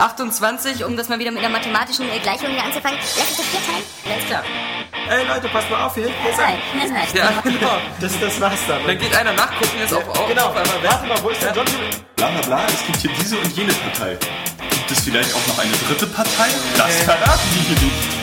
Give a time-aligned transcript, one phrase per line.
[0.00, 3.00] 28, um das mal wieder mit einer mathematischen Gleichung hier anzufangen.
[3.00, 3.84] Lass uns das vier teilen.
[4.06, 4.44] Alles klar.
[5.10, 6.06] Ey Leute, passt mal auf hier.
[6.06, 7.08] Hier nein, nein.
[7.14, 7.78] Ja, genau.
[8.00, 8.86] Das, das war's dann.
[8.86, 10.50] Dann geht einer nachgucken, jetzt auf, auf, genau.
[10.50, 10.84] auf einmal.
[10.84, 11.66] Warte mal, wo ist der John?
[12.14, 14.16] Bla bla bla, es gibt hier diese und jene Partei.
[14.70, 16.46] Gibt es vielleicht auch noch eine dritte Partei?
[16.76, 18.17] Das verraten die hier nicht.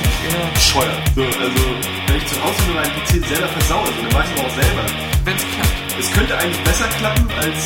[0.54, 1.02] Bescheuert.
[1.16, 1.62] So, also,
[2.08, 4.56] wenn ich zu Hause nur meinen PC selber versaue, so, dann weiß ich aber auch
[4.56, 4.84] selber.
[5.26, 5.76] Wenn's klappt.
[6.00, 7.60] Es könnte eigentlich besser klappen, als,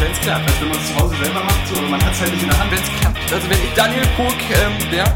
[0.00, 0.46] Wenn's klappt.
[0.46, 2.42] als wenn man es zu Hause selber macht, so, aber man hat es halt nicht
[2.42, 2.70] in der Hand.
[2.70, 3.32] Wenn's klappt.
[3.32, 5.12] Also wenn ich Daniel Pog ähm, wäre,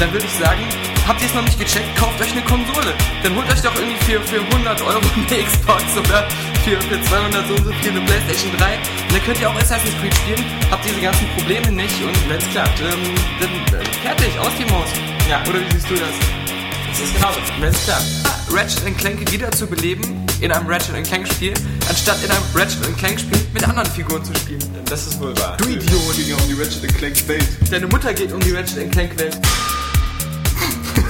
[0.00, 0.62] dann würde ich sagen,
[1.06, 2.90] habt ihr es noch nicht gecheckt, kauft euch eine Konsole.
[3.22, 6.26] Dann holt euch doch irgendwie für, für 100 Euro eine Xbox oder
[6.64, 8.74] für, für 200 so und so viel eine Playstation 3.
[8.74, 12.48] Und dann könnt ihr auch Assassin's Creed spielen, habt diese ganzen Probleme nicht und wenn's
[12.50, 14.90] klappt, ähm, dann äh, fertig, aus die Maus.
[15.28, 15.40] Ja.
[15.48, 16.10] Oder wie siehst du das?
[16.90, 17.38] Das ist genauso.
[17.60, 18.04] Wenn's klappt.
[18.52, 21.54] Ratchet Clank wiederzubeleben in einem Ratchet Clank Spiel,
[21.88, 24.60] anstatt in einem Ratchet Clank Spiel mit anderen Figuren zu spielen.
[24.86, 25.56] Das ist wohl wahr.
[25.56, 25.90] Du Idiot!
[26.10, 27.48] Es ging um die Ratchet Clank Welt.
[27.70, 29.38] Deine Mutter geht um die Ratchet Clank Welt.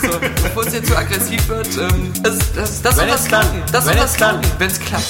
[0.02, 3.44] So, bevor es jetzt zu aggressiv wird, ähm, das, das, das soll das klappt.
[3.52, 3.62] klappen.
[3.72, 4.40] Das soll Wenn das es klappt.
[4.42, 5.06] klappen, wenn es klappt.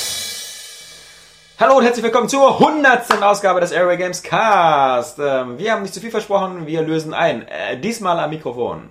[1.59, 3.23] Hallo und herzlich willkommen zur 100.
[3.23, 5.19] Ausgabe des Airway Games Cast.
[5.19, 7.48] Ähm, wir haben nicht zu viel versprochen, wir lösen ein.
[7.48, 8.91] Äh, diesmal am Mikrofon.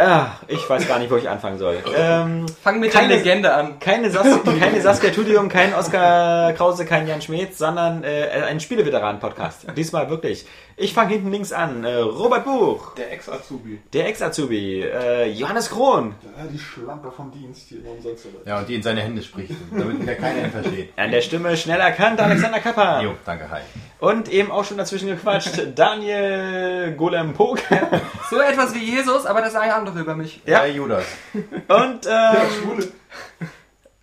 [0.00, 1.78] Ah, ich weiß gar nicht, wo ich anfangen soll.
[1.96, 3.80] Ähm, Fang mit Keine- der Legende an.
[3.80, 4.26] keine, Sas
[4.60, 9.66] keine Saskia Tudium, kein Oskar Krause, kein Jan Schmidt, sondern äh, ein Spieleveteranen-Podcast.
[9.76, 10.46] Diesmal wirklich.
[10.80, 11.84] Ich fange hinten links an.
[11.84, 13.80] Äh, Robert Buch, Der Ex-Azubi.
[13.92, 17.98] der Ex-Azubi, äh, Johannes Krohn, Ja, die Schlampe vom Dienst hier, warum
[18.46, 20.92] Ja, und die in seine Hände spricht, damit wieder keiner ihn versteht.
[20.96, 23.00] an der Stimme schnell erkannt, Alexander Kappa.
[23.02, 23.60] Jo, danke, hi.
[23.98, 27.58] Und eben auch schon dazwischen gequatscht, Daniel Golem Pog.
[28.30, 30.40] So etwas wie Jesus, aber das sagen andere über mich.
[30.46, 30.64] Ja.
[30.64, 31.04] Ja, Judas.
[31.34, 32.88] Und ähm,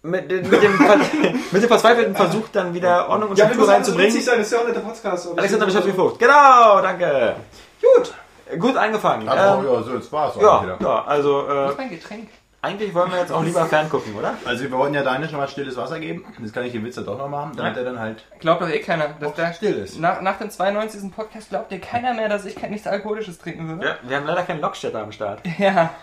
[0.05, 0.77] mit, den- mit, dem,
[1.51, 4.21] mit dem verzweifelten Versuch dann wieder Ordnung und Struktur reinzubringen.
[4.21, 5.27] sein, ist ja auch nicht der Podcast.
[5.37, 6.19] Alexander das ist- Bischofsky Vogt.
[6.19, 7.35] Genau, danke.
[7.81, 8.13] Gut,
[8.59, 9.27] gut angefangen.
[9.27, 10.77] Also, Ähm, ja, so, jetzt war's auch ja, wieder.
[10.81, 12.29] ja, also äh, mein Getränk?
[12.66, 14.33] Eigentlich wollen wir jetzt auch lieber ferngucken, oder?
[14.44, 16.25] Also, wir wollten ja Daniel schon mal stilles Wasser geben.
[16.39, 18.69] Das kann ich den Witz ja doch noch machen, damit er dann halt Glaubt doch
[18.69, 19.09] eh keiner.
[19.19, 20.00] Dass der, still ist.
[20.00, 21.12] nach, nach dem 92.
[21.16, 23.85] Podcast glaubt dir keiner mehr, dass ich kein nichts Alkoholisches trinken würde.
[23.85, 25.41] Ja, wir haben leider keinen Lockstädter am Start.
[25.57, 25.95] Ja.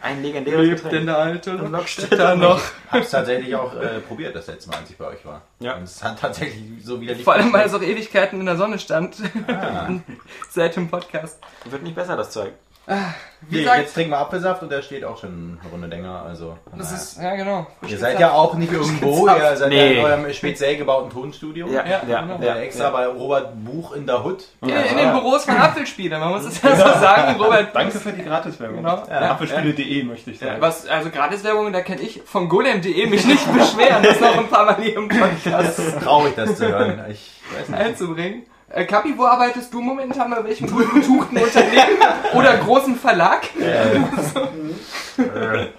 [0.00, 1.06] Ein legendäres Lebt denn Getränk.
[1.06, 2.60] der alte Lockstädter Lockstädter noch?
[2.90, 5.42] Hab's tatsächlich auch äh, probiert, das letzte Mal, als ich bei euch war.
[5.60, 5.76] Ja.
[5.76, 8.78] Und es hat tatsächlich so wieder Vor allem, weil es auch Ewigkeiten in der Sonne
[8.78, 9.16] stand.
[9.48, 9.88] Ah.
[10.50, 11.38] Seit dem Podcast.
[11.64, 12.52] Wird nicht besser, das Zeug.
[12.86, 16.22] Wie Nee, gesagt, jetzt trinken wir Apfelsaft und der steht auch schon eine Runde länger.
[16.22, 17.66] Also, das ist, ja genau.
[17.86, 19.94] ihr seid ja auch nicht irgendwo, ihr seid Nee.
[19.94, 21.66] ja in eurem speziell gebauten Tonstudio.
[21.66, 22.38] Ja, Ja, ja, genau.
[22.40, 24.44] ja, Ja, extra bei Robert Buch in der Hood.
[24.62, 27.68] In, in den Büros von Apfelspiele, man muss es ja so sagen, Robert.
[27.74, 28.76] Danke für die Gratiswerbung.
[28.76, 29.02] Genau.
[29.08, 29.32] Ja.
[29.32, 30.60] Apfelspiele.de möchte ich sagen.
[30.60, 34.66] Was, also Gratiswerbung, da kann ich von golem.de mich nicht beschweren, das noch ein paar
[34.66, 37.04] Mal hier im Podcast Traurig, das zu hören.
[37.10, 37.80] Ich weiß nicht.
[37.80, 38.42] einzubringen.
[38.74, 40.30] Äh, Kapi, wo arbeitest du momentan?
[40.30, 41.98] Bei welchem gut betuchten Unternehmen
[42.34, 43.42] oder großen Verlag?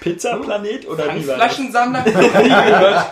[0.00, 1.36] Pizza Planet oder wie war?
[1.36, 2.04] Flaschensammler?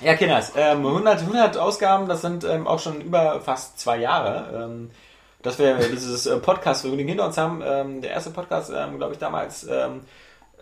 [0.00, 4.66] Ja, Kinders, ähm, 100, 100 Ausgaben, das sind ähm, auch schon über fast zwei Jahre,
[4.66, 4.92] ähm,
[5.42, 7.64] dass wir dieses äh, Podcast-Vergnügen hinter uns haben.
[7.66, 10.02] Ähm, der erste Podcast, ähm, glaube ich, damals ähm,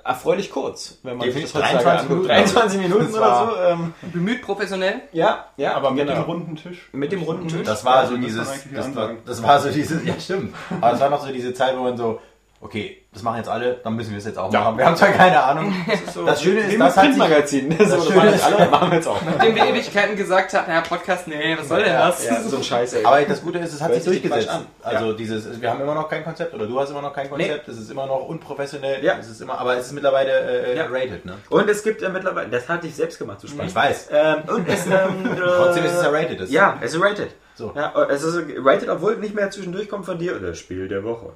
[0.07, 2.29] erfreulich kurz, wenn man sich das Definitiv heutzutage 23 anguckt.
[2.29, 2.55] Minuten.
[2.55, 3.83] 23 Minuten oder so.
[3.83, 5.03] Ähm, Bemüht professionell.
[5.13, 6.21] ja, ja, Aber mit genau.
[6.21, 6.89] dem runden Tisch.
[6.93, 7.63] Mit dem runden Tisch.
[7.65, 8.89] Das war so Also, das dieses, das
[9.25, 10.55] das war so dieses, ja stimmt.
[10.81, 12.21] Aber das war noch so diese Zeit, wo man so,
[12.67, 14.77] okay, das machen jetzt alle, dann müssen wir es jetzt auch machen.
[14.77, 15.73] Wir haben zwar keine Ahnung.
[16.13, 17.79] So, Das Schöne ist, das mit hat sich- Printmagazin.
[17.79, 19.21] Das, das Schöne ist- alle, machen wir jetzt auch.
[19.25, 22.27] Nachdem wir Ewigkeiten gesagt hatten, ja, Podcast, nee, was soll denn Ja, das?
[22.27, 23.05] ja, so ein Scheiß, ey.
[23.05, 24.51] Aber das Gute ist, es hat Hört sich durchgesetzt.
[24.83, 27.69] Also dieses, wir haben immer noch kein Konzept oder du hast immer noch kein Konzept.
[27.69, 29.03] Es ist immer noch unprofessionell.
[29.05, 29.17] Ja.
[29.19, 30.33] Es ist immer, aber es ist mittlerweile
[30.73, 30.87] äh, Ja.
[30.91, 31.35] rated, ne?
[31.49, 33.71] Und es gibt äh, mittlerweile, das hatte ich selbst gemacht, zu spannend.
[33.71, 34.09] Ich weiß.
[34.13, 36.41] Ähm, und es, ähm, äh, Trotzdem ist es ja rated.
[36.41, 37.31] Das Ja, es ist rated.
[37.55, 37.73] So.
[37.75, 41.31] Ja, es ist rated, obwohl nicht mehr zwischendurch kommt von dir das Spiel der Woche.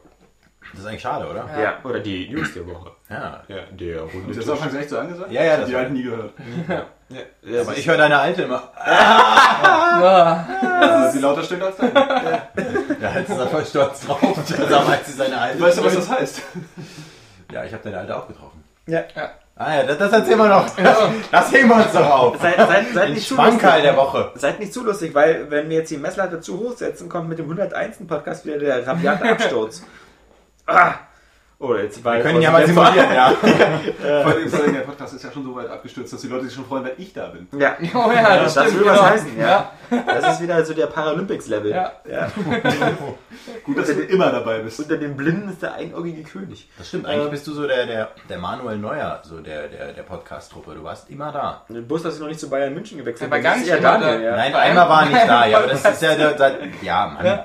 [0.72, 1.48] Das ist eigentlich schade, oder?
[1.60, 1.74] Ja.
[1.84, 2.90] Oder die News der Woche.
[3.08, 3.42] Ja.
[3.48, 4.50] Ja, der runde Ist das.
[4.50, 5.30] Anfangs echt so angesagt?
[5.32, 6.32] Ja, ja, das Die halt nie gehört.
[6.68, 6.82] Ja,
[7.42, 8.62] das Aber ist- ich höre deine alte immer.
[8.82, 10.44] Ah,
[10.80, 11.92] Also, sie lauter stimmt als dein.
[11.94, 14.20] Ja, jetzt ist er voll stolz drauf.
[14.68, 15.60] Damals ist seine alte.
[15.60, 16.42] Weißt du, was das heißt?
[17.52, 18.62] Ja, ich habe deine alte auch getroffen.
[18.86, 19.02] ja.
[19.56, 20.64] Ah ja, das, das erzählen wir noch.
[21.30, 22.40] Das heben wir uns doch auf.
[22.40, 24.30] Seid, seid, seid, nicht zu lustig, Schwankerl der Woche.
[24.36, 27.38] seid nicht zu lustig, weil wenn wir jetzt die Messlatte zu hoch setzen, kommt mit
[27.38, 27.98] dem 101.
[28.08, 29.82] Podcast wieder der rabiate Absturz.
[30.66, 30.94] Ah.
[31.62, 33.32] Oh, jetzt war Wir können ja mal simulieren, ja.
[33.32, 36.46] Vor allem, vor allem der Podcast ist ja schon so weit abgestürzt, dass die Leute
[36.46, 37.48] sich schon freuen, wenn ich da bin.
[37.60, 38.80] Ja, Oh ja, das, das stimmt.
[38.80, 39.10] will was genau.
[39.10, 39.72] heißen, ja.
[40.06, 41.70] Das ist wieder so der Paralympics-Level.
[41.70, 41.92] Ja.
[42.10, 42.32] Ja.
[43.64, 44.80] Gut, dass du immer dabei bist.
[44.80, 46.66] Unter den Blinden ist der einaugige König.
[46.78, 50.02] Das stimmt, eigentlich bist du so der, der, der Manuel Neuer, so der, der, der
[50.02, 50.76] Podcast-Truppe.
[50.76, 51.66] Du warst immer da.
[51.68, 53.30] Den Bus hast du noch nicht zu Bayern München gewechselt.
[53.30, 54.18] Er war Das gar nicht da.
[54.18, 54.34] ja.
[54.34, 57.40] Nein, einmal war er nicht da, ja, aber das ist ja der, der ja, Mann.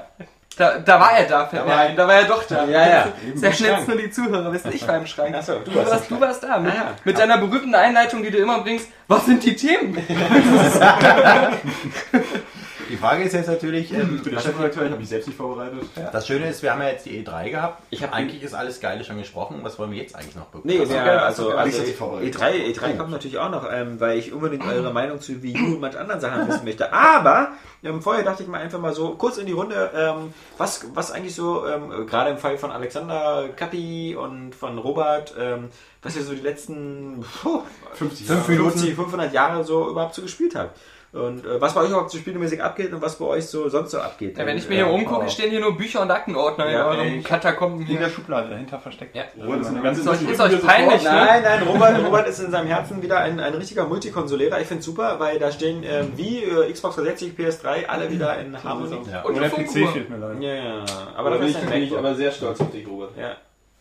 [0.58, 1.96] Da, da war er da, fällt mir ein.
[1.98, 2.64] Da war er doch da.
[2.66, 3.08] Ja, ja.
[3.34, 5.36] Sehr schnell nur die Zuhörer wissen, ich war im Schrank.
[5.36, 6.58] Achso, du Du warst warst, du warst da.
[6.60, 6.92] Mit, Ah, ja.
[7.04, 8.88] mit deiner berühmten Einleitung, die du immer bringst.
[9.08, 9.98] Was sind die Themen?
[12.90, 15.38] Die Frage ist jetzt natürlich, ähm, Ich bin der Chefredakteur, ich habe mich selbst nicht
[15.38, 15.80] vorbereitet.
[16.12, 17.82] das Schöne ist, wir haben ja jetzt die E3 gehabt.
[17.90, 19.60] Ich hab- eigentlich ist alles Geile schon gesprochen.
[19.64, 20.64] Was wollen wir jetzt eigentlich noch bekommen?
[20.66, 22.36] Nee, Also, ja, also, also also Alex hat sich vorbereitet.
[22.36, 25.74] E3, E3 kommt natürlich auch noch, ähm, weil ich unbedingt eure Meinung zu Wii U
[25.76, 26.94] und manch anderen Sachen wissen möchte.
[26.94, 27.50] Aber
[27.84, 31.12] ähm, vorher dachte ich mal einfach mal so kurz in die Runde, ähm, was, was
[31.12, 35.70] eigentlich so, ähm, gerade im Fall von Alexander Kappi und von Robert, ähm,
[36.04, 37.62] was ihr so die letzten puh,
[37.94, 38.52] 50 Fünf Jahre.
[38.52, 38.72] Minuten.
[38.80, 40.78] 50, 500 Jahre so überhaupt so gespielt habt.
[41.16, 43.92] Und äh, was bei euch überhaupt so spielemäßig abgeht und was bei euch so sonst
[43.92, 44.38] so abgeht.
[44.38, 47.00] Ja, wenn ich mir hier äh, umgucke, stehen hier nur Bücher und Aktenordner Ja, in
[47.00, 49.16] eurem Katakomben In der Schublade dahinter versteckt.
[49.16, 49.24] Ja.
[49.36, 51.10] Das ist eine ganze Ist euch- ist euch peinlich, ne?
[51.10, 54.60] Nein, nein, Robert, Robert ist in seinem Herzen wieder ein, ein richtiger Multikonsolierer.
[54.60, 58.38] Ich finde es super, weil da stehen ähm, wie äh, Xbox 360, PS3 alle wieder
[58.40, 58.98] in Harmonie.
[59.10, 59.22] Ja.
[59.24, 60.40] Und der PC fehlt mir leider.
[60.42, 60.86] Ja, ja,
[61.16, 61.98] aber da bin ich, ein bin ich MacBook.
[62.06, 63.12] aber sehr stolz auf dich, Robert.
[63.18, 63.32] Ja.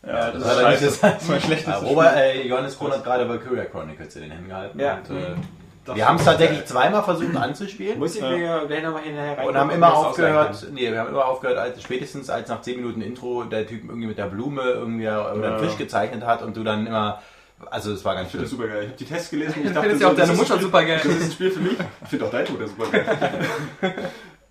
[0.07, 3.27] Ja, das, Das das, Das ist mein schlechtestes Ja, Robert, äh, Johannes Krohn hat gerade
[3.27, 4.79] Valkyria Chronicles in den Händen gehalten.
[4.79, 4.99] Ja.
[5.09, 5.35] Und, äh,
[5.93, 7.99] wir haben es tatsächlich zweimal versucht anzuspielen.
[7.99, 9.47] Muss ich mir gleich nochmal hinterher rein.
[9.47, 13.01] Und haben immer aufgehört, nee, wir haben immer aufgehört, als, spätestens als nach 10 Minuten
[13.01, 16.63] Intro der Typ irgendwie mit der Blume irgendwie oder einen Fisch gezeichnet hat und du
[16.63, 17.21] dann immer,
[17.69, 18.59] also es war ganz Ich finde das schön.
[18.59, 18.83] super geil.
[18.83, 20.59] Ich habe die Tests gelesen und ich Ich dachte, finde ja auch so, deine Mutter
[20.59, 21.01] super geil.
[21.03, 21.77] Das ist ein Spiel für mich.
[22.03, 23.05] Ich finde auch dein Tod super geil.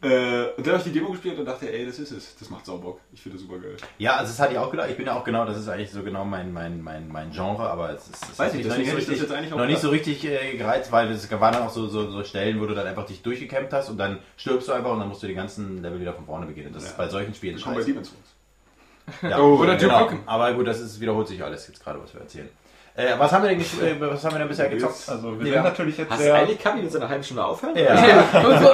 [0.05, 2.37] äh, und dann habe ich die Demo gespielt und dachte, ey, das ist es.
[2.37, 3.01] Das macht Saubock.
[3.13, 3.77] Ich finde das super geil.
[3.99, 4.91] Ja, also das hatte ich auch gedacht.
[4.91, 7.69] Ich bin ja auch genau, das ist eigentlich so genau mein, mein, mein, mein Genre,
[7.69, 9.59] aber es ist, es Weiß hat ich, mich noch nicht so richtig, jetzt eigentlich auch
[9.59, 9.83] noch nicht gedacht.
[9.83, 12.75] so richtig äh, gereizt, weil es waren dann auch so, so, so Stellen, wo du
[12.75, 15.35] dann einfach dich durchgekämpft hast und dann stirbst du einfach und dann musst du die
[15.35, 16.73] ganzen Level wieder von vorne beginnen.
[16.73, 17.91] Das ist bei solchen Spielen Komm bei scheiße.
[17.93, 19.23] Demon's Souls.
[19.31, 20.23] Ja, Oder Duke genau.
[20.27, 22.49] Aber gut, das ist, wiederholt sich alles jetzt gerade, was wir erzählen.
[22.97, 25.09] Äh, was haben wir denn, äh, was haben wir denn bisher gezockt?
[25.09, 25.55] Also wir Ja.
[25.55, 26.35] sind natürlich jetzt Hast sehr...
[26.35, 27.75] eigentlich kann in einer halben Stunde aufhören?
[27.77, 27.93] Ja.
[27.93, 28.71] Und so,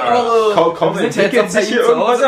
[0.61, 2.21] oh, kaum wir sind jetzt sich hier irgendwas.
[2.21, 2.27] Ja,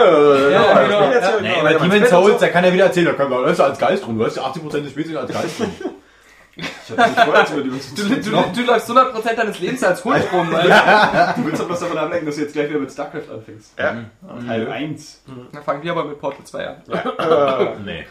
[0.81, 1.11] ich genau.
[1.11, 3.13] hier- Nee, bei Demon's Souls, so- da kann er wieder erzählen, da
[3.43, 5.71] das ist als Geist rum, du hast ja 80% des Spiels als Geist rum.
[6.85, 10.03] Ich habe nicht vorher über Demon's Du, Souls du, du läufst 100% deines Lebens als
[10.03, 10.53] Hund rum.
[10.53, 11.33] Alter.
[11.37, 13.73] Du willst doch bloß davon ablenken, dass du jetzt gleich wieder mit StarCraft anfängst.
[13.79, 13.95] Ja.
[14.47, 15.23] Teil 1.
[15.51, 16.75] Dann fangen wir aber mit Portal 2 an.
[17.85, 18.05] Nee.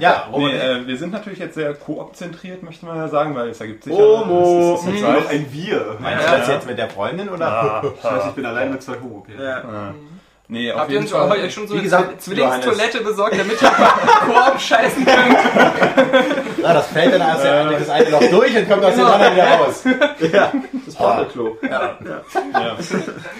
[0.00, 3.60] Ja, Nee, äh, wir sind natürlich jetzt sehr Koop-zentriert, möchte man ja sagen, weil es
[3.60, 4.80] ergibt sich Homo.
[4.86, 4.92] ja...
[4.92, 5.96] Jetzt noch ein Wir.
[6.00, 7.82] meinst du das jetzt mit der Freundin oder?
[7.96, 9.42] Ich weiß, ich bin allein mit zwei homo -Pärchen.
[9.44, 9.94] Ja.
[10.48, 11.30] Nee, auf Habt ihr jeden Fall.
[11.44, 13.68] euch schon so Wie eine gesagt, Zwillingstoilette besorgt, damit ihr
[14.26, 15.38] Koop scheißen könnt?
[16.62, 17.64] Ja, das fällt dann erst ja.
[17.72, 19.84] das eine Loch durch und kommt aus dem anderen wieder raus.
[20.32, 20.52] ja,
[20.86, 21.56] das Porno-Klo.
[21.68, 21.98] Ja.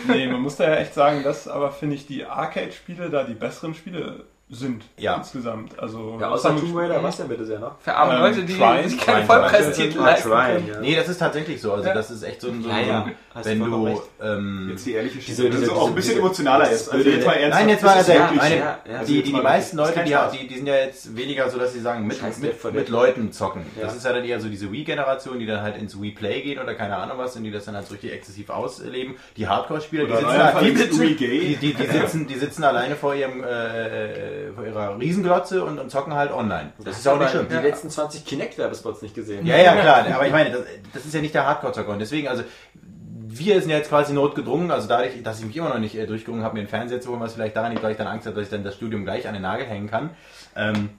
[0.08, 3.35] Nee, man muss da ja echt sagen, dass aber finde ich die Arcade-Spiele da die
[3.35, 5.17] besseren Spiele sind Ja.
[5.17, 5.76] insgesamt.
[5.79, 7.81] Also Ja, außer Tomb Raider, was denn bitte sehr noch?
[7.81, 10.69] Für arme Ähm, Leute, die sich keine Trine, Vollpreistitel Ah, leisten können.
[10.73, 10.81] ja.
[10.81, 11.73] Nee, das ist tatsächlich so.
[11.73, 11.94] Also Ja.
[11.94, 13.06] das ist echt so ein, so Ja, ein ja.
[13.36, 14.02] Hast wenn du vollkommen du recht.
[14.22, 15.42] ähm, Jetzt die ehrliche Diese-.
[15.44, 16.90] Das diese- ist auch ein bisschen diese- emotionaler jetzt.
[16.92, 17.60] Also jetzt mal ernsthaft.
[17.60, 18.78] Nein, jetzt mal Das ist also, eine, ja, ja.
[18.86, 21.50] die, Also die, die mal meisten Leute, ist die, die, die sind ja jetzt weniger
[21.50, 23.62] so, dass sie sagen, mit, Scheiß mit, mit Leuten zocken.
[23.80, 23.96] Das Ja.
[23.98, 26.74] ist ja dann eher so diese Wii-Generation, die dann halt ins Wii Play gehen oder
[26.74, 29.16] keine Ahnung was und die das dann halt so richtig exzessiv ausleben.
[29.36, 32.96] Die Hardcore-Spieler, die sitzen, da, die, ist sitzen, die, die, die, sitzen, die sitzen alleine
[32.96, 36.72] vor ihrem äh, äh, vor ihrer Riesenglotze und, und zocken halt online.
[36.84, 37.46] Das ist auch nicht schlimm.
[37.50, 39.44] Die letzten 20 Kinect-Werbespots nicht gesehen.
[39.44, 40.06] Ja, ja, klar.
[40.14, 40.60] Aber ich meine, das,
[40.94, 41.92] das ist ja nicht der Hardcore-Zocker.
[41.92, 42.42] Und deswegen, also,
[43.38, 46.06] wir sind ja jetzt quasi notgedrungen, also dadurch, dass ich mich immer noch nicht äh,
[46.06, 48.26] durchgerungen habe, mir einen Fernseher zu holen, was vielleicht daran liegt, weil ich dann Angst
[48.26, 50.10] habe, dass ich dann das Studium gleich an den Nagel hängen kann,
[50.55, 50.90] ähm,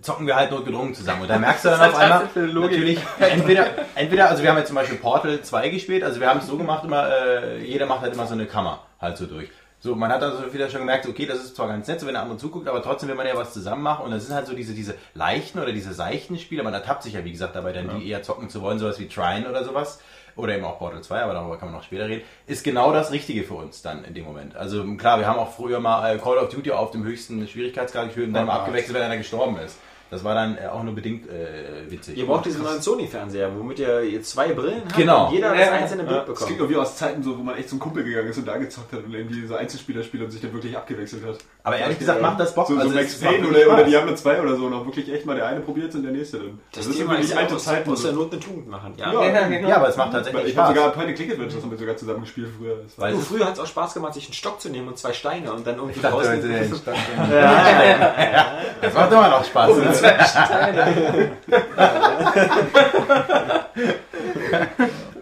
[0.00, 1.22] zocken wir halt notgedrungen zusammen.
[1.22, 4.76] Und da merkst du dann auf einmal, natürlich, entweder, entweder, also wir haben jetzt zum
[4.76, 8.14] Beispiel Portal 2 gespielt, also wir haben es so gemacht, immer, äh, jeder macht halt
[8.14, 9.48] immer so eine Kammer halt so durch.
[9.84, 12.14] So, man hat also wieder schon gemerkt, okay, das ist zwar ganz nett, so wenn
[12.14, 14.46] der andere zuguckt, aber trotzdem will man ja was zusammen machen und das sind halt
[14.46, 17.72] so diese, diese leichten oder diese seichten Spiele, man ertappt sich ja, wie gesagt, dabei
[17.72, 20.00] dann die eher zocken zu wollen, sowas wie Trine oder sowas.
[20.36, 23.12] Oder eben auch Portal 2, aber darüber kann man noch später reden, ist genau das
[23.12, 24.56] Richtige für uns dann in dem Moment.
[24.56, 28.06] Also klar, wir haben auch früher mal äh, Call of Duty auf dem höchsten Schwierigkeitsgrad
[28.06, 29.78] gespielt und dann mal abgewechselt, wenn einer gestorben ist.
[30.10, 32.16] Das war dann äh, auch nur bedingt äh, witzig.
[32.18, 35.28] Ihr braucht diesen neuen Sony-Fernseher, womit ihr, ihr zwei Brillen habt Genau.
[35.28, 35.72] und jeder das Ja.
[35.72, 36.60] einzelne Bild Das klingt bekommt.
[36.60, 39.02] irgendwie aus Zeiten so, wo man echt zum Kumpel gegangen ist und da gezockt hat
[39.04, 41.38] und irgendwie so Einzelspieler spielt und sich dann wirklich abgewechselt hat.
[41.66, 42.66] Aber ehrlich gesagt macht das Bock.
[42.68, 43.86] So, so Also Max es macht Payne oder, oder Spaß.
[43.88, 46.60] Diablo 2 oder so, noch wirklich echt mal der eine probiert und der nächste dann.
[46.72, 47.90] Das, ist Thema wirklich ist alte aus, Zeiten.
[47.90, 48.20] aus der so.
[48.20, 48.92] Not eine Tugend machen.
[48.98, 49.10] Ja.
[49.14, 49.68] Ja, Ja, genau.
[49.70, 50.84] Ja, aber es macht tatsächlich Ich habe Spaß.
[50.84, 52.76] sogar Point Click Adventures haben wir sogar zusammen gespielt früher.
[52.84, 54.98] Das Weil Du, früher hat es auch Spaß gemacht, sich einen Stock zu nehmen und
[54.98, 56.82] zwei Steine und dann irgendwie dachte, heute den Stock-
[58.82, 59.70] Das macht immer noch Spaß.
[59.70, 61.30] und Ne?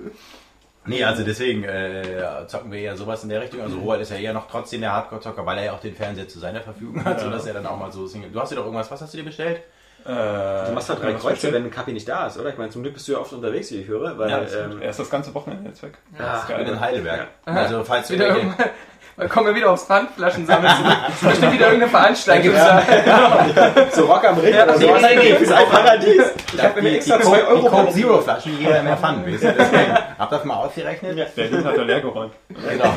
[0.84, 3.60] Nee, also deswegen äh, zocken wir eher sowas in der Richtung.
[3.62, 6.26] Also Robert ist ja eher noch trotzdem der Hardcore-Zocker, weil er ja auch den Fernseher
[6.28, 8.30] zu seiner Verfügung hat, sodass er dann auch mal so Single.
[8.30, 9.58] Du hast dir doch irgendwas, was hast du dir bestellt?
[10.04, 12.48] Äh, Du machst halt drei Kreuze, wenn Kapi nicht da ist, oder?
[12.50, 14.82] Ich meine, zum Glück bist du ja oft unterwegs, wie ich höre, weil Ja, ähm,
[14.82, 15.92] er ist das ganze Wochenende jetzt weg.
[16.18, 17.28] Ja, ist ich bin in Heidelberg.
[17.44, 18.70] Also falls du Wieder irgendwelche- irgendwann,
[19.16, 20.96] dann kommen wir wieder aufs Pfandflaschen sammeln zurück.
[21.22, 22.54] Da bestimmt wieder irgendeine Veranstaltung.
[23.92, 25.02] so Rock am Ring oder nee, sowas.
[25.02, 26.22] nee, nee, das ist ein Paradies.
[26.54, 29.52] Ich habe mir extra 2 Euro Coke Zero Flaschen, jeder mehr Pfand, weißt du?
[29.52, 31.34] Deswegen, hab das mal ausgerechnet?
[31.34, 32.32] Berlin hat er leer geräumt.
[32.48, 32.96] Genau.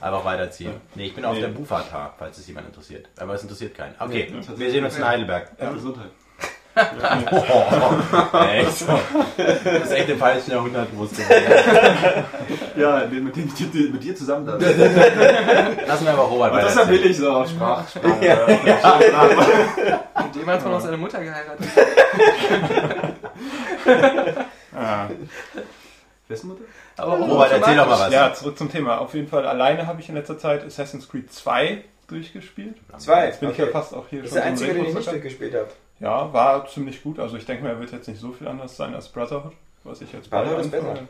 [0.00, 0.72] Einfach weiterziehen.
[0.94, 3.08] Nee, ich bin auf der Bufata, falls es jemand interessiert.
[3.18, 3.94] Aber es interessiert keinen.
[3.98, 5.50] Okay, wir sehen uns in Heidelberg.
[5.60, 6.10] Ja, Gesundheit.
[8.52, 8.84] Echt?
[9.36, 12.24] Das ist echt im falschen Jahrhundert groß geworden.
[12.76, 14.52] Ja, mit, dem, mit, mit dir zusammen da.
[14.54, 17.88] Lassen wir aber Robert Und das ist ja billig so auf Sprach.
[17.88, 18.10] Sprache.
[20.24, 21.66] Mit jemand von uns seine Mutter geheiratet.
[24.74, 25.08] Ah.
[26.28, 26.64] Wessen Mutter?
[26.96, 28.12] Aber Robert, erzähl doch mal was.
[28.12, 28.98] Ja, zurück zum Thema.
[28.98, 32.76] Auf jeden Fall alleine habe ich in letzter Zeit Assassin's Creed 2 durchgespielt.
[32.98, 33.26] Zwei.
[33.26, 34.88] Jetzt bin ich ja fast auch hier Das ist schon der einzige, so den ein
[34.90, 35.68] ich nicht durchgespielt habe.
[36.00, 37.18] Ja, war ziemlich gut.
[37.18, 39.52] Also ich denke mal, er wird jetzt nicht so viel anders sein als Brotherhood,
[39.84, 41.08] was ich jetzt Brotherhood ist anfange.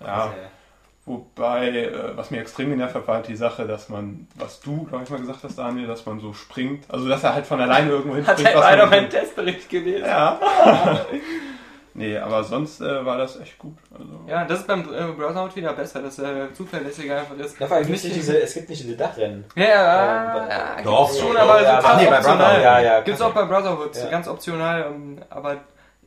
[0.00, 0.32] Ja,
[1.04, 4.84] wobei, äh, was mir extrem genervt hat, war halt die Sache, dass man, was du,
[4.84, 6.84] glaube ich, mal gesagt hast, Daniel, dass man so springt.
[6.88, 8.46] Also, dass er halt von alleine irgendwo Hat hinspringt.
[8.48, 10.06] halt was einer man- meinen Testbericht gelesen.
[10.06, 10.40] Ja.
[11.96, 13.76] nee, aber sonst äh, war das echt gut.
[13.92, 17.60] Also, Ja, das ist beim äh, Browserhout wieder besser, dass er zuverlässiger einfach ist.
[17.60, 19.44] Da vor allem nicht diese, es gibt nicht diese Dachrennen.
[19.56, 22.36] Ja, ja, ja, Doch, gibt's schon, doch, aber ja, so nee, bei optional.
[22.36, 24.06] Brotherhood, ja, ja, Gibt's auch bei Brotherhood, Ja.
[24.10, 25.56] ganz optional, ähm, aber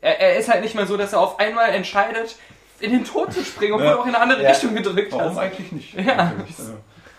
[0.02, 2.36] er, er ist halt nicht mehr so, dass er auf einmal entscheidet,
[2.80, 3.94] in den Tod zu springen, obwohl Ja.
[3.94, 4.50] du auch in eine andere Ja.
[4.50, 5.38] Richtung gedrückt Warum hast.
[5.38, 5.94] eigentlich nicht?
[5.96, 6.32] Ja.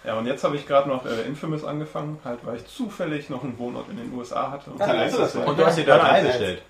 [0.05, 3.29] Äh, ja, und jetzt habe ich gerade noch äh, Infamous angefangen, halt weil ich zufällig
[3.29, 4.71] noch einen Wohnort in den USA hatte.
[4.71, 5.45] Und Kann also das sein?
[5.45, 6.63] Und du hast 3 Ja, bestellt.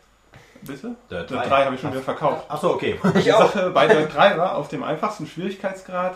[0.63, 0.95] Bitte?
[1.11, 1.47] Dirt 3.
[1.49, 2.45] 3 habe ich schon wieder verkauft.
[2.49, 2.99] Achso, okay.
[3.17, 6.15] Die Sache bei Dirt 3 war, auf dem einfachsten Schwierigkeitsgrad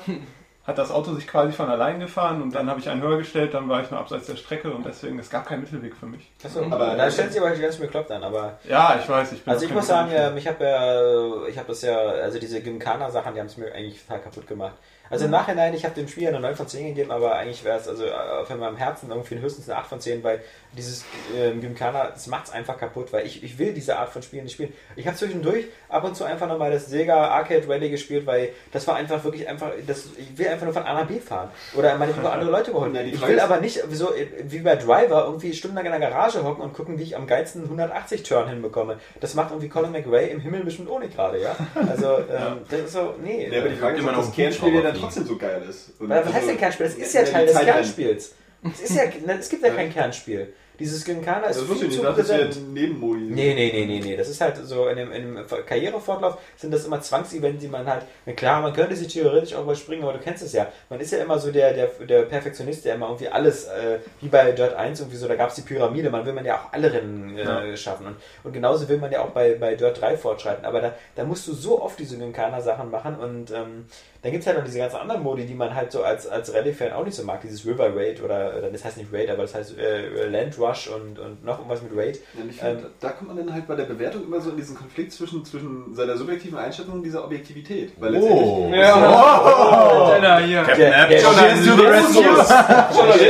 [0.67, 3.53] hat das Auto sich quasi von allein gefahren und dann habe ich einen höher gestellt,
[3.53, 6.33] dann war ich nur abseits der Strecke und deswegen, es gab keinen Mittelweg für mich.
[6.43, 8.59] Achso, Aber- da stellt sich aber ganz bekloppt an, aber.
[8.67, 11.59] Ja, ich weiß, ich bin Also auch ich muss sagen, ähm, ich habe ja, ich
[11.59, 14.73] habe das ja, also diese Gymkhana-Sachen, die haben es mir eigentlich total kaputt gemacht.
[15.11, 17.79] Also im Nachhinein, ich habe dem Spiel eine 9 von 10 gegeben, aber eigentlich wäre
[17.79, 20.41] es also äh, von meinem Herzen irgendwie höchstens eine 8 von 10, weil
[20.77, 21.05] dieses
[21.37, 24.45] ähm, Gymkhana, das macht es einfach kaputt, weil ich, ich will diese Art von Spielen
[24.45, 24.73] nicht spielen.
[24.97, 28.87] Ich habe zwischendurch ab und zu einfach nochmal das Sega Arcade Rally gespielt, weil das
[28.87, 31.51] war einfach wirklich einfach, das, ich will einfach nur von A nach B fahren.
[31.75, 32.73] Oder meine über andere Leute
[33.05, 36.43] die Ich will aber nicht so äh, wie bei Driver irgendwie stundenlang in der Garage
[36.45, 38.99] hocken und gucken, wie ich am geilsten 180-Turn hinbekomme.
[39.21, 41.57] Das macht irgendwie Colin McRae im Himmel bestimmt ohne gerade, ja?
[41.75, 43.49] Also, ähm, das ist so, nee.
[43.51, 45.37] Ja, aber die Frage ist, Immer ob noch das ein Kernspiel ja dann trotzdem so
[45.37, 45.93] geil ist.
[45.99, 46.87] Und Was heißt also- denn Kernspiel?
[46.87, 47.59] Das ist ja die Teil des.
[47.61, 48.35] Kernspiels.
[48.73, 50.55] Es, ist ja, na, es gibt ja kein Kernspiel.
[50.79, 52.73] Dieses Gymkhana ist Das viel zu nicht, das ist ja präsent.
[52.75, 53.21] Nebenmodi.
[53.21, 54.17] Nee, nee, nee, nee, nee.
[54.17, 57.87] Das ist halt so, in dem, in dem Karrierefortlauf sind das immer Zwangsevents, die man
[57.87, 58.05] halt,
[58.37, 60.67] klar, man könnte sich theoretisch auch überspringen, aber du kennst es ja.
[60.91, 64.29] Man ist ja immer so der, der, der Perfektionist, der immer irgendwie alles, äh, wie
[64.29, 66.73] bei Dirt 1 irgendwie so, da gab es die Pyramide, man will man ja auch
[66.73, 68.07] alle Rennen äh, schaffen.
[68.07, 70.65] Und, und genauso will man ja auch bei, bei Dirt 3 fortschreiten.
[70.65, 73.87] Aber da, da musst du so oft diese Gymkhana-Sachen machen und ähm,
[74.25, 76.55] dann gibt es halt noch diese ganzen anderen Modi, die man halt so als, als
[76.55, 77.43] Rallye-Fan auch nicht so mag.
[77.43, 80.89] Dieses River Raid oder, oder das heißt nicht Raid, aber das heißt äh, Land Rush
[80.89, 82.19] und, und noch irgendwas mit Raid.
[82.33, 84.49] Ja, und ich find, Ähm, da kommt man dann halt bei der Bewertung immer so
[84.49, 87.93] in diesen Konflikt zwischen, zwischen seiner subjektiven Einschätzung und dieser Objektivität.
[87.99, 88.73] Weil letztendlich Oh.
[88.75, 90.63] Ja, Alter, hier.
[90.75, 92.49] Der, der, Journalismus, Journalismus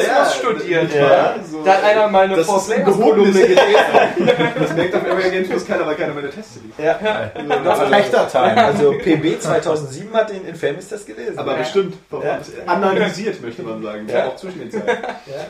[0.06, 0.94] Ja, studiert.
[0.94, 1.34] Ja.
[1.44, 4.54] so, Da hat einer mal eine das ist ein Kolumne gehobenes gelesen.
[4.60, 6.78] Das merkt auf Area Games keiner, weil keiner meine Tests liest.
[6.78, 7.30] ja.
[7.64, 8.58] Das Pächterteil.
[8.58, 11.38] Also PB 2007 hat den Infamous das gelesen.
[11.38, 11.58] Aber ja.
[11.58, 11.94] bestimmt.
[12.10, 12.40] Ja.
[12.66, 14.08] Analysiert, möchte man sagen.
[14.08, 14.28] Ja.
[14.28, 14.86] Auch zwischen den Zeilen.
[14.86, 15.46] Ja,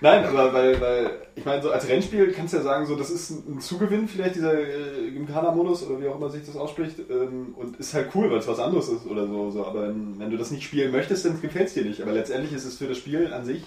[0.00, 3.10] Nein, aber weil, weil, ich meine, so als Rennspiel kannst du ja sagen, so, das
[3.10, 6.98] ist ein, ein Zugewinn, vielleicht dieser äh, Gymkhana-Modus oder wie auch immer sich das ausspricht,
[7.10, 9.50] ähm, und ist halt cool, weil es was anderes ist oder so.
[9.50, 9.64] so.
[9.64, 12.02] Aber wenn, wenn du das nicht spielen möchtest, dann gefällt es dir nicht.
[12.02, 13.62] Aber letztendlich ist es für das Spiel an sich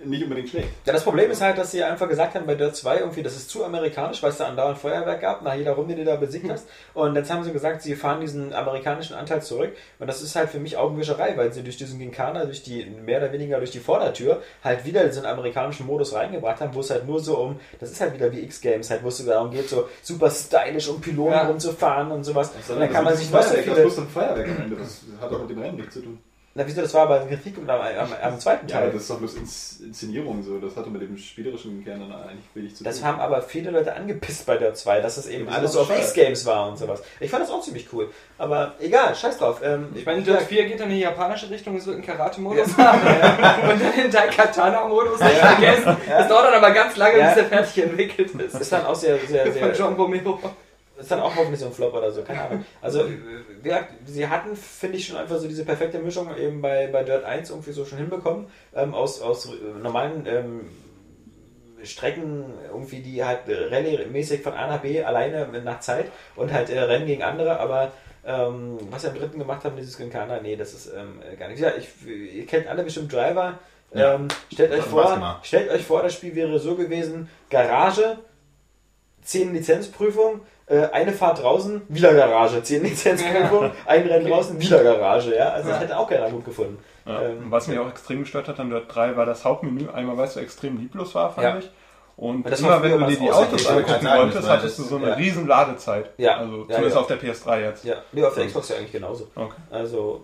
[0.00, 0.68] nicht unbedingt schlecht.
[0.84, 3.36] Ja, das Problem ist halt, dass sie einfach gesagt haben bei Dirt 2 irgendwie, das
[3.36, 6.16] ist zu amerikanisch, weil es da andauernd Feuerwerk gab, nach jeder Runde, die du da
[6.16, 6.68] besiegt hast.
[6.94, 9.74] Und jetzt haben sie gesagt, sie fahren diesen amerikanischen Anteil zurück.
[10.00, 13.18] Und das ist halt für mich Augenwischerei, weil sie durch diesen Ginkana, durch die, mehr
[13.18, 17.06] oder weniger durch die Vordertür, halt wieder diesen amerikanischen Modus reingebracht haben, wo es halt
[17.06, 19.88] nur so um, das ist halt wieder wie X-Games, halt, wo es darum geht, so
[20.02, 21.46] super stylisch um Pylonen Ja.
[21.46, 22.50] rumzufahren und sowas.
[22.50, 23.76] Und dann Das kann man sich noch so das viele...
[23.76, 24.76] ist bloß ein Feuerwerk am Ende.
[24.76, 26.18] Das hat auch mit dem Rennen nichts zu tun.
[26.56, 28.82] Na, wieso, das war aber ein Kritikpunkt am, am, am zweiten Ja, Teil.
[28.84, 30.58] aber das ist doch bloß Ins Inszenierung so.
[30.58, 33.06] Das hatte mit dem spielerischen Kern dann eigentlich wenig zu Das tun.
[33.08, 35.80] haben aber viele Leute angepisst bei der 2, dass es eben Ja, die alles so
[35.80, 35.90] auf.
[35.98, 37.02] X-Games war und sowas.
[37.18, 38.08] Ich fand das auch ziemlich cool.
[38.38, 39.62] Aber egal, scheiß drauf.
[39.64, 42.78] Ähm, Ich meine, Dirt 4 geht dann in die japanische Richtung, es wird einen Karate-Modus
[42.78, 43.00] haben.
[43.00, 45.96] Und dann den Daikatana-Modus nicht vergessen.
[46.08, 47.26] Das dauert dann aber ganz lange, Ja.
[47.26, 48.54] bis der fertig entwickelt ist.
[48.60, 49.72] ist dann auch sehr, sehr, Von sehr.
[49.72, 50.38] John Romero.
[50.96, 52.64] Ist dann auch hoffentlich so ein Flop oder so, keine Ahnung.
[52.80, 53.18] Also, äh,
[53.60, 57.02] wie gesagt, sie hatten, finde ich, schon einfach so diese perfekte Mischung eben bei, bei
[57.02, 58.46] Dirt 1 irgendwie so schon hinbekommen.
[58.74, 60.60] Ähm, aus, aus äh, normalen ähm,
[61.82, 66.70] Strecken, irgendwie, die halt äh, Rallye-mäßig von A nach B alleine nach Zeit und halt
[66.70, 67.92] äh, Rennen gegen andere, aber
[68.26, 71.60] ähm, was sie am dritten gemacht haben, dieses Gincana, nee, das ist ähm, gar nicht.
[71.60, 73.58] Ja, ich, ihr kennt alle bestimmt Driver.
[73.92, 74.14] Ja.
[74.14, 78.18] Ähm, stellt, euch vor, stellt euch vor, das Spiel wäre so gewesen: Garage,
[79.22, 85.34] 10 Lizenzprüfung, äh, eine Fahrt draußen, wieder Garage, 10 Lizenzprüfung, ein Rennen draußen, wieder Garage.
[85.36, 85.50] Ja?
[85.50, 86.78] Also das hätte auch keiner gut gefunden.
[87.06, 87.22] Ja.
[87.22, 89.88] Ähm, was mich auch extrem gestört hat an Dirt 3 war das Hauptmenü.
[89.90, 91.58] Einmal, weil es so extrem lieblos war, fand Ja.
[91.58, 91.70] ich.
[92.16, 93.30] Und Und das war immer wenn du dir die.
[93.30, 95.14] Autos angucken wolltest, hattest du so eine ja.
[95.14, 96.10] riesen Ladezeit.
[96.16, 96.36] Ja.
[96.38, 97.00] Also Ja, zumindest ja.
[97.00, 97.84] auf der PS3 jetzt.
[97.84, 99.28] Ja, nee, auf der Xbox ja eigentlich genauso.
[99.34, 99.56] Okay.
[99.70, 100.22] Also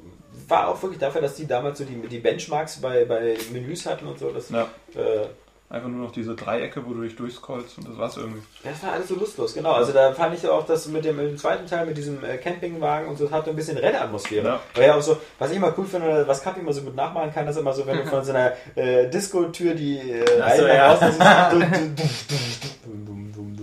[0.48, 4.06] war auch wirklich dafür, dass die damals so die, die Benchmarks bei, bei Menüs hatten
[4.06, 4.30] und so.
[4.30, 4.62] Das, Ja.
[4.94, 5.26] äh,
[5.70, 8.42] Einfach nur noch diese Dreiecke, wo du dich durchscrollst und das war's irgendwie.
[8.64, 9.70] das war alles so lustlos, genau.
[9.70, 13.16] Also da fand ich auch das mit dem zweiten Teil, mit diesem äh, Campingwagen und
[13.16, 14.44] so, das hatte ein bisschen Rennatmosphäre.
[14.44, 14.60] Ja.
[14.74, 17.32] Weil ja auch so, was ich immer cool finde, was Kapi immer so gut nachmachen
[17.32, 20.98] kann, ist immer so, wenn du von so einer äh, Disco-Tür die äh, so, ja.
[21.20, 21.52] nach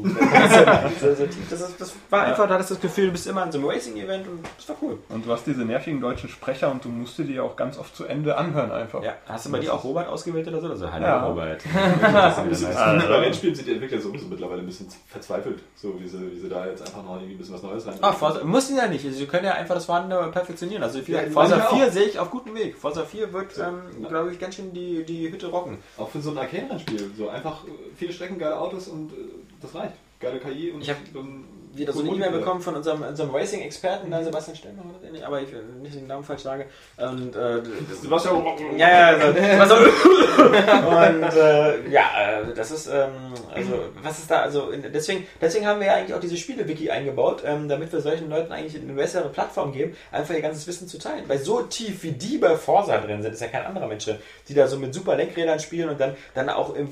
[1.01, 1.49] so, so tief.
[1.49, 3.57] Das, ist, das war einfach, da hattest du das Gefühl, du bist immer in so
[3.59, 4.97] einem Racing-Event und das war cool.
[5.09, 8.05] Und du hast diese nervigen deutschen Sprecher und du musst die auch ganz oft zu
[8.05, 9.03] Ende anhören einfach.
[9.03, 10.69] Ja, hast du bei dir auch Robert ausgewählt oder so?
[10.69, 11.25] Also, hallo Ja.
[11.25, 11.63] Robert.
[12.49, 16.31] Bisschen, Also- Bei Rennspielen sind die Entwickler sowieso mittlerweile ein bisschen verzweifelt, so wie sie,
[16.31, 17.95] wie sie da jetzt einfach noch irgendwie ein bisschen was Neues rein.
[18.01, 19.05] Ah, Forza, muss ja nicht.
[19.05, 20.83] Also, Sie können ja einfach das Vorhandene perfektionieren.
[20.83, 22.77] Also, Ja, Forza manche 4 sehe ich auf gutem Weg.
[22.77, 25.77] Forza 4 wird, ähm, glaube ich, ganz schön die, die Hütte rocken.
[25.97, 27.11] Auch für so ein Arcade-Rennspiel.
[27.17, 27.63] So einfach
[27.95, 29.15] viele Strecken, geile Autos und äh,
[29.61, 29.95] das reicht.
[30.19, 31.43] Geile KI und Ich hab dann
[31.77, 35.41] wieder so eine E-Mail bekommen von unserem, unserem Racing-Experten, da Sebastian Stelmer, oder ähnlich, aber
[35.41, 36.65] ich will nicht den Namen falsch sage.
[36.97, 37.61] Und, äh,
[38.01, 38.43] Sebastian,
[38.77, 43.11] ja, ja, also, und äh, ja, äh, das ist, ähm,
[43.53, 47.43] also, was ist da, also, deswegen, deswegen haben wir ja eigentlich auch diese Spiele-Wiki eingebaut,
[47.45, 50.97] ähm, damit wir solchen Leuten eigentlich eine bessere Plattform geben, einfach ihr ganzes Wissen zu
[50.97, 51.23] teilen.
[51.27, 54.17] Weil so tief wie die bei Forza drin sind, ist ja kein anderer Mensch drin,
[54.47, 56.89] die da so mit super Lenkrädern spielen und dann, dann auch, im,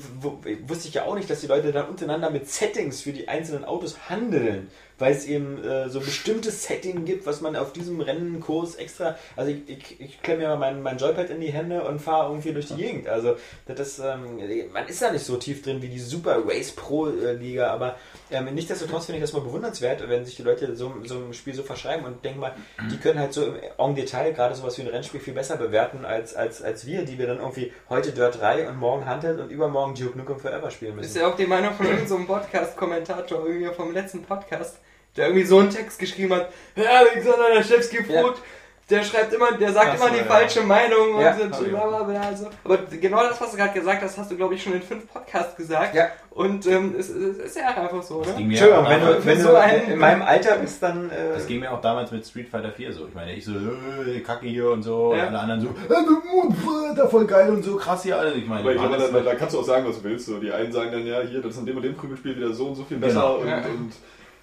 [0.66, 3.64] wusste ich ja auch nicht, dass die Leute dann untereinander mit Settings für die einzelnen
[3.64, 8.76] Autos handeln weil es eben äh, so bestimmte Setting gibt, was man auf diesem Rennenkurs
[8.76, 9.16] extra.
[9.36, 12.30] Also ich, ich, ich klemme mir mal mein, mein Joypad in die Hände und fahre
[12.30, 13.08] irgendwie durch die Gegend.
[13.08, 13.36] Also
[13.66, 14.40] das ist, ähm,
[14.72, 17.96] man ist da nicht so tief drin wie die Super Race Pro äh, Liga, aber
[18.30, 21.54] ähm, nichtsdestotrotz finde ich das mal bewundernswert, wenn sich die Leute so, so ein Spiel
[21.54, 22.54] so verschreiben und denke mal,
[22.90, 26.04] die können halt so im en Detail gerade sowas wie ein Rennspiel viel besser bewerten
[26.04, 29.50] als, als, als wir, die wir dann irgendwie heute Dirt 3 und morgen Hunted und
[29.50, 31.08] übermorgen Duke Nukem Forever spielen müssen.
[31.08, 34.78] Ist ja auch die Meinung von irgendeinem so einem Podcast-Kommentator irgendwie vom letzten Podcast,
[35.16, 36.50] der irgendwie so einen Text geschrieben hat.
[36.76, 38.40] Ja, Alexander Laschewski Vogt,
[38.88, 40.24] der schreibt immer, der sagt so, immer die ja.
[40.26, 41.34] falsche Meinung Ja.
[41.34, 42.20] und so, bla bla bla.
[42.20, 42.46] Also.
[42.62, 45.12] Aber genau das, was du gerade gesagt hast, hast du glaube ich schon in fünf
[45.12, 45.94] Podcasts gesagt.
[45.96, 46.08] Ja.
[46.30, 48.36] Und ähm, es, es ist ja einfach so, Das oder?
[48.36, 51.10] ging mir Entschuldigung, auch wenn du, wenn so du ein- in meinem Alter bist, dann.
[51.10, 53.06] Äh, Das ging mir auch damals mit Street Fighter 4 so.
[53.08, 55.22] Ich meine, ich so, äh, Kacke hier und so, Ja.
[55.28, 58.18] und alle anderen so, äh, da voll geil und so krass hier.
[58.18, 60.04] Also ich meine, Aber ich glaube, alles- da, da kannst du auch sagen, was du
[60.04, 60.26] willst.
[60.26, 62.52] So, die einen sagen dann, ja, hier, das ist in dem und dem Prügelspiel wieder
[62.52, 63.36] so und so viel besser Genau.
[63.38, 63.56] und, Ja.
[63.58, 63.92] und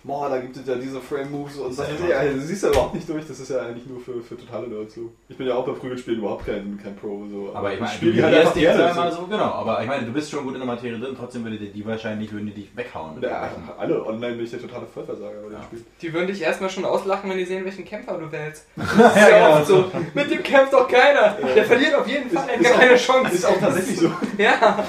[0.03, 2.93] boah, da gibt es ja diese Frame-Moves und das, ja, also, du siehst ja überhaupt
[2.93, 5.11] nicht durch, das ist ja eigentlich nur für, für totale Nerds so.
[5.29, 7.23] Ich bin ja auch bei Prügelspielen überhaupt kein, kein Pro.
[7.31, 9.11] So, aber ich meine, spiele du die halt einfach gerne.
[9.11, 9.21] So.
[9.21, 9.43] so, genau.
[9.45, 11.85] Aber ich meine, du bist schon gut in der Materie drin, trotzdem würde dir die
[11.85, 13.21] wahrscheinlich, würden die dich weghauen.
[13.21, 15.63] Ja, alle online bin ich der totale Vollversager bei dem Ja.
[15.63, 15.85] Spiel.
[16.01, 18.65] Die würden dich erstmal schon auslachen, wenn die sehen, welchen Kämpfer du wählst.
[18.75, 19.57] Das ist Ja, ja, genau.
[19.59, 19.91] oft so.
[20.13, 21.37] Mit dem kämpft doch keiner.
[21.55, 22.43] Der verliert auf jeden Fall.
[22.47, 23.33] Hat ist gar auch- keine Chance.
[23.35, 24.11] Ist auch tatsächlich so.
[24.37, 24.83] Ja.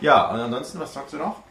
[0.00, 1.42] Ja, und ansonsten, was sagst du noch?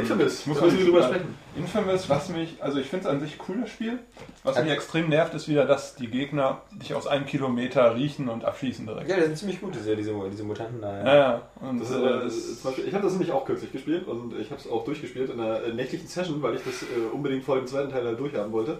[0.00, 1.34] Infamous, Muss man drüber sprechen.
[1.56, 3.98] Infamous, was mich, also ich finde es an sich cool, das Spiel.
[4.42, 8.44] Was mich extrem nervt, ist wieder, dass die Gegner dich aus einem Kilometer riechen und
[8.44, 9.08] abschießen direkt.
[9.08, 11.04] ja, die sind ziemlich gut, diese, diese, diese Mutanten da.
[11.04, 11.42] Ja, ja.
[11.60, 14.38] Und, Das ist, äh, das ist Beispiel, ich habe das nämlich auch kürzlich gespielt und
[14.38, 17.44] ich habe es auch durchgespielt in einer äh, nächtlichen Session, weil ich das äh, unbedingt
[17.44, 18.78] vor dem zweiten Teil halt durchhaben wollte.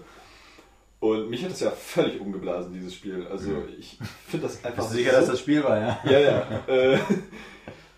[0.99, 3.25] Und mich hat das ja völlig umgeblasen, dieses Spiel.
[3.31, 5.99] Also ich finde das einfach Bist du sicher, dass so das Spiel war, ja?
[6.03, 6.43] Ja, ja.
[6.67, 6.97] äh,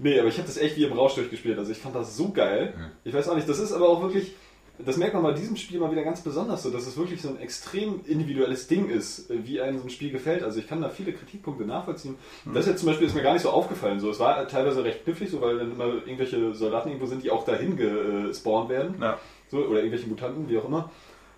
[0.02, 1.58] nee, aber ich habe das echt wie im Rausch durchgespielt.
[1.58, 2.74] Also ich fand das so geil.
[3.04, 4.34] Ich weiß auch nicht, das ist aber auch wirklich,
[4.80, 7.30] das merkt man bei diesem Spiel mal wieder ganz besonders so, dass es wirklich so
[7.30, 10.44] ein extrem individuelles Ding ist, äh, wie einem so ein Spiel gefällt.
[10.44, 12.16] Also ich kann da viele Kritikpunkte nachvollziehen.
[12.46, 12.54] Mhm.
[12.54, 14.00] Das jetzt zum Beispiel ist mir gar nicht so aufgefallen.
[14.00, 17.32] So, es war teilweise recht knifflig, so, weil dann immer irgendwelche Soldaten irgendwo sind, die
[17.32, 18.96] auch dahin gespawnt werden.
[19.00, 19.18] ja.
[19.50, 20.90] So, oder irgendwelche Mutanten, wie auch immer.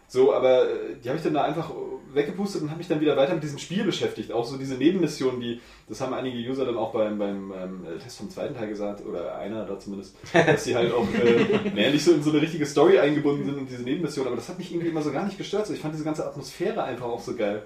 [0.07, 1.71] So, aber äh, die habe ich dann da einfach
[2.13, 4.31] weggepustet und habe mich dann wieder weiter mit diesem Spiel beschäftigt.
[4.31, 8.17] Auch so diese Nebenmissionen, die, das haben einige User dann auch beim, beim ähm, Test
[8.17, 12.03] vom zweiten Teil gesagt, oder einer da zumindest, dass sie halt auch äh, naja, nicht
[12.03, 14.27] so in so eine richtige Story eingebunden sind und diese Nebenmissionen.
[14.27, 15.67] Aber das hat mich irgendwie immer so gar nicht gestört.
[15.67, 17.63] So, ich fand diese ganze Atmosphäre einfach auch so geil.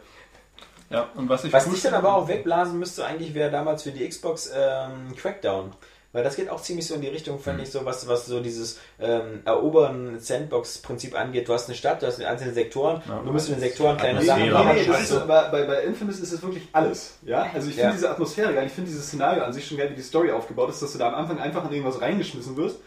[0.90, 3.92] Ja, und was ich Was dich dann aber auch wegblasen müsste, eigentlich wäre damals für
[3.92, 5.72] die Xbox ähm, Crackdown.
[6.18, 8.40] Weil das geht auch ziemlich so in die Richtung, fand ich, so was, was so
[8.40, 11.48] dieses ähm, Erobern Sandbox-Prinzip angeht.
[11.48, 14.24] Du hast eine Stadt, du hast einzelne Sektoren, Ja, du musst in den Sektoren kleine.
[14.24, 14.92] Sachen Nee, aber nee, machen.
[14.94, 17.20] das ist so, aber bei, bei Infamous ist es wirklich alles.
[17.22, 17.46] Ja?
[17.54, 17.92] Also ich finde Ja.
[17.92, 20.72] diese Atmosphäre geil, ich finde dieses Szenario an sich schon geil, wie die Story aufgebaut
[20.72, 22.78] ist, dass du da am Anfang einfach in irgendwas reingeschmissen wirst.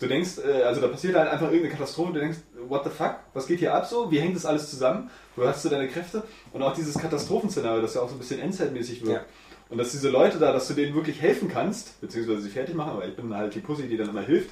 [0.00, 3.14] Du denkst, äh, also da passiert halt einfach irgendeine Katastrophe, du denkst, what the fuck,
[3.32, 4.10] was geht hier ab so?
[4.10, 5.08] Wie hängt das alles zusammen?
[5.36, 6.22] Wo hast du deine Kräfte?
[6.52, 9.12] Und auch dieses Katastrophenszenario, das ja auch so ein bisschen Endzeitmäßig wirkt.
[9.14, 9.24] Ja.
[9.74, 12.92] Und dass diese Leute da, dass du denen wirklich helfen kannst, beziehungsweise sie fertig machen,
[12.92, 14.50] aber ich bin halt die Pussy, die dann immer hilft.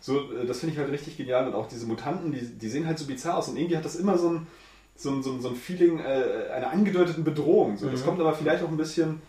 [0.00, 1.46] So, äh, das finde ich halt richtig genial.
[1.46, 3.48] Und auch diese Mutanten, die, die sehen halt so bizarr aus.
[3.48, 4.48] Und irgendwie hat das immer so ein,
[4.96, 7.76] so ein, so ein, so ein Feeling äh, einer angedeuteten Bedrohung.
[7.76, 9.22] So, Das kommt aber vielleicht auch ein bisschen,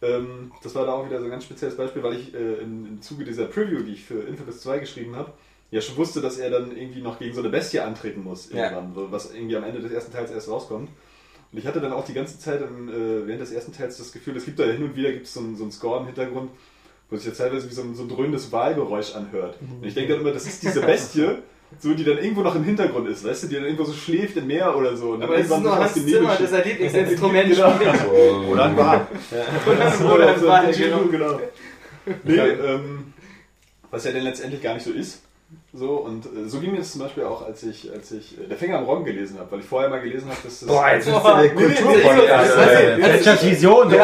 [0.00, 2.86] ähm, das war da auch wieder so ein ganz spezielles Beispiel, weil ich äh, im,
[2.86, 5.34] im Zuge dieser Preview, die ich für Infamous 2 geschrieben habe,
[5.70, 8.70] ja schon wusste, dass er dann irgendwie noch gegen so eine Bestie antreten muss, Ja.
[8.70, 10.88] irgendwann, so, was irgendwie am Ende des ersten Teils erst rauskommt.
[11.52, 14.12] Und ich hatte dann auch die ganze Zeit im, äh, während des ersten Teils das
[14.12, 16.50] Gefühl, es gibt da hin und wieder gibt's so, einen, so einen Score im Hintergrund,
[17.08, 19.56] wo sich ja teilweise wie so ein, so ein dröhnendes Wahlgeräusch anhört.
[19.60, 21.26] Und ich denke dann immer, das ist diese Bestie,
[21.78, 24.36] so die dann irgendwo noch im Hintergrund ist, weißt du, die dann irgendwo so schläft
[24.36, 25.12] im Meer oder so.
[25.12, 27.74] Und dann Aber es ist irgendwann nur Hans Nebel Zimmer, das er Lieblingsinstrument Genau.
[27.74, 28.06] spielt.
[28.50, 29.06] Oder ein Bar.
[30.14, 30.98] Oder ein genau.
[31.04, 31.08] genau.
[31.10, 31.40] genau.
[32.24, 33.12] Nee, ähm,
[33.90, 35.22] was ja denn letztendlich gar nicht so ist.
[35.72, 38.48] So, und äh, so ging mir das zum Beispiel auch, als ich, als ich äh,
[38.48, 40.68] Der Fänger am Roggen gelesen habe, weil ich vorher mal gelesen habe, dass das.
[40.68, 41.40] Boah, jetzt Boah.
[41.42, 42.52] der Kulturpodcast.
[42.52, 43.90] Fletchers Vision.
[43.90, 44.02] Ja.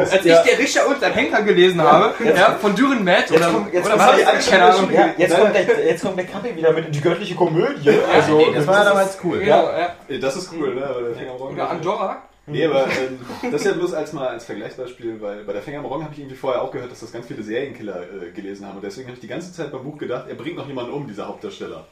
[0.00, 3.72] Als ich der Richter und ein Henker gelesen habe, ja, von Düren Matt oder, kommt-
[3.72, 4.32] jetzt oder kommt was?
[4.34, 4.50] das?
[4.50, 4.90] Keine Ahnung.
[4.92, 7.90] Ja, jetzt, kommt der, jetzt kommt der Kaffee wieder mit in die göttliche Komödie.
[8.12, 9.42] Also, Nee, das war ja damals cool.
[9.42, 9.94] Ja.
[10.20, 10.80] Das ist cool, ne?
[10.80, 11.54] Der Fänger am Roggen.
[11.54, 12.22] Oder Andorra.
[12.46, 13.18] Nee, aber ähm,
[13.50, 16.12] das ist ja bloß als mal als Vergleichsbeispiel, weil bei der Fänger am Roggen habe
[16.12, 18.76] ich irgendwie vorher auch gehört, dass das ganz viele Serienkiller äh, gelesen haben.
[18.76, 21.06] Und deswegen habe ich die ganze Zeit beim Buch gedacht, er bringt noch jemanden um,
[21.06, 21.86] dieser Hauptdarsteller.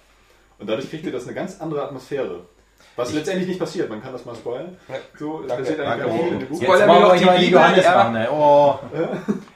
[0.58, 2.40] Und dadurch kriegt ihr das eine ganz andere Atmosphäre.
[2.96, 4.76] Was letztendlich nicht passiert, man kann das mal spoilern.
[5.18, 6.60] So, es passiert eigentlich auch viel in dem Buch.
[6.60, 7.94] Jetzt Spoiler mir wir noch die Bibel, Johannes ja.
[7.94, 8.28] machen, ey.
[8.30, 8.78] Oh.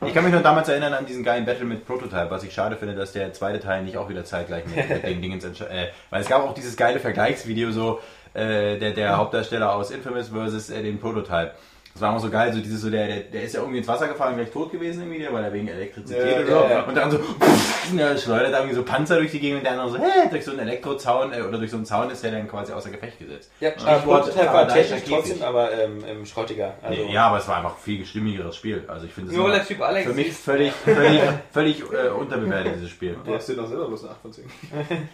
[0.07, 2.77] Ich kann mich noch damals erinnern an diesen geilen Battle mit Prototype, was ich schade
[2.77, 5.89] finde, dass der zweite Teil nicht auch wieder zeitgleich mit, mit den Dingens entsche- äh,
[6.09, 8.01] Weil es gab auch dieses geile Vergleichsvideo, so
[8.37, 11.53] äh, der, der Hauptdarsteller aus Infamous versus äh, den Prototype.
[11.93, 13.89] Das war immer so geil, so dieses so, der, der, der ist ja irgendwie ins
[13.89, 16.53] Wasser gefallen, gleich tot gewesen irgendwie, der, weil er wegen Elektrizität Ja, oder so.
[16.53, 16.83] ja, ja.
[16.83, 19.89] Und dann so, pff, der schleudert irgendwie so Panzer durch die Gegend und der andere
[19.93, 22.49] so, hä, durch so einen Elektrozaun äh, oder durch so einen Zaun ist der dann
[22.49, 23.51] quasi außer Gefecht gesetzt.
[23.61, 26.75] ja, Stichwort Prototype war technisch trotzdem, aber ähm, ähm, schrottiger.
[26.83, 28.85] Also, Nee, ja, aber es war einfach viel stimmigeres Spiel.
[28.89, 30.07] Also ich finde es Nur der Typ Alex.
[30.07, 33.17] für mich völlig, völlig, völlig äh, unterbewertet, dieses Spiel.
[33.25, 34.45] Du hast dir doch selber bloß eine 8 von 10.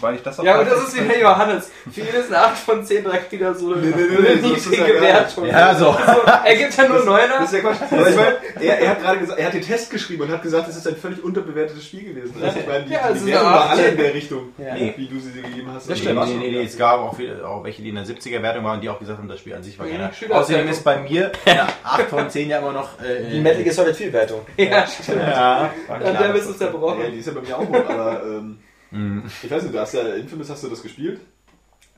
[0.00, 1.70] Weil ich das auch Ja, aber das ist wie der Johannes.
[1.90, 5.00] Für jedes eine 8 von 10 direkt wieder so eine nee, nee, nee, ist niedrige
[5.00, 5.46] Wertung.
[5.46, 5.96] Ja, so.
[6.06, 7.40] Also, er gibt ja nur Das Neuner.
[7.44, 7.76] ist ja Quatsch.
[7.90, 10.42] Aber ich meine, er, er hat gerade gesagt, er hat den Test geschrieben und hat
[10.42, 12.34] gesagt, es ist ein völlig unterbewertetes Spiel gewesen.
[12.42, 14.74] Also ich meine, die, Ja, es die ist Wertung war alle in der Richtung, Ja.
[14.96, 15.88] wie du sie dir gegeben hast.
[15.88, 16.26] Das Also, stimmt.
[16.26, 18.80] Nee, nee, nee, nee, es gab auch, viele, auch welche, die in der 70er-Wertung waren,
[18.80, 19.86] die auch gesagt haben, das Spiel an sich war.
[19.86, 23.00] Schüler- Außerdem ist bei mir eine 8 von 10 ja immer noch...
[23.00, 24.40] Äh, Die Metal Gear Solid 4 Wertung.
[24.58, 25.18] Ja, stimmt.
[25.22, 27.00] Ja, klar, der du war- zerbrochen.
[27.04, 28.58] Ja, die ist ja bei mir auch hoch, aber ähm,
[28.94, 29.24] Mhm.
[29.42, 31.20] ich weiß nicht, du hast ja Infamous, hast du das gespielt?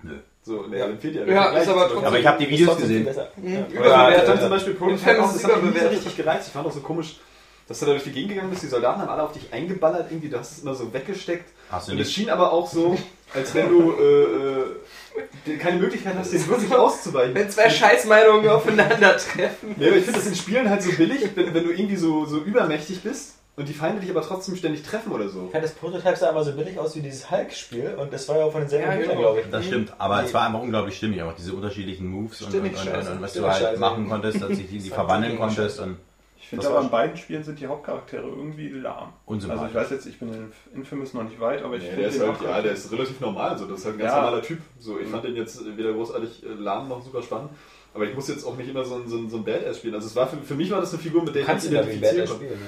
[0.03, 0.15] Nö.
[0.43, 0.87] So, ne, Ja.
[0.89, 3.05] dann fehlt Ja, Vergleich ist aber trotzdem- Aber ich habe die Videos gesehen.
[3.05, 3.29] besser.
[3.43, 4.27] Ja, ich Überbewertet.
[4.29, 6.47] fand zum Beispiel Prototype Infamous auch, das hat mich so richtig gereizt.
[6.49, 7.17] Ich fand auch so komisch,
[7.67, 10.07] dass du da durch die Gegend gegangen bist, die Soldaten haben alle auf dich eingeballert,
[10.11, 11.51] irgendwie, du hast es immer so weggesteckt.
[11.69, 12.15] Hast du Und es nicht?
[12.17, 12.97] schien aber auch so,
[13.35, 17.35] als wenn du äh, äh, keine Möglichkeit hast, den wirklich auszuweichen.
[17.35, 19.75] Wenn zwei Scheißmeinungen aufeinandertreffen.
[19.81, 22.25] Ja, aber ich finde das in Spielen halt so billig, wenn, wenn du irgendwie so,
[22.27, 25.45] so übermächtig bist und die Feinde dich aber trotzdem ständig treffen oder so.
[25.47, 28.39] Ich fand das Prototype sah aber so billig aus wie dieses Hulk-Spiel und das war
[28.39, 29.29] ja auch von denselben Ja, Entwicklern, genau.
[29.33, 29.51] glaube ich.
[29.51, 32.73] Das stimmt, aber es war einfach unglaublich stimmig, auch diese unterschiedlichen Moves und, und, Stimmig
[32.73, 33.11] und, scheiße.
[33.11, 33.81] und, und was du halt scheiße.
[33.81, 35.97] machen konntest, dass sich die, die verwandeln konntest und
[36.39, 39.13] Ich finde aber in beiden Spielen sind die Hauptcharaktere irgendwie lahm.
[39.25, 39.63] unsympathisch.
[39.65, 42.03] Also ich weiß jetzt, ich bin in Infamous noch nicht weit, aber ich Nee, finde
[42.03, 43.65] der ist halt, ja, der ist relativ normal, so.
[43.65, 44.21] das ist halt ein ganz Ja.
[44.23, 44.59] normaler Typ.
[44.79, 47.51] So, ich fand den jetzt weder großartig äh, lahm noch super spannend,
[47.95, 49.95] aber ich muss jetzt auch nicht immer so ein, so ein, so ein Badass spielen.
[49.95, 52.27] Also es war für, für mich war das eine Figur, mit der ich mich identifizieren
[52.29, 52.59] spielen,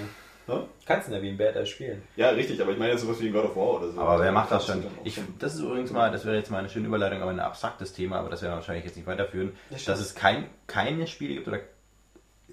[0.49, 0.65] ne?
[0.87, 2.03] Kannst du da wie ein Badass spielen.
[2.17, 4.01] Ja, richtig, aber ich meine jetzt sowas wie in God of War oder so.
[4.01, 4.85] Aber wer macht das schon?
[5.05, 7.93] Ich, das ist übrigens mal, das wäre jetzt mal eine schöne Überleitung, aber ein abstraktes
[7.93, 11.35] Thema, aber das werden wir wahrscheinlich jetzt nicht weiterführen, Das dass es kein, keine Spiele
[11.35, 11.61] gibt oder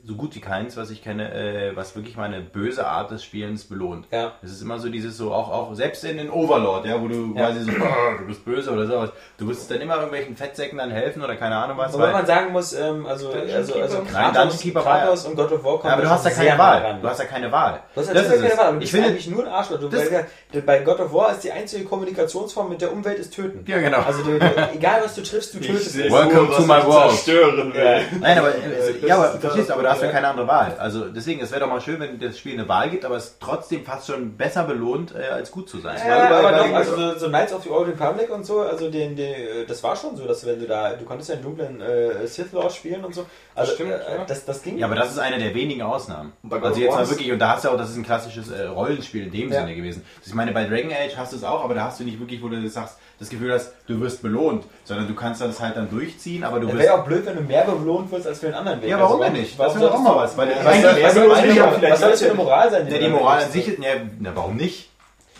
[0.07, 3.23] so gut wie keins, was ich kenne, äh, was wirklich mal eine böse Art des
[3.23, 4.05] Spielens belohnt.
[4.11, 4.33] Ja.
[4.43, 7.33] Es ist immer so dieses so, auch, auch selbst in den Overlord, ja, wo du
[7.35, 7.47] Ja.
[7.47, 10.91] quasi so, "Ah, du bist böse oder sowas, du wirst dann immer irgendwelchen Fettsäcken dann
[10.91, 11.93] helfen oder keine Ahnung was.
[11.93, 14.11] Wobei weil- man sagen muss, ähm, also, also, also Keeper?
[14.13, 16.39] Nein, Kratos, Kratos und God of War kommen ja, aber du da hast ja schon
[16.45, 16.99] keine Wahl.
[17.01, 17.79] Du hast ja keine Wahl.
[17.95, 18.57] Du hast ist keine es.
[18.57, 19.79] Wahl, du Ich finde- eigentlich nur ein Arschloch.
[19.79, 20.25] Du, weil,
[20.65, 23.65] bei God of War ist die einzige Kommunikationsform mit der Umwelt ist töten.
[23.67, 23.99] Ja, genau.
[24.01, 24.35] Also du,
[24.73, 26.11] egal was du triffst, du tötest es.
[26.11, 27.09] Welcome to my world.
[27.11, 28.01] zerstören will.
[28.21, 30.13] Nein, aber, äh, das ja, aber ist- verstehst du, aber du hast ja ja.
[30.13, 30.75] keine andere Wahl.
[30.79, 33.37] Also deswegen, es wäre doch mal schön, wenn das Spiel eine Wahl gibt, aber es
[33.39, 35.97] trotzdem fast schon besser belohnt, äh, als gut zu sein.
[36.07, 38.61] Ja, bei- aber bei- doch, also so, so Knights of the Old Republic und so,
[38.61, 41.35] also den, den, äh, das war schon so, dass wenn du da, du konntest ja
[41.35, 43.25] einen dunklen äh, Sith Lord spielen und so.
[43.55, 44.23] Also Stimmt, äh, ja.
[44.27, 44.77] das, das ging.
[44.77, 46.33] Ja, aber das ist eine der wenigen Ausnahmen.
[46.49, 48.63] Also jetzt War mal wirklich, und da hast du auch, das ist ein klassisches äh,
[48.65, 49.61] Rollenspiel in dem Ja.
[49.61, 50.03] Sinne gewesen.
[50.25, 52.41] Ich meine, bei Dragon Age hast du es auch, aber da hast du nicht wirklich,
[52.43, 55.77] wo du das sagst, das Gefühl hast, du wirst belohnt, sondern du kannst das halt
[55.77, 56.83] dann durchziehen, aber du Es wirst...
[56.83, 58.89] wäre auch blöd, wenn du mehr belohnt wirst als für den anderen Weg.
[58.89, 59.57] Ja, warum Also, denn nicht?
[59.57, 60.37] Warum Das wäre solltest mal was.
[60.37, 62.87] Weil, Was weil, was soll das was soll das für eine Moral sein?
[62.87, 63.73] Ja, die du da Moral an sich, ja,
[64.19, 64.89] na, warum nicht?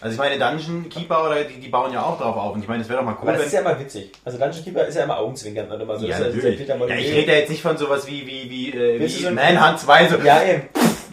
[0.01, 2.53] Also ich meine, Dungeon Keeper oder die, die bauen ja auch drauf auf.
[2.53, 4.11] Und ich meine, es wäre doch mal cool, Aber das ist ja immer witzig.
[4.23, 6.05] Also Dungeon Keeper ist ja immer augenzwinkernd und immer so.
[6.05, 6.67] ja, das ist ja natürlich.
[6.89, 10.07] Ja, ich rede ja jetzt nicht von sowas wie, wie, wie, äh, wie Manhunt 2,
[10.09, 10.63] so, Ja, eben.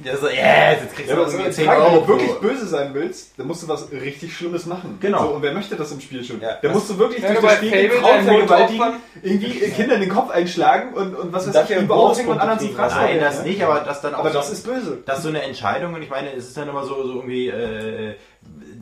[0.04, 1.92] Ja, so, yes, jetzt kriegst Ja, du so irgendwie eine 10 Frage, Euro.
[1.94, 4.98] wenn du wirklich böse sein willst, dann musst du was richtig Schlimmes machen.
[5.00, 5.22] Genau.
[5.22, 6.40] So, und wer möchte das im Spiel schon?
[6.40, 6.54] Ja.
[6.62, 10.30] Der musst du wirklich durch du das Spiel Frauen vergewaltigen, irgendwie Kinder in den Kopf
[10.30, 12.74] einschlagen und, und was weiß ich, überhaupt und Bonuspunkte anderen kriegen.
[12.74, 13.42] Fraß Nein, das ja?
[13.44, 14.98] nicht, aber das dann auch Aber so, das ist böse.
[15.04, 17.48] das ist so eine Entscheidung und ich meine, es ist dann immer so, so irgendwie,
[17.48, 18.14] äh,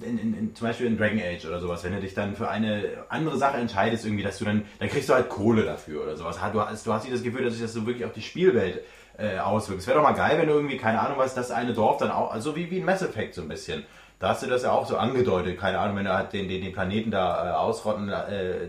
[0.03, 2.49] in, in, in, zum Beispiel in Dragon Age oder sowas, wenn du dich dann für
[2.49, 6.17] eine andere Sache entscheidest, irgendwie, dass du dann, dann kriegst du halt Kohle dafür oder
[6.17, 6.39] sowas.
[6.53, 8.81] Du hast, du hast nicht das Gefühl, dass sich das so wirklich auf die Spielwelt
[9.21, 9.83] äh, auswirkt.
[9.83, 12.11] Es wäre doch mal geil, wenn du irgendwie, keine Ahnung was, das eine Dorf dann
[12.11, 13.85] auch, also wie, wie ein Mass Effect so ein bisschen.
[14.19, 16.63] Da hast du das ja auch so angedeutet, keine Ahnung, wenn du halt den, den,
[16.63, 18.69] den Planeten da äh, ausrotten äh,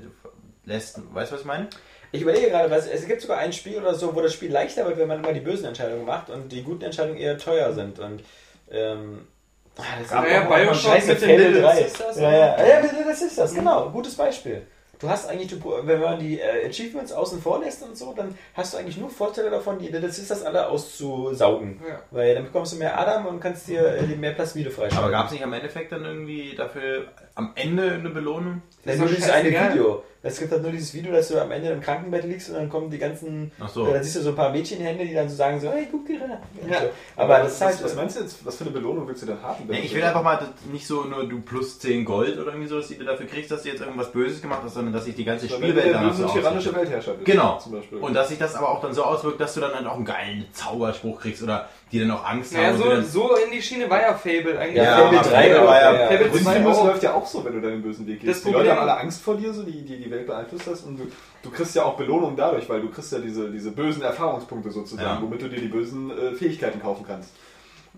[0.65, 1.01] lässt.
[1.13, 1.67] Weißt du, was ich meine?
[2.13, 4.85] Ich überlege gerade, was, es gibt sogar ein Spiel oder so, wo das Spiel leichter
[4.85, 7.99] wird, wenn man immer die bösen Entscheidungen macht und die guten Entscheidungen eher teuer sind.
[7.99, 8.23] Und
[8.69, 9.27] ähm,
[9.77, 11.83] ah, das Ja, ja, mal Bioshock scheiße, mit den Fable Little 3.
[11.83, 14.67] Sisters, Ja, ja, ja, mit Little Sisters, genau, gutes Beispiel.
[15.01, 18.37] Du hast eigentlich, du, wenn man die äh, Achievements außen vor lässt und so, dann
[18.53, 21.81] hast du eigentlich nur Vorteile davon, die Little Sisters alle auszusaugen.
[21.87, 21.99] Ja.
[22.11, 24.99] Weil dann bekommst du mehr Adam und kannst dir äh, mehr Plasmide freischalten.
[24.99, 28.61] Aber gab es nicht am Endeffekt dann irgendwie dafür am Ende eine Belohnung?
[28.85, 29.49] Ja, ist nur dieses eine.
[29.49, 30.03] Video.
[30.23, 32.69] Es gibt halt nur dieses Video, dass du am Ende im Krankenbett liegst und dann
[32.69, 33.51] kommen die ganzen.
[33.59, 33.87] Ach so.
[33.87, 36.05] Ja, dann siehst du so ein paar Mädchenhände, die dann so sagen so, hey, guck
[36.05, 36.19] dir.
[36.69, 36.79] Ja.
[36.81, 36.89] So.
[37.15, 37.73] Aber das ist halt.
[37.77, 39.63] was, was meinst du jetzt, was für eine Belohnung willst du denn haben?
[39.67, 42.67] Nee, ich will einfach mal dass nicht so nur du plus 10 Gold oder irgendwie
[42.67, 45.15] sowas, die du dafür kriegst, dass du jetzt irgendwas Böses gemacht hast, sondern dass sich
[45.15, 46.75] die ganze du Spielwelt der danach so tyrannische.
[46.75, 47.25] Weltherrscher bist.
[47.25, 47.57] Genau.
[47.57, 47.97] Zum Beispiel.
[47.97, 50.05] Und dass sich das aber auch dann so auswirkt, dass du dann halt auch einen
[50.05, 52.81] geilen Zauberspruch kriegst oder die dann auch Angst Naja, haben.
[52.81, 54.77] und so, so in die Schiene war ja Fable eigentlich.
[54.77, 56.07] Ja, Ja, Fable aber 3 Fable war ja- ja.
[56.09, 56.85] Fable Und 2 Infamous auch.
[56.85, 58.37] läuft ja auch so, wenn du deinen bösen Weg gehst.
[58.39, 60.85] Das die Leute haben alle Angst vor dir, so die, die die Welt beeinflusst hast
[60.85, 61.07] und du,
[61.43, 65.07] du kriegst ja auch Belohnung dadurch, weil du kriegst ja diese, diese bösen Erfahrungspunkte sozusagen,
[65.07, 65.21] Ja.
[65.21, 67.29] womit du dir die bösen äh, Fähigkeiten kaufen kannst.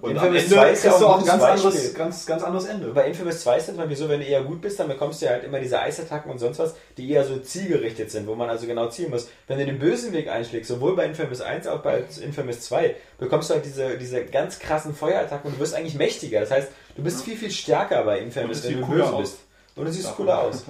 [0.01, 1.93] Und am Infamous Ende 2 ist ja du auch auch ein ganz gutes anderes, Beispiel.
[1.93, 2.87] ganz, ganz anderes Ende.
[2.87, 5.27] Bei Infamous 2 ist es mal wieso, wenn du eher gut bist, dann bekommst du
[5.27, 8.49] ja halt immer diese Eisattacken und sonst was, die eher so zielgerichtet sind, wo man
[8.49, 9.29] also genau zielen muss.
[9.47, 12.95] Wenn du den bösen Weg einschlägst, sowohl bei Infamous 1 als auch bei Infamous 2,
[13.19, 16.39] bekommst du halt diese, diese ganz krassen Feuerattacken und du wirst eigentlich mächtiger.
[16.39, 19.19] Das heißt, du bist viel, viel stärker bei Infamous, wenn du böse aus.
[19.21, 19.37] bist.
[19.75, 20.65] Und es sieht cooler aus.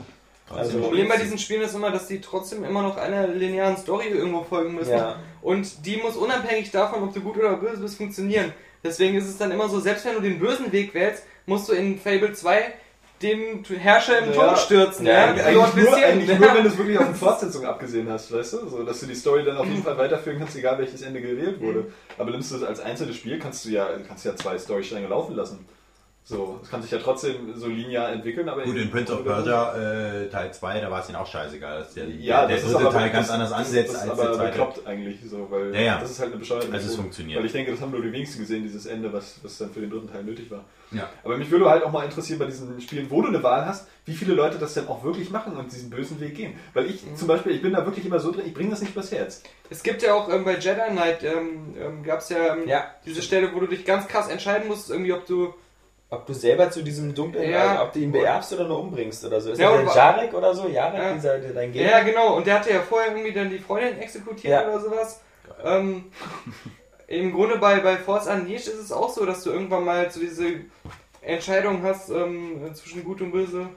[0.49, 3.77] Das Also, Problem bei diesen Spielen ist immer, dass die trotzdem immer noch einer linearen
[3.77, 4.91] Story irgendwo folgen müssen.
[4.91, 5.15] Ja.
[5.41, 8.53] Und die muss unabhängig davon, ob du gut oder böse bist, funktionieren.
[8.83, 11.73] Deswegen ist es dann immer so, selbst wenn du den bösen Weg wählst, musst du
[11.73, 12.73] in Fable 2
[13.21, 14.31] den Herrscher im Ja.
[14.33, 15.05] Turm stürzen.
[15.05, 17.65] Ja, Ja, Eigentlich, So ein nur, eigentlich nur, wenn du es wirklich auf eine Fortsetzung
[17.65, 18.67] abgesehen hast, weißt du?
[18.69, 21.61] So, dass du die Story dann auf jeden Fall weiterführen kannst, egal welches Ende gewählt
[21.61, 21.85] wurde.
[22.17, 25.35] Aber nimmst du es als einzelnes Spiel, kannst du ja, kannst ja zwei Storystränge laufen
[25.35, 25.65] lassen.
[26.25, 29.75] So, es kann sich ja trotzdem so linear entwickeln, aber Gut, in Prince of Persia
[29.75, 32.73] äh, Teil 2, da war es ihnen auch scheißegal, dass der, Ja, der das ist
[32.73, 34.49] dritte Teil ganz das- anders das- ansetzt das ist als der aber zweite.
[34.51, 35.99] bekloppt eigentlich so, weil Ja, ja.
[35.99, 36.71] das ist halt eine Bescheuerung.
[36.71, 37.39] Also es funktioniert.
[37.39, 39.81] Weil ich denke, das haben nur die wenigsten gesehen, dieses Ende, was, was dann für
[39.81, 40.63] den dritten Teil nötig war.
[40.91, 41.09] Ja.
[41.25, 43.87] Aber mich würde halt auch mal interessieren bei diesen Spielen, wo du eine Wahl hast,
[44.05, 46.53] wie viele Leute das denn auch wirklich machen und diesen bösen Weg gehen.
[46.73, 48.93] Weil ich zum Beispiel, ich bin da wirklich immer so drin, ich bringe das nicht
[48.93, 49.43] übers Herz.
[49.69, 52.85] Es gibt ja auch ähm, bei Jedi Knight, ähm, ähm, gab es ja, ähm, Ja.
[53.05, 55.53] diese Stelle, wo du dich ganz krass entscheiden musst, irgendwie ob du...
[56.13, 57.71] ob du selber zu diesem dunklen, Ja.
[57.71, 59.51] also, ob du ihn beerbst oder nur umbringst oder so.
[59.51, 60.67] Ist Ja, das der Jarek oder so?
[60.67, 61.13] Jarek, Ja.
[61.13, 61.89] dieser, der dein Gegner?
[61.91, 62.35] ja, genau.
[62.35, 64.67] Und der hatte ja vorher irgendwie dann die Freundin exekutiert Ja.
[64.69, 65.21] oder sowas.
[65.63, 66.05] Ähm,
[67.07, 70.19] Im Grunde bei, bei Force Unleashed ist es auch so, dass du irgendwann mal so
[70.19, 70.45] diese
[71.21, 73.67] Entscheidung hast ähm, zwischen Gut und Böse.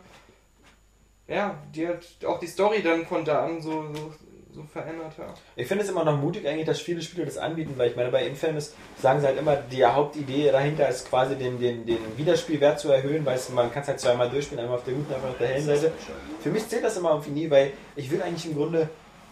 [1.29, 4.13] Ja, die hat auch die Story dann von da an so, so,
[4.57, 5.13] so verändert.
[5.19, 5.27] Ja.
[5.55, 8.11] Ich finde es immer noch mutig eigentlich, dass viele Spiele das anbieten, weil ich meine,
[8.11, 12.81] bei Infamous sagen sie halt immer, die Hauptidee dahinter ist quasi den, den, den Wiederspielwert
[12.81, 15.39] zu erhöhen, weil man kann es halt zweimal durchspielen, einmal auf der guten, einmal auf
[15.39, 15.93] der hellen Seite.
[16.41, 18.89] Für mich zählt das immer irgendwie nie, weil ich will eigentlich im Grunde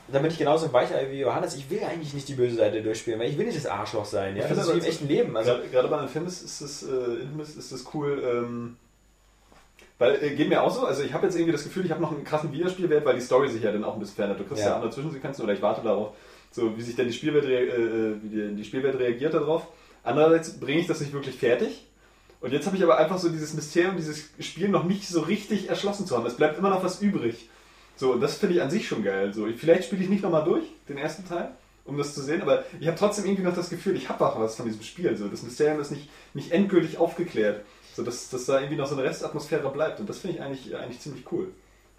[0.06, 1.56] da bin ich genauso ein Weichei wie Johannes.
[1.56, 4.36] Ich will eigentlich nicht die böse Seite durchspielen, weil ich will nicht das Arschloch sein.
[4.36, 4.42] Ja?
[4.42, 5.36] Ich Das finde ist wie im echten Leben.
[5.36, 8.76] Also, Gerade- Gerade bei Infamous ist das, äh, Infamous ist das cool, ähm,
[9.98, 12.00] weil äh, geht mir auch so, also ich habe jetzt irgendwie das Gefühl, ich habe
[12.02, 14.40] noch einen krassen Wiederspielwert, weil die Story sich ja dann auch ein bisschen verändert.
[14.40, 14.74] Du kriegst ja, Ja.
[14.76, 16.14] andere Zwischensequenzen oder ich warte darauf,
[16.50, 19.66] so wie sich denn die Spielwelt, rea- äh, wie die, die Spielwelt reagiert darauf.
[20.02, 21.86] Andererseits bringe ich das nicht wirklich fertig.
[22.40, 25.70] Und jetzt habe ich aber einfach so dieses Mysterium, dieses Spiel noch nicht so richtig
[25.70, 26.26] erschlossen zu haben.
[26.26, 27.48] Es bleibt immer noch was übrig.
[27.96, 29.32] So, und das finde ich an sich schon geil.
[29.32, 31.52] So, ich- vielleicht spiele ich nicht nochmal durch, den ersten Teil,
[31.86, 34.38] um das zu sehen, aber ich habe trotzdem irgendwie noch das Gefühl, ich habe auch
[34.38, 35.16] was von diesem Spiel.
[35.16, 37.64] So, das Mysterium ist nicht, nicht endgültig aufgeklärt.
[37.94, 40.00] So, dass, dass da irgendwie noch so eine Restatmosphäre bleibt.
[40.00, 41.52] Und das finde ich eigentlich, eigentlich ziemlich cool.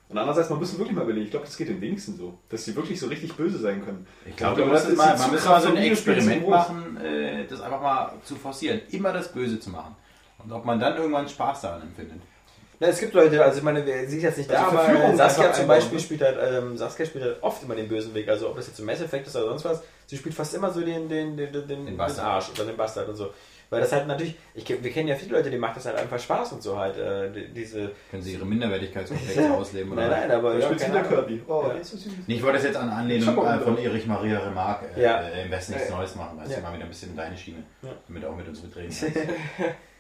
[0.08, 2.64] Und andererseits, man muss wirklich mal überlegen, ich glaube, das geht den wenigsten so, dass
[2.66, 4.06] sie wirklich so richtig böse sein können.
[4.26, 7.62] Ich glaube, Und man mal, man müsste Zugkraft mal so ein Experiment machen, äh, das
[7.62, 8.82] einfach mal zu forcieren.
[8.92, 9.96] Immer das Böse zu machen.
[10.38, 12.20] Und ob man dann irgendwann Spaß daran empfindet.
[12.80, 14.86] Ja, es gibt Leute, also ich meine, wer- sie ist jetzt nicht da, Also aber
[14.86, 16.04] Verführung Saskia zum Beispiel ne?
[16.04, 18.80] spielt halt, ähm, Saskia spielt halt oft immer den bösen Weg, also ob das jetzt
[18.80, 21.54] im Mass Effect ist oder sonst was, sie spielt fast immer so den, den, den,
[21.54, 22.26] den, den, Bastard.
[22.28, 23.34] Arsch oder den Bastard und so.
[23.76, 26.20] Weil das halt natürlich, ich, wir kennen ja viele Leute, die macht das halt einfach
[26.20, 30.32] Spaß und so halt, äh, die- diese, Können sie ihre Minderwertigkeitskomplexe ausleben oder nein, nein,
[30.32, 31.04] aber ja, keine.
[31.04, 31.42] Kirby.
[31.48, 31.84] Oh, Ja.
[31.84, 32.12] so süß.
[32.28, 33.78] Nee, Ich wollte das jetzt an Anlehnung äh, von.
[33.78, 35.22] Erich Maria Remarque äh, Ja.
[35.22, 35.96] äh, im Westen nichts Ja.
[35.98, 36.38] Neues machen.
[36.40, 36.58] Weißt Ja.
[36.58, 37.64] du, mal wieder ein bisschen in deine Schiene.
[37.82, 37.90] Ja.
[38.08, 39.18] Damit du auch mit uns mitreden kannst.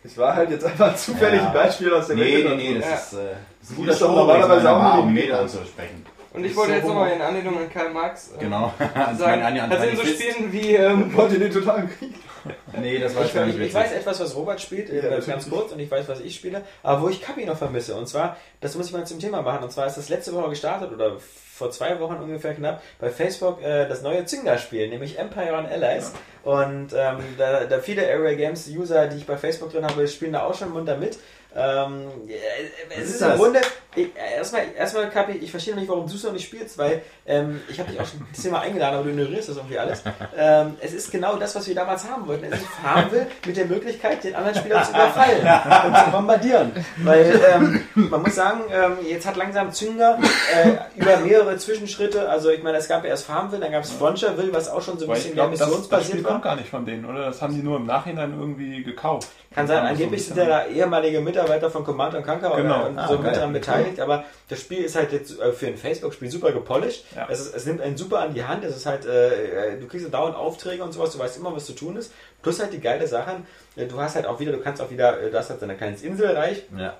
[0.03, 1.47] Es war halt jetzt einfach zufällig Ja.
[1.47, 2.57] ein Beispiel aus der nee, Welt.
[2.57, 2.95] nee, nee, das Ja.
[2.95, 3.17] ist, äh,
[3.59, 6.05] das ist ein guter Show, normalerweise auch um dem Meter anzusprechen.
[6.33, 8.73] Und ich wollte so jetzt nochmal in Anlehnung an Karl Marx äh, Genau.
[9.17, 10.03] Sagen, an- an das sind so.
[10.05, 12.13] Spielen wie ähm, Wollt ihr den totalen Krieg?
[12.79, 15.09] Nee, das war Ich, gar ich, nicht ich weiß etwas, was Robert spielt, äh, Ja,
[15.09, 15.49] ganz natürlich.
[15.49, 17.95] kurz, und ich weiß, was ich spiele, aber wo ich Kapi noch vermisse.
[17.95, 20.49] Und zwar, das muss ich mal zum Thema machen, und zwar ist das letzte Woche
[20.49, 25.53] gestartet, oder vor zwei Wochen ungefähr knapp, bei Facebook äh, das neue Zynga-Spiel, nämlich Empire
[25.53, 26.11] on Allies.
[26.43, 30.33] Und ähm, da, da viele Area Games User, die ich bei Facebook drin habe, spielen
[30.33, 31.17] da auch schon munter mit.
[31.55, 33.37] Ähm, äh, es ist ist im?
[33.37, 33.61] Grunde,
[33.95, 36.77] ich, äh, erstmal, erstmal Kapi, ich verstehe noch nicht, warum du es noch nicht spielst,
[36.77, 39.79] weil ähm, ich habe dich auch schon das Thema eingeladen, aber du ignorierst das irgendwie
[39.79, 40.03] alles.
[40.37, 42.45] Ähm, es ist genau das, was wir damals haben wollten.
[42.51, 45.47] Es ist Farmville mit der Möglichkeit, den anderen Spieler zu überfallen
[45.87, 46.71] und zu bombardieren.
[46.97, 50.19] Weil ähm, man muss sagen, ähm, jetzt hat langsam Zünger
[50.53, 53.91] äh, über mehrere Zwischenschritte, also ich meine, es gab ja erst Farmville, dann gab es
[53.91, 56.31] Frontierville, was auch schon so ein Weil bisschen mehr glaube, das, das Spiel missionsbasiert war.
[56.31, 57.25] kommt gar nicht von denen, oder?
[57.25, 59.29] Das haben die nur im Nachhinein irgendwie gekauft.
[59.55, 62.85] Kann sein, angeblich sind ja da ehemalige Mitarbeiter von Command Conquer Genau.
[62.87, 65.77] und Ah, so mit daran beteiligt, aber das Spiel ist halt jetzt äh, für ein
[65.77, 67.05] Facebook-Spiel super gepolished.
[67.15, 67.27] Ja.
[67.29, 70.13] Es, ist, es nimmt einen super an die Hand, es ist halt, äh, du kriegst
[70.13, 72.11] dauernd Aufträge und sowas, du weißt immer, was zu tun ist.
[72.41, 73.37] Plus halt die geile Sache,
[73.75, 75.77] äh, du hast halt auch wieder, du kannst auch wieder, äh, du hast halt dein
[75.77, 76.97] kleines Inselreich, Ja.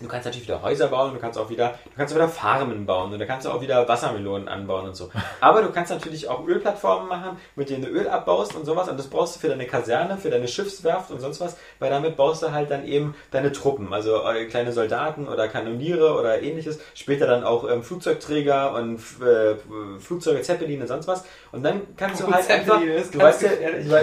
[0.00, 3.12] Du kannst natürlich wieder Häuser bauen, du kannst auch wieder, du kannst wieder Farmen bauen
[3.12, 5.10] und da kannst du auch wieder Wassermelonen anbauen und so.
[5.40, 8.98] Aber du kannst natürlich auch Ölplattformen machen, mit denen du Öl abbaust und sowas und
[8.98, 12.42] das brauchst du für deine Kaserne, für deine Schiffswerft und sonst was, weil damit baust
[12.42, 17.26] du halt dann eben deine Truppen, also äh, kleine Soldaten oder Kanoniere oder ähnliches, später
[17.26, 19.56] dann auch ähm, Flugzeugträger und äh,
[19.98, 23.50] Flugzeuge, Zeppelin und sonst was und dann kannst du halt einfach, du weißt ja,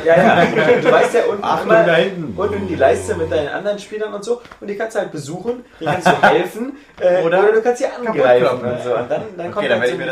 [0.04, 0.46] ja, ja,
[0.82, 4.42] du weißt ja unten Achtung, immer, unten die Leiste mit deinen anderen Spielern und so
[4.60, 7.78] und die kannst du halt besuchen, die kannst du helfen äh, oder, Oder du kannst
[7.80, 8.96] sie angreifen und so.
[8.98, 10.12] Und dann, dann kommt dann halt so, ja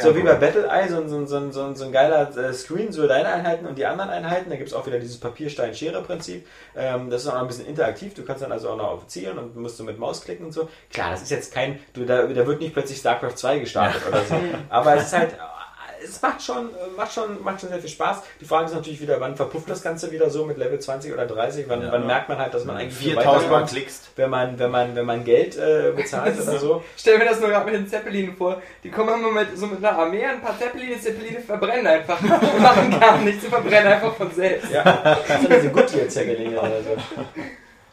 [0.00, 0.34] so, so wie bei.
[0.34, 2.92] Battle Eye, so, ein- so, ein- so, ein- so, ein- so ein geiler äh, Screen,
[2.92, 4.48] so deine Einheiten und die anderen Einheiten.
[4.48, 6.46] Da gibt es auch wieder dieses Papier-Stein-Schere-Prinzip.
[6.76, 8.14] Ähm, das ist auch noch ein bisschen interaktiv.
[8.14, 10.52] Du kannst dann also auch noch auf zielen und musst du mit Maus klicken und
[10.52, 10.68] so.
[10.92, 14.22] Klar, das ist jetzt kein, du, da, da wird nicht plötzlich StarCraft 2 gestartet oder
[14.22, 14.36] so.
[14.68, 15.30] Aber es ist halt,
[16.02, 18.22] es macht schon, macht schon, macht schon sehr viel Spaß.
[18.40, 21.26] Die Frage ist natürlich wieder, wann verpufft das Ganze wieder so mit Level 20 oder
[21.26, 21.66] 30?
[21.68, 21.92] Wann, Ja.
[21.92, 24.10] wann merkt man halt, dass man eigentlich viel 4000 Mal klickst.
[24.16, 26.82] wenn man, wenn man, wenn man Geld äh, bezahlt oder so?
[26.96, 28.60] Stell mir das nur gerade mit den Zeppelinen vor.
[28.84, 32.20] Die kommen immer mit so mit einer Armee, ein paar Zeppeline, Zeppeline verbrennen einfach.
[32.20, 32.28] Und
[32.62, 34.70] machen gar nichts, sie verbrennen einfach von selbst.
[34.70, 34.84] Ja,
[35.28, 37.22] das sind diese Goodyear-Zergelinge oder so.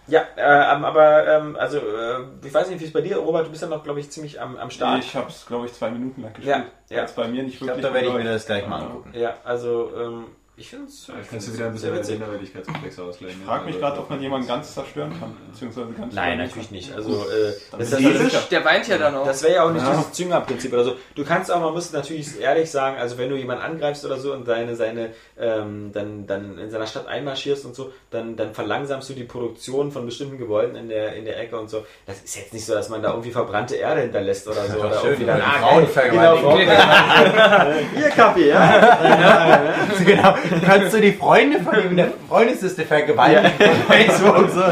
[0.07, 3.49] Ja, äh, aber ähm, also äh, ich weiß nicht, wie es bei dir, Robert, du
[3.49, 5.03] bist ja noch, glaube ich, ziemlich am, am Start.
[5.03, 6.63] Ich habe es, glaube ich, zwei Minuten lang gespielt.
[6.89, 7.05] Ja, ja.
[7.15, 9.11] Bei mir nicht Ich wirklich glaube, da werde ich mir das gleich mal angucken.
[9.13, 10.25] Ja, also ähm,
[10.59, 12.17] ich finde es Kannst du wieder ein bisschen sehr witzig.
[12.19, 13.41] Minderwertigkeitskomplexe ausgleichen.
[13.41, 15.37] Ich frage mich gerade, ob man jemanden ganz zerstören kann.
[15.51, 16.75] Beziehungsweise ganz Nein, natürlich kann.
[16.75, 16.95] nicht.
[16.95, 19.25] Also äh, das, das, das, Der weint ja dann auch.
[19.25, 19.91] das wäre ja auch nicht Ja.
[19.91, 20.95] dieses Zünger-Prinzip oder so.
[21.13, 24.33] Du kannst auch, man muss natürlich ehrlich sagen, also wenn du jemanden angreifst oder so
[24.33, 29.07] und deine, seine, ähm, dann, dann in seiner Stadt einmarschierst und so, dann, dann verlangsamst
[29.09, 31.85] du die Produktion von bestimmten Gebäuden in der, in der Ecke und so.
[32.07, 34.79] Das ist jetzt nicht so, dass man da irgendwie verbrannte Erde hinterlässt oder so.
[34.79, 36.43] oder schön, irgendwie dann, ah, Frauen genau, vergewaltigen.
[36.43, 39.73] Frauen- Hier, Kapi, ja.
[40.03, 40.35] genau.
[40.65, 44.49] Kannst du die Freunde von ihm in der Freundesliste vergewaltigen von Facebook?
[44.49, 44.63] So.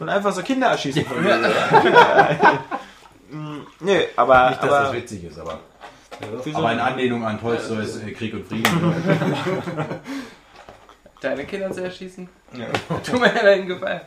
[0.00, 1.38] Und einfach so Kinder erschießen von mir.
[3.80, 5.60] Nö, aber, Nicht, dass aber das witzig ist, aber,
[6.44, 8.94] so aber in Anlehnung an Tolstoys äh, Krieg und Frieden.
[11.20, 12.28] Deine Kinder zu erschießen?
[13.04, 14.02] Tu mir einen Gefallen.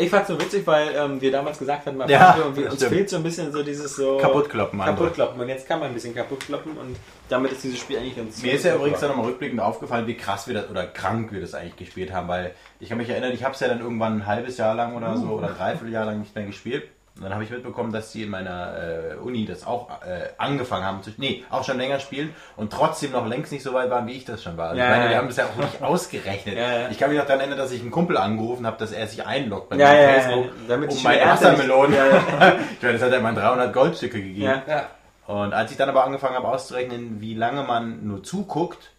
[0.00, 2.92] Ich fand's nur witzig, weil ähm, wir damals gesagt hatten, Ja, uns stimmt.
[2.92, 4.96] fehlt so ein bisschen so dieses so Kaputtkloppen, andere.
[4.96, 5.40] Kaputtkloppen.
[5.40, 6.96] Und jetzt kann man ein bisschen kaputtkloppen und
[7.28, 10.16] damit ist dieses Spiel eigentlich ganz Mir ist ja übrigens dann nochmal rückblickend aufgefallen, wie
[10.16, 13.32] krass wir das oder krank wir das eigentlich gespielt haben, weil ich kann mich erinnern,
[13.32, 16.06] ich habe es ja dann irgendwann ein halbes Jahr lang oder so oder ein Dreivierteljahr
[16.06, 16.84] lang nicht mehr gespielt.
[17.20, 20.86] Und dann habe ich mitbekommen, dass die in meiner äh, Uni das auch äh, angefangen
[20.86, 24.06] haben zu nee, auch schon länger spielen und trotzdem noch längst nicht so weit waren,
[24.06, 24.70] wie ich das schon war.
[24.70, 26.56] Also Ja, ich meine, ja, wir haben das ja auch wirklich ausgerechnet.
[26.56, 26.88] Ja, ja.
[26.88, 29.26] Ich kann mich noch daran erinnern, dass ich einen Kumpel angerufen habe, dass er sich
[29.26, 30.50] einloggt bei Ja, mir ja, Facebook, ja.
[30.68, 31.94] Damit um meine Wassermelonen.
[31.94, 32.06] Ja,
[32.72, 34.40] ich meine, das hat er mal 300 Goldstücke gegeben.
[34.40, 34.62] Ja.
[34.66, 34.86] Ja.
[35.26, 38.92] Und als ich dann aber angefangen habe auszurechnen, wie lange man nur zuguckt,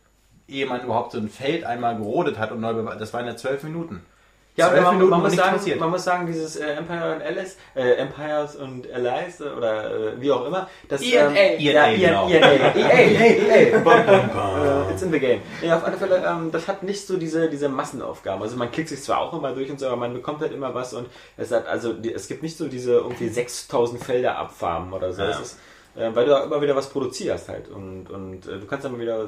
[0.47, 3.63] ehe man überhaupt so ein Feld einmal gerodet hat und neu das waren ja zwölf
[3.63, 4.05] Minuten.
[4.55, 5.79] Ja, aber man, Minuten man, muss sagen, passiert.
[5.79, 10.21] man muss sagen, dieses äh, Empire und Alice, äh, Empires und Allies äh, oder äh,
[10.21, 11.29] wie auch immer, das E&A.
[11.29, 12.29] ähm, ja, E&A, genau.
[12.29, 15.41] EA, EA, EA, Bum, bum, it's in the game.
[15.61, 18.41] Ja, auf alle Fälle, ähm, das hat nicht so diese, diese Massenaufgaben.
[18.41, 20.73] Also man klickt sich zwar auch immer durch und so, aber man bekommt halt immer
[20.73, 24.91] was und es hat, also die, es gibt nicht so diese irgendwie 6000 Felder abfarmen
[24.91, 25.21] oder so.
[25.21, 25.39] Ja.
[25.95, 28.93] Äh, weil du da immer wieder was produzierst halt und, und äh, du kannst dann
[28.93, 29.27] mal wieder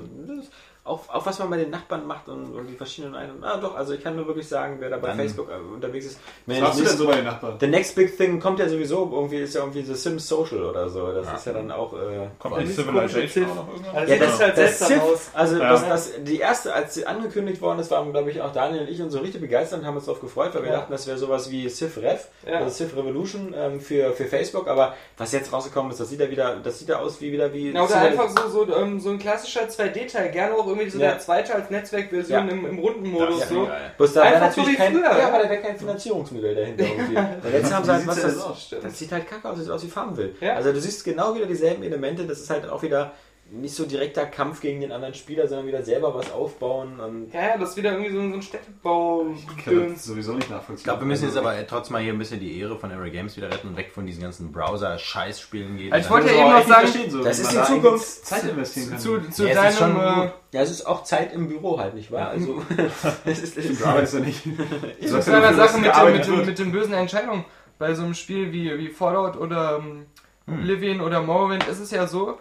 [0.85, 3.75] auch, auch was man bei den Nachbarn macht und, und die verschiedenen Ein- Ah doch,
[3.75, 6.19] also ich kann nur wirklich sagen, wer da bei Dann- Facebook äh, unterwegs ist.
[6.45, 7.55] Was machst du denn so bei den Nachbarn?
[7.59, 10.89] The next big thing kommt ja sowieso, irgendwie ist ja irgendwie The Sims Social oder
[10.89, 11.11] so.
[11.13, 11.93] Das ist ja dann auch.
[11.93, 13.95] Äh, Kommt Ja, nicht Civilization auch noch irgendwas?
[13.95, 15.29] Also ja, sieht das, halt das Civ, aus.
[15.33, 15.69] also Ja.
[15.71, 18.89] das, das, die erste, als sie angekündigt worden ist, waren, glaube ich, auch Daniel und
[18.89, 20.77] ich uns so richtig begeistert und haben uns darauf gefreut, weil wir Ja.
[20.79, 22.57] dachten, das wäre sowas wie Civ Rev, Ja.
[22.59, 26.29] also Civ Revolution ähm, für, für Facebook, aber was jetzt rausgekommen ist, das sieht ja
[26.29, 27.71] wieder, das sieht ja aus wie wieder wie.
[27.71, 31.11] Ja, oder einfach so, so, ähm, so ein klassischer 2D-Teil, gerne auch irgendwie so Ja.
[31.11, 32.53] der zweite als Netzwerkversion Ja.
[32.53, 33.39] im, im Rundenmodus.
[33.39, 33.65] Das ist so.
[33.65, 33.91] geil.
[33.97, 36.55] Bloß da wäre Einfach so natürlich wie kein, früher, ja, aber da wäre kein Finanzierungsmittel
[36.55, 37.15] dahinter irgendwie.
[37.43, 39.89] Weil jetzt haben sie halt was, das, das sieht halt kacke aus, sieht aus wie
[39.89, 40.31] Farmville.
[40.41, 40.55] Ja.
[40.55, 43.11] Also du siehst genau wieder dieselben Elemente, das ist halt auch wieder
[43.55, 47.41] nicht so direkter Kampf gegen den anderen Spieler, sondern wieder selber was aufbauen und Ja,
[47.49, 50.49] ja, das ist wieder irgendwie so, ein- so ein städtebau Ich kann das sowieso nicht
[50.49, 50.77] nachvollziehen.
[50.77, 53.11] Ich glaube, wir müssen jetzt aber trotzdem mal hier ein bisschen die Ehre von Array
[53.11, 55.93] Games wieder retten und weg von diesen ganzen Browser-Scheißspielen gehen.
[55.93, 58.25] Also ich wollte Also ja eben auch noch sagen, so, das ist die da Zukunft.
[58.25, 58.99] Zeit investieren kann.
[58.99, 59.95] zu, zu Ja, es ist deinem...
[59.95, 60.31] schon Äh.
[60.51, 62.29] Ja, es ist auch Zeit im Büro halt, nicht wahr?
[62.29, 62.61] Also,
[63.25, 64.45] es ist, es Du arbeitest ja nicht.
[65.01, 67.43] Eine dafür, dass Sache mit, den, mit, den, mit den bösen Entscheidungen.
[67.79, 70.05] Bei so einem Spiel wie, wie Fallout oder ähm,
[70.45, 70.59] Hm.
[70.59, 72.37] Oblivion oder Morrowind ist es ja so,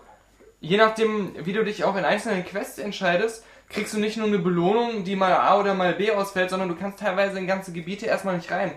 [0.62, 4.38] je nachdem, wie du dich auch in einzelnen Quests entscheidest, kriegst du nicht nur eine
[4.38, 8.06] Belohnung, die mal A oder mal B ausfällt, sondern du kannst teilweise in ganze Gebiete
[8.06, 8.72] erstmal nicht rein.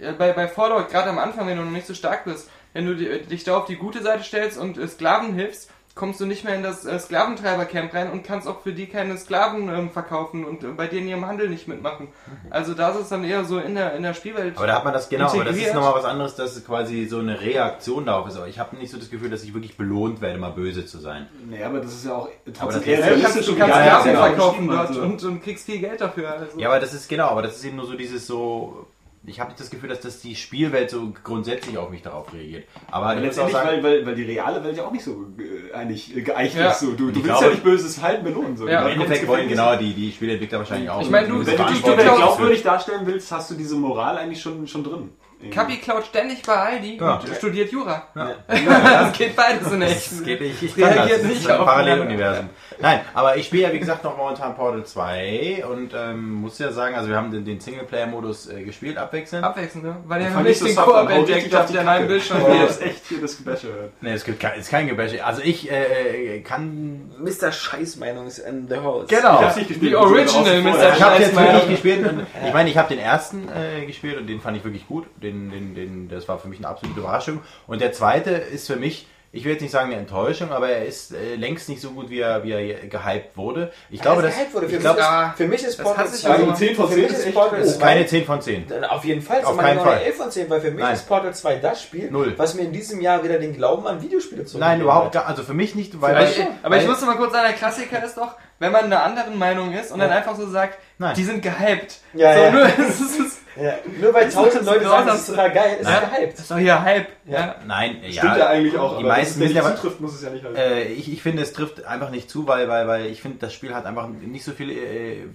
[0.00, 2.86] Äh, Bei, bei Fallout, gerade am Anfang, wenn du noch nicht so stark bist, wenn
[2.86, 6.26] du di- dich da auf die gute Seite stellst und äh, Sklaven hilfst, kommst du
[6.26, 9.90] nicht mehr in das äh, Sklaventreibercamp rein und kannst auch für die keine Sklaven ähm,
[9.90, 12.08] verkaufen und äh, bei denen ihrem Handel nicht mitmachen.
[12.50, 14.56] Also da ist es dann eher so in der, in der Spielwelt.
[14.56, 17.06] Aber da hat man das genau, aber das ist nochmal was anderes, dass es quasi
[17.06, 18.36] so eine Reaktion darauf ist.
[18.36, 20.98] Aber ich habe nicht so das Gefühl, dass ich wirklich belohnt werde, mal böse zu
[20.98, 21.28] sein.
[21.48, 22.28] Nee, aber das ist ja auch
[22.58, 24.88] Aber trotzdem das ist- Ja, du kannst, du und kannst Sklaven ja, ja, verkaufen dort
[24.88, 25.02] also.
[25.02, 26.30] und, und kriegst viel Geld dafür.
[26.32, 26.58] Also.
[26.58, 28.86] Ja, aber das ist genau, aber das ist eben nur so dieses so.
[29.24, 32.64] Ich habe nicht das Gefühl, dass das die Spielwelt so grundsätzlich auf mich darauf reagiert.
[32.90, 36.16] Aber letztendlich, sagen, weil, weil, weil die reale Welt ja auch nicht so äh, eigentlich
[36.16, 36.70] äh, geeicht Ja.
[36.72, 36.80] ist.
[36.80, 36.92] So.
[36.92, 38.56] Du, du Ich willst glaube- ja nicht böses Verhalten belohnen.
[38.56, 38.66] So.
[38.66, 38.88] Ja.
[38.88, 41.00] Im Endeffekt wollen genau die, die Spieleentwickler wahrscheinlich auch.
[41.02, 44.40] Ich meine, du- eine Wenn du dich glaubwürdig darstellen willst, hast du diese Moral eigentlich
[44.42, 45.10] schon, schon drin.
[45.50, 47.16] Kapi klaut ständig bei Aldi Ja.
[47.16, 48.02] und studiert Jura.
[48.14, 48.30] Ja.
[48.82, 50.12] Das geht beides in echt.
[50.12, 50.62] Das geht nicht.
[50.62, 51.18] Ich Reagiert kann das.
[51.18, 52.50] Das nicht ist ein auf- Paralleluniversum.
[52.80, 56.72] Nein, aber ich spiele ja wie gesagt noch momentan Portal 2 und ähm, muss ja
[56.72, 59.44] sagen, also wir haben den, den Singleplayer-Modus äh, gespielt, abwechselnd.
[59.44, 59.96] Abwechselnd, ne?
[60.06, 62.06] Weil Fand nicht den Koop entdeckt auf der in einem Kacke.
[62.08, 62.62] Bildschirm Oh, geht.
[62.62, 63.68] das ist echt hier das Gebäsche.
[64.00, 65.24] Nee, es gibt kein, ist kein Gebäsche.
[65.24, 67.10] Also ich äh, kann...
[67.18, 67.52] Mr.
[67.52, 69.06] Scheißmeinung ist in the house.
[69.08, 69.38] Genau.
[69.40, 69.92] Ich hab's nicht gespielt.
[69.92, 70.62] Die Original.
[70.62, 70.68] Mr.
[70.96, 71.52] Ich habe jetzt Scheißmeinung.
[71.54, 72.10] wirklich gespielt
[72.46, 75.06] ich meine, ich habe den ersten äh, gespielt und den fand ich wirklich gut.
[75.22, 77.40] Den, den, den, das war für mich eine absolute Überraschung.
[77.66, 80.84] Und der zweite ist für mich, ich will jetzt nicht sagen eine Enttäuschung, aber er
[80.84, 83.72] ist äh, längst nicht so gut, wie er, wie er gehypt wurde.
[83.88, 84.68] Ich glaube, dass, wurde.
[84.68, 86.88] Für, ich ja, ist, für mich ist Portal hat sich 2 also eine 10 von
[86.88, 88.68] für 10 mich ist Portal das ist 2 keine 10 von 10.
[88.68, 90.02] Dann Auf jeden Fall, Auf keinen Fall.
[90.02, 90.94] 11 von 10, weil für mich Nein.
[90.94, 92.34] ist Portal 2 das Spiel, Null.
[92.36, 94.60] was mir in diesem Jahr wieder den Glauben an Videospiele zurück.
[94.60, 96.14] Nein, überhaupt gar, also für mich nicht, weil...
[96.14, 98.84] Aber weil ich, aber ich musste mal kurz sagen, der Klassiker ist doch, wenn man
[98.84, 101.14] einer anderen Meinung ist und dann einfach so sagt, Nein.
[101.16, 102.00] die sind gehypt.
[102.12, 102.50] Ja, so, ja.
[102.50, 105.86] Nur, es ist, es Ja, nur weil tausend Leute sagen, das ist total geil, ist
[105.86, 106.10] es Nein.
[106.16, 106.38] gehypt.
[106.38, 107.08] ist doch hier Hype.
[107.26, 107.56] Ja.
[107.66, 108.96] Nein, Stimmt ja eigentlich auch.
[108.96, 109.70] Die aber meisten wenn sind es ja...
[109.70, 110.56] nicht zutrifft, muss es ja nicht halt.
[110.56, 113.52] Äh, ich, ich finde, es trifft einfach nicht zu, weil, weil, weil ich finde, das
[113.52, 115.26] Spiel hat einfach nicht so viele, äh,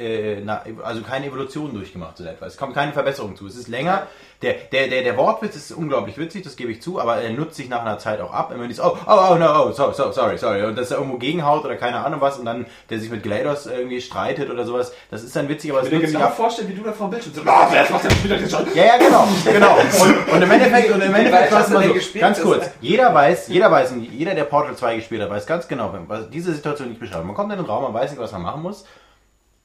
[0.00, 2.46] äh, na, also keine Evolution durchgemacht so etwa.
[2.46, 3.46] Es kommt keine Verbesserung zu.
[3.46, 4.06] Es ist länger.
[4.42, 7.56] Der, der, der, der Wortwitz ist unglaublich witzig, das gebe ich zu, aber er nutzt
[7.56, 8.50] sich nach einer Zeit auch ab.
[8.50, 10.96] Wenn man dieses, oh, oh, oh, no, oh, so, so, sorry, sorry, und dass er
[10.96, 14.64] irgendwo gegenhaut oder keine Ahnung was und dann der sich mit GLaDOS irgendwie streitet oder
[14.64, 16.36] sowas, das ist dann witzig, aber es Ich mir nutzt sich genau ab.
[16.38, 17.46] vorstellen, wie du da vor dem Bildschirm sitzt.
[17.46, 18.66] Ah, wer macht denn wieder den schon?
[18.74, 19.76] Ja, ja, genau, genau.
[19.76, 23.48] Und, und im Endeffekt, und im Endeffekt was mal denn so, ganz kurz, jeder weiß,
[23.48, 26.54] jeder weiß, und jeder, der Portal 2 gespielt hat, weiß ganz genau, wenn was diese
[26.54, 27.26] Situation nicht beschreibt.
[27.26, 28.86] Man kommt in den Raum, man weiß nicht, was man machen muss,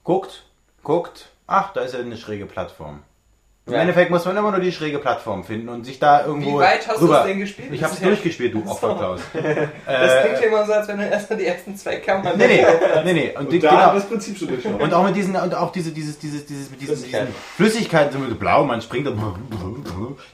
[0.06, 0.44] guckt,
[0.84, 3.04] guckt, ach, da ist ja eine schräge Plattform.
[3.68, 3.80] Im Ja.
[3.80, 6.88] Endeffekt muss man immer nur die schräge Plattform finden und sich da irgendwo Wie weit
[6.88, 7.70] hast du es denn gespielt?
[7.72, 9.22] Ich habe es durchgespielt, du Opferklaus.
[9.34, 12.48] Das klingt ja immer so, als wenn du erst mal die ersten zwei Kammern Nee,
[12.48, 12.66] nee,
[13.04, 13.36] nee, nee.
[13.36, 13.94] Und, die, Und da haben wir genau.
[13.96, 14.84] das Prinzip schon durchgenommen.
[14.84, 17.28] Und auch mit diesen, und auch diese, dieses, dieses, dieses, mit diesen Flüssigkeiten.
[17.28, 19.18] diesen Flüssigkeiten, so mit blau, man springt, und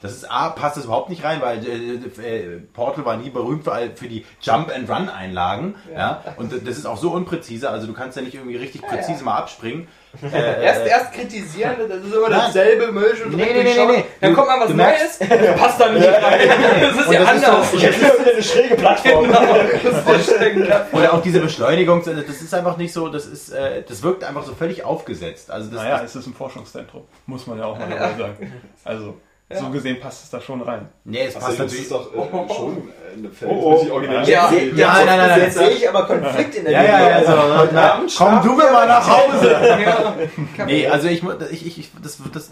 [0.02, 3.64] das ist A, passt das überhaupt nicht rein, weil äh, äh, Portal war nie berühmt
[3.64, 6.22] für, für die Jump-and-Run-Einlagen, ja.
[6.36, 9.36] Und das ist auch so unpräzise, also du kannst ja nicht irgendwie richtig präzise mal
[9.38, 9.88] abspringen.
[10.30, 12.40] Äh, Erst, erst kritisieren, das ist immer Nein.
[12.46, 14.04] dasselbe Müll und Nee, nee, nee, nee, nee.
[14.20, 15.18] Dann Du- kommt mal was Neues,
[15.58, 16.40] passt da nicht rein.
[16.80, 17.70] Das ist Und ja das ist anders.
[17.70, 19.32] so- Jetzt ist wieder eine schräge Plattform.
[19.32, 23.82] Das ist der Oder auch diese Beschleunigung, das ist einfach nicht so, das ist, äh,
[23.88, 25.50] das wirkt einfach so völlig aufgesetzt.
[25.50, 28.52] Also das, Naja, das, es ist ein Forschungszentrum, muss man ja auch mal dabei sagen.
[28.84, 29.16] Also,
[29.58, 30.88] so gesehen passt es da schon rein.
[31.04, 31.82] nee, es Also, passt das natürlich.
[31.82, 33.92] ist doch äh, schon äh, eine Oh, oh.
[33.92, 34.48] originelle Ja.
[34.48, 37.16] Sehe- Ja, nein, nein, nein, Jetzt sehe ich aber Konflikt in der Ja, ja, ja,
[37.16, 39.50] Also, heute na, Abend komm du mir wir mal nach Hause.
[39.52, 40.14] Ja.
[40.66, 42.50] Nee, also ich, ich, ich das, das,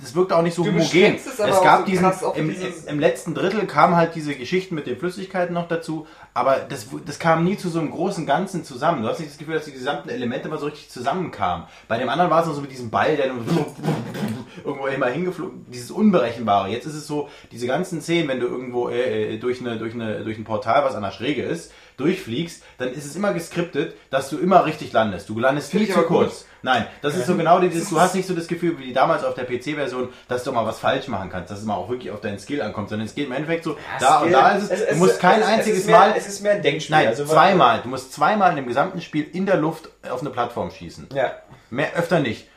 [0.00, 1.14] das wirkt auch nicht so Du homogen.
[1.16, 2.54] es Es gab so diesen, krass im,
[2.86, 7.18] im letzten Drittel kamen halt diese Geschichten mit den Flüssigkeiten noch dazu, aber das, das
[7.18, 9.02] kam nie zu so einem großen Ganzen zusammen.
[9.02, 11.66] Du hast nicht das Gefühl, dass die gesamten Elemente mal so richtig zusammenkamen.
[11.88, 13.26] Bei dem anderen war es noch so mit diesem Ball, der
[14.64, 16.68] irgendwo immer hingeflogen, dieses Unberechenbare.
[16.70, 19.94] Jetzt ist es so, diese ganzen Szenen, wenn du irgendwo äh, äh, durch, eine, durch,
[19.94, 23.94] eine, durch ein Portal, was an der Schräge ist, durchfliegst, dann ist es immer geskriptet,
[24.10, 25.28] dass du immer richtig landest.
[25.28, 26.32] Du landest viel Finde ich zu aber gut.
[26.66, 29.34] Nein, das ist so genau dieses, du hast nicht so das Gefühl wie damals auf
[29.34, 32.20] der PC-Version, dass du mal was falsch machen kannst, dass es mal auch wirklich auf
[32.20, 34.96] deinen Skill ankommt, sondern es geht im Endeffekt so, da und da ist es, du
[34.96, 36.96] musst kein einziges ist mehr, Mal, Es ist mehr ein Denkspiel.
[36.96, 40.30] nein, also, zweimal, du musst zweimal in dem gesamten Spiel in der Luft auf eine
[40.30, 41.06] Plattform schießen.
[41.14, 41.34] Ja.
[41.70, 42.48] Mehr, öfter nicht.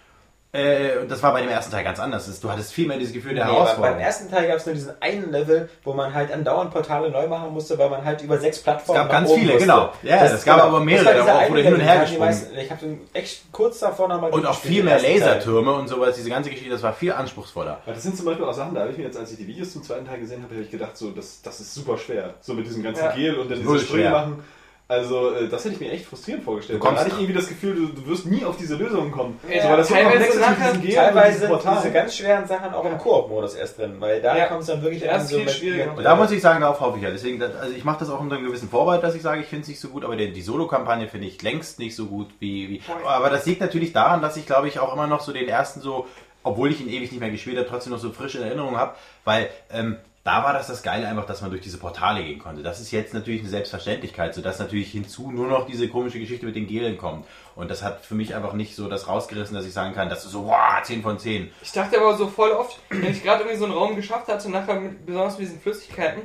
[0.51, 2.39] Äh, und das war bei dem ersten Teil ganz anders.
[2.39, 3.97] Du hattest viel mehr dieses Gefühl der Nee, beim, Herausforderung.
[3.97, 7.27] beim ersten Teil gab es nur diesen einen Level, wo man halt andauernd Portale neu
[7.27, 9.59] machen musste, weil man halt über sechs Es Plattformen gab nach ganz viele, musste.
[9.59, 9.93] genau.
[10.01, 13.01] Ja, es gab aber mehrere, da eine hin und her gesprungen meisten- Ich habe den
[13.13, 16.81] echt kurz davor nochmal Und auch viel mehr Lasertürme und sowas, diese ganze Geschichte, das
[16.81, 17.81] war viel anspruchsvoller.
[17.85, 19.45] Ja, das sind zum Beispiel auch Sachen, da habe ich mir jetzt, als ich die
[19.45, 22.33] Videos zum zweiten Teil gesehen habe, habe ich gedacht, so, das, das ist super schwer.
[22.41, 23.11] So mit diesem ganzen Ja.
[23.11, 24.11] Gel und dann diese Sprünge schwer.
[24.11, 24.43] machen.
[24.91, 26.79] Also, äh, das hätte ich mir echt frustrierend vorgestellt.
[26.79, 29.11] Du kommst- Dann hatte ich irgendwie das Gefühl, du, du wirst nie auf diese Lösung
[29.11, 29.39] kommen.
[29.47, 31.77] Ja, so, weil das so teilweise diesem Gel und Teilweise Portal.
[31.77, 34.47] diese ganz schweren Sachen auch im Koop-Modus erst drin, weil da Ja.
[34.47, 35.93] kommt es dann wirklich an ist viel schwieriger.
[35.95, 37.11] Und da muss ich sagen, darauf hoffe ich ja.
[37.11, 39.61] Deswegen, also ich mache das auch unter einem gewissen Vorbehalt, dass ich sage, ich finde
[39.61, 42.67] es nicht so gut, aber die, die Solo-Kampagne finde ich längst nicht so gut wie,
[42.69, 42.81] wie.
[43.05, 45.81] Aber das liegt natürlich daran, dass ich, glaube ich, auch immer noch so den ersten
[45.81, 46.07] so,
[46.41, 48.95] obwohl ich ihn ewig nicht mehr gespielt habe, trotzdem noch so frisch in Erinnerung habe,
[49.23, 52.61] weil ähm, da war das das Geile einfach, dass man durch diese Portale gehen konnte.
[52.61, 56.55] Das ist jetzt natürlich eine Selbstverständlichkeit, sodass natürlich hinzu nur noch diese komische Geschichte mit
[56.55, 57.25] den Gelen kommt.
[57.55, 60.25] Und das hat für mich einfach nicht so das rausgerissen, dass ich sagen kann, das
[60.25, 61.51] ist so, wow, 10 von 10.
[61.61, 64.51] Ich dachte aber so voll oft, wenn ich gerade irgendwie so einen Raum geschafft hatte,
[64.51, 66.23] nachher mit, besonders mit diesen Flüssigkeiten,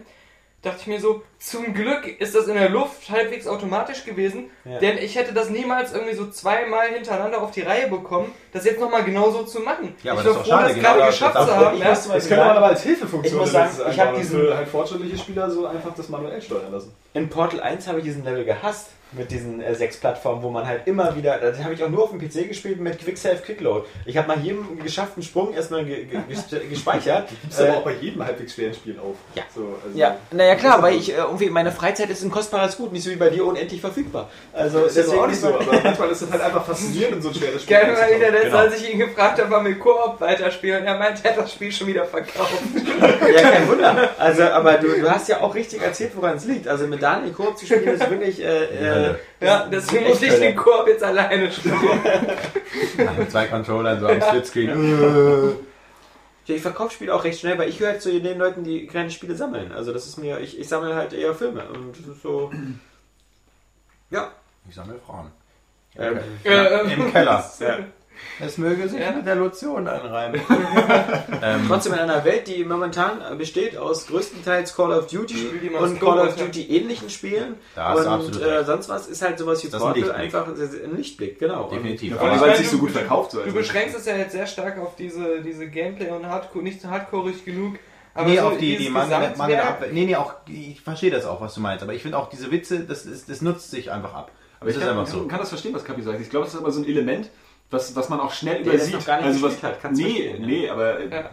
[0.64, 4.78] dachte ich mir so, zum Glück ist das in der Luft halbwegs automatisch gewesen, Ja.
[4.78, 8.80] denn ich hätte das niemals irgendwie so zweimal hintereinander auf die Reihe bekommen, das jetzt
[8.80, 9.94] nochmal genauso zu machen.
[10.02, 11.74] Ja, aber ich das war froh, schade, das genau gerade geschafft das- zu haben.
[11.76, 11.88] ich Ja.
[11.90, 14.68] Das Beispiel könnte man aber als Hilfefunktion Ich muss sagen, ich hab einfach diesen- halt
[14.68, 16.92] fortschrittliche Spieler so einfach das manuell steuern lassen.
[17.12, 20.66] In Portal 1 habe ich diesen Level gehasst mit diesen äh, sechs Plattformen, wo man
[20.66, 23.36] halt immer wieder, das habe ich auch nur auf dem PC gespielt mit Quick Save
[23.36, 23.86] Quick Load.
[24.06, 27.28] Ich habe nach jedem geschafften Sprung erstmal ge ge ges- gespeichert.
[27.58, 29.16] Aber Äh, auch bei jedem halbwegs schweren Spiel auf.
[29.34, 29.42] Ja.
[29.54, 32.92] So, also ja, naja klar, weil ich äh, irgendwie meine Freizeit ist ein kostbares Gut,
[32.92, 34.28] nicht so wie bei dir unendlich verfügbar.
[34.52, 37.22] Also Das ist ja auch nicht so, aber manchmal ist das halt einfach faszinierend, in
[37.22, 37.76] so ein schweres Spiel.
[37.76, 38.58] Geil, weil wieder letzte, Genau.
[38.58, 41.70] als ich ihn gefragt habe, wann wir Koop weiterspielen, er meinte, er hat das Spiel
[41.72, 42.52] schon wieder verkauft.
[43.34, 44.10] Ja, kein Wunder.
[44.18, 46.68] Also, aber du, du hast ja auch richtig erzählt, woran es liegt.
[46.68, 48.40] Also mit Daniel Koop zu spielen ist wirklich.
[48.42, 49.20] Äh, äh, Hölle.
[49.40, 51.76] Ja, deswegen muss ich den Koop jetzt alleine spielen.
[53.18, 55.56] Mit zwei Controllern so am Splitscreen.
[56.46, 58.86] Ja, ich verkaufe Spiele auch recht schnell, weil ich gehöre halt zu den Leuten, die
[58.86, 59.72] keine Spiele sammeln.
[59.72, 62.52] Also das ist mir, ich, ich sammle halt eher Filme und das ist so.
[64.10, 64.30] Ja.
[64.68, 65.30] Ich sammle Frauen.
[65.96, 67.50] Ähm, Äh, Im Keller.
[67.60, 67.78] ja.
[68.40, 69.12] Es möge sich Ja.
[69.12, 70.40] mit der Lotion anreimen.
[71.42, 75.70] ähm, Trotzdem in einer Welt, die momentan besteht aus größtenteils Call of Duty Spiel die
[75.70, 76.34] mal und Call of.
[76.36, 80.16] Duty ähnlichen Spielen und absolut äh, sonst was ist halt sowas wie Portal Lichtblick.
[80.18, 81.68] einfach ein Lichtblick, genau.
[81.70, 82.18] definitiv.
[82.20, 83.30] Aber weil es sich so du- gut verkauft.
[83.32, 83.38] So.
[83.38, 86.80] Du Also, beschränkst es ja jetzt sehr stark auf diese, diese Gameplay und Hardcore, nicht
[86.80, 87.74] so hardcoreig genug.
[88.16, 89.88] Aber nee, so auf die, die dieses Mangel, Gesamtwerk- Mangel Abwehr.
[89.92, 92.50] Nee, nee, auch, ich verstehe das auch, was du meinst, aber ich finde auch diese
[92.52, 94.30] Witze, das, ist, das nutzt sich einfach ab.
[94.60, 95.26] aber ich das kann, einfach so.
[95.26, 96.20] kann das verstehen, was Kapi sagt.
[96.20, 97.28] Ich glaube, das ist aber so ein Element,
[97.74, 98.94] was, was man auch schnell Der das übersieht.
[98.94, 101.30] noch gar nicht also was, hat, kann's nee, nee, aber äh, Ja.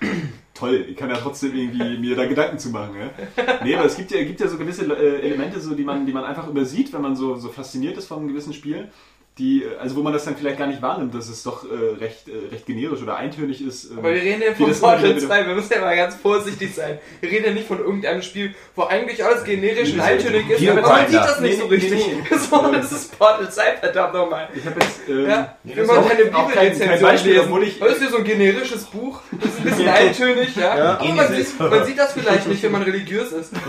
[0.54, 0.86] toll.
[0.88, 2.94] Ich kann ja trotzdem irgendwie mir da Gedanken zu machen.
[2.98, 3.58] Ja?
[3.64, 6.12] Nee, aber es gibt ja, gibt ja so gewisse äh, Elemente, so, die, man, die
[6.12, 8.88] man einfach übersieht, wenn man so, so fasziniert ist von einem gewissen Spiel.
[9.36, 12.28] Die, also wo man das dann vielleicht gar nicht wahrnimmt, dass es doch äh, recht,
[12.28, 13.90] äh, recht generisch oder eintönig ist.
[13.90, 16.14] ähm, Aber wir reden ja von das Portal wieder- 2, wir müssen ja mal ganz
[16.14, 16.98] vorsichtig sein.
[17.20, 20.82] Wir reden ja nicht von irgendeinem Spiel, wo eigentlich alles generisch und eintönig ist, aber
[20.82, 22.06] man sieht das nicht Nee, so nee, richtig.
[22.30, 24.48] nee, So, das ist Portal 2, verdammt nochmal.
[24.54, 27.00] Ich habe jetzt ähm, Ja, das wenn ist man auch- deine auch kein, kein Bibelrezension
[27.10, 29.88] Beispiel, lesen, obwohl ich das ist ja so ein generisches Buch, das ist ein bisschen
[29.88, 30.78] eintönig, ja.
[30.78, 30.98] Ja.
[31.00, 33.50] Aber man sieht, man sieht das vielleicht nicht, wenn man religiös ist.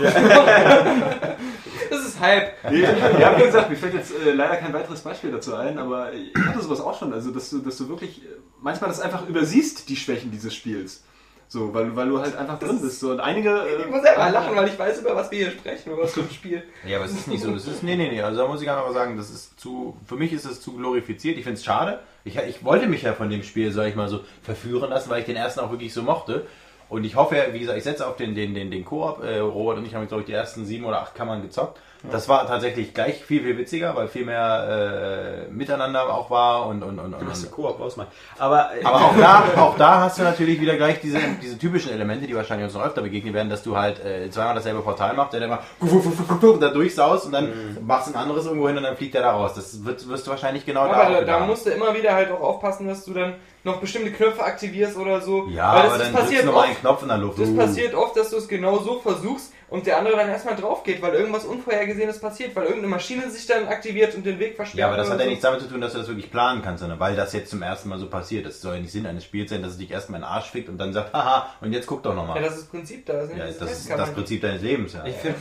[1.90, 2.52] Das ist Hype.
[2.70, 2.80] Nee,
[3.20, 6.32] ja, wie gesagt, mir fällt jetzt äh, leider kein weiteres Beispiel dazu ein, aber ich
[6.34, 8.28] hatte sowas auch schon, also dass du, dass du wirklich äh,
[8.60, 11.02] manchmal das einfach übersiehst, die Schwächen dieses Spiels.
[11.48, 12.98] So, weil, weil du halt einfach drin bist.
[12.98, 13.50] So, und einige.
[13.50, 16.12] Äh, Ich muss selber lachen, weil ich weiß, über was wir hier sprechen, über was
[16.12, 16.64] für ein Spiel.
[16.84, 17.52] Ja, aber es ist nicht so.
[17.52, 18.20] Das ist, nee, nee, nee.
[18.20, 21.38] Also da muss ich einfach sagen, das ist zu, für mich ist es zu glorifiziert.
[21.38, 22.00] Ich finde es schade.
[22.24, 25.20] Ich, ich wollte mich ja von dem Spiel, sag ich mal so, verführen lassen, weil
[25.20, 26.46] ich den ersten auch wirklich so mochte.
[26.88, 29.22] Und ich hoffe, wie gesagt, ich setze auf den, den, den, den Koop.
[29.22, 31.78] Äh, Robert und ich haben, glaube ich, die ersten sieben oder acht Kammern gezockt.
[32.10, 36.82] Das war tatsächlich gleich viel, viel witziger, weil viel mehr äh, miteinander auch war und,
[36.82, 38.08] und, und, und, du Koop ausmacht.
[38.38, 41.92] Aber, äh, aber auch da, auch da hast du natürlich wieder gleich diese, diese typischen
[41.92, 45.14] Elemente, die wahrscheinlich uns noch öfter begegnen werden, dass du halt äh, zweimal dasselbe Portal
[45.14, 48.76] machst, der dann immer und da durchsaust und dann machst du ein anderes irgendwo hin
[48.76, 49.54] und dann fliegt der da raus.
[49.54, 52.14] Das wird, wirst du wahrscheinlich genau da Aber da, wieder da musst du immer wieder
[52.14, 53.34] halt auch aufpassen, dass du dann
[53.64, 55.46] noch bestimmte Knöpfe aktivierst oder so.
[55.48, 56.66] Ja, Weil das aber ist dann passiert du oft.
[56.66, 57.38] einen Knopf in der Luft.
[57.40, 57.56] Das Uh.
[57.56, 61.02] passiert oft, dass du es genau so versuchst und der andere dann erstmal drauf geht,
[61.02, 64.78] weil irgendwas Unvorhergesehenes passiert, weil irgendeine Maschine sich dann aktiviert und den Weg versperrt.
[64.78, 65.30] Ja, aber das hat ja so.
[65.30, 67.62] nichts damit zu tun, dass du das wirklich planen kannst, sondern weil das jetzt zum
[67.62, 68.46] ersten Mal so passiert.
[68.46, 70.50] Das soll ja nicht Sinn eines Spiels sein, dass es dich erstmal in den Arsch
[70.50, 72.40] fickt und dann sagt, haha, und jetzt guck doch Ja, nochmal.
[72.40, 73.14] das ist das Prinzip da.
[73.14, 75.04] Das, Ja, das, das ist das Prinzip deines Lebens, ja.
[75.04, 75.36] Ich finde,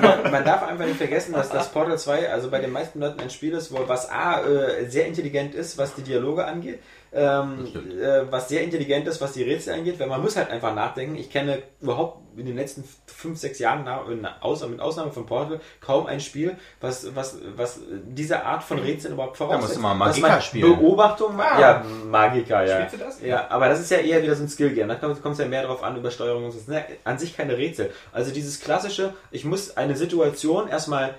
[0.00, 3.20] man, man darf einfach nicht vergessen, dass das Portal 2 also bei den meisten Leuten
[3.20, 6.80] ein Spiel ist, wo was A äh, sehr intelligent ist, was die Dialoge angeht,
[7.14, 7.66] ähm,
[8.00, 11.16] äh, was sehr intelligent ist, was die Rätsel angeht, weil man muss halt einfach nachdenken.
[11.16, 15.60] Ich kenne überhaupt in den letzten fünf, sechs Jahren, in, außer, mit Ausnahme von Portal,
[15.80, 19.62] kaum ein Spiel, was, was, was diese Art von Rätseln überhaupt voraussetzt.
[19.62, 20.76] musst du mal Dass Magica man spielen.
[20.78, 21.56] Beobachtung macht.
[21.56, 21.60] Ah.
[21.60, 22.76] Ja, Magica, ja.
[22.76, 23.20] Spielst du das?
[23.20, 24.88] Ja, aber das ist ja eher wieder so ein Skill-Game.
[24.88, 26.58] Da kommt es ja mehr drauf an, über Steuerung und so.
[26.58, 27.92] Das sind ja an sich keine Rätsel.
[28.12, 31.14] Also dieses klassische, ich muss eine Situation erstmal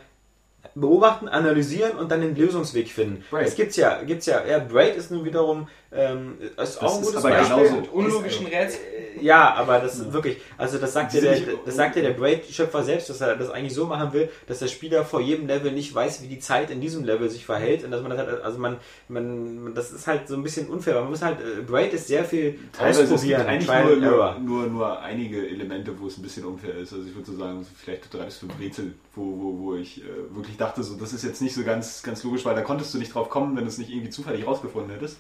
[0.76, 3.24] beobachten, analysieren und dann den Lösungsweg finden.
[3.30, 3.48] Braid.
[3.48, 7.08] Es gibt's ja, gibt's ja, ja, Braid ist nun wiederum, ähm, ist auch ein ist
[7.08, 7.70] gutes aber Beispiel.
[7.70, 7.92] genauso.
[7.92, 8.82] Unlogischen Rätseln.
[9.22, 13.10] Ja, aber das wirklich, also das sagt ja der, das sagt ja der Braid-Schöpfer selbst,
[13.10, 16.24] dass er das eigentlich so machen will, dass der Spieler vor jedem Level nicht weiß,
[16.24, 18.78] wie die Zeit in diesem Level sich verhält und dass man das halt, also man,
[19.08, 20.96] man, das ist halt so ein bisschen unfair.
[20.96, 24.10] Man muss halt, äh, Braid ist sehr viel Teilweise es gibt ausprobieren, eigentlich Trial nur,
[24.10, 26.94] nur, nur, nur einige Elemente, wo es ein bisschen unfair ist.
[26.94, 30.36] Also ich würde so sagen, vielleicht drei bis fünf Rätsel, wo, wo, wo ich äh,
[30.36, 32.98] wirklich dachte, so das ist jetzt nicht so ganz, ganz logisch, weil da konntest du
[32.98, 35.18] nicht drauf kommen, wenn du es nicht irgendwie zufällig rausgefunden hättest.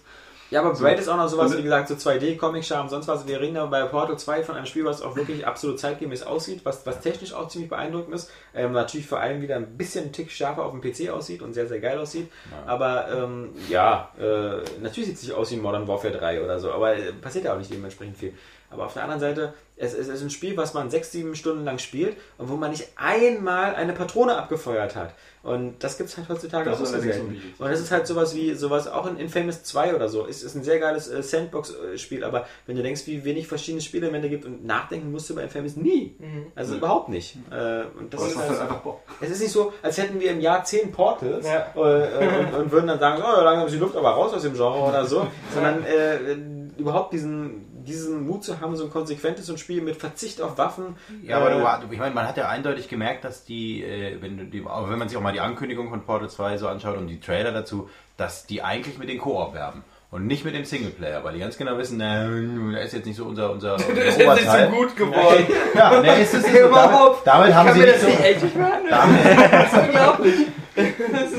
[0.53, 3.27] Ja, aber Braid ist auch noch sowas, Damit- wie gesagt, so 2D, Comic-Charme, sonst was.
[3.27, 6.61] Wir reden ja bei Portal 2 von einem Spiel, was auch wirklich absolut zeitgemäß aussieht,
[6.63, 8.29] was, was technisch auch ziemlich beeindruckend ist.
[8.53, 11.53] Ähm, natürlich vor allem wieder ein bisschen einen Tick schärfer auf dem PC aussieht und
[11.53, 12.31] sehr, sehr geil aussieht.
[12.67, 16.71] Aber ähm, ja, äh, natürlich sieht es nicht aus wie Modern Warfare 3 oder so,
[16.71, 18.35] aber äh, passiert ja auch nicht dementsprechend viel.
[18.69, 21.63] Aber auf der anderen Seite, es, es ist ein Spiel, was man sechs, sieben Stunden
[21.63, 25.13] lang spielt und wo man nicht einmal eine Patrone abgefeuert hat.
[25.43, 27.27] Und das gibt es halt heutzutage Das auch so allerdings selten.
[27.27, 27.53] unwichtig.
[27.59, 30.23] Und das ist halt sowas wie, sowas auch in Infamous 2 oder so.
[30.25, 34.29] Ist, ist ein sehr geiles äh, Sandbox-Spiel, aber wenn du denkst, wie wenig verschiedene Spielelemente
[34.29, 36.15] gibt und nachdenken musst du bei Infamous nie.
[36.55, 37.35] Also überhaupt nicht.
[37.51, 39.01] Äh, und das Aber ist halt, einfach Bock.
[39.19, 41.67] es ist nicht so, als hätten wir im Jahr 10 Portals Ja.
[41.75, 44.43] äh, äh, und, und würden dann sagen, oh, langsam ist die Luft aber raus aus
[44.43, 49.49] dem Genre oder so, sondern äh, überhaupt diesen, diesen Mut zu haben, so ein konsequentes
[49.49, 50.95] und Spiel mit Verzicht auf Waffen.
[51.23, 54.37] Ja, aber äh, du, ich meine, man hat ja eindeutig gemerkt, dass die, äh, wenn,
[54.37, 57.07] du die wenn man sich auch mal die Ankündigung von Portal 2 so anschaut und
[57.07, 59.83] die Trailer dazu, dass die eigentlich mit den Koop werben.
[60.11, 63.15] Und nicht mit dem Singleplayer, weil die ganz genau wissen, na, der ist jetzt nicht
[63.15, 65.47] so unser, unser, unser Das ist jetzt nicht so gut geworden.
[65.75, 67.25] Ja, ne, ist es Überhaupt.
[67.25, 68.51] Damit, damit Ich haben sie mir nicht das so.
[68.51, 69.51] nicht.
[69.51, 70.35] Das ist unglaublich.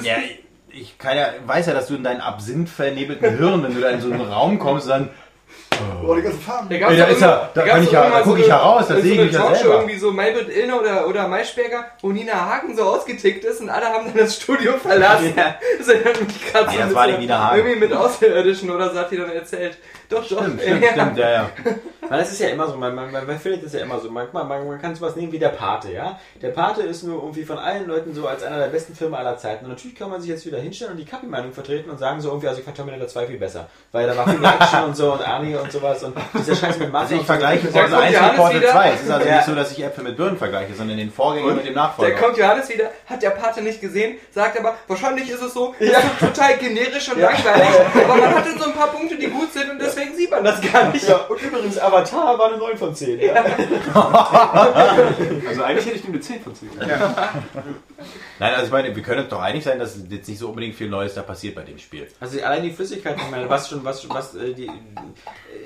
[0.03, 0.16] Ja,
[0.70, 3.90] ich kann ja, weiß ja, dass du in deinen Absinth vernebelten Hirn, wenn du da
[3.90, 5.11] in so einen Raum kommst, dann
[6.07, 6.68] Oh, die ganzen Farben.
[6.68, 7.51] Da, gab's Ey, da ist er.
[7.55, 9.27] Da kann ich ja- da guck ich eine- ja raus, da so sehe ich eine
[9.29, 9.75] mich ja selber.
[9.75, 13.87] irgendwie so Maybrit Illner oder, oder Maischberger, wo Nina Hagen so ausgetickt ist und alle
[13.87, 15.33] haben dann das Studio verlassen.
[15.37, 15.55] Ja.
[15.79, 17.59] Das erinnert mich gerade so das ein war die Nina Hagen.
[17.59, 19.79] Irgendwie mit Außerirdischen oder so hat die dann erzählt.
[20.09, 20.42] Doch, doch.
[20.42, 20.92] Stimmt, stimmt, ja.
[20.92, 21.50] stimmt, ja, ja.
[22.09, 24.11] Weil das ist ja immer so, man, man, man findet das ja immer so.
[24.11, 26.18] Man, man, man kann sowas nehmen wie der Pate, ja.
[26.42, 29.38] Der Pate ist nur irgendwie von allen Leuten so als einer der besten Filme aller
[29.38, 29.64] Zeiten.
[29.64, 32.28] Und natürlich kann man sich jetzt wieder hinstellen und die Kapi-Meinung vertreten und sagen so
[32.28, 33.68] irgendwie, also ich fand Terminator 2 viel besser.
[33.90, 36.92] Weil da war viel Action und so und Arnie und sowas und dieser Scheiß mit
[36.92, 37.32] Masse Also ich und so.
[37.32, 38.70] vergleiche Da Portal kommt 1 mit Johannes Portal wieder.
[38.72, 38.90] 2.
[38.92, 39.36] Es ist also Ja.
[39.36, 42.16] nicht so, dass ich Äpfel mit Birnen vergleiche, sondern den Vorgänger mit dem Da Nachfolger.
[42.16, 45.94] kommt Johannes wieder, hat der Pate nicht gesehen, sagt aber, wahrscheinlich ist es so, ist
[46.20, 49.70] so total generisch und langweilig, aber man hatte so ein paar Punkte, die gut sind
[49.70, 51.09] und deswegen sieht man das gar nicht.
[51.09, 53.20] Ja, und übrigens, Avatar war eine 9 von 10.
[53.20, 53.45] Ja.
[55.49, 56.68] Also eigentlich hätte ich ihm eine 10 von 10.
[56.78, 60.74] Nein, also ich meine, wir können uns doch einig sein, dass jetzt nicht so unbedingt
[60.74, 62.09] viel Neues da passiert bei dem Spiel.
[62.20, 64.70] Also allein die Flüssigkeit, ich meine, was schon, was, schon- was, äh, die,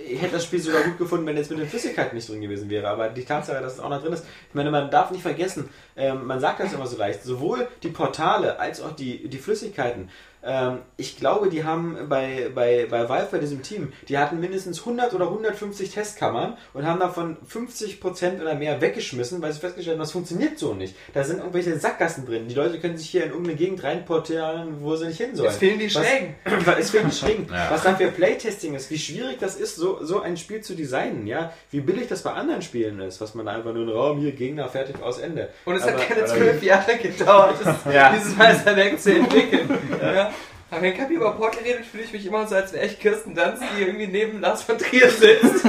[0.09, 2.69] ich hätte das Spiel sogar gut gefunden, wenn jetzt mit den Flüssigkeiten nicht drin gewesen
[2.71, 5.23] wäre, aber die Tatsache, dass es auch noch drin ist, ich meine, man darf nicht
[5.23, 9.39] vergessen, ähm, man sagt das immer so leicht, sowohl die Portale als auch die, die
[9.39, 10.11] Flüssigkeiten,
[10.45, 14.81] ähm, ich glaube, die haben bei, bei, bei Valve, bei diesem Team, die hatten mindestens
[14.81, 20.01] 100 oder 150 Testkammern und haben davon 50% oder mehr weggeschmissen, weil sie festgestellt haben,
[20.03, 20.95] das funktioniert so nicht.
[21.15, 22.49] Da sind irgendwelche Sackgassen drin.
[22.49, 25.49] Die Leute können sich hier in irgendeine Gegend reinportieren, wo sie nicht hin sollen.
[25.51, 26.35] Es fehlen die Was- Schrägen.
[26.79, 27.47] es fehlen die Schrägen.
[27.51, 27.69] Ja.
[27.71, 31.27] Was dann für Playtesting ist, wie schwierig das ist, so, so ein Spiel zu designen,
[31.27, 31.53] ja.
[31.71, 34.33] Wie billig das bei anderen Spielen ist, was man da einfach nur einen Raum hier,
[34.33, 35.49] Gegner, fertig, aus Ende.
[35.65, 37.57] Und es Aber- hat keine zwölf Jahre gedauert,
[37.93, 38.13] Ja.
[38.13, 39.69] dieses Meisterwerk zu entwickeln.
[40.01, 40.33] Ja.
[40.71, 43.35] Aber wenn Kapi über Portal redet, fühle ich mich immer so, als wäre ich Kirsten
[43.35, 45.65] Dunst, die irgendwie neben Lars von Trier sitzt.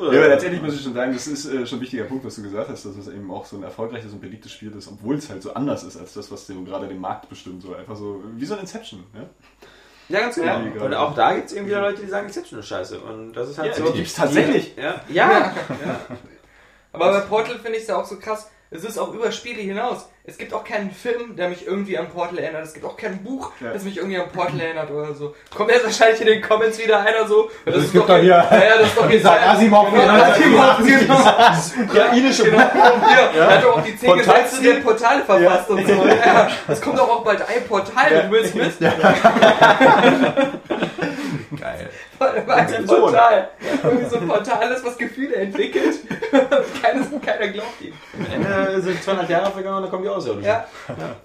[0.00, 2.36] Ja, aber letztendlich muss ich schon sagen, das ist äh, schon ein wichtiger Punkt, was
[2.36, 5.16] du gesagt hast, dass es eben auch so ein erfolgreiches und beliebtes Spiel ist, obwohl
[5.16, 7.62] es halt so anders ist als das, was so gerade den Markt bestimmt.
[7.62, 9.04] So einfach so wie so ein Inception.
[9.14, 9.28] Ja?
[10.08, 10.60] Ja, ganz genau.
[10.60, 10.82] Ja.
[10.82, 12.98] Und auch da gibt es irgendwie Leute, die sagen, Exception ist scheiße.
[13.00, 13.90] Und das ist halt Ja, so.
[13.90, 14.74] die gibt's tatsächlich.
[14.76, 15.52] Ja, ja.
[16.92, 18.50] Aber bei Portal finde ich es ja auch so krass.
[18.70, 20.08] Es ist auch über Spiele hinaus.
[20.28, 22.62] Es gibt auch keinen Film, der mich irgendwie an Portal erinnert.
[22.62, 23.72] Es gibt auch kein Buch, Ja.
[23.72, 25.34] das mich irgendwie an Portal erinnert oder so.
[25.56, 27.50] Kommt jetzt wahrscheinlich in den Comments wieder einer so.
[27.64, 30.76] Das Es ist gibt doch hier- Ja, ja, das ist doch Sagt Asimov Genau, Asimov,
[30.84, 31.14] genau.
[31.84, 32.58] Ukrainische Genau.
[32.58, 35.94] Ja, er hat doch auch die zehn Gesetze der Portale verfasst und so.
[36.06, 38.74] Ja, es kommt doch auch bald ein Portal mit Will Smith.
[41.58, 41.88] Geil.
[42.20, 43.48] Ein Portal.
[43.82, 45.98] Irgendwie so ein Portal ist, was Gefühle entwickelt.
[46.82, 47.92] Keines, keiner glaubt ihm.
[48.32, 50.48] Ende sind 200 Jahre vergangen und dann kommen die Außerirdischen.
[50.48, 50.66] Ja.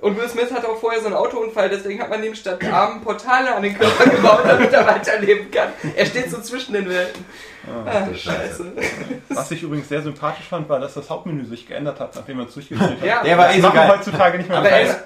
[0.01, 3.01] Und Will Smith hatte auch vorher so einen Autounfall, deswegen hat man ihm statt Armen
[3.01, 5.69] Portale an den Körper gebaut, damit er weiterleben kann.
[5.95, 7.25] Er steht so zwischen den Welten.
[7.85, 8.73] Ah, scheiße.
[9.29, 12.47] Was ich übrigens sehr sympathisch fand, war, dass das Hauptmenü sich geändert hat, nachdem man
[12.47, 13.05] es durchgespielt hat.
[13.05, 13.89] Ja, Der war eh Das so geil.
[13.89, 14.57] heutzutage nicht mehr.
[14.59, 14.99] aber er, ist-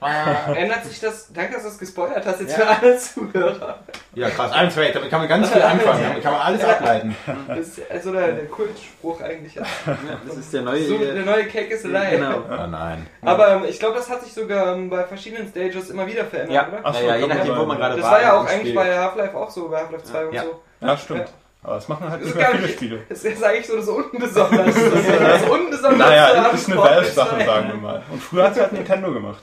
[0.56, 3.78] ändert sich das, danke, dass du es gespoilert hast, jetzt für alle Zuhörer.
[4.14, 4.50] Ja, krass.
[4.52, 6.02] Eins, zwei, damit kann man ganz viel anfangen.
[6.02, 7.16] Damit kann man alles ableiten.
[7.48, 9.54] Das ist also der, der Kultspruch eigentlich.
[9.54, 10.84] Das ist der neue.
[10.86, 12.10] So, der neue Cake is a lie.
[12.16, 12.42] genau.
[12.50, 13.06] Oh nein.
[13.22, 16.54] Aber ähm, ich glaube, das hat sich sogar ähm, bei verschiedenen Stages immer wieder verändert,
[16.54, 16.80] Ja, oder?
[16.82, 18.12] Ach so, naja, je nachdem, wo man gerade Das war.
[18.12, 18.74] war ja auch eigentlich Spiel.
[18.74, 20.42] bei Half-Life auch so, bei Half-Life 2 und Ja.
[20.42, 20.60] so.
[20.80, 21.32] Ja, stimmt.
[21.64, 23.02] Aber das machen halt Das nicht mehr viele nicht, Spiele.
[23.08, 24.90] das ist eigentlich so das Unbesonderste.
[24.90, 27.44] Das Unbesonderste Naja, an das ist eine Valve-Sache, 2.
[27.46, 28.02] sagen wir mal.
[28.12, 29.42] Und früher hat es halt Nintendo gemacht,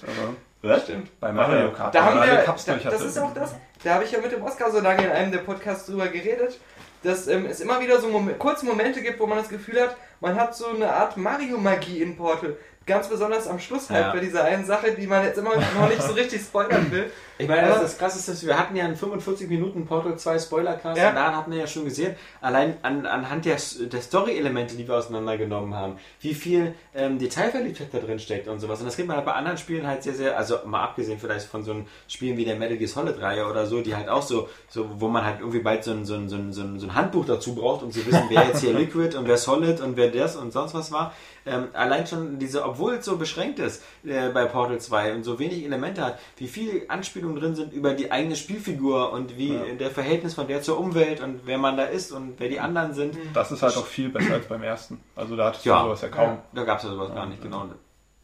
[0.63, 1.19] aber Stimmt.
[1.19, 1.95] bei Mario Kart.
[1.95, 4.43] Da haben wir, Cups da, das ist auch das, da habe ich ja mit dem
[4.43, 6.59] Oscar so lange in einem der Podcasts drüber geredet,
[7.03, 9.95] dass ähm, es immer wieder so Mom kurze Momente gibt, wo man das Gefühl hat,
[10.19, 12.55] man hat so eine Art Mario-Magie in Portal.
[12.87, 14.11] Ganz besonders am Schluss halt Ja.
[14.11, 17.11] bei dieser einen Sache, die man jetzt immer noch nicht so richtig spoilern will.
[17.41, 20.95] Ich meine, das, das Krasse ist, wir hatten ja einen 45 Minuten Portal 2 Spoilercast
[21.01, 21.09] Ja.
[21.09, 23.57] und daran hat man ja schon gesehen, allein an, anhand der,
[23.91, 28.77] der Story-Elemente, die wir auseinandergenommen haben, wie viel ähm, Detailverliebtheit da drin steckt und sowas.
[28.81, 31.47] Und das kriegt man halt bei anderen Spielen halt sehr, sehr, also mal abgesehen vielleicht
[31.47, 34.47] von so einem Spielen wie der Metal Gear Solid-Reihe oder so, die halt auch so,
[34.69, 37.25] so, wo man halt irgendwie bald so ein, so ein, so ein, so ein Handbuch
[37.25, 40.35] dazu braucht, um zu wissen, wer jetzt hier Liquid und wer Solid und wer das
[40.35, 41.11] und sonst was war.
[41.45, 45.39] Ähm, allein schon diese, obwohl es so beschränkt ist äh, bei Portal 2 und so
[45.39, 49.63] wenig Elemente hat, wie viele Anspielungen drin sind über die eigene Spielfigur und wie Ja.
[49.79, 52.93] der Verhältnis von der zur Umwelt und wer man da ist und wer die anderen
[52.93, 53.17] sind.
[53.33, 55.01] Das ist halt auch viel besser als beim ersten.
[55.15, 55.83] Also da hattest du Ja.
[55.83, 56.37] sowas ja kaum.
[56.53, 57.65] Da gab es ja sowas gar nicht, genau.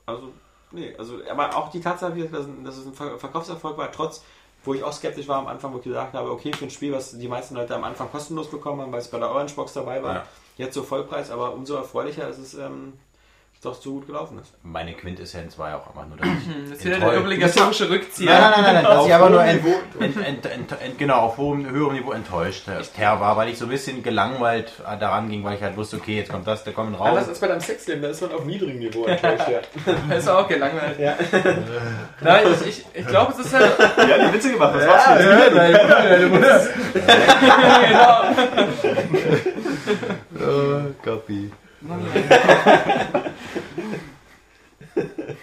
[0.05, 0.29] Also,
[0.71, 4.23] nee, also, aber auch die Tatsache, dass, dass es ein Ver- Verkaufserfolg war, trotz,
[4.63, 6.91] wo ich auch skeptisch war am Anfang, wo ich gesagt habe, okay, für ein Spiel,
[6.93, 9.73] was die meisten Leute am Anfang kostenlos bekommen haben, weil es bei der Orange Box
[9.73, 10.25] dabei war, Ja.
[10.57, 12.93] jetzt so Vollpreis, aber umso erfreulicher ist es, ähm,
[13.61, 14.53] dass es doch so gut gelaufen ist.
[14.63, 16.69] Meine Quintessenz war ja auch einfach nur, dass ich.
[16.69, 18.31] Das ist wieder der obligatorische Rückzieher.
[18.31, 19.77] Nein, nein, nein, nein, dass ich aber nur hohem ent, Niveau.
[19.99, 23.65] ent, ent, ent, ent, genau, auf hohem, höherem Niveau enttäuscht Ter war, weil ich so
[23.65, 26.99] ein bisschen gelangweilt daran ging, weil ich halt wusste, okay, jetzt kommt das, der kommt
[26.99, 27.07] raus.
[27.09, 29.59] Anders als bei deinem Sexleben, da ist man auf niedrigem Niveau enttäuscht, ja.
[30.09, 30.99] Das ist auch gelangweilt.
[32.21, 33.71] Nein, ich, ich, ich glaube, es ist halt.
[33.79, 34.75] Ja, die Witze gemacht.
[34.75, 35.29] Was war's denn?
[35.29, 36.67] ja, deine, deine Mutter.
[37.87, 38.23] genau.
[40.39, 41.51] Oh, Copy.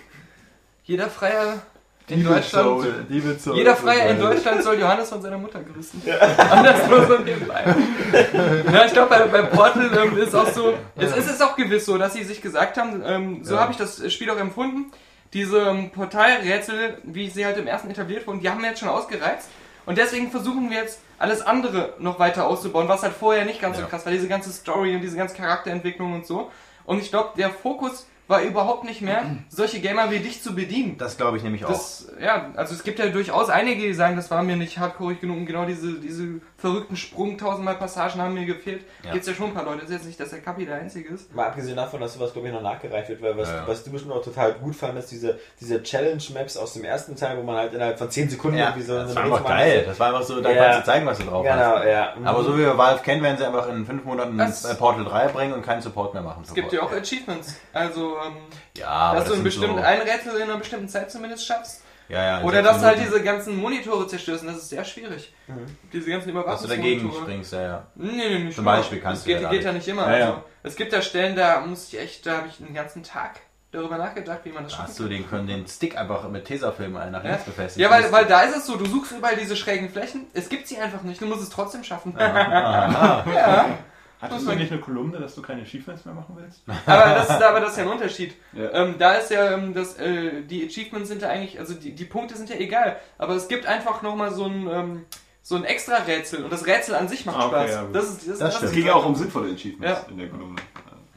[0.84, 1.62] Jeder Freier
[2.08, 2.84] in Deutschland.
[3.08, 6.02] Liebe Zoll, Jeder Freier in Deutschland soll Johannes von seiner Mutter grüßen.
[6.50, 7.64] Anders nur so nebenbei.
[8.70, 11.86] Ja, ich glaube, bei, bei Portal ähm, ist auch so, es, es ist auch gewiss
[11.86, 13.60] so, dass sie sich gesagt haben, ähm, so Ja.
[13.60, 14.92] habe ich das Spiel auch empfunden,
[15.32, 18.88] diese ähm, Portalrätsel, wie sie halt im ersten etabliert wurden, die haben wir jetzt schon
[18.90, 19.48] ausgereizt.
[19.86, 23.78] Und deswegen versuchen wir jetzt alles andere noch weiter auszubauen, was halt vorher nicht ganz
[23.78, 23.84] Ja.
[23.84, 26.50] so krass war, diese ganze Story und diese ganze Charakterentwicklung und so.
[26.84, 30.96] Und ich glaube, der Fokus war überhaupt nicht mehr, solche Gamer wie dich zu bedienen.
[30.98, 31.70] Das glaube ich nämlich auch.
[31.70, 35.16] Das, ja, also es gibt ja durchaus einige, die sagen, das war mir nicht hardcore
[35.16, 38.84] genug und genau diese, diese verrückten Sprung tausendmal Passagen haben mir gefehlt.
[39.04, 39.12] Ja.
[39.12, 39.80] Gibt's ja schon ein paar Leute.
[39.82, 41.34] Das ist jetzt nicht, dass der Kapi der Einzige ist.
[41.34, 43.62] Mal abgesehen davon, dass sowas, glaube ich, noch nachgereicht wird, weil was, Ja, ja.
[43.68, 47.42] was du bestimmt auch total gut fandest, diese, diese Challenge-Maps aus dem ersten Teil, wo
[47.42, 49.84] man halt innerhalb von 10 Sekunden ja, irgendwie so das so war einfach geil.
[49.86, 50.62] Das war einfach so, da Ja.
[50.64, 51.52] kannst du zeigen, was du drauf musst.
[51.54, 51.74] hast.
[51.82, 52.14] Genau, ja.
[52.18, 52.26] Mhm.
[52.26, 55.28] Aber so wie wir Valve kennen, werden sie einfach in fünf Monaten Das- Portal 3
[55.28, 56.42] bringen und keinen Support mehr machen.
[56.46, 57.56] Es gibt ja auch Achievements.
[57.74, 58.36] Also, ähm,
[58.78, 61.82] Ja, aber dass du das bestimmt, so, ein Rätsel in einer bestimmten Zeit zumindest schaffst.
[62.08, 64.42] Ja, ja, Oder dass du halt diese ganzen Monitore zerstörst.
[64.42, 65.32] Und das ist sehr schwierig.
[65.92, 67.22] Diese ganzen dass du dagegen Überwachungsmonitore.
[67.22, 67.86] springst, ja, ja.
[67.94, 68.76] Nee, nee, nicht Zum immer.
[68.76, 69.66] Beispiel kannst das du ja geht, da geht nicht.
[69.66, 70.10] ja nicht immer.
[70.10, 70.26] Ja, ja.
[70.28, 73.40] Also, es gibt da Stellen, da muss ich echt, da habe ich einen ganzen Tag
[73.72, 74.90] darüber nachgedacht, wie man das Da schafft.
[74.90, 77.82] hast du den, können den Stick einfach mit Tesafilm nach Ja, links befestigen.
[77.82, 80.68] ja weil, weil da ist es so, du suchst überall diese schrägen Flächen, es gibt
[80.68, 82.14] sie einfach nicht, du musst es trotzdem schaffen.
[84.20, 86.62] Hattest du nicht eine Kolumne, dass du keine Achievements mehr machen willst?
[86.86, 88.34] aber, das, ist- aber das ist ja ein Unterschied.
[88.52, 88.72] Ja.
[88.72, 92.04] Ähm, da ist ja, ähm, das, äh, die Achievements sind ja eigentlich, also die, die
[92.04, 95.04] Punkte sind ja egal, aber es gibt einfach nochmal so ein, ähm,
[95.42, 97.70] so ein extra Rätsel und das Rätsel an sich macht Ah, okay, Spaß.
[97.70, 98.72] ja, das ist, das, Das Es stimmt.
[98.72, 100.10] ging ja auch um sinnvolle Achievements Ja.
[100.10, 100.56] in der Kolumne.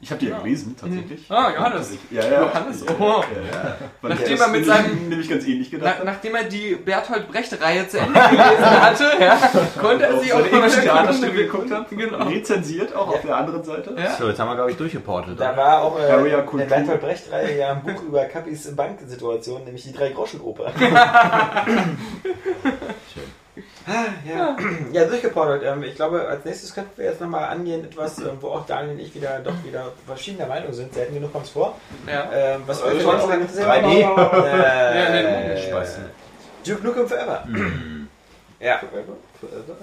[0.00, 1.28] Ich habe die ja gelesen, tatsächlich.
[1.28, 1.90] Ah, Johannes.
[2.12, 2.42] Ja, ja.
[2.42, 3.24] Johannes, ja, oh.
[3.34, 3.76] ja, ja.
[4.02, 6.04] Nachdem er mit seinem- nämlich ganz ähnlich gedacht habe.
[6.06, 9.36] nachdem er die Berthold Brecht-Reihe zu Ende gelesen hatte, ja,
[9.80, 12.24] konnte er sich auch ähnlichen eine Theaterstücke geguckt habe, Genau.
[12.28, 13.96] rezensiert auch auf der anderen Seite.
[13.98, 14.14] Ja.
[14.16, 15.40] So, jetzt haben wir, glaube ich, durchgeportet.
[15.40, 15.56] Da oder?
[15.56, 16.24] war auch äh, in
[16.58, 16.66] der.
[16.66, 20.72] Bertolt Brecht-Reihe ja ein Buch über Kappis Banksituation, nämlich die Drei-Groschen-Oper.
[23.12, 23.24] Schön.
[24.28, 24.56] Ja.
[24.92, 25.62] ja, durchgeportelt.
[25.64, 28.94] Ähm, ich glaube, als nächstes könnten wir jetzt nochmal angehen, etwas, ähm, wo auch Daniel
[28.94, 30.92] und ich wieder doch wieder verschiedener Meinung sind.
[30.94, 31.76] Selten genug kommt es vor.
[32.06, 32.30] Ja.
[32.32, 34.00] Ähm, was euch schon schon 3D.
[34.00, 35.98] Ja, nee, äh, Spaß.
[36.66, 37.44] Duke Nukem Forever.
[38.60, 38.78] ja.
[38.78, 39.16] Forever,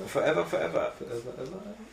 [0.08, 0.92] Forever, forever.
[1.00, 1.24] Also
[1.80, 1.85] Ich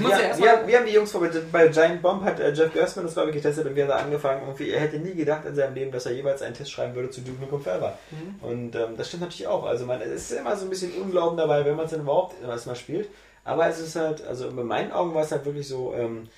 [0.00, 1.52] muss wir, ja wir, wir haben die Jungs vorbereitet.
[1.52, 3.96] Bei Giant Bomb hat äh, Jeff Gerstmann das glaube ich getestet und wir haben da
[3.96, 4.42] angefangen.
[4.42, 7.10] Irgendwie, er hätte nie gedacht in seinem Leben, dass er jeweils einen Test schreiben würde
[7.10, 7.96] zu Duke Nukem Forever.
[8.10, 8.48] Mhm.
[8.48, 9.64] Und ähm, das stimmt natürlich auch.
[9.64, 12.34] Also man es ist immer so ein bisschen Unglauben dabei, wenn man es denn überhaupt
[12.42, 13.08] erstmal spielt.
[13.44, 16.28] Aber es ist halt, also in meinen Augen war es halt wirklich so, ähm,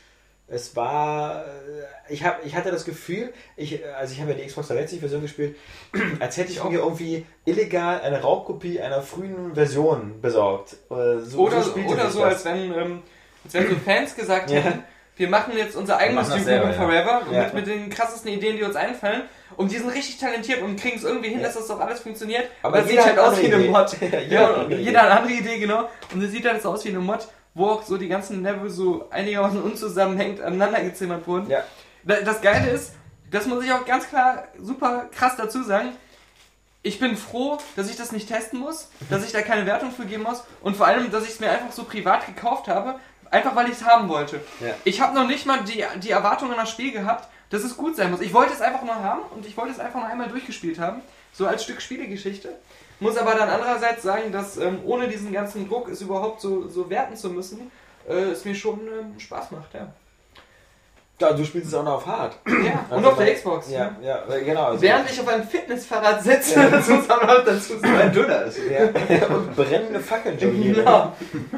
[0.46, 4.46] es war, äh, ich, hab, ich hatte das Gefühl, ich, also ich habe ja die
[4.46, 5.56] Xbox 360-Version gespielt,
[6.20, 10.74] als hätte ich mir irgendwie illegal eine Raubkopie einer frühen Version besorgt.
[10.90, 13.02] Äh, So, Oder, so oder so, als wenn, ähm,
[13.44, 14.60] als wenn so Fans gesagt Ja.
[14.60, 14.82] hätten,
[15.16, 17.42] wir machen jetzt unser eigenes Duke Nukem Forever Ja.
[17.44, 19.22] mit, mit den krassesten Ideen, die uns einfallen.
[19.56, 22.48] Und die sind richtig talentiert und kriegen es irgendwie hin, dass das doch alles funktioniert.
[22.62, 23.58] Aber das sieht halt aus wie eine.
[23.68, 23.96] Mod.
[24.30, 25.88] Ja, jeder hat eine andere Idee, genau.
[26.14, 28.70] Und es sieht halt so aus wie eine Mod, wo auch so die ganzen Level
[28.70, 31.50] so einigermaßen unzusammenhängend aneinander gezimmert wurden.
[31.50, 31.64] Ja.
[32.04, 32.92] Da- Das Geile ist,
[33.30, 35.88] das muss ich auch ganz klar super krass dazu sagen.
[36.82, 40.06] Ich bin froh, dass ich das nicht testen muss, dass ich da keine Wertung für
[40.06, 42.94] geben muss und vor allem, dass ich es mir einfach so privat gekauft habe,
[43.30, 44.40] einfach weil ich es haben wollte.
[44.60, 44.74] Ja.
[44.84, 47.96] Ich habe noch nicht mal die, die Erwartung an das Spiel gehabt, dass es gut
[47.96, 48.20] sein muss.
[48.20, 51.02] Ich wollte es einfach nur haben und ich wollte es einfach nur einmal durchgespielt haben,
[51.32, 52.54] so als Stück Spielegeschichte.
[53.00, 56.90] Muss aber dann andererseits sagen, dass ähm, ohne diesen ganzen Druck, es überhaupt so, so
[56.90, 57.70] werten zu müssen,
[58.08, 59.88] äh, es mir schon ähm, Spaß macht, ja.
[61.20, 62.36] Ja, du spielst es auch noch auf Hard.
[62.46, 63.70] Ja, und Also auf der Xbox.
[63.70, 64.64] Ja, ja, genau.
[64.66, 68.12] Also, Während ich auf einem Fitnessfahrrad sitze, muss man auch dazu sagen.
[68.12, 68.58] dünner ist.
[68.70, 70.76] ja, und brennende Fackeln jonglieren.
[70.76, 71.12] Genau.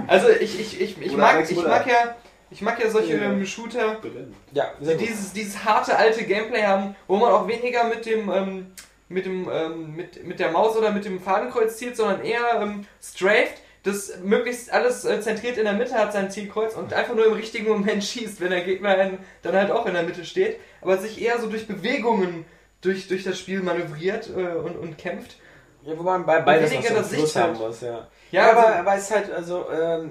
[0.09, 2.17] Also ich, ich, ich, ich, Oder mag, ich mag ja,
[2.51, 3.23] ich mag ja solche Ja.
[3.23, 3.97] ähm, Shooter,
[4.53, 8.67] Ja, die dieses, dieses harte alte Gameplay haben, wo man auch weniger mit dem, ähm,
[9.09, 12.85] mit dem, ähm, mit, mit der Maus oder mit dem Fadenkreuz zielt, sondern eher ähm,
[13.01, 17.27] strafed, das möglichst alles äh, zentriert in der Mitte hat sein Zielkreuz und einfach nur
[17.27, 20.99] im richtigen Moment schießt, wenn der Gegner dann halt auch in der Mitte steht, aber
[20.99, 22.45] sich eher so durch Bewegungen
[22.83, 25.37] durch, durch das Spiel manövriert äh, und, und kämpft.
[25.85, 28.07] Ja, wo man bei beides einen Fluss haben muss, ja.
[28.33, 30.11] Ja, Ja, aber, also- aber es ist halt, also, ähm,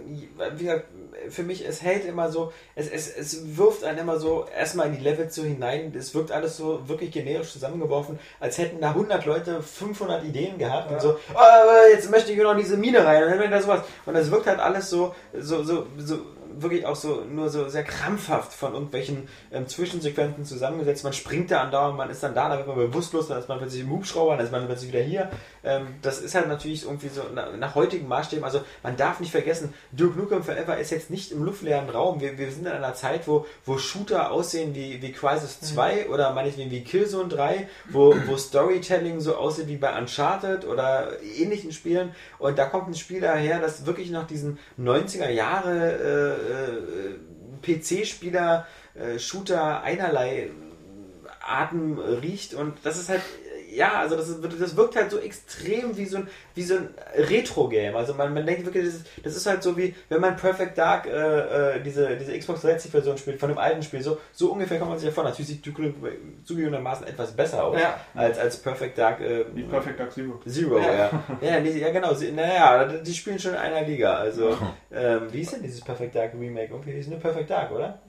[0.55, 0.85] wie gesagt,
[1.29, 4.93] für mich, es hält immer so, es, es, es wirft einen immer so erstmal in
[4.93, 5.93] die Level zu hinein.
[5.97, 10.91] Es wirkt alles so wirklich generisch zusammengeworfen, als hätten da 100 Leute 500 Ideen gehabt
[10.91, 13.81] und so, oh, jetzt möchte ich noch diese Mine rein und dann da sowas.
[14.05, 16.17] Und das wirkt halt alles so, so, so, so
[16.57, 21.03] wirklich auch so nur so sehr krampfhaft von irgendwelchen ähm, Zwischensequenzen zusammengesetzt.
[21.03, 23.59] Man springt da andauernd, man ist dann da, dann wird man bewusstlos, dann ist man
[23.59, 25.29] plötzlich im Hubschrauber, dann ist man plötzlich wieder hier.
[25.63, 28.43] Ähm, das ist halt natürlich irgendwie so nach, nach heutigen Maßstäben.
[28.43, 32.21] Also man darf nicht vergessen, Duke Nukem Forever ist jetzt nicht im luftleeren Raum.
[32.21, 36.33] Wir, wir sind in einer Zeit, wo, wo Shooter aussehen wie, wie Crisis 2 oder
[36.33, 42.15] meinetwegen wie Killzone 3, wo, wo Storytelling so aussieht wie bei Uncharted oder ähnlichen Spielen.
[42.39, 48.67] Und da kommt ein Spiel daher, das wirklich nach diesen 90er Jahre äh, äh, PC-Spieler,
[48.95, 50.49] äh, Shooter einerlei
[51.41, 53.21] Atem riecht und das ist halt
[53.73, 56.89] ja, also das, ist, das wirkt halt so extrem wie so ein, wie so ein
[57.15, 57.95] Retro-Game.
[57.95, 60.77] Also man, man denkt wirklich, das ist, das ist halt so wie, wenn man Perfect
[60.77, 64.77] Dark, äh, äh, diese, diese Xbox 360-Version spielt, von dem alten Spiel, so, so ungefähr
[64.77, 65.23] kommt man sich ja vor.
[65.23, 65.93] Natürlich sieht Duke
[66.43, 67.99] zugegebenermaßen etwas besser aus Ja.
[68.15, 70.39] als, als Perfect Dark äh, Wie Perfect Dark Zero.
[70.45, 71.09] Zero, ja.
[71.41, 72.13] Ja, nee, ja genau.
[72.13, 74.15] Sie- Naja, die spielen schon in einer Liga.
[74.15, 74.57] Also,
[74.91, 76.69] ähm, wie ist denn dieses Perfect Dark Remake?
[76.71, 77.99] Irgendwie ist nur Perfect Dark, oder?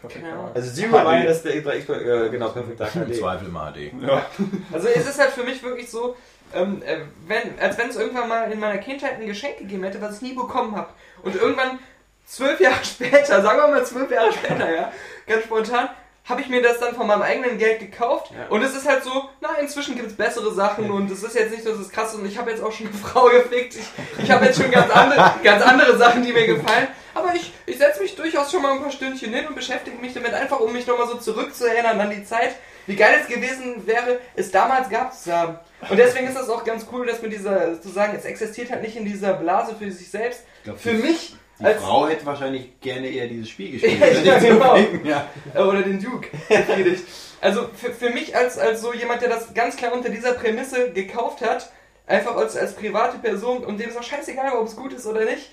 [0.00, 0.44] Perfect Ahnung.
[0.46, 0.56] Dark.
[0.56, 3.14] Also Zero war ja das der Xbox, äh, genau, Perfect Dark HD.
[3.16, 3.92] Zweifel mal HD.
[4.02, 4.26] Ja.
[4.72, 6.16] Also es ist halt für mich wirklich so,
[6.54, 10.00] ähm, äh, wenn, als wenn es irgendwann mal in meiner Kindheit ein Geschenk gegeben hätte,
[10.00, 10.88] was ich nie bekommen habe.
[11.22, 11.78] Und irgendwann,
[12.26, 14.92] zwölf Jahre später, sagen wir mal zwölf Jahre später, ja,
[15.26, 15.88] ganz spontan,
[16.28, 18.32] habe ich mir das dann von meinem eigenen Geld gekauft.
[18.50, 21.50] Und es ist halt so, na, inzwischen gibt es bessere Sachen und es ist jetzt
[21.50, 23.76] nicht so das Krasse und ich habe jetzt auch schon eine Frau gefickt.
[23.76, 26.88] Ich, ich habe jetzt schon ganz andere, ganz andere Sachen, die mir gefallen.
[27.14, 30.14] Aber ich, ich setze mich durchaus schon mal ein paar Stündchen hin und beschäftige mich
[30.14, 32.54] damit, einfach um mich nochmal so zurückzuerinnern an die Zeit,
[32.86, 35.58] wie geil es gewesen wäre, es damals gab zu haben.
[35.88, 38.82] Und deswegen ist das auch ganz cool, dass mit dieser, zu sagen, es existiert halt
[38.82, 40.44] nicht in dieser Blase für sich selbst.
[40.64, 44.24] glaub, Für mich Die als Frau hätte wahrscheinlich gerne eher dieses Spiel gespielt.
[44.24, 44.76] Ja, genau.
[45.04, 45.28] ja.
[45.54, 47.04] Oder den Duke befriedigt.
[47.40, 50.92] Also für, für mich als, als so jemand, der das ganz klar unter dieser Prämisse
[50.92, 51.70] gekauft hat,
[52.06, 55.24] einfach als, als private Person und dem ist auch scheißegal, ob es gut ist oder
[55.24, 55.50] nicht,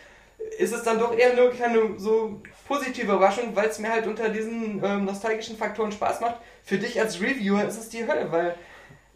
[0.58, 4.30] ist es dann doch eher nur keine so positive Überraschung, weil es mir halt unter
[4.30, 6.36] diesen ähm, nostalgischen Faktoren Spaß macht.
[6.64, 8.56] Für dich als Reviewer ist es die Hölle, weil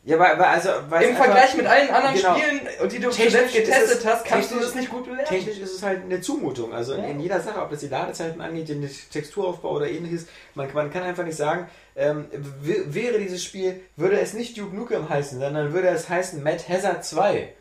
[0.06, 2.36] Ja, weil, weil also, weil im Vergleich mit allen anderen Genau.
[2.36, 5.26] Spielen, die du Technisch zuletzt getestet es- hast, kannst du das nicht gut bewerten.
[5.28, 6.74] Technisch ist es halt eine Zumutung.
[6.74, 7.10] Also in, Ja.
[7.10, 11.04] in jeder Sache, ob das die Ladezeiten angeht, den Texturaufbau oder ähnliches, man, man kann
[11.04, 12.26] einfach nicht sagen, ähm,
[12.62, 17.04] wäre dieses Spiel, würde es nicht Duke Nukem heißen, sondern würde es heißen Mad Hazard
[17.04, 17.54] 2.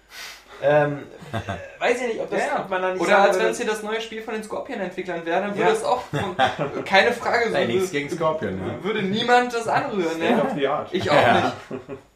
[0.63, 3.39] Ähm, äh, weiß ich nicht, ob, das, Ja, ob man da nicht Oder sagen als
[3.39, 5.77] wenn es hier das neue Spiel von den Scorpion-Entwicklern wäre, dann würde Ja.
[5.77, 6.37] es auch von,
[6.85, 7.53] keine Frage so.
[7.53, 8.59] Nein, nichts gegen Scorpion.
[8.67, 8.83] Ja.
[8.85, 10.87] Würde niemand das anrühren, ne?
[10.93, 11.53] Ich auch Ja.
[11.71, 11.81] nicht.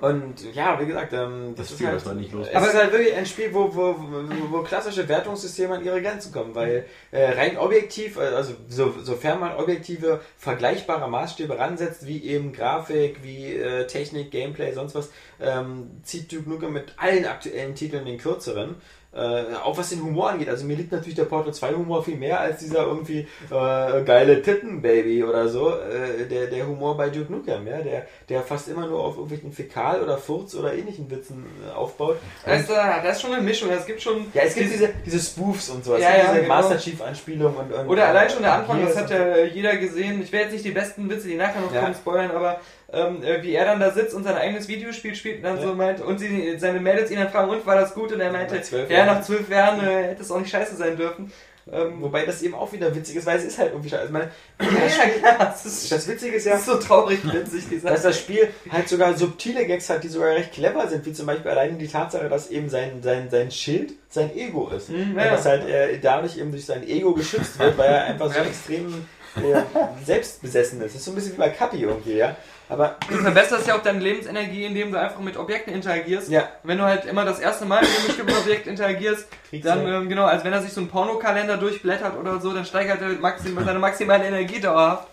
[0.00, 2.54] Und ja, wie gesagt, ähm, das, Das ist Spiel, halt, was man nicht los- es
[2.54, 6.32] Aber- ist halt wirklich ein Spiel, wo, wo, wo, wo klassische Wertungssysteme an ihre Grenzen
[6.32, 12.22] kommen, weil äh, rein objektiv, äh, also so, sofern man objektive, vergleichbare Maßstäbe ransetzt, wie
[12.24, 17.74] eben Grafik, wie äh, Technik, Gameplay, sonst was, ähm, zieht Duke Nukem mit allen aktuellen
[17.74, 18.76] Titeln den kürzeren.
[19.16, 20.48] Äh, auch was den Humor angeht.
[20.50, 24.42] Also mir liegt natürlich der Portal 2 Humor viel mehr als dieser irgendwie äh, geile
[24.42, 25.70] Titten-Baby oder so.
[25.70, 29.52] Äh, der, der Humor bei Duke Nukem, ja, der, der fast immer nur auf irgendwelchen
[29.52, 32.18] Fäkal- oder Furz- oder ähnlichen Witzen äh, aufbaut.
[32.44, 33.70] Da ist, da, da ist schon eine Mischung.
[33.70, 34.26] Es gibt schon.
[34.34, 36.02] ja, es gibt diese, diese Spoofs und sowas.
[36.02, 36.54] Ja, gibt ja, diese genau.
[36.54, 37.88] Master Chief-Anspielungen und, und.
[37.88, 40.22] Oder allein schon der Anfang, das hat ja jeder gesehen.
[40.22, 41.80] Ich werde jetzt nicht die besten Witze, die nachher noch Ja.
[41.82, 42.60] kommen, spoilern, aber
[42.92, 45.74] ähm, äh, wie er dann da sitzt und sein eigenes Videospiel spielt und dann so
[45.74, 48.12] meint, und sie, seine Mädels ihn dann fragen, und war das gut?
[48.12, 49.18] Und er meinte, Nach zwölf ja, Jahren.
[49.18, 51.32] nach zwölf Jahren äh, hätte es auch nicht scheiße sein dürfen.
[51.72, 54.02] Ähm, Wobei das eben auch wieder witzig ist, weil es ist halt irgendwie scheiße.
[54.02, 54.30] Also meine,
[54.60, 58.02] ja, klar, das ist, das Witzige ist das ja, ist so traurig witzig, die dass
[58.02, 61.50] das Spiel halt sogar subtile Gags hat, die sogar recht clever sind, wie zum Beispiel
[61.50, 64.90] allein die Tatsache, dass eben sein, sein, sein Schild sein Ego ist.
[64.90, 65.24] Mhm, ja.
[65.24, 65.30] ja.
[65.32, 69.04] Dass halt äh, dadurch eben durch sein Ego geschützt wird, weil er einfach so extrem
[69.34, 69.62] äh,
[70.04, 70.94] selbstbesessen ist.
[70.94, 72.36] Das ist so ein bisschen wie bei Kapi irgendwie, ja.
[72.68, 76.28] Aber Du verbesserst ja auch deine Lebensenergie, indem du einfach mit Objekten interagierst.
[76.30, 79.86] ja, Wenn du halt immer das erste Mal mit einem bestimmten Objekt interagierst, kriegst dann,
[79.86, 83.10] ähm, genau, als wenn er sich so einen Pornokalender durchblättert oder so, dann steigert er
[83.20, 85.08] maxim seine maximale Energie dauerhaft.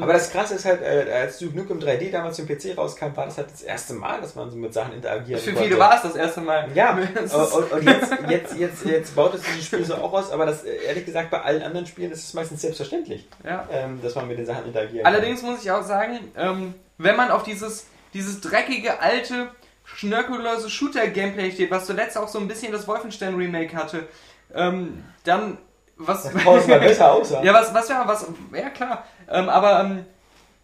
[0.00, 3.24] Aber das Krasse ist halt, äh, als Duke Nukem 3D damals im PC rauskam, war
[3.26, 6.02] das halt das erste Mal, dass man so mit Sachen interagieren Für viele war es
[6.02, 6.68] das erste Mal.
[6.76, 10.46] Ja, und, und jetzt, jetzt, jetzt, jetzt baut es dieses Spiel so auch aus, aber
[10.46, 13.66] das, äh, ehrlich gesagt, bei allen anderen Spielen ist es meistens selbstverständlich, Ja.
[13.72, 15.04] ähm, dass man mit den Sachen interagiert.
[15.04, 19.50] Allerdings muss ich auch sagen, ähm, wenn man auf dieses, dieses dreckige, alte,
[19.84, 24.06] schnörkellose Shooter-Gameplay steht, was zuletzt auch so ein bisschen das Wolfenstein-Remake hatte,
[24.54, 25.58] ähm, dann
[25.96, 26.24] was.
[26.24, 27.42] Das tausendmal besser aussah.
[27.42, 29.04] ja, was, was ja, was, ja klar.
[29.28, 30.06] Ähm, aber ähm,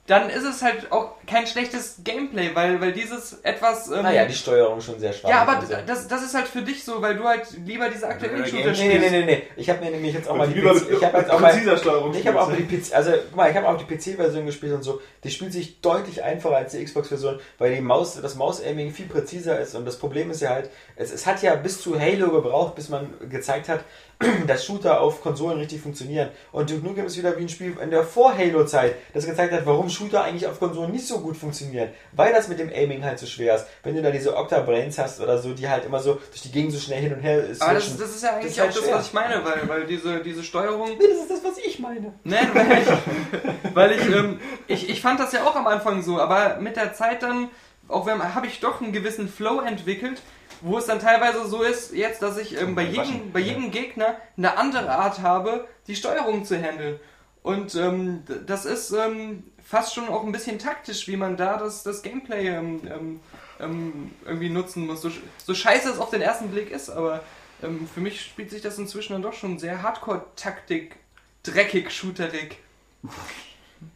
[0.07, 3.89] dann ist es halt auch kein schlechtes Gameplay, weil, weil dieses etwas.
[3.89, 5.31] Ähm, Naja, die Steuerung schon sehr schwach.
[5.31, 8.47] ja, aber das, das ist halt für dich so, weil du halt lieber diese aktuellen
[8.47, 8.81] Shooter spielst.
[8.83, 9.43] nee, nee, nee, nee.
[9.57, 12.15] Ich habe mir nämlich jetzt auch mal die PC, ich habe jetzt auch mal Steuerung.
[12.15, 14.83] Ich habe auch die PC, also guck mal, ich habe auch die PC-Version gespielt und
[14.83, 15.01] so.
[15.25, 19.59] Die spielt sich deutlich einfacher als die Xbox-Version, weil die Maus, das Maus-Aiming viel präziser
[19.59, 19.75] ist.
[19.75, 22.89] Und das Problem ist ja halt, es, es hat ja bis zu Halo gebraucht, bis
[22.89, 23.85] man gezeigt hat,
[24.47, 26.31] dass Shooter auf Konsolen richtig funktionieren.
[26.53, 29.91] Und Duke Nukem ist wieder wie ein Spiel in der Vor-Halo-Zeit, das gezeigt hat, warum
[29.91, 31.91] Shooter eigentlich auf Konsolen nicht so gut funktionieren.
[32.13, 33.67] Weil das mit dem Aiming halt so schwer ist.
[33.83, 36.73] Wenn du da diese Octa-Brains hast oder so, die halt immer so durch die Gegend
[36.73, 38.91] so schnell hin und her Aber das, das ist ja eigentlich ist halt auch das,
[38.91, 40.89] was ich meine, weil, weil diese, diese Steuerung.
[40.99, 42.13] Nee, das ist das, was ich meine.
[42.25, 46.21] Nein, weil ich, weil ich, ähm, ich, ich fand das ja auch am Anfang so,
[46.21, 47.49] aber mit der Zeit dann,
[47.89, 50.21] auch wenn habe ich doch einen gewissen Flow entwickelt,
[50.61, 54.17] wo es dann teilweise so ist, jetzt, dass ich ähm, bei, jedem, bei jedem Gegner
[54.37, 56.99] eine andere Art habe, die Steuerung zu handeln.
[57.43, 61.83] Und ähm, das ist ähm, fast schon auch ein bisschen taktisch, wie man da das,
[61.83, 63.21] das Gameplay ähm, ähm,
[63.59, 65.03] ähm, irgendwie nutzen muss.
[65.03, 65.11] So,
[65.45, 67.23] so scheiße es auf den ersten Blick ist, aber
[67.63, 70.97] ähm, für mich spielt sich das inzwischen dann doch schon sehr Hardcore-Taktik,
[71.43, 72.59] dreckig, shooterig.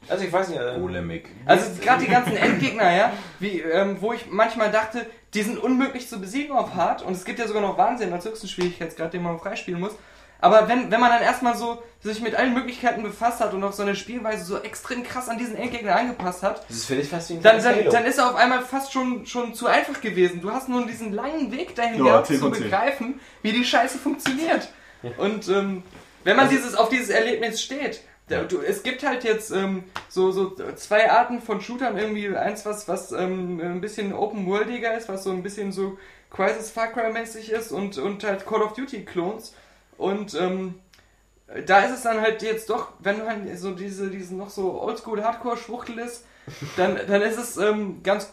[0.09, 1.29] Also ich weiß nicht, ähm, Polemik.
[1.47, 6.09] Also gerade die ganzen Endgegner, ja, wie, ähm, wo ich manchmal dachte, die sind unmöglich
[6.09, 9.23] zu besiegen auf Hard und es gibt ja sogar noch Wahnsinn als höchsten Schwierigkeitsgrad, den
[9.23, 9.93] man freispielen muss.
[10.41, 13.75] Aber wenn, wenn man dann erstmal so sich mit allen Möglichkeiten befasst hat und auf
[13.75, 17.35] so eine Spielweise so extrem krass an diesen Endgegner angepasst hat, das ist fast wie
[17.35, 20.41] ein dann, dann, dann ist er auf einmal fast schon, schon zu einfach gewesen.
[20.41, 22.63] Du hast nur diesen langen Weg dahin Ja, gehabt, 10 zu von 10.
[22.63, 24.69] begreifen, wie die Scheiße funktioniert.
[25.19, 25.83] Und ähm,
[26.25, 30.31] wenn man dieses, auf dieses Erlebnis steht, da, du, es gibt halt jetzt ähm, so,
[30.31, 35.25] so zwei Arten von Shootern, irgendwie eins, was, was ähm, ein bisschen open-worldiger ist, was
[35.25, 35.99] so ein bisschen so
[36.31, 39.53] Crisis Far Cry mäßig ist und, und halt Call of Duty Clones.
[40.01, 40.77] Und ähm,
[41.67, 45.99] da ist es dann halt jetzt doch, wenn man so diese, diesen noch so Oldschool-Hardcore-Schwuchtel
[45.99, 46.25] ist,
[46.79, 48.33] dann, dann ist es ähm, ganz,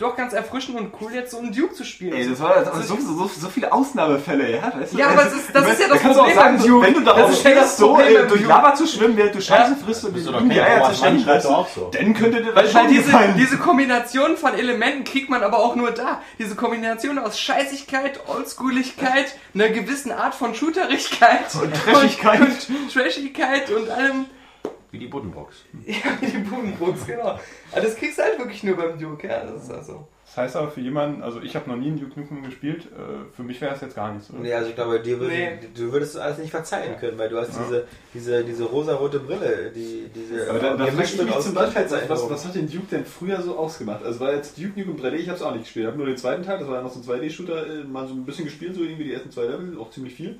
[0.00, 2.12] doch ganz erfrischend und cool, jetzt so einen Duke zu spielen.
[2.14, 4.72] Ey, das war das aber so, so, so viele Ausnahmefälle, ja?
[4.76, 4.98] Weißt du?
[4.98, 6.58] Ja, aber es ist- das Ich ist ja da das kannst du auch Problem sagen,
[6.58, 6.86] beim Duke.
[6.86, 8.42] wenn du Das darauf das stehst, so Problem äh, durch.
[8.46, 10.80] Lava zu schwimmen, während du Scheiße frisst und Das um die Eier
[11.42, 11.90] doch auch so.
[11.92, 13.34] dann könnte dir das weil schon diese, gefallen.
[13.38, 16.20] diese Kombination von Elementen kriegt man aber auch nur da.
[16.38, 22.40] Diese Kombination aus Scheißigkeit, Oldschooligkeit, einer gewissen Art von Shooterigkeit Und Trashigkeit.
[22.40, 24.26] und, und Trashigkeit und allem.
[24.90, 25.64] Wie die Buddenbrooks.
[25.86, 27.38] Ja, wie die Bubenbrooks, genau.
[27.72, 29.44] Aber das kriegst du halt wirklich nur beim Duke, ja.
[29.44, 30.06] Das ist also.
[30.26, 33.34] Das heißt aber für jemanden, also ich habe noch nie in Duke Nukem gespielt, äh,
[33.34, 34.30] für mich wäre es jetzt gar nichts.
[34.30, 34.38] Oder?
[34.40, 35.58] Nee, also ich glaube, dir würd, Nee.
[35.74, 37.84] du würdest das alles nicht verzeihen können, weil du hast diese,
[38.14, 41.54] diese, diese rosarote Brille, die, diese Aber da, da frage gemischt ich mich aus zum
[41.54, 44.04] Beispiel, was, was hat den Duke denn früher so ausgemacht?
[44.04, 45.84] Also war jetzt Duke Nukem 3D, ich habe es auch nicht gespielt.
[45.84, 48.06] Ich habe nur den zweiten Teil, das war ja noch so ein 2D-Shooter, äh, mal
[48.06, 50.38] so ein bisschen gespielt, so irgendwie die ersten zwei Level, auch ziemlich viel.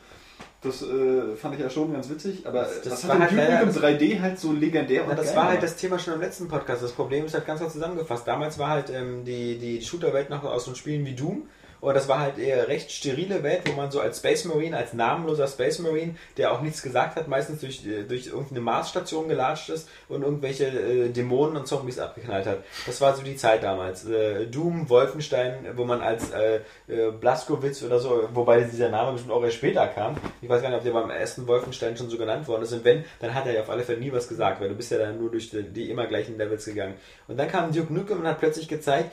[0.63, 3.65] Das äh, fand ich ja schon ganz witzig, aber Das- das was war halt leider-
[3.65, 6.49] Nukem 3D halt so legendär Na, und das war halt das Thema schon im letzten
[6.49, 6.83] Podcast.
[6.83, 8.29] Das Problem ist halt ganz kurz zusammengefasst.
[8.29, 11.45] Damals war halt ähm, die, die Shooter-Welt noch aus so Spielen wie Doom.
[11.81, 14.93] Und das war halt eher recht sterile Welt, wo man so als Space Marine, als
[14.93, 19.71] namenloser Space Marine, der auch nichts gesagt hat, meistens durch, äh, durch irgendeine Marsstation gelatscht
[19.71, 22.59] ist und irgendwelche äh, Dämonen und Zombies abgeknallt hat.
[22.87, 24.07] Das war so die Zeit damals.
[24.07, 29.33] Äh, Doom, Wolfenstein, wo man als äh, äh, Blaskowitz oder so, wobei dieser Name bestimmt
[29.33, 30.17] auch erst später kam.
[30.43, 32.73] Ich weiß gar nicht, ob der beim ersten Wolfenstein schon so genannt worden ist.
[32.73, 34.91] Und wenn, dann hat er ja auf alle Fälle nie was gesagt, weil du bist
[34.91, 36.95] ja dann nur durch die, die immer gleichen Levels gegangen.
[37.29, 39.11] Und dann kam Duke Nukem und hat plötzlich gezeigt,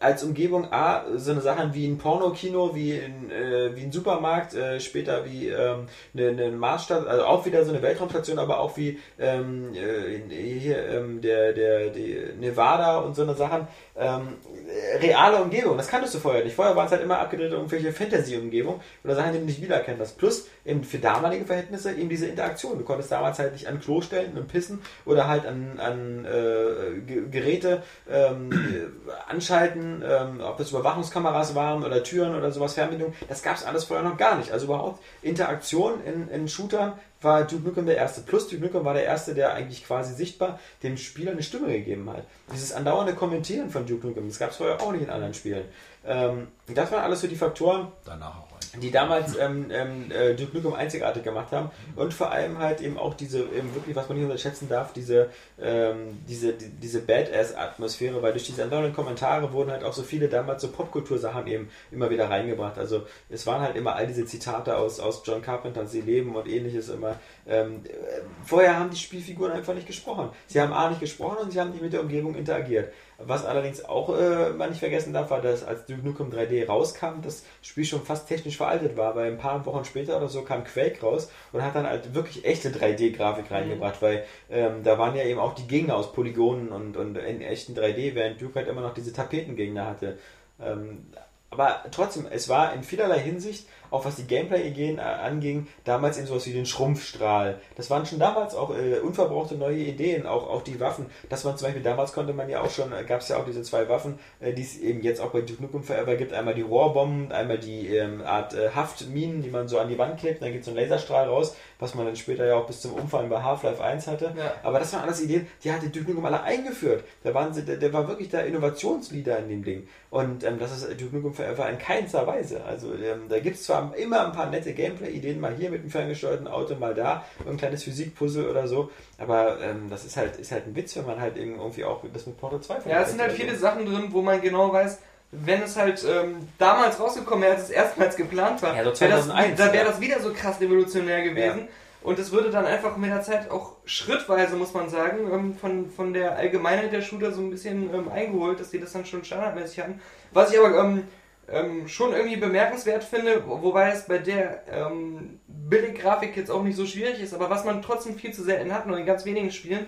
[0.00, 4.54] als Umgebung A, so eine Sachen wie ein Pornokino, wie ein, äh, wie ein Supermarkt,
[4.54, 8.76] äh, später wie ähm, eine, eine Marsstadt, also auch wieder so eine Weltraumstation, aber auch
[8.76, 13.66] wie ähm, äh, in- hier ähm, der, der, die Nevada und so eine Sachen.
[13.96, 14.34] Ähm,
[14.68, 16.56] äh, reale Umgebung, das kanntest du vorher nicht.
[16.56, 20.18] Vorher waren es halt immer abgedrehte irgendwelche Fantasy-Umgebung oder Sachen, die du nicht wiedererkennen hast.
[20.18, 22.76] Plus eben für damalige Verhältnisse eben diese Interaktion.
[22.76, 26.98] Du konntest damals halt nicht an Klo stellen und pissen oder halt an, an äh,
[27.06, 33.14] Ge- Geräte ähm, äh, anschalten, ähm, ob das Überwachungskameras waren oder Türen oder sowas, Fernbedienung.
[33.28, 34.50] Das gab es alles vorher noch gar nicht.
[34.50, 36.94] Also überhaupt Interaktion in, in Shootern
[37.24, 38.20] war Duke Nukem der erste.
[38.20, 42.08] Plus Duke Nukem war der erste, der eigentlich quasi sichtbar dem Spieler eine Stimme gegeben
[42.10, 42.24] hat.
[42.52, 45.64] Dieses andauernde Kommentieren von Duke Nukem, das gab es vorher auch nicht in anderen Spielen.
[46.06, 48.43] Ähm, das waren alles so die Faktoren, Danach.
[48.80, 52.98] Die damals ähm, ähm, äh, Duke Nukem einzigartig gemacht haben und vor allem halt eben
[52.98, 58.22] auch diese, eben wirklich, was man nicht unterschätzen darf, diese, ähm, diese, die, diese Badass-Atmosphäre,
[58.22, 62.10] weil durch diese andauernden Kommentare wurden halt auch so viele damals so Popkultursachen eben immer
[62.10, 62.78] wieder reingebracht.
[62.78, 66.48] Also es waren halt immer all diese Zitate aus, aus John Carpenters Sie leben und
[66.48, 67.18] ähnliches immer.
[67.46, 70.30] Ähm, äh, vorher haben die Spielfiguren einfach nicht gesprochen.
[70.46, 72.92] Sie haben A nicht gesprochen und sie haben nicht mit der Umgebung interagiert.
[73.18, 77.22] Was allerdings auch äh, man nicht vergessen darf, war, dass als Duke Nukem 3D rauskam,
[77.22, 80.64] das Spiel schon fast technisch veraltet war, weil ein paar Wochen später oder so kam
[80.64, 85.24] Quake raus und hat dann halt wirklich echte 3D-Grafik reingebracht, weil ähm, da waren ja
[85.24, 88.80] eben auch die Gegner aus Polygonen und, und in echten 3D, während Duke halt immer
[88.80, 90.18] noch diese Tapetengegner hatte.
[90.60, 91.06] Ähm,
[91.50, 96.26] aber trotzdem, es war in vielerlei Hinsicht, auch was die Gameplay-Ideen äh, anging, damals eben
[96.26, 97.60] sowas wie den Schrumpfstrahl.
[97.76, 101.06] Das waren schon damals auch äh, unverbrauchte neue Ideen, auch, auch die Waffen.
[101.28, 103.44] Dass man zum Beispiel, damals konnte man ja auch schon, äh, gab es ja auch
[103.44, 106.32] diese zwei Waffen, äh, die es eben jetzt auch bei Duke Nukem Forever gibt.
[106.32, 110.18] Einmal die Rohrbomben, einmal die ähm, Art äh, Haftminen, die man so an die Wand
[110.18, 112.92] klebt, dann geht so ein Laserstrahl raus, was man dann später ja auch bis zum
[112.92, 114.34] Umfallen bei Half-Life 1 hatte.
[114.36, 114.54] Ja.
[114.62, 117.04] Aber das waren alles Ideen, die hatte Duke Nukem alle eingeführt.
[117.22, 119.88] Da waren sie, der, der war wirklich der Innovationsleader in dem Ding.
[120.10, 122.62] Und ähm, das ist Duke Nukem Forever in keinster Weise.
[122.64, 125.90] Also ähm, da gibt es zwar immer ein paar nette Gameplay-Ideen, mal hier mit dem
[125.90, 128.90] ferngesteuerten Auto, mal da, ein kleines Physikpuzzle oder so.
[129.18, 132.26] Aber ähm, das ist halt, ist halt ein Witz, wenn man halt irgendwie auch das
[132.26, 133.54] mit Portal 2 Ja, es sind halt viele.
[133.54, 134.98] Sachen drin, wo man genau weiß,
[135.44, 139.10] wenn es halt ähm, damals rausgekommen wäre, als es erstmals geplant war, Ja, so wäre
[139.12, 139.90] das, 2001, da wäre ja.
[139.90, 141.68] das wieder so krass revolutionär gewesen.
[142.02, 145.90] Und es würde dann einfach mit der Zeit auch schrittweise, muss man sagen, ähm, von,
[145.90, 149.24] von der Allgemeinheit der Shooter so ein bisschen ähm, eingeholt, dass die das dann schon
[149.24, 150.00] standardmäßig hatten.
[150.32, 151.04] Was ich aber ähm,
[151.50, 156.76] ähm, schon irgendwie bemerkenswert finde, wo- wobei es bei der ähm, Billiggrafik jetzt auch nicht
[156.76, 159.50] so schwierig ist, aber was man trotzdem viel zu selten hat, nur in ganz wenigen
[159.50, 159.86] Spielen,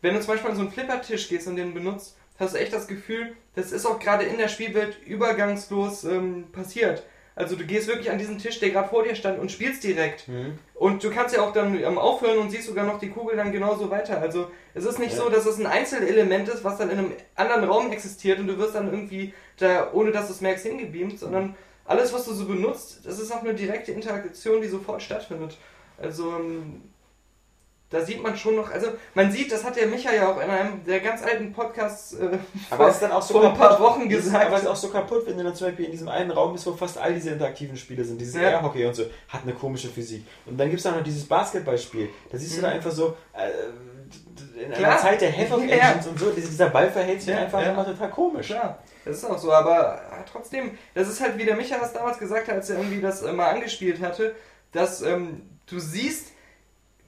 [0.00, 2.72] wenn du zum Beispiel an so einen Flippertisch gehst und den benutzt, hast du echt
[2.72, 7.04] das Gefühl, das ist auch gerade in der Spielwelt übergangslos ähm, passiert.
[7.36, 10.28] Also du gehst wirklich an diesen Tisch, der gerade vor dir stand und spielst direkt.
[10.74, 13.50] Und du kannst ja auch dann ähm, aufhören und siehst sogar noch die Kugel dann
[13.50, 14.20] genauso weiter.
[14.20, 17.64] Also es ist nicht so, dass es ein Einzelelement ist, was dann in einem anderen
[17.64, 21.56] Raum existiert und du wirst dann irgendwie da, ohne dass du es merkst, hingebeamt, sondern
[21.84, 25.58] alles, was du so benutzt, das ist auch eine direkte Interaktion, die sofort stattfindet.
[25.98, 26.82] Also ähm,
[27.90, 30.50] da sieht man schon noch, also man sieht, das hat der Micha ja auch in
[30.50, 32.38] einem der ganz alten Podcasts äh,
[33.10, 33.86] auch so vor ein paar kaputt.
[33.86, 34.46] Wochen gesagt.
[34.46, 36.52] Aber es ist auch so kaputt, wenn du dann zum Beispiel in diesem einen Raum
[36.54, 38.20] bist, wo fast all diese interaktiven Spiele sind.
[38.20, 38.42] Dieses Ja.
[38.50, 40.24] Airhockey und so, hat eine komische Physik.
[40.46, 42.08] Und dann gibt es da noch dieses Basketballspiel.
[42.32, 43.50] Da siehst du da einfach so, äh,
[44.58, 44.98] in einer Klar.
[44.98, 45.76] Zeit der Havoc Ja.
[45.90, 47.72] Engines und so, dieser Ball verhält sich Ja, einfach ja.
[47.72, 48.46] immer total komisch.
[48.46, 51.92] Klar, das ist auch so, aber äh, trotzdem, das ist halt wie der Micha das
[51.92, 54.34] damals gesagt hat, als er irgendwie das äh, mal angespielt hatte,
[54.72, 56.32] dass ähm, du siehst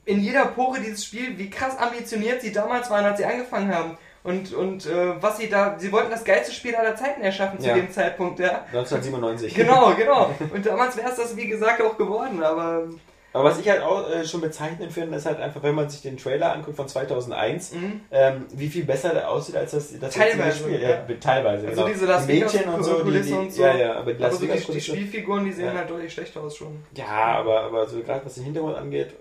[0.07, 3.99] in jeder Pore dieses Spiel, wie krass ambitioniert sie damals waren, als sie angefangen haben.
[4.25, 7.69] Und, und äh, was sie da, sie wollten das geilste Spiel aller Zeiten erschaffen zu
[7.69, 7.75] Ja.
[7.75, 8.63] dem Zeitpunkt, ja.
[8.73, 9.55] 1997.
[9.55, 10.35] Genau, genau.
[10.53, 12.89] Und damals wäre es das, wie gesagt, auch geworden, aber
[13.33, 16.03] Aber was ich halt auch äh, schon bezeichnend finde, ist halt einfach, wenn man sich
[16.03, 18.01] den Trailer anguckt von 2001, Mhm.
[18.11, 20.81] ähm, wie viel besser der aussieht als das, das Teilweise, Spiel.
[20.81, 20.89] ja.
[20.89, 21.69] Ja, teilweise.
[21.69, 21.93] Also genau.
[21.95, 23.63] diese Las die Mädchen Vegas und so, die, die, und so.
[23.63, 25.75] Ja, ja, aber die aber so Vegas die, die Spielfiguren, die sehen Ja.
[25.75, 26.83] halt deutlich schlechter aus schon.
[26.95, 29.15] Ja, aber, aber so gerade was den Hintergrund angeht,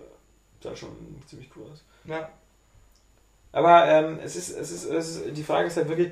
[0.62, 0.90] sah schon
[1.26, 1.84] ziemlich cool aus.
[2.06, 2.30] Ja.
[3.52, 6.12] Aber ähm, es, ist, es, ist, es ist, die Frage ist halt wirklich,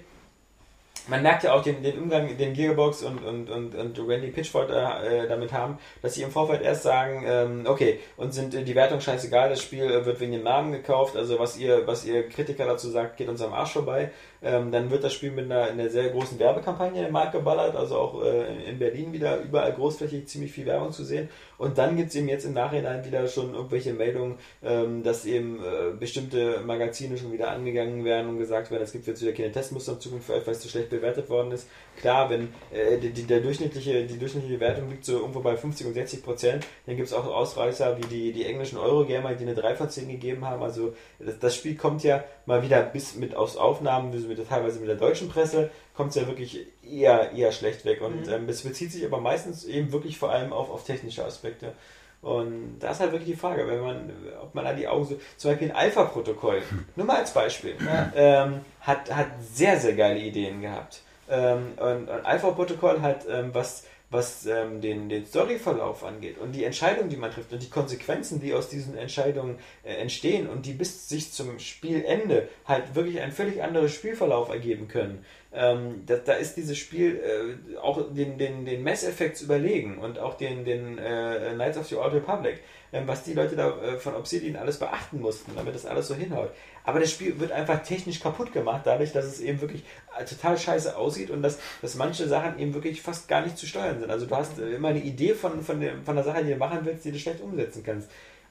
[1.08, 4.70] man merkt ja auch den, den Umgang, den Gearbox und, und, und, und Randy Pitchford
[4.70, 9.02] äh, damit haben, dass sie im Vorfeld erst sagen, ähm, okay, uns sind die Wertung
[9.02, 12.66] scheißegal, das Spiel äh, wird wegen dem Namen gekauft, also was ihr, was ihr Kritiker
[12.66, 14.12] dazu sagt, geht uns am Arsch vorbei.
[14.42, 17.76] Ähm, dann wird das Spiel mit einer, einer sehr großen Werbekampagne in den Markt geballert,
[17.76, 21.30] also auch äh, in Berlin wieder überall großflächig ziemlich viel Werbung zu sehen.
[21.64, 25.64] Und dann gibt es eben jetzt im Nachhinein wieder schon irgendwelche Meldungen, ähm, dass eben
[25.64, 29.50] äh, bestimmte Magazine schon wieder angegangen werden und gesagt werden, es gibt jetzt wieder keine
[29.50, 31.70] Testmuster in Zukunft für euch, weil es zu schlecht bewertet worden ist.
[31.96, 35.88] Klar, wenn äh, die, die, der durchschnittliche, die durchschnittliche Wertung liegt so irgendwo bei 50
[35.88, 39.56] und 60 Prozent, dann gibt es auch Ausreißer wie die, die englischen Eurogamer, die eine
[39.56, 40.62] 3 von 10 gegeben haben.
[40.62, 44.46] Also das, das Spiel kommt ja mal wieder bis mit aus Aufnahmen, wie so mit,
[44.50, 48.02] teilweise mit der deutschen Presse, kommt es ja wirklich eher, eher schlecht weg.
[48.02, 51.74] Und ähm, es bezieht sich aber meistens eben wirklich vor allem auf, auf technische Aspekte.
[52.22, 54.12] Und da ist halt wirklich die Frage, wenn man,
[54.42, 56.62] ob man an die Augen so, zum Beispiel ein Alpha-Protokoll,
[56.96, 57.76] nur mal als Beispiel,
[58.16, 61.02] ähm, hat, hat sehr, sehr geile Ideen gehabt.
[61.30, 66.64] Ähm, und, und Alpha-Protokoll hat, ähm, was, was ähm, den, den Storyverlauf angeht und die
[66.64, 70.74] Entscheidungen, die man trifft und die Konsequenzen, die aus diesen Entscheidungen äh, entstehen und die
[70.74, 75.26] bis sich zum Spielende halt wirklich ein völlig anderes Spielverlauf ergeben können.
[75.56, 80.18] Ähm, da, da ist dieses Spiel äh, auch den, den, den Messeffekt zu überlegen und
[80.18, 82.60] auch den, den äh, Knights of the Old Republic,
[82.92, 86.16] ähm, was die Leute da äh, von Obsidian alles beachten mussten, damit das alles so
[86.16, 86.50] hinhaut.
[86.84, 89.84] Aber das Spiel wird einfach technisch kaputt gemacht, dadurch, dass es eben wirklich
[90.20, 93.68] äh, total scheiße aussieht und dass, dass manche Sachen eben wirklich fast gar nicht zu
[93.68, 94.10] steuern sind.
[94.10, 96.58] Also du hast äh, immer eine Idee von, von, dem, von der Sache, die du
[96.58, 98.10] machen willst, die du schlecht umsetzen kannst.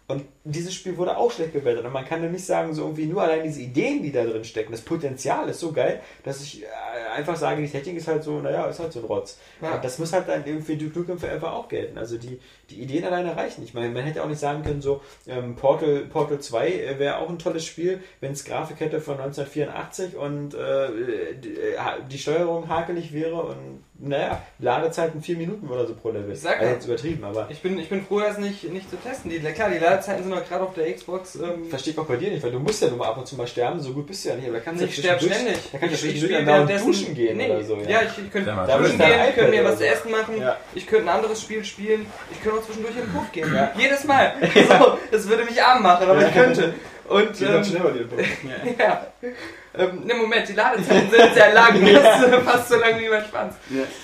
[0.09, 1.85] Und dieses Spiel wurde auch schlecht bewertet.
[1.85, 4.45] Und man kann ja nicht sagen, so irgendwie nur allein diese Ideen, die da drin
[4.45, 6.66] stecken, das Potenzial ist so geil, dass ich äh,
[7.15, 9.39] einfach sage, die Setting ist halt so, naja, ist halt so ein Rotz.
[9.61, 9.77] Ja.
[9.77, 11.99] Und das muss halt dann irgendwie Duke Nukem Forever auch gelten.
[11.99, 13.74] Also die, die Ideen alleine reichen nicht.
[13.74, 17.29] Man, man hätte auch nicht sagen können, so ähm, Portal, Portal 2 äh, wäre auch
[17.29, 20.89] ein tolles Spiel, wenn es Grafik hätte von 1984 und äh,
[21.43, 21.77] die, äh,
[22.11, 26.32] die Steuerung hakelig wäre und naja, Ladezeiten vier Minuten oder so pro Level.
[26.32, 26.73] Ich sag also ja.
[26.74, 29.31] jetzt übertrieben, aber Ich bin, ich bin froh, das nicht, nicht zu testen.
[29.31, 31.36] Die, klar, die Ladezeiten sind auch gerade auf der Xbox.
[31.36, 33.27] Ähm, Verstehe ich auch bei dir nicht, weil du musst ja nur mal ab und
[33.28, 35.40] zu mal sterben, so gut bist du ja nicht, aber da kannst ich sterbe zwischendurch-
[35.56, 35.70] ständig.
[35.73, 37.77] Da kannst du ich zwischendurch duschen gehen nee, oder so.
[37.77, 40.56] Ja, ich, ich könnte Da duschen gehen, ich könnte mir was zu essen machen, Ja.
[40.74, 43.55] ich könnte ein anderes Spiel spielen, ich könnte auch zwischendurch in den Puff gehen.
[43.55, 43.73] Ja.
[43.78, 44.32] Jedes Mal.
[44.82, 46.74] So, das würde mich arm machen, aber ich könnte.
[47.09, 47.62] Und ähm,
[48.78, 49.06] ja.
[49.74, 51.81] Ähm, ne, Moment, die Ladezeiten sind sehr lang.
[51.94, 53.55] Das ist fast so lang wie mein Schwanz.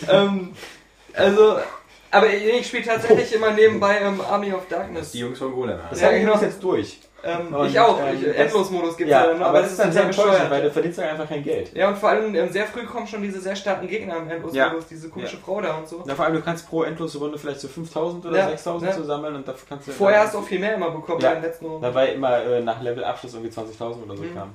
[0.09, 0.53] Ähm,
[1.15, 1.59] also,
[2.11, 5.13] aber ich, ich spiele tatsächlich immer nebenbei ähm, Army of Darkness.
[5.13, 5.79] Die Jungs von Golem.
[5.91, 6.35] Das Ja, ich genau.
[6.35, 7.01] noch jetzt durch.
[7.25, 7.99] Ähm, Und, ich auch.
[8.01, 10.51] ähm, ich, Endlosmodus gibt es Ja, ja, dann, aber das ist dann sehr enttäuschend, bescheuert.
[10.53, 11.75] weil du verdienst dann einfach kein Geld.
[11.75, 14.55] Ja, und vor allem ähm, sehr früh kommen schon diese sehr starken Gegner im Endlosmodus,
[14.55, 14.87] Ja.
[14.89, 15.43] diese komische Ja.
[15.45, 16.03] Frau da und so.
[16.07, 18.97] Na, vor allem, du kannst pro endlose Runde vielleicht so 5000 oder Ja, 6000 ja.
[18.97, 19.93] zu sammeln und dafür kannst du.
[19.93, 21.31] Vorher hast du auch viel mehr immer bekommen Ja.
[21.33, 21.83] in den letzten Runden.
[21.83, 24.35] Dabei immer äh, nach Levelabschluss irgendwie 20.000 oder so Mhm.
[24.35, 24.55] kam.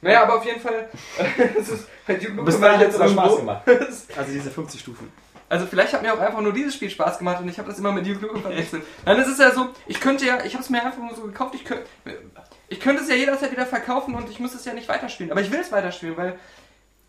[0.00, 0.88] Naja, aber auf jeden Fall,
[1.58, 3.62] es ist bei Duke Bis Nukem dahin aber Spaß gemacht.
[4.16, 5.12] Also diese 50 Stufen.
[5.48, 7.78] Also vielleicht hat mir auch einfach nur dieses Spiel Spaß gemacht und ich habe das
[7.78, 8.82] immer mit Duke Nukem verwechselt.
[9.04, 11.22] Dann ist es ja so, ich könnte ja, ich habe es mir einfach nur so
[11.22, 11.84] gekauft, ich könnte,
[12.68, 15.32] ich könnte es ja jederzeit wieder verkaufen und ich muss es ja nicht weiterspielen.
[15.32, 16.38] Aber ich will es weiterspielen, weil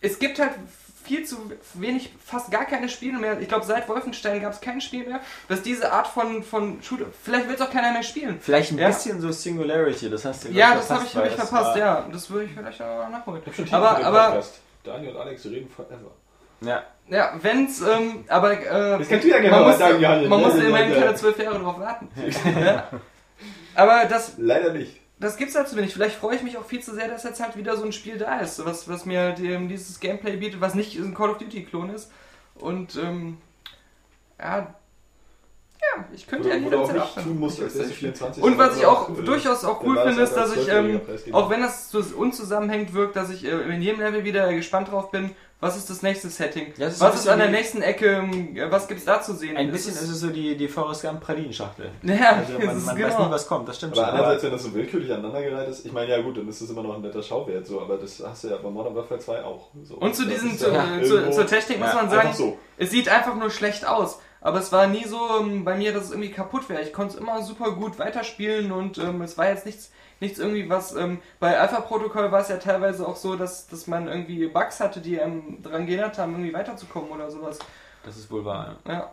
[0.02, 0.54] es gibt halt
[1.10, 1.38] viel zu
[1.74, 3.40] wenig, fast gar keine Spiele mehr.
[3.42, 7.06] Ich glaube, seit Wolfenstein gab es kein Spiel mehr, dass diese Art von, von Shooter,
[7.24, 8.38] vielleicht will es auch keiner mehr spielen.
[8.40, 8.88] Vielleicht ein Ja.
[8.88, 12.06] bisschen so Singularity, das hast du Ja, das habe ich, ich das verpasst, ja.
[12.12, 13.42] Das würde ich vielleicht auch nachholen.
[13.56, 14.60] Schon Aber, aber, Podcast.
[14.84, 16.12] Daniel und Alex reden forever.
[16.62, 16.84] Ja.
[17.08, 20.30] ja, wenn's, ähm, aber, äh, Das kannst du ja gerne man sagen, Daniel.
[20.30, 22.08] man musste immerhin keine zwölf Jahre drauf warten.
[22.64, 22.88] ja.
[23.74, 25.00] Aber das, Leider nicht.
[25.20, 25.94] Das gibt's halt zu wenig.
[25.94, 28.18] Vielleicht freue ich mich auch viel zu sehr, dass jetzt halt wieder so ein Spiel
[28.18, 31.90] da ist, was, was mir die, dieses Gameplay bietet, was nicht ein Call of Duty-Klon
[31.90, 32.12] ist.
[32.56, 33.38] Und, ähm,
[34.40, 34.74] ja,
[35.82, 38.44] ja, ich könnte ja oder auch jederzeit nicht tun musst, als wärst du 24.
[38.44, 41.34] Und was ich auch Äh, durchaus auch cool finde, ist, halt dass ich, 12-Jähriger ähm,
[41.34, 45.32] auch wenn das unzusammenhängend wirkt, dass ich äh, in jedem Level wieder gespannt drauf bin,
[45.62, 46.74] was ist das nächste Setting?
[46.78, 48.24] Ja, ist was ist an der nächsten Ecke?
[48.70, 49.58] Was gibt's da zu sehen?
[49.58, 51.92] Ein Das bisschen ist es so die, die Forrest Gump Pralinenschachtel.
[52.04, 53.10] Ja, Also das man, ist man genau.
[53.10, 54.16] weiß nie, was kommt, das stimmt Aber schon.
[54.16, 56.84] andererseits, wenn das so willkürlich aneinandergereiht ist, ich meine, ja gut, dann ist das immer
[56.84, 59.68] noch ein netter Schauwert, so, aber das hast du ja bei Modern Warfare 2 auch.
[59.84, 59.96] So.
[59.96, 62.58] Und zu ist zu, ja äh, zu, zur Technik muss man sagen, so.
[62.78, 64.20] es sieht einfach nur schlecht aus.
[64.42, 66.82] Aber es war nie so ähm, bei mir, dass es irgendwie kaputt wäre.
[66.82, 70.70] Ich konnte es immer super gut weiterspielen und ähm, es war jetzt nichts, nichts irgendwie,
[70.70, 74.48] was ähm, bei Alpha Protocol war es ja teilweise auch so, dass, dass man irgendwie
[74.48, 77.60] Bugs hatte, die einem daran gehindert haben, irgendwie weiterzukommen oder sowas.
[78.04, 78.78] Das ist wohl wahr.
[78.88, 79.12] Ja.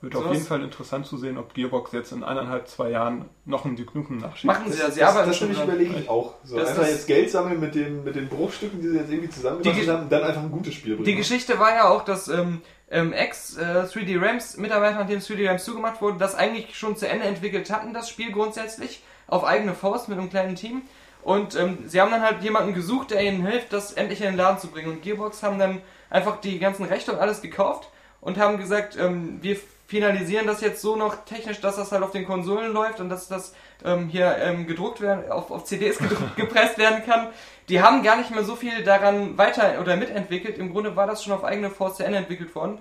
[0.00, 3.24] Wird auf Sowas- jeden Fall interessant zu sehen, ob Gearbox jetzt in eineinhalb, zwei Jahren
[3.44, 4.44] noch einen Duke Nukem nachschiebt.
[4.44, 5.68] Machen sie ja, Das, das, arbeiten das nämlich dran.
[5.68, 6.34] überlege ich auch.
[6.44, 9.10] So, Das einfach ist- jetzt Geld sammeln mit den, mit den Bruchstücken, die sie jetzt
[9.10, 11.04] irgendwie Ge- haben, dann einfach ein gutes Spiel bringen.
[11.04, 13.62] Die Geschichte war ja auch, dass ähm, ähm, Ex äh,
[13.92, 17.92] 3D Rams, Mitarbeiter, nachdem 3D Rams zugemacht wurde, das eigentlich schon zu Ende entwickelt hatten,
[17.92, 20.82] das Spiel grundsätzlich, auf eigene Faust mit einem kleinen Team.
[21.22, 24.36] Und ähm, sie haben dann halt jemanden gesucht, der ihnen hilft, das endlich in den
[24.36, 24.90] Laden zu bringen.
[24.90, 27.90] Und Gearbox haben dann einfach die ganzen Rechte und alles gekauft
[28.20, 29.56] und haben gesagt, ähm, wir
[29.86, 33.26] finalisieren das jetzt so noch technisch, dass das halt auf den Konsolen läuft und dass
[33.26, 37.28] das ähm, hier ähm, gedruckt werden, auf, auf CDs gedruckt, gepresst werden kann.
[37.68, 40.58] Die haben gar nicht mehr so viel daran weiter oder mitentwickelt.
[40.58, 42.78] Im Grunde war das schon auf eigene Faust zu Ende entwickelt worden.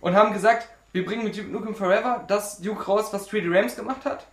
[0.00, 3.76] Und haben gesagt, wir bringen mit Duke Nukem Forever das Duke raus, was 3D Rams
[3.76, 4.26] gemacht hat.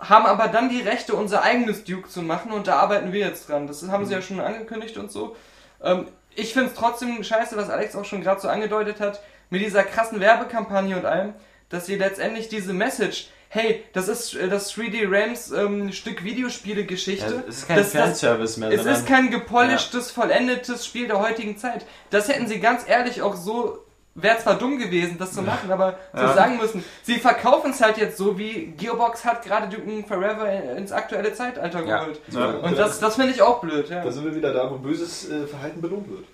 [0.00, 3.48] Haben aber dann die Rechte, unser eigenes Duke zu machen und da arbeiten wir jetzt
[3.48, 3.66] dran.
[3.66, 5.36] Das haben sie ja schon angekündigt und so.
[5.82, 9.20] Ähm, ich finde es trotzdem scheiße, was Alex auch schon gerade so angedeutet hat,
[9.50, 11.34] mit dieser krassen Werbekampagne und allem,
[11.68, 17.34] dass sie letztendlich diese Message, hey, das ist äh, das 3D Rams ähm, Stück Videospiele-Geschichte.
[17.34, 21.18] Ja, es ist kein Das- das- Fanservice mehr, Es ist kein gepolischtes, vollendetes Spiel der
[21.20, 21.84] heutigen Zeit.
[22.10, 23.78] Das hätten sie ganz ehrlich auch so,
[24.14, 26.34] wäre zwar dumm gewesen, das zu machen, aber so Ja.
[26.34, 26.84] sagen müssen.
[27.02, 31.84] Sie verkaufen es halt jetzt so, wie Gearbox hat gerade Duke Forever ins aktuelle Zeitalter
[31.84, 32.00] Ja.
[32.00, 32.20] geholt.
[32.28, 32.46] Ja.
[32.50, 34.02] Und das, das finde ich auch blöd, ja.
[34.02, 36.24] Da sind wir wieder da, wo böses äh, Verhalten belohnt wird.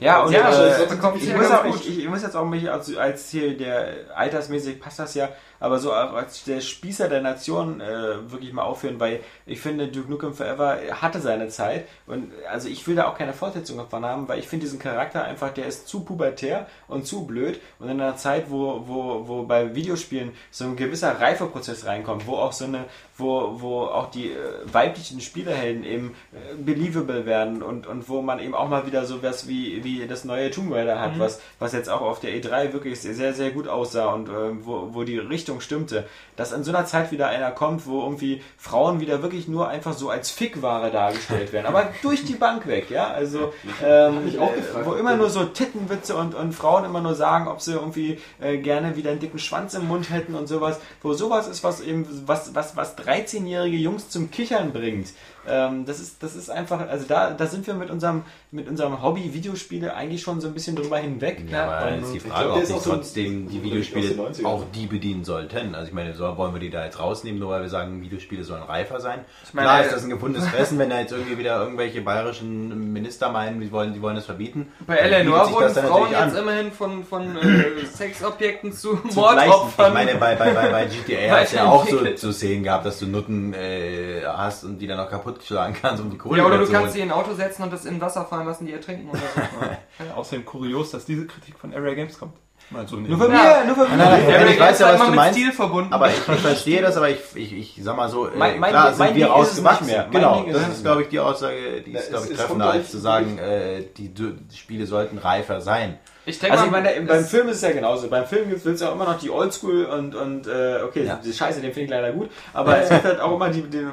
[0.00, 0.84] Ja, und Ja, äh,
[1.18, 4.98] ich, muss auch, ich, ich muss jetzt auch mich als, als hier der altersmäßig passt
[5.00, 5.28] das ja,
[5.60, 10.10] aber so als der Spießer der Nation äh, wirklich mal aufführen, weil ich finde Duke
[10.10, 11.86] Nukem Forever hatte seine Zeit.
[12.06, 15.24] Und also ich will da auch keine Fortsetzung davon haben, weil ich finde diesen Charakter
[15.24, 17.60] einfach, der ist zu pubertär und zu blöd.
[17.78, 22.36] Und in einer Zeit, wo, wo, wo bei Videospielen so ein gewisser Reifeprozess reinkommt, wo
[22.36, 22.84] auch so eine,
[23.16, 28.38] wo, wo auch die äh, weiblichen Spielerhelden eben äh, believable werden und, und wo man
[28.40, 31.72] eben auch mal wieder so was wie, wie das neue Tomb Raider hat, was, was
[31.72, 35.18] jetzt auch auf der E3 wirklich sehr, sehr gut aussah und äh, wo, wo die
[35.46, 36.08] Richtung stimmte.
[36.34, 39.94] Dass in so einer Zeit wieder einer kommt, wo irgendwie Frauen wieder wirklich nur einfach
[39.94, 43.52] so als Fickware dargestellt werden, aber durch die Bank weg, ja, also
[43.82, 47.72] ähm, äh, wo immer nur so Tittenwitze und, und Frauen immer nur sagen, ob sie
[47.72, 51.64] irgendwie äh, gerne wieder einen dicken Schwanz im Mund hätten und sowas, wo sowas ist,
[51.64, 55.08] was eben, was, was, was 13-jährige Jungs zum Kichern bringt.
[55.48, 59.02] Ähm, das ist, das ist einfach, also da, da sind wir mit unserem, mit unserem
[59.02, 61.44] Hobby Videospiele eigentlich schon so ein bisschen drüber hinweg.
[61.50, 64.20] Ja, aber jetzt die Frage, glaub, ob ist sich auch so trotzdem die Videospiele den
[64.20, 64.46] 90ern.
[64.46, 65.74] auch die bedienen sollten.
[65.74, 68.44] Also ich meine, so, wollen wir die da jetzt rausnehmen, nur weil wir sagen, Videospiele
[68.44, 69.20] sollen reifer sein.
[69.52, 73.30] meine, Klar ist das ein gefundenes Fressen, wenn da jetzt irgendwie wieder irgendwelche bayerischen Minister
[73.30, 74.72] meinen, die wollen, die wollen das verbieten.
[74.86, 76.36] Bei Eleanor wurden Frauen jetzt an.
[76.36, 79.14] immerhin von, von äh, Sexobjekten zu, gleichen.
[79.14, 79.88] Mordopfern.
[79.88, 82.86] Ich meine, bei, bei, bei, bei GTA hast du ja auch so, so Szenen gehabt,
[82.86, 86.38] dass du Nutten äh, hast und die dann auch kaputt schlagen kannst, um die Kohle
[86.38, 88.46] ja, oder du zu kannst sie in ein Auto setzen und das in Wasser fahren
[88.46, 90.14] lassen, die ertrinken oder so.
[90.16, 92.34] Außerdem kurios, dass diese Kritik von Area Games kommt.
[92.70, 93.60] Mal so Nur von Ja.
[93.60, 93.96] mir, nur von mir.
[93.96, 95.38] Nein, nein, Ja, ich weiß ja, was immer du meinst.
[95.38, 95.92] Stil verbunden.
[95.92, 98.70] Aber ich, ich verstehe das, aber ich, ich, ich sag mal so, äh, Mein- mein-
[98.70, 99.86] klar sind wir ist rausgewachsen.
[99.86, 100.08] mehr.
[100.10, 102.70] Genau, ist das ist, nicht glaube ich, die Aussage, die Ja, ist, glaube ich, treffender,
[102.70, 105.98] als zu sagen, äh, die, die Spiele sollten reifer sein.
[106.24, 108.08] ich denke Also ich mal, meine, beim Film ist es ja genauso.
[108.08, 111.20] Beim Film gibt es ja auch immer noch die Oldschool und, und äh, okay, Ja.
[111.24, 113.86] die Scheiße, den finde ich leider gut, aber es gibt halt auch immer die, die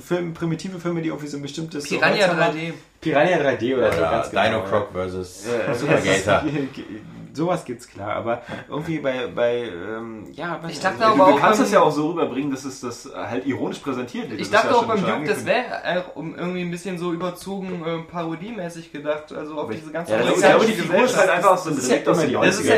[0.00, 1.84] Film, primitive Filme, die irgendwie so ein bestimmtes...
[1.84, 2.58] so Piranha haben.
[2.58, 2.72] 3D.
[3.00, 4.42] Piranha 3D oder, so, Oder ganz genau.
[4.44, 4.64] Dino ja.
[4.64, 6.42] Croc versus Ja, Supergator.
[7.32, 11.40] sowas gibt's klar, aber irgendwie bei, bei ähm, ja, Ich dachte also, aber du auch
[11.40, 14.40] kannst das ja auch so rüberbringen, dass es das halt ironisch präsentiert wird.
[14.40, 18.10] Ich dachte ja auch beim Duke, das wäre um irgendwie ein bisschen so überzogen äh,
[18.10, 21.70] parodiemäßig gedacht, also auf diese ganze Ja, das ja die Figur ist halt einfach so
[21.70, 22.46] Relikt aus immer den die 90ern.
[22.46, 22.74] Das ist ja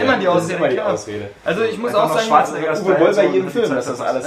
[0.57, 1.31] immer die Ausrede.
[1.45, 4.25] Also ich muss auch sagen, Uwe Boll bei jedem Film, dass das alles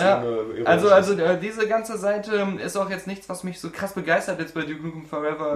[0.66, 3.94] Also, also äh, diese ganze Seite ähm, ist auch jetzt nichts, was mich so krass
[3.94, 5.56] begeistert jetzt bei Duke Nukem Forever.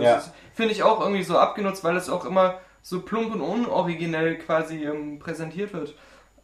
[0.54, 2.56] Finde ich auch irgendwie so abgenutzt, weil es auch immer
[2.88, 5.94] so plump und unoriginell quasi ähm, präsentiert wird.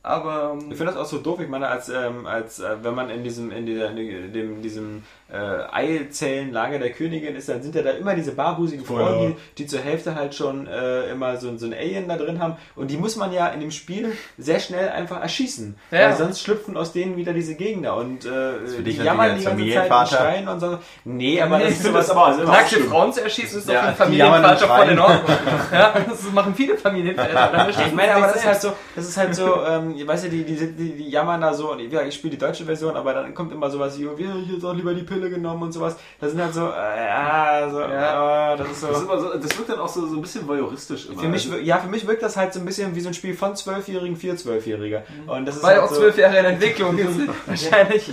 [0.01, 1.39] Aber ähm, Ich finde das auch so doof.
[1.39, 5.03] Ich meine, als, ähm, als äh, wenn man in diesem, in dieser, in dem, diesem
[5.33, 9.29] äh, Eizellenlager der Königin ist, dann sind ja da immer diese barbusigen Frauen, ja.
[9.29, 12.55] die, die zur Hälfte halt schon äh, immer so, so ein Alien da drin haben.
[12.75, 15.75] Und die muss man ja in dem Spiel sehr schnell einfach erschießen.
[15.91, 16.09] Ja.
[16.09, 18.29] Weil sonst schlüpfen aus denen wieder diese Gegner und äh,
[18.67, 20.77] für die dich jammern die ganze Zeit und schreien und so.
[21.03, 22.79] Nee, aber Nee, das ich ist sowas aber immer nackte.
[22.81, 24.99] Frauen zu erschießen ist doch Ja, für einen Familienvater voll in.
[24.99, 25.37] Ordnung.
[25.71, 27.69] ja, das machen viele Familienväter.
[27.69, 30.43] Ich meine, aber das ist halt so, das ist halt so, ähm, weißt du, die,
[30.43, 33.33] die, die, die jammern da so, und ja, ich spiele die deutsche Version, aber dann
[33.33, 35.95] kommt immer sowas wie, wir hier doch lieber die Pille genommen und sowas.
[36.19, 38.53] Das sind halt so, äh, ja, so, Ja.
[38.53, 38.87] äh, das ist so.
[38.87, 41.21] Das, ist immer so, das wirkt dann auch so, so ein bisschen voyeuristisch immer.
[41.21, 43.13] für mich, Also, ja, für mich wirkt das halt so ein bisschen wie so ein
[43.13, 45.03] Spiel von Zwölfjährigen für Zwölfjährige.
[45.27, 47.29] Und das ist Weil halt auch so, zwölf Jahre in Entwicklung sind.
[47.45, 48.11] Wahrscheinlich.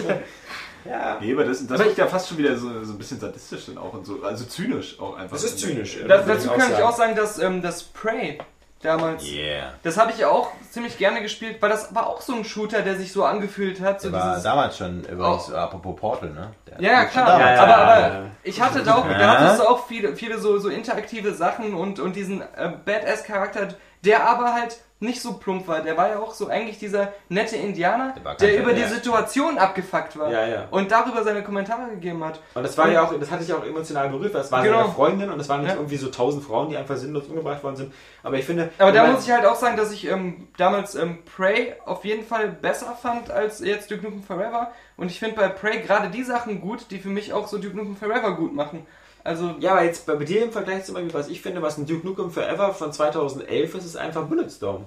[0.85, 1.19] Ja.
[1.21, 3.67] nee, aber das, das Aber wirkt ja fast schon wieder so, so ein bisschen sadistisch
[3.67, 4.23] dann auch und so.
[4.23, 5.33] Also zynisch auch einfach.
[5.37, 5.99] Das ist zynisch.
[6.09, 8.39] Da, würde dazu ich kann ich auch sagen, dass ähm, das Prey
[8.83, 9.75] damals, Yeah.
[9.83, 12.97] das habe ich auch ziemlich gerne gespielt, weil das war auch so ein Shooter, der
[12.97, 14.01] sich so angefühlt hat.
[14.01, 15.57] So Der war damals schon übrigens, Oh.
[15.57, 16.53] apropos Portal, ne?
[16.67, 17.29] Der ja, klar.
[17.41, 18.23] Ja, aber, ja, aber ja, ja.
[18.43, 22.01] ich hatte da auch, da hattest du auch viele, viele so, so interaktive Sachen und,
[22.01, 23.69] und diesen äh, Badass-Charakter,
[24.05, 25.81] der aber halt nicht so plump war.
[25.81, 28.85] Der war ja auch so eigentlich dieser nette Indianer, Der der über die.
[28.85, 30.31] Situation abgefuckt war.
[30.31, 30.69] Ja, ja.
[30.71, 32.39] Und darüber seine Kommentare gegeben hat.
[32.55, 34.83] Und das war ja auch, das hatte ich auch emotional berührt, weil es war Genau.
[34.83, 37.77] seine Freundin und es waren nicht irgendwie so tausend Frauen, die einfach sinnlos umgebracht worden
[37.77, 37.95] sind.
[38.23, 38.69] Aber ich finde.
[38.77, 42.27] Aber da muss ich halt auch sagen, dass ich ähm, damals ähm, Prey auf jeden
[42.27, 44.71] Fall besser fand als jetzt Duke Nukem Forever.
[44.99, 47.75] Und ich finde bei Prey gerade die Sachen gut, die für mich auch so Duke
[47.75, 48.87] Nukem Forever gut machen.
[49.25, 51.87] Also, Ja, aber jetzt bei dir im Vergleich zum Beispiel, was ich finde, was ein
[51.87, 54.87] Duke Nukem Forever von 2011 ist, ist einfach Bulletstorm.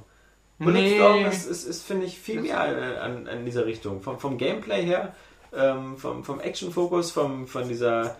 [0.59, 1.27] Bulletstorm Nee.
[1.27, 2.59] ist, ist, ist finde ich, viel mehr
[3.01, 4.01] an, an dieser Richtung.
[4.01, 5.13] Vom, vom Gameplay her,
[5.55, 8.15] ähm, vom, vom Action-Fokus, vom, von dieser,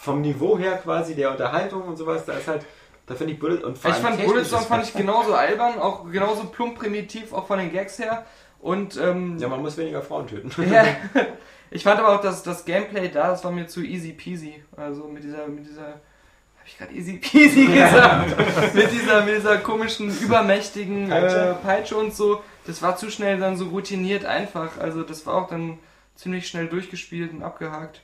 [0.00, 2.64] vom Niveau her quasi, der Unterhaltung und sowas, da ist halt,
[3.06, 6.44] da finde ich Bullet und vor ich fand Bulletstorm fand ich genauso albern, auch genauso
[6.44, 8.24] plump primitiv, auch von den Gags her.
[8.60, 10.50] Und ähm, Ja, man muss weniger Frauen töten.
[10.70, 10.84] Ja.
[11.74, 14.62] Ich fand aber auch, dass das Gameplay da, das war mir zu easy peasy.
[14.76, 18.74] Also mit dieser, mit dieser, habe ich gerade easy peasy gesagt?
[18.74, 21.36] mit dieser, mit dieser komischen, übermächtigen Peitsche?
[21.36, 22.44] äh, Peitsche und so.
[22.64, 24.78] Das war zu schnell dann so routiniert einfach.
[24.78, 25.80] Also das war auch dann
[26.14, 28.02] ziemlich schnell durchgespielt und abgehakt.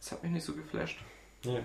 [0.00, 0.98] Das hat mich nicht so geflasht.
[1.42, 1.60] Ja.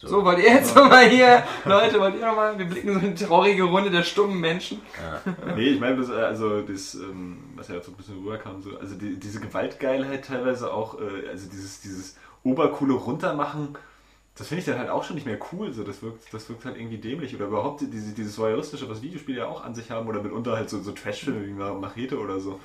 [0.00, 3.14] So, wollt ihr jetzt nochmal hier, Leute, wollt ihr nochmal, wir blicken so in eine
[3.16, 4.80] traurige Runde der stummen Menschen.
[5.56, 8.78] Nee, ich meine, das, äh, also das, ähm, was ja so ein bisschen rüberkam, so,
[8.78, 13.76] also die, diese Gewaltgeilheit teilweise auch, äh, also dieses, dieses obercoole Runtermachen,
[14.36, 15.72] das finde ich dann halt auch schon nicht mehr cool.
[15.72, 17.34] So, das wirkt, das wirkt halt irgendwie dämlich.
[17.34, 20.70] Oder überhaupt diese, dieses voyeuristische, was Videospiele ja auch an sich haben, oder mitunter halt
[20.70, 22.60] so, so Trash-Filme wie Ma- Machete oder so.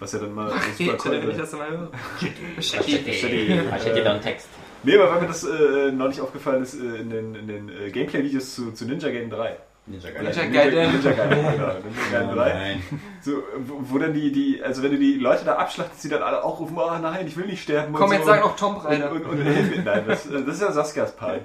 [0.00, 0.56] Was ja dann mal so
[0.96, 1.90] super Rede, wenn ich cool das mal höre.
[3.70, 4.48] Machete dann Text.
[4.84, 7.90] Nee, aber weil mir das äh, neulich aufgefallen ist äh, in den, in den äh,
[7.90, 9.56] Gameplay-Videos zu, zu Ninja Game 3.
[9.86, 10.52] Ninja Ninja Gaiden.
[10.52, 10.92] Gaiden.
[10.92, 11.72] Ninja Gaiden, genau.
[11.74, 12.52] Ninja Gaiden 3.
[12.52, 12.82] Nein.
[13.20, 16.22] So, wo, wo dann die, die, also wenn du die Leute da abschlachtest, die dann
[16.22, 17.92] alle auch rufen, oh nein, ich will nicht sterben.
[17.92, 18.30] Komm, und jetzt so.
[18.30, 19.10] sag noch Tomb Raider.
[19.10, 19.82] Und, und, und hilf mir.
[19.82, 21.42] Nein, das, das ist ja Saskias Part.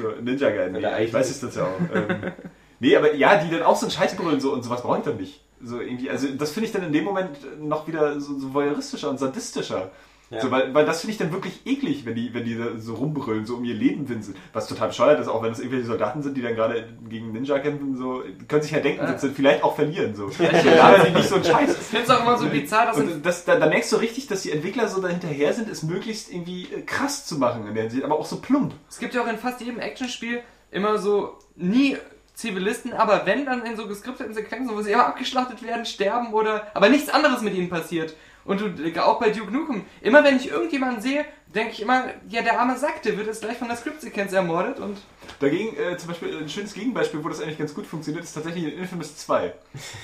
[0.00, 1.94] So, Ninja Gaiden, nee, ich weiß es das ja auch.
[1.94, 2.32] Ähm,
[2.80, 5.04] nee, aber ja, die dann auch so einen Scheiß brüllen so, und sowas brauche ich
[5.04, 5.40] dann nicht.
[5.62, 9.10] So irgendwie, also das finde ich dann in dem Moment noch wieder so, so voyeuristischer
[9.10, 9.90] und sadistischer.
[10.30, 10.40] Ja.
[10.40, 13.46] So, weil, weil das finde ich dann wirklich eklig, wenn die, wenn die so rumbrüllen,
[13.46, 14.36] so um ihr Leben winseln.
[14.52, 17.58] Was total bescheuert ist, auch wenn es irgendwelche Soldaten sind, die dann gerade gegen Ninja
[17.58, 20.14] kämpfen, so, können sich ja denken, dass sie vielleicht auch verlieren.
[20.14, 20.30] So.
[20.38, 21.70] Da sie nicht so einen Scheiß.
[21.70, 24.26] Ich finde es auch immer so bizarr, dass Und das, da, da merkst du richtig,
[24.26, 27.84] dass die Entwickler so dahinterher sind, es möglichst irgendwie äh, krass zu machen in der
[27.84, 28.74] Hinsicht, aber auch so plump.
[28.88, 30.40] Es gibt ja auch in fast jedem Actionspiel
[30.70, 31.96] immer so nie
[32.38, 36.68] Zivilisten, aber wenn dann in so geskripteten Sequenzen, wo sie immer abgeschlachtet werden, sterben oder
[36.72, 38.14] aber nichts anderes mit ihnen passiert.
[38.48, 42.42] Und du, auch bei Duke Nukem, immer wenn ich irgendjemanden sehe, denke ich immer, ja,
[42.42, 44.98] der arme Sack, der wird jetzt gleich von der Skriptsequenz ermordet und
[45.40, 48.64] Dagegen, äh, zum Beispiel, ein schönes Gegenbeispiel, wo das eigentlich ganz gut funktioniert, ist tatsächlich
[48.64, 49.52] in Infamous 2.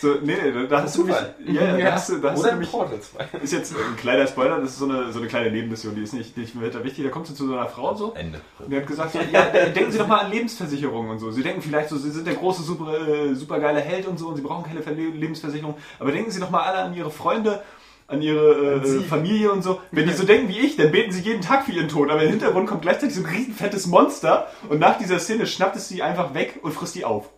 [0.01, 1.35] So, nee, nee, da, hast du Zufall.
[1.47, 1.93] ja, ja, da Ja.
[1.93, 3.39] hast du, da hast du Oder Portal 2.
[3.43, 6.13] ist jetzt ein kleiner Spoiler, das ist so eine, so eine kleine Nebenmission, die ist
[6.13, 8.43] nicht, nicht weiter wichtig, da kommst du zu so einer Frau so, Ende.
[8.59, 11.31] Und er hat gesagt, so, ja, denken Sie doch mal an Lebensversicherungen und so.
[11.31, 14.29] Sie denken vielleicht so, Sie sind der große, super, äh, super geile Held und so
[14.29, 15.75] und Sie brauchen keine Ver- Lebensversicherung.
[15.99, 17.63] Aber denken Sie doch mal alle an Ihre Freunde,
[18.07, 19.81] an Ihre äh, Familie und so.
[19.91, 22.11] Wenn die so denken wie ich, dann beten sie jeden Tag für ihren Tod.
[22.11, 25.77] Aber im Hintergrund kommt gleichzeitig so ein riesen fettes Monster und nach dieser Szene schnappt
[25.77, 27.31] es sie einfach weg und frisst die auf.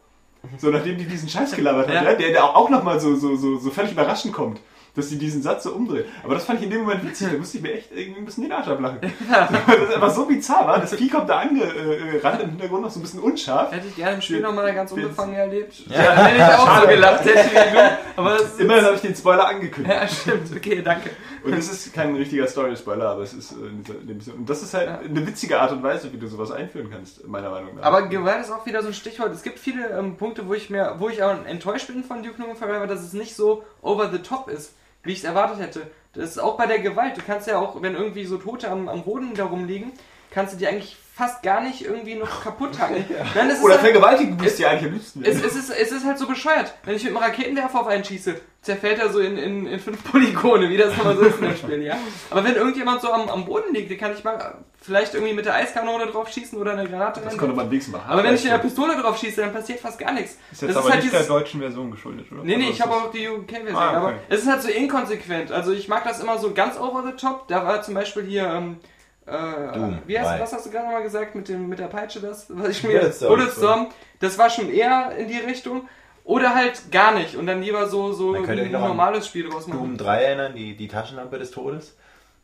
[0.59, 2.03] So, nachdem die diesen Scheiß gelabert hat, Ja.
[2.05, 2.15] ja.
[2.15, 4.61] der, der auch nochmal so, so, so, so völlig überraschend kommt.
[4.97, 6.07] Dass sie diesen Satz so umdreht.
[6.25, 8.25] Aber das fand ich in dem Moment witzig, da musste ich mir echt irgendwie ein
[8.25, 8.99] bisschen den Arsch ablachen.
[9.03, 10.81] Weil das einfach so bizarr war.
[10.81, 13.71] Das Vieh kommt da angerannt im Hintergrund noch so ein bisschen unscharf.
[13.73, 15.87] Hätte ich gerne im Spiel nochmal ganz unbefangen erlebt.
[15.89, 16.03] Ja.
[16.03, 18.19] Ja, hätte ich auch so gelacht, hätte ich.
[18.19, 19.95] Aber Immerhin habe ich den Spoiler angekündigt.
[19.95, 20.57] Ja, stimmt.
[20.57, 21.11] Okay, danke.
[21.45, 24.75] Und es ist kein richtiger Story-Spoiler, aber es ist äh, in dem Und das ist
[24.75, 27.85] halt eine witzige Art und Weise, wie du sowas einführen kannst, meiner Meinung nach.
[27.85, 29.33] Aber Gewalt ist auch wieder so ein Stichwort.
[29.33, 32.41] Es gibt viele ähm, Punkte, wo ich mir, wo ich auch enttäuscht bin von Duke
[32.41, 34.75] Nukem Forever, dass es nicht so over the top ist,
[35.07, 35.91] wie ich es erwartet hätte.
[36.13, 37.17] Das ist auch bei der Gewalt.
[37.17, 39.93] Du kannst ja auch, wenn irgendwie so Tote am, am Boden da rumliegen,
[40.31, 43.03] kannst du die eigentlich fast gar nicht irgendwie noch kaputt hacken.
[43.35, 45.25] Nein, Oder halt- vergewaltigen bist du eigentlich am liebsten.
[45.25, 46.75] es, es, ist, es ist halt so bescheuert.
[46.85, 50.05] Wenn ich mit einem Raketenwerfer auf einen schieße, zerfällt er so in, in, in fünf
[50.05, 51.97] Polygone, wie das immer so ist in dem Spiel, ja.
[52.31, 55.47] Aber wenn irgendjemand so am, am Boden liegt, dann kann ich mal vielleicht irgendwie mit
[55.47, 57.39] der Eiskanone drauf schießen oder eine Granate das rein.
[57.39, 58.11] konnte man wenigstens machen.
[58.11, 60.37] Aber wenn ich mit der Pistole drauf schieße, dann passiert fast gar nichts.
[60.53, 61.33] Ist jetzt das aber ist halt nicht der dieses.
[61.35, 62.43] deutschen Version geschuldet, oder?
[62.45, 63.97] Nee, nee, Also ich habe auch die UK-Version, Ah, okay.
[63.97, 65.51] aber es ist halt so inkonsequent.
[65.51, 67.49] Also ich mag das immer so ganz over the top.
[67.49, 68.87] Da war zum Beispiel hier, ähm, äh,
[69.27, 72.47] Doom wie heißt, was hast du gerade nochmal gesagt mit, dem, mit der Peitsche, das,
[72.49, 73.35] was ich mir, Bulletstorm.
[73.35, 73.87] Bulletstorm,
[74.21, 75.89] das war schon eher in die Richtung.
[76.23, 79.79] Oder halt gar nicht und dann lieber so, so könnte ein normales Spiel draus machen.
[79.79, 81.95] Doom 3 erinnern, die, die Taschenlampe des Todes.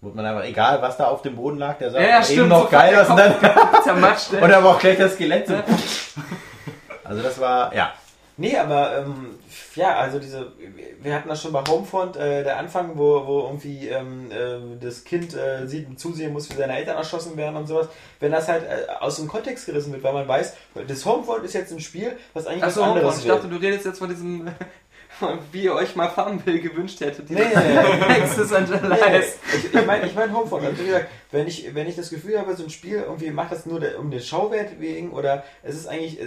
[0.01, 2.25] Wo man einfach, egal was da auf dem Boden lag, der sah Ja, ja, eben
[2.25, 3.35] stimmt, noch sofort geil aus und dann,
[3.83, 5.55] Zermatscht, und aber auch gleich das Skelett so.
[7.05, 7.93] Also das war, ja.
[8.37, 9.39] Nee, aber ähm,
[9.75, 10.53] ja, also diese,
[11.01, 15.05] wir hatten das schon bei Homefront, äh, der Anfang, wo, wo irgendwie ähm, äh, das
[15.05, 17.89] Kind äh, sieht und zusehen muss, wie seine Eltern erschossen werden und sowas.
[18.21, 20.55] Wenn das halt äh, aus dem Kontext gerissen wird, weil man weiß,
[20.87, 23.25] das Homefront ist jetzt ein Spiel, was eigentlich Achso, was anderes Homefront.
[23.25, 24.49] ich dachte, du redest jetzt von diesem,
[25.53, 27.31] wie ihr euch mal Farmville gewünscht hättet.
[27.31, 27.55] Nee, nee,
[28.09, 28.15] nee.
[28.15, 28.97] Texas and Nee,
[29.55, 30.65] ich ich meine ich mein Homefront.
[30.65, 33.53] Also wie gesagt, wenn ich, wenn ich das Gefühl habe, so ein Spiel irgendwie macht
[33.53, 36.19] das nur der, um den Schauwert wegen oder es ist eigentlich,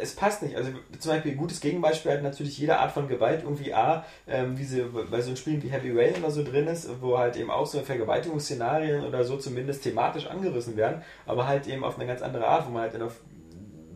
[0.00, 0.56] es, passt nicht.
[0.56, 4.58] Also zum Beispiel ein gutes Gegenbeispiel hat natürlich jede Art von Gewalt irgendwie A, ähm,
[4.58, 7.36] wie sie bei so einem Spiel wie Heavy Rain oder so drin ist, wo halt
[7.36, 12.06] eben auch so Vergewaltigungsszenarien oder so zumindest thematisch angerissen werden, aber halt eben auf eine
[12.06, 13.20] ganz andere Art, wo man halt in auf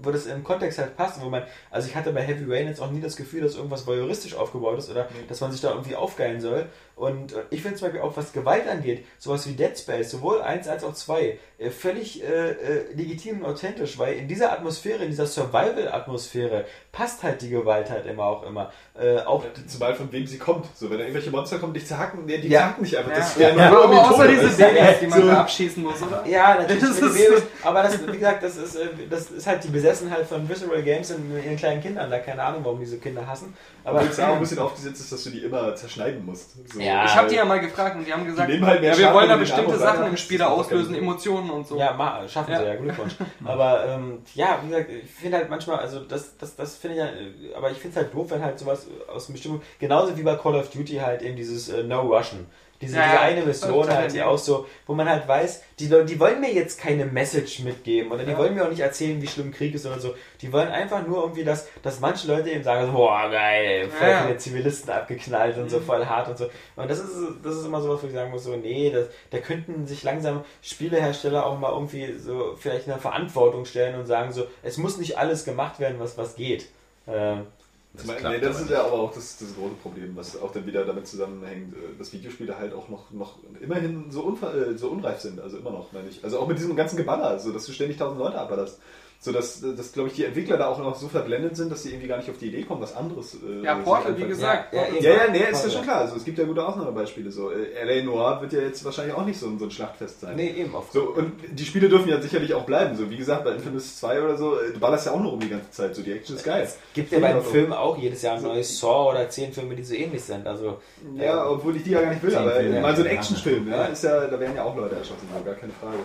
[0.04, 2.80] wo das im Kontext halt passt, wo man, also ich hatte bei Heavy Rain jetzt
[2.80, 5.96] auch nie das Gefühl, dass irgendwas voyeuristisch aufgebaut ist oder dass man sich da irgendwie
[5.96, 6.66] aufgeilen soll.
[6.96, 10.40] Und äh, ich finde zum Beispiel auch, was Gewalt angeht, sowas wie Dead Space, sowohl
[10.42, 15.02] 1 als auch 2, äh, völlig äh, äh, legitim und authentisch, weil in dieser Atmosphäre,
[15.04, 18.70] in dieser Survival-Atmosphäre passt halt die Gewalt halt immer auch immer.
[18.98, 20.66] Äh, auch Zumal von wem sie kommt.
[20.76, 22.60] So, wenn da irgendwelche Monster kommen, dich zerhacken, nee, die Ja.
[22.60, 23.10] zerhacken nicht einfach.
[23.10, 23.16] Ja.
[23.18, 25.26] Das ist ja, Ja, nur den außer diese Babys, die man so.
[25.26, 26.24] da abschießen muss, oder?
[26.26, 26.80] Ja, natürlich.
[26.80, 28.78] Das Babys, aber das, wie gesagt, das ist,
[29.10, 32.10] das ist halt die Besessenheit von Visceral Games und ihren kleinen Kindern.
[32.10, 33.54] Da keine Ahnung, warum diese Kinder hassen.
[33.82, 36.52] Aber es auch ein bisschen aufgesetzt ist, dass du die immer zerschneiden musst.
[36.72, 37.04] So, Ja.
[37.04, 39.36] Ich habe die ja mal gefragt und die haben gesagt, halt ja, wir wollen da
[39.36, 40.16] bestimmte Sachen im.
[40.16, 41.78] Spiel auslösen, Emotionen und so.
[41.78, 42.58] Ja, ma, schaffen Ja.
[42.58, 43.14] sie ja, Glückwunsch.
[43.44, 47.02] aber ähm, ja, wie gesagt, ich finde halt manchmal, also das, das, das finde ich
[47.02, 50.22] ja, äh, aber ich finde es halt doof, wenn halt sowas aus Bestimmung, genauso wie
[50.22, 52.46] bei Call of Duty halt eben dieses äh, No Russian.
[52.84, 56.06] Diese, Ja, diese eine Mission halt, die auch so, wo man halt weiß, die, Leute-
[56.06, 58.38] die wollen mir jetzt keine Message mitgeben oder die Ja.
[58.38, 60.14] wollen mir auch nicht erzählen, wie schlimm Krieg ist oder so.
[60.40, 64.08] Die wollen einfach nur irgendwie, dass, dass manche Leute eben sagen, so, boah, geil, voll
[64.08, 64.22] Ja.
[64.24, 65.84] viele Zivilisten abgeknallt und so Mhm.
[65.84, 66.44] voll hart und so.
[66.76, 67.10] Und das ist,
[67.42, 70.44] das ist immer sowas, wo ich sagen muss, so, nee, das, da könnten sich langsam
[70.62, 74.98] Spielehersteller auch mal irgendwie so vielleicht in eine Verantwortung stellen und sagen so, es muss
[74.98, 76.66] nicht alles gemacht werden, was, was geht.
[77.08, 77.46] Ähm,
[77.94, 80.66] Beispiel, klappt nee, das ist ja aber auch das, das große Problem, was auch dann
[80.66, 84.88] wieder damit zusammenhängt, äh, dass Videospiele halt auch noch, noch immerhin so, unver äh, so
[84.88, 86.24] unreif sind, also immer noch, meine ich.
[86.24, 88.80] Also auch mit diesem ganzen Geballer, so dass du ständig tausend Leute abballerst.
[89.24, 91.88] So dass, dass glaube ich, die Entwickler da auch noch so verblendet sind, dass sie
[91.88, 93.34] irgendwie gar nicht auf die Idee kommen, was anderes.
[93.36, 94.74] Äh, Ja, Portal, wie gesagt.
[94.74, 96.00] Ja, ja, Ja, ja, nee, ist ja schon klar.
[96.02, 97.30] Also es gibt ja gute Ausnahmebeispiele.
[97.30, 98.04] So, äh, L.A.
[98.04, 100.36] Noir wird ja jetzt wahrscheinlich auch nicht so ein, so ein Schlachtfest sein.
[100.36, 100.90] nee, eben auf.
[100.92, 102.94] So, und die Spiele dürfen ja sicherlich auch bleiben.
[102.96, 105.40] So, wie gesagt, bei Infamous 2 oder so, äh, du ballerst ja auch nur um
[105.40, 105.94] die ganze Zeit.
[105.96, 106.68] So, die Action ist geil.
[106.92, 109.84] Gibt ja beim Also- Film auch jedes Jahr ein neues Saw oder zehn Filme, die
[109.84, 110.46] so ähnlich sind.
[110.46, 110.80] Also,
[111.16, 112.80] Ja, obwohl ich die ja gar nicht will, aber Filme.
[112.82, 113.08] mal so ein.
[113.08, 115.96] Actionfilm, ja, ist ja, da werden ja auch Leute erschossen, so, gar keine Frage.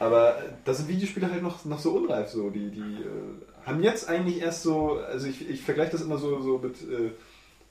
[0.00, 4.08] Aber da sind Videospiele halt noch, noch so unreif, so, die, die äh, haben jetzt
[4.08, 7.10] eigentlich erst so, also ich, ich vergleiche das immer so, so mit äh,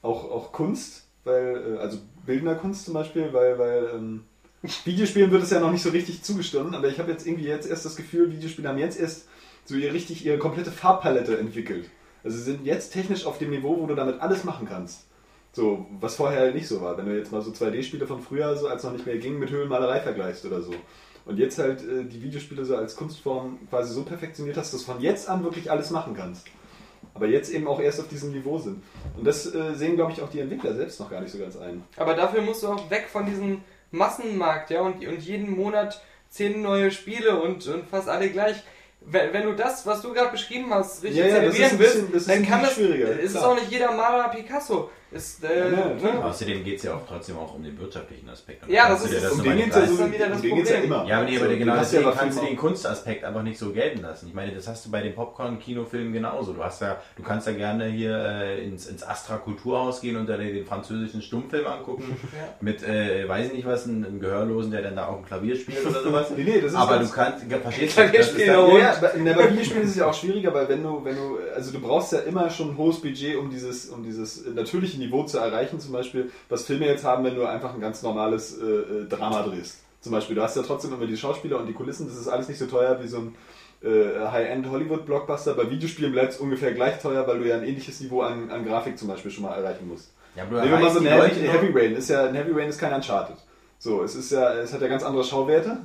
[0.04, 1.98] auch, auch Kunst, weil, äh, also
[2.28, 4.24] bildender Kunst zum Beispiel, weil, weil ähm,
[4.86, 7.68] Videospielen wird es ja noch nicht so richtig zugestanden, aber ich habe jetzt irgendwie jetzt
[7.68, 9.28] erst das Gefühl, Videospiele haben jetzt erst
[9.66, 11.90] so ihr richtig ihre komplette Farbpalette entwickelt.
[12.24, 15.06] Also sie sind jetzt technisch auf dem Niveau, wo du damit alles machen kannst.
[15.52, 16.96] So, was vorher halt nicht so war.
[16.96, 19.50] Wenn du jetzt mal so 2D-Spiele von früher, so als noch nicht mehr ging, mit
[19.50, 20.74] Höhlenmalerei vergleichst oder so.
[21.30, 24.92] Und jetzt halt äh, die Videospiele so als Kunstform quasi so perfektioniert hast, dass du
[24.94, 26.48] von jetzt an wirklich alles machen kannst.
[27.14, 28.82] Aber jetzt eben auch erst auf diesem Niveau sind.
[29.16, 31.56] Und das äh, sehen, glaube ich, auch die Entwickler selbst noch gar nicht so ganz
[31.56, 31.84] ein.
[31.98, 33.62] Aber dafür musst du auch weg von diesem
[33.92, 38.58] Massenmarkt, ja, und, und jeden Monat zehn neue Spiele und, und fast alle gleich.
[39.02, 42.14] wenn, wenn du das, was du gerade beschrieben hast, richtig Ja, ja, ist zelebrieren willst,
[42.16, 44.90] ist dann kann das, schwieriger, es ist auch nicht jeder Maler Picasso.
[45.12, 45.76] Ist, äh, Ja,
[46.12, 46.24] ne?
[46.24, 48.64] Außerdem geht es ja auch trotzdem auch um den wirtschaftlichen Aspekt.
[48.64, 50.36] Und Ja, das ist- dir um den nicht geht's ja, Das so, dann wieder das
[50.38, 50.94] um geht's ja Problem.
[50.94, 51.06] immer.
[51.08, 53.58] Ja, aber nee, aber So, genau ja deswegen bei kannst du den Kunstaspekt einfach nicht
[53.58, 54.28] so gelten lassen.
[54.28, 56.54] Ich meine, das hast du bei den Popcorn-Kinofilmen genauso.
[56.54, 60.30] Du hast ja, du kannst ja gerne hier äh, ins, ins Astra Kulturhaus gehen und
[60.30, 62.16] da den, französischen Stummfilm angucken.
[62.62, 65.86] Mit, äh, weiß ich nicht was, einem, Gehörlosen, der dann da auch ein Klavier spielt
[65.88, 66.28] oder sowas.
[66.38, 68.70] Nee, nee, das ist aber du kannst, verstehst du, das ist dann-.
[68.70, 71.16] Ja, ja, in der bei Videospielen ist es ja auch schwieriger, weil wenn du, wenn
[71.16, 74.99] du, also du brauchst ja immer schon ein hohes Budget, um dieses, um dieses natürliche
[75.00, 78.58] Niveau zu erreichen, zum Beispiel, was Filme jetzt haben, wenn du einfach ein ganz normales
[78.58, 79.84] äh, äh, Drama drehst.
[80.02, 82.48] Zum Beispiel, du hast ja trotzdem immer die Schauspieler und die Kulissen, das ist alles
[82.48, 83.36] nicht so teuer wie so ein
[83.84, 85.56] äh, High-End Hollywood-Blockbuster.
[85.56, 88.66] Bei Videospielen bleibt es ungefähr gleich teuer, weil du ja ein ähnliches Niveau an, an
[88.66, 90.14] Grafik zum Beispiel schon mal erreichen musst.
[90.36, 91.96] Ja, aber Nehmen wir mal so ein Heavy Rain.
[91.96, 93.36] Ist ja, ein Heavy Rain ist kein Uncharted.
[93.82, 95.78] So, es ist ja, es hat ja ganz andere Schauwerte.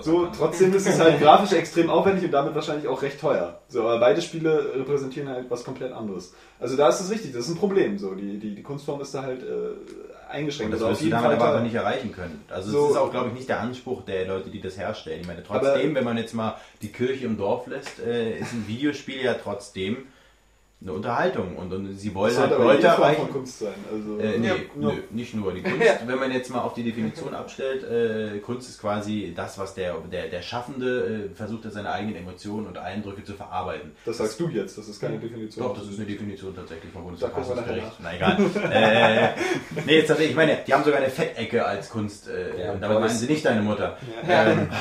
[0.00, 3.60] So, trotzdem ist es halt grafisch extrem aufwendig und damit wahrscheinlich auch recht teuer.
[3.68, 6.32] So, aber beide Spiele repräsentieren halt was komplett anderes.
[6.58, 7.98] Also da ist es richtig, das ist ein Problem.
[7.98, 10.72] So, die, die, die Kunstform ist da halt äh, eingeschränkt.
[10.72, 12.42] Und das Also wirst du damit aber einfach nicht erreichen können.
[12.48, 12.84] Also So.
[12.86, 15.20] es ist auch, glaube ich, nicht der Anspruch der Leute, die das herstellen.
[15.20, 18.64] Ich meine, trotzdem, wenn man jetzt mal die Kirche im Dorf lässt, äh, ist ein
[18.66, 20.06] Videospiel ja trotzdem
[20.82, 21.56] eine Unterhaltung.
[21.56, 23.22] Und, und sie wollen Das halt Leute erreichen.
[23.22, 23.74] von Kunst sein.
[23.92, 25.52] Also, Äh, nee, Ja, nö, nicht nur.
[25.52, 29.58] Die Kunst, wenn man jetzt mal auf die Definition abstellt, äh, Kunst ist quasi das,
[29.58, 33.92] was der, der, der Schaffende äh, versucht, seine eigenen Emotionen und Eindrücke zu verarbeiten.
[34.06, 35.66] das sagst du jetzt, das ist keine Definition.
[35.66, 37.92] Doch, das ist eine Definition tatsächlich vom Bundesverfassungsgericht.
[38.02, 38.38] Na egal.
[38.72, 39.28] äh,
[39.86, 42.28] nee, jetzt tatsächlich, ich meine, die haben sogar eine Fettecke als Kunst.
[42.28, 43.98] Äh, Ja, und damit aber meinen sie nicht deine Mutter.
[44.28, 44.46] Ja.
[44.50, 44.68] Ähm,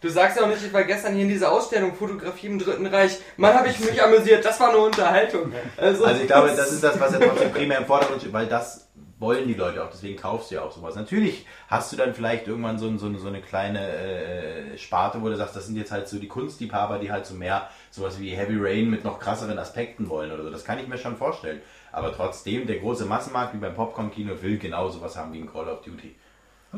[0.00, 2.86] Du sagst ja auch nicht, ich war gestern hier in dieser Ausstellung Fotografie im Dritten
[2.86, 3.18] Reich.
[3.36, 4.44] Mann, habe ich mich amüsiert.
[4.44, 5.52] Das war eine Unterhaltung.
[5.76, 8.46] Also, Also ich glaube, das ist das, was ja trotzdem primär im Vordergrund steht, weil
[8.46, 8.86] das
[9.20, 10.94] wollen die Leute auch, deswegen kaufst du ja auch sowas.
[10.94, 15.28] Natürlich hast du dann vielleicht irgendwann so, so, eine- so eine kleine äh, Sparte, wo
[15.28, 18.30] du sagst, das sind jetzt halt so die Kunstliebhaber, die halt so mehr sowas wie
[18.30, 20.50] Heavy Rain mit noch krasseren Aspekten wollen oder so.
[20.50, 21.60] Das kann ich mir schon vorstellen.
[21.90, 25.66] Aber trotzdem, der große Massenmarkt wie beim Popcorn-Kino will genau sowas haben wie ein Call
[25.68, 26.14] of Duty.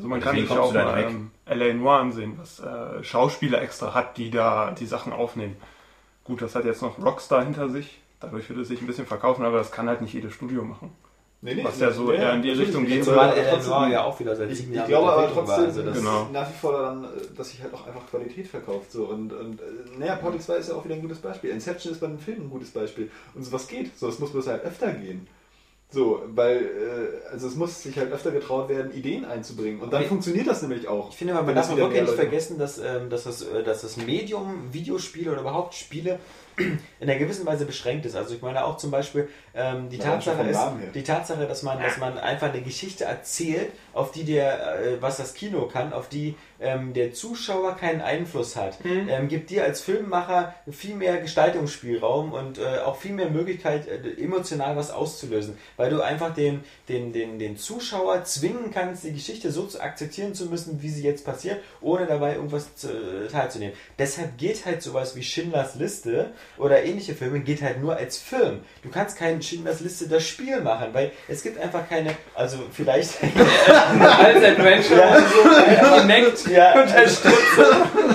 [0.01, 3.61] Also man Und kann deswegen sich auch mal ähm, LA Noir ansehen, was äh, Schauspieler
[3.61, 5.57] extra hat, die da die Sachen aufnehmen.
[6.25, 8.01] Gut, das hat jetzt noch Rockstar hinter sich.
[8.19, 10.91] Dadurch wird es sich ein bisschen verkaufen, aber das kann halt nicht jedes Studio machen.
[11.43, 13.05] Nee, nee, Was ja so eher in die Richtung geht.
[13.05, 15.65] Zumal Ellen Noir ja auch wieder seit Ich, sieben ich Jahren glaube in aber trotzdem,
[15.67, 16.29] also das- dass Genau.
[16.33, 18.91] nach wie vor daran, äh, dass sich halt auch einfach Qualität verkauft.
[18.93, 19.05] So.
[19.05, 21.51] Und, und äh, naja, Portal 2 ist ja auch wieder ein gutes Beispiel.
[21.51, 23.11] Inception ist bei den Filmen ein gutes Beispiel.
[23.35, 23.99] Und sowas geht.
[23.99, 25.27] So, es muss bloß halt öfter gehen.
[25.93, 29.81] So, weil, äh, also es muss sich halt öfter getraut werden, Ideen einzubringen.
[29.81, 31.11] Und dann Ich- funktioniert das nämlich auch.
[31.11, 33.97] Ich finde, man darf wirklich nicht Leute- vergessen, dass, ähm, dass, das, äh, dass das
[33.97, 36.21] Medium Videospiele oder überhaupt Spiele
[36.57, 38.15] in einer gewissen Weise beschränkt ist.
[38.15, 40.61] Also ich meine auch zum Beispiel ähm, die, Tatsache ist,
[40.95, 45.17] die Tatsache, dass man, dass man einfach eine Geschichte erzählt, auf die der, äh, was
[45.17, 49.81] das Kino kann, auf die ähm, der Zuschauer keinen Einfluss hat, ähm, gibt dir als
[49.81, 55.91] Filmemacher viel mehr Gestaltungsspielraum und äh, auch viel mehr Möglichkeit, äh, emotional was auszulösen, weil
[55.91, 60.47] du einfach den, den, den, den Zuschauer zwingen kannst, die Geschichte so zu akzeptieren zu
[60.47, 63.75] müssen, wie sie jetzt passiert, ohne dabei irgendwas zu, äh, teilzunehmen.
[63.99, 68.61] Deshalb geht halt sowas wie Schindlers Liste oder ähnliche Filme geht halt nur als Film.
[68.83, 73.15] Du kannst keinen Schindlers Liste das Spiel machen, weil es gibt einfach keine, also vielleicht
[73.23, 75.21] als Adventure Ja.
[75.21, 76.73] so connect Ja.
[76.83, 77.59] unterstützt.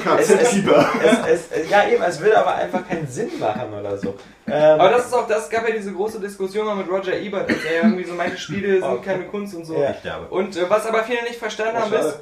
[0.03, 0.89] KZ-Keeper.
[1.27, 4.15] es, es, ja eben, es würde aber einfach keinen Sinn machen oder so.
[4.47, 7.49] Ähm, Aber das ist auch, das gab ja diese große Diskussion mal mit Roger Ebert,
[7.49, 9.75] als er ja irgendwie so meinte, Spiele sind keine Kunst und so.
[9.75, 9.91] Ja.
[9.91, 10.27] Ich glaube.
[10.27, 12.19] Und äh, was aber viele nicht verstanden haben, ist,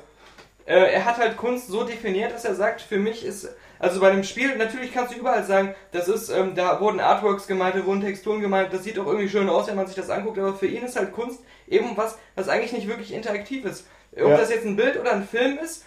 [0.66, 3.50] äh, er hat halt Kunst so definiert, dass er sagt, für mich ist,
[3.80, 7.48] also bei einem Spiel, natürlich kannst du überall sagen, das ist, ähm, da wurden Artworks
[7.48, 10.10] gemalt, da wurden Texturen gemalt, das sieht auch irgendwie schön aus, wenn man sich das
[10.10, 13.86] anguckt, aber für ihn ist halt Kunst eben was, was eigentlich nicht wirklich interaktiv ist.
[14.14, 14.38] Ob Ja.
[14.38, 15.84] das jetzt ein Bild oder ein Film ist,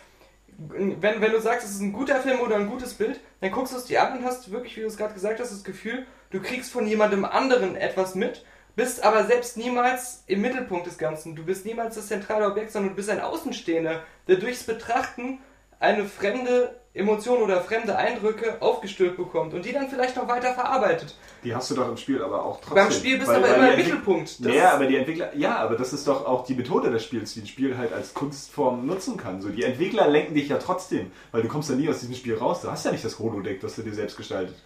[0.58, 3.72] wenn, wenn du sagst, es ist ein guter Film oder ein gutes Bild, dann guckst
[3.72, 6.06] du es dir an und hast wirklich, wie du es gerade gesagt hast, das Gefühl,
[6.30, 11.34] du kriegst von jemandem anderen etwas mit, bist aber selbst niemals im Mittelpunkt des Ganzen.
[11.34, 15.40] Du bist niemals das zentrale Objekt, sondern du bist ein Außenstehender, der durchs Betrachten
[15.78, 21.14] eine fremde Emotion oder fremde Eindrücke aufgestülpt bekommt und die dann vielleicht noch weiter verarbeitet.
[21.44, 22.74] Die hast du doch im Spiel aber auch trotzdem.
[22.74, 24.44] Beim Spiel bist du aber immer im Mittelpunkt.
[24.44, 27.34] Das ja, aber die Entwickler, ja, aber das ist doch auch die Methode des Spiels,
[27.34, 29.40] die ein Spiel halt als Kunstform nutzen kann.
[29.42, 32.36] So, die Entwickler lenken dich ja trotzdem, weil du kommst ja nie aus diesem Spiel
[32.36, 32.62] raus.
[32.62, 34.56] Du hast ja nicht das Holodeck, das du dir selbst gestaltet.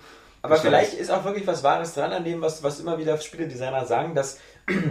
[0.42, 3.84] Aber vielleicht ist auch wirklich was Wahres dran an dem, was, was immer wieder Spieledesigner
[3.84, 4.38] sagen, dass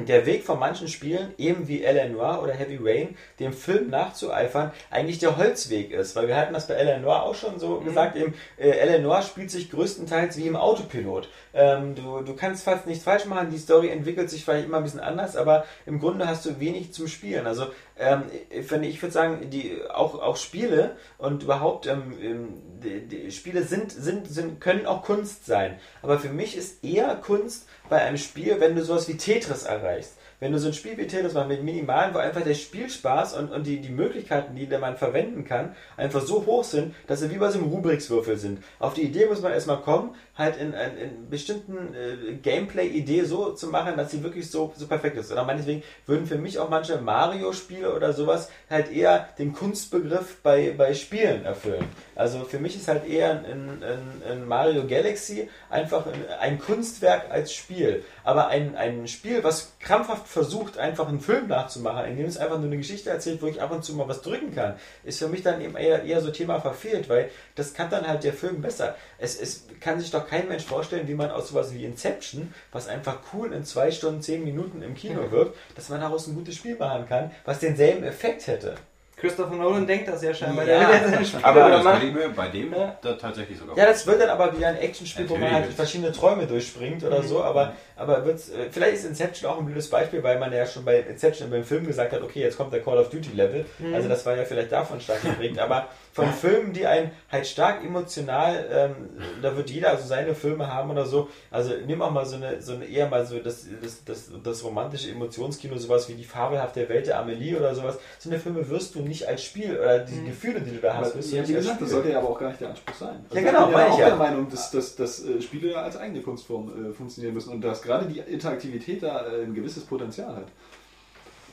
[0.07, 2.07] der Weg von manchen Spielen, eben wie L.A.
[2.07, 6.15] Noir oder Heavy Rain, dem Film nachzueifern, eigentlich der Holzweg ist.
[6.15, 6.97] Weil wir hatten das bei L.A.
[6.97, 8.99] Noir auch schon so gesagt, eben äh, L.A.
[8.99, 11.29] Noir spielt sich größtenteils wie im Autopilot.
[11.53, 14.83] Ähm, du, du kannst fast nichts falsch machen, die Story entwickelt sich vielleicht immer ein
[14.83, 17.47] bisschen anders, aber im Grunde hast du wenig zum Spielen.
[17.47, 17.67] Also
[17.97, 18.23] ähm,
[18.63, 22.47] finde, ich würde sagen, die auch, auch Spiele und überhaupt ähm, ähm,
[22.83, 25.77] die, die Spiele sind, sind, sind, können auch Kunst sein.
[26.01, 30.13] Aber für mich ist eher Kunst bei einem Spiel, wenn du sowas wie Tetris erreichst
[30.39, 33.51] wenn du so ein Spiel wie Tetris machst mit Minimalen, wo einfach der Spielspaß und,
[33.51, 37.37] und die, die Möglichkeiten, die man verwenden kann, einfach so hoch sind, dass sie wie
[37.37, 38.63] bei so einem Rubrikswürfel sind.
[38.79, 43.51] Auf die Idee muss man erstmal kommen, halt in, in, in bestimmten äh, Gameplay-Idee so
[43.51, 45.31] zu machen, dass sie wirklich so, so perfekt ist.
[45.31, 50.73] Oder meinetwegen würden für mich auch manche Mario-Spiele oder sowas halt eher den Kunstbegriff bei,
[50.77, 51.85] bei Spielen erfüllen.
[52.15, 56.05] Also für mich ist halt eher ein, ein, ein Mario Galaxy einfach
[56.39, 58.03] ein Kunstwerk als Spiel.
[58.23, 62.67] Aber ein, ein Spiel, was krampfhaft versucht, einfach einen Film nachzumachen, indem es einfach nur
[62.67, 65.43] eine Geschichte erzählt, wo ich ab und zu mal was drücken kann, ist für mich
[65.43, 68.95] dann eben eher, eher so Thema verfehlt, weil das kann dann halt der Film besser.
[69.17, 72.87] Es, es kann sich doch kein Mensch vorstellen, wie man aus sowas wie Inception, was
[72.87, 76.55] einfach cool in zwei Stunden, zehn Minuten im Kino wirkt, dass man daraus ein gutes
[76.55, 78.75] Spiel machen kann, was denselben Effekt hätte.
[79.19, 80.65] Christopher Nolan denkt das ja scheinbar.
[80.65, 82.97] Ja, der will ja seine Spiele aber das ich mir bei dem Ja.
[83.01, 85.65] da tatsächlich sogar Ja, das wird dann aber wieder ein Actionspiel, wo man Natürlich.
[85.67, 89.65] halt verschiedene Träume durchspringt oder so, aber, aber wird's, äh, vielleicht ist Inception auch ein
[89.65, 92.71] blödes Beispiel, weil man ja schon bei Inception beim Film gesagt hat, okay, jetzt kommt
[92.71, 96.31] der Call of Duty Level, also das war ja vielleicht davon stark geprägt, aber von
[96.33, 98.95] Filmen, die einen halt stark emotional, ähm,
[99.41, 102.61] da wird jeder also seine Filme haben oder so, also nimm auch mal so eine,
[102.61, 106.87] so eine eher mal so das, das, das, das romantische Emotionskino, sowas wie die fabelhafte
[106.89, 110.23] Welt der Amelie oder sowas, so eine Filme wirst du nicht als Spiel oder die
[110.23, 112.39] Gefühle, die du da hast, wirst du ja, nicht gesagt, das sollte ja aber auch
[112.39, 113.25] gar nicht der Anspruch sein.
[113.29, 114.05] Also Ja, ich genau, bin meine ja ich auch ja.
[114.07, 117.81] der Meinung, dass, dass, dass äh, Spiele als eigene Kunstform äh, funktionieren müssen und dass
[117.81, 120.47] gerade die Interaktivität da äh, ein gewisses Potenzial hat.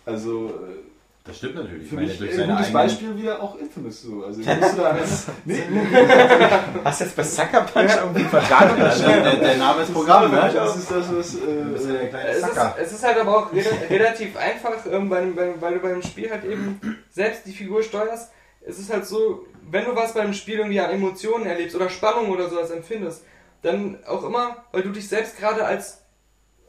[0.05, 0.51] Also äh,
[1.27, 1.83] Das stimmt natürlich.
[1.85, 4.25] Ich für meine, mich ein gutes Beispiel wieder auch Infamous so.
[4.25, 4.97] Also musst du da
[5.45, 5.63] nee,
[6.85, 8.81] Hast du jetzt bei Sucker Punch irgendwie verraten?
[8.81, 10.51] Also, der, der Name ist Programm, ne?
[10.55, 13.53] das ist das, was ja äh, der kleine Es ist, es ist halt aber auch
[13.53, 16.81] re- relativ einfach, ähm, bei, bei, weil du beim Spiel halt eben
[17.11, 18.31] selbst die Figur steuerst.
[18.65, 22.31] Es ist halt so, wenn du was beim Spiel irgendwie an Emotionen erlebst oder Spannung
[22.31, 23.25] oder sowas empfindest,
[23.63, 26.03] dann auch immer, weil du dich selbst gerade als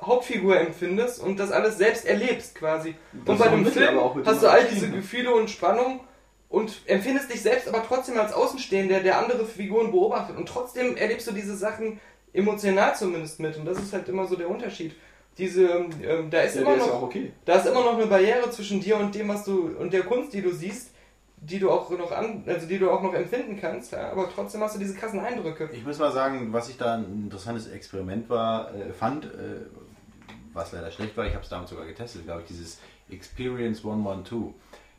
[0.02, 2.96] Hauptfigur empfindest und das alles selbst erlebst quasi.
[3.26, 4.90] Das und bei dem Film hast du all diese.
[4.90, 6.02] Gefühle und Spannung
[6.50, 10.38] und empfindest dich selbst aber trotzdem als Außenstehender, der andere Figuren beobachtet.
[10.38, 12.00] Und trotzdem erlebst du diese Sachen
[12.34, 13.58] emotional zumindest mit.
[13.58, 14.96] Und das ist halt immer so der Unterschied.
[15.38, 17.32] Diese, ähm, da ist ja, immer ist noch, okay.
[17.46, 20.34] da ist immer noch eine Barriere zwischen dir und dem, was du und der Kunst,
[20.34, 20.92] die du siehst,
[21.40, 23.92] die du auch noch an, also die du auch noch empfinden kannst.
[23.92, 25.70] Ja, aber trotzdem hast du diese krassen Eindrücke.
[25.72, 29.28] Ich muss mal sagen, was ich da ein interessantes Experiment war, äh, fand, äh,
[30.58, 32.80] was leider schlecht war, ich habe es damals sogar getestet, glaube ich, dieses
[33.10, 34.54] Experience 112.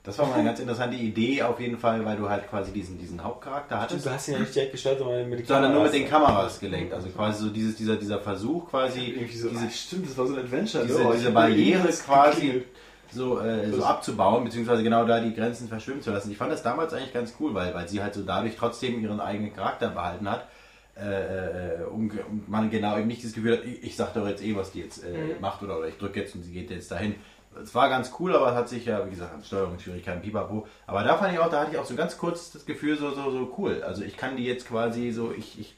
[0.05, 2.99] Das war mal eine ganz interessante Idee auf jeden Fall, weil du halt quasi diesen,
[2.99, 4.07] diesen Hauptcharakter hattest.
[4.07, 6.61] Du hast ihn ja nicht direkt gestaltet, sondern mit den sondern nur mit den Kameras.
[6.61, 6.95] Gelenkt.
[6.95, 10.33] Also quasi so dieses, dieser, dieser Versuch quasi, so, diese, ah, stimmt, das war so
[10.33, 10.87] ein Adventure.
[10.87, 11.09] diese, ne?
[11.09, 12.65] Oh, diese Barriere quasi
[13.13, 16.31] so, äh, so abzubauen, beziehungsweise genau da die Grenzen verschwimmen zu lassen.
[16.31, 19.21] Ich fand das damals eigentlich ganz cool, weil, weil sie halt so dadurch trotzdem ihren
[19.21, 20.49] eigenen Charakter behalten hat.
[21.01, 24.27] Äh, äh, ge- und man genau eben nicht das Gefühl hat, ich, ich sag doch
[24.27, 26.71] jetzt eh, was die jetzt äh, macht oder, oder ich drücke jetzt und sie geht
[26.71, 27.15] jetzt dahin.
[27.63, 30.67] Es war ganz cool, aber es hat sich ja, wie gesagt, an Steuerungsschwierigkeiten, pipapo.
[30.87, 33.11] Aber da fand ich auch, da hatte ich auch so ganz kurz das Gefühl, so,
[33.11, 33.83] so, so cool.
[33.85, 35.77] Also ich kann die jetzt quasi so, ich, ich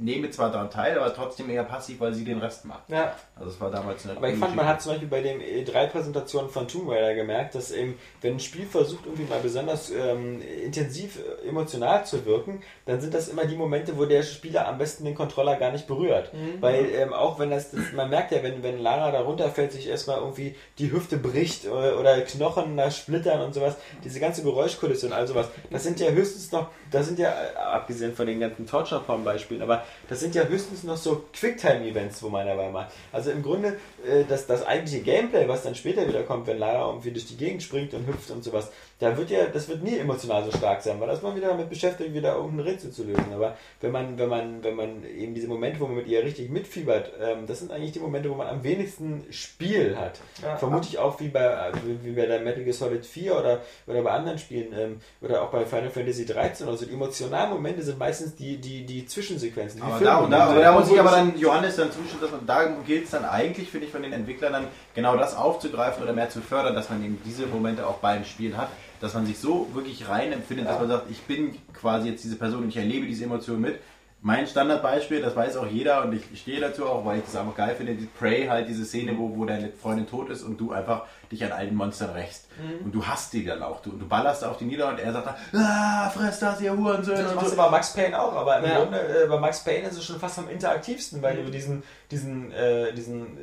[0.00, 2.88] nehme zwar daran teil, aber trotzdem eher passiv, weil sie den Rest macht.
[2.88, 5.40] Ja, Also es war damals eine Aber ich fand, man hat zum Beispiel bei den
[5.40, 10.40] E3-Präsentationen von Tomb Raider gemerkt, dass eben, wenn ein Spiel versucht, irgendwie mal besonders ähm,
[10.64, 14.78] intensiv äh, emotional zu wirken, dann sind das immer die Momente, wo der Spieler am
[14.78, 16.30] besten den Controller gar nicht berührt.
[16.60, 19.88] Weil ähm, auch wenn das, das, man merkt ja, wenn, wenn Lara da runterfällt, sich
[19.88, 25.06] erstmal irgendwie die Hüfte bricht oder, oder Knochen da splittern und sowas, diese ganze Geräuschkulisse
[25.06, 28.40] und all sowas, das sind ja höchstens noch, das sind ja, äh, abgesehen von den
[28.40, 32.92] ganzen Torture-Porn-Beispielen, aber das sind ja höchstens noch so Quicktime-Events, wo man dabei macht.
[33.12, 36.88] Also im Grunde, äh, das, das eigentliche Gameplay, was dann später wieder kommt, wenn Lara
[36.88, 38.70] irgendwie durch die Gegend springt und hüpft und sowas,
[39.00, 41.68] da wird ja, das wird nie emotional so stark sein, weil das man wieder damit
[41.68, 43.32] beschäftigt, wieder irgendein Rätsel zu lösen.
[43.32, 46.50] Aber wenn man, wenn man, wenn man eben diese Momente, wo man mit ihr richtig
[46.50, 50.18] mitfiebert, ähm, das sind eigentlich die Momente, wo man am wenigsten Spiel hat.
[50.42, 50.56] Ja.
[50.56, 51.70] Vermutlich auch wie bei,
[52.02, 55.50] wie bei der Metal Gear Solid 4 oder, oder bei anderen Spielen ähm, oder auch
[55.50, 56.84] bei Final Fantasy 13 oder so.
[56.84, 59.80] Die emotionalen Momente sind meistens die, die, die Zwischensequenzen.
[59.80, 62.32] Die Aber da, und da, aber da muss ich aber dann Johannes dann zustimmen, dass
[62.32, 64.66] man, da gilt es dann eigentlich, finde ich, von den Entwicklern dann
[64.96, 68.56] genau das aufzugreifen oder mehr zu fördern, dass man eben diese Momente auch beim Spielen
[68.56, 68.70] hat,
[69.00, 72.36] dass man sich so wirklich rein empfindet, dass man sagt, ich bin quasi jetzt diese
[72.36, 73.78] Person und ich erlebe diese Emotion mit.
[74.20, 77.54] Mein Standardbeispiel, das weiß auch jeder und ich stehe dazu auch, weil ich das einfach
[77.54, 80.72] geil finde, die Prey halt diese Szene, wo, wo deine Freundin tot ist und du
[80.72, 82.48] einfach dich an allen Monstern rächst.
[82.84, 83.80] Und du hast die dann auch.
[83.80, 87.22] Du, du ballerst auf die nieder und er sagt dann, ah, fress das, ihr Hurensöhne.
[87.22, 87.54] Das und machst so.
[87.54, 88.78] du bei Max Payne auch, aber im Ja.
[88.80, 92.50] Grunde äh, bei Max Payne ist es schon fast am interaktivsten, weil du diesen, diesen,
[92.50, 93.38] äh, diesen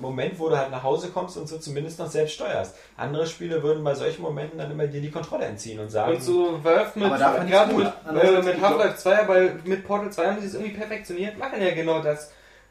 [0.00, 2.74] Moment, wo du halt nach Hause kommst und so zumindest noch selbst steuerst.
[2.96, 6.22] Andere Spiele würden bei solchen Momenten dann immer dir die Kontrolle entziehen und sagen, Und
[6.22, 7.84] so Valve mit, gerade gut.
[8.12, 11.60] mit, äh, mit Half-Life 2, weil mit Portal 2 haben sie es irgendwie perfektioniert, machen
[11.62, 12.30] ja genau das.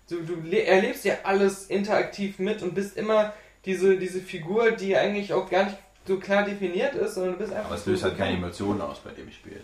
[0.10, 3.34] Du, du le- erlebst ja alles interaktiv mit und bist immer
[3.66, 5.78] diese, diese Figur, die eigentlich auch gar nicht
[6.08, 9.00] so klar definiert ist, sondern du bist einfach Aber es löst halt keine Emotionen aus
[9.00, 9.60] bei dem Spiel.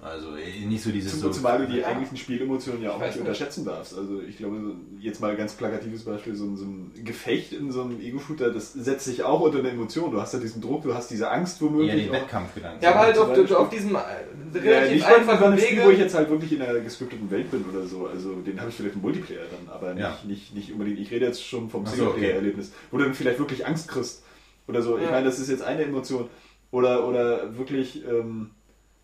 [0.00, 1.30] Also eh, nicht so dieses Zum, so.
[1.30, 3.20] zumal du die eigentlichen Spielemotionen ja auch nicht nicht.
[3.20, 3.96] unterschätzen darfst.
[3.96, 4.58] Also ich glaube,
[5.00, 8.50] jetzt mal ein ganz plakatives Beispiel, so ein, so ein Gefecht in so einem Ego-Shooter,
[8.50, 10.10] das setzt sich auch unter eine Emotion.
[10.10, 11.90] Du hast ja diesen Druck, du hast diese Angst womöglich.
[11.90, 12.14] eher den auch.
[12.14, 12.82] Wettkampfgedanken.
[12.82, 15.82] Ja, aber halt auf, auf diesem äh, Ja, relativ nicht bei einfachen einem Spiel, wo
[15.84, 16.02] ich Wege.
[16.02, 18.06] jetzt halt wirklich in einer gescripteten Welt bin oder so.
[18.06, 20.18] Also den habe ich vielleicht im Multiplayer dann, aber nicht, Ja.
[20.26, 20.98] nicht, nicht unbedingt.
[20.98, 24.22] Ich rede jetzt schon vom Singleplayer-Erlebnis, wo du dann vielleicht wirklich Angst kriegst
[24.68, 24.98] oder so.
[24.98, 25.12] Ich Ja.
[25.12, 26.28] meine, das ist jetzt eine Emotion.
[26.70, 28.50] Oder, oder wirklich, ähm,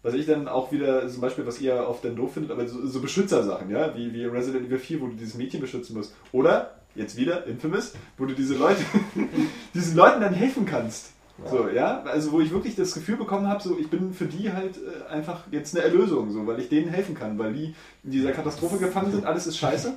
[0.02, 2.86] was ich dann auch wieder, zum Beispiel, was ihr oft dann doof findet, aber so,
[2.86, 6.14] so Beschützersachen, ja, wie, wie Resident Evil 4, wo du dieses Mädchen beschützen musst.
[6.32, 8.82] Oder, jetzt wieder, Infamous, wo du diese Leute,
[9.74, 11.12] diesen Leuten dann helfen kannst.
[11.50, 14.52] So, ja, also wo ich wirklich das Gefühl bekommen habe, so ich bin für die
[14.52, 17.74] halt äh, einfach jetzt eine Erlösung, so, weil ich denen helfen kann, weil die
[18.04, 19.94] in dieser Katastrophe gefangen sind, alles ist scheiße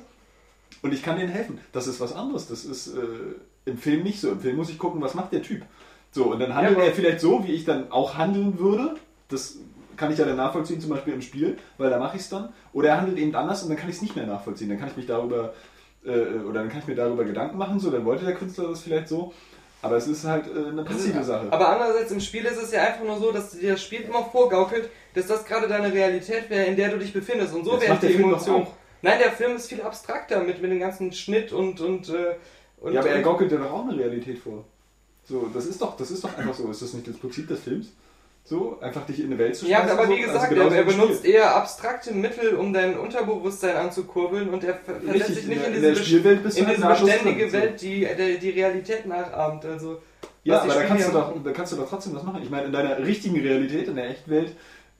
[0.80, 1.58] und ich kann denen helfen.
[1.72, 3.00] Das ist was anderes, das ist äh,
[3.66, 4.30] im Film nicht so.
[4.30, 5.62] Im Film muss ich gucken, was macht der Typ.
[6.12, 8.94] So, und dann handelt Ja, er vielleicht so, wie ich dann auch handeln würde.
[9.28, 9.58] Das
[9.96, 12.52] kann ich ja dann nachvollziehen, zum Beispiel im Spiel, weil da mache ich es dann.
[12.72, 14.68] Oder er handelt eben anders und dann kann ich es nicht mehr nachvollziehen.
[14.68, 15.54] Dann kann ich mich darüber,
[16.04, 18.82] äh, oder dann kann ich mir darüber Gedanken machen, so, dann wollte der Künstler das
[18.82, 19.32] vielleicht so.
[19.82, 21.46] Aber es ist halt äh, eine passive Sache.
[21.50, 24.24] Aber andererseits im Spiel ist es ja einfach nur so, dass dir das Spiel immer
[24.24, 27.54] vorgaukelt, dass das gerade deine Realität wäre, in der du dich befindest.
[27.54, 28.62] Und so der die Film doch Emotion.
[28.62, 28.72] auch.
[29.02, 32.36] Nein, der Film ist viel abstrakter mit, mit dem ganzen Schnitt und und äh,
[32.84, 34.64] und, ja, aber er gaukelt dir doch auch eine Realität vor.
[35.24, 36.70] So, das ist doch, das ist doch einfach so.
[36.70, 37.92] Ist das nicht das Prinzip des Films?
[38.46, 40.12] So, einfach dich in eine Welt zu ja, schmeißen, aber so?
[40.12, 41.02] wie Also gesagt, genauso er, er im Spiel.
[41.02, 45.72] benutzt eher abstrakte Mittel, um dein Unterbewusstsein anzukurbeln und er ver- Richtig, sich nicht in
[45.72, 45.94] in, in diese,
[46.56, 47.52] du in halt diese beständige so.
[47.56, 48.06] Welt, die
[48.38, 49.64] die, Realität nachahmt.
[49.64, 49.98] Also
[50.42, 52.42] Ja, aber da kannst, du ja doch, da kannst du doch trotzdem was machen.
[52.42, 54.52] Ich meine, in deiner richtigen Realität, in der echten Welt,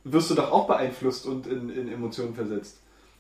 [0.05, 2.79] wirst du doch auch beeinflusst und in, in Emotionen versetzt.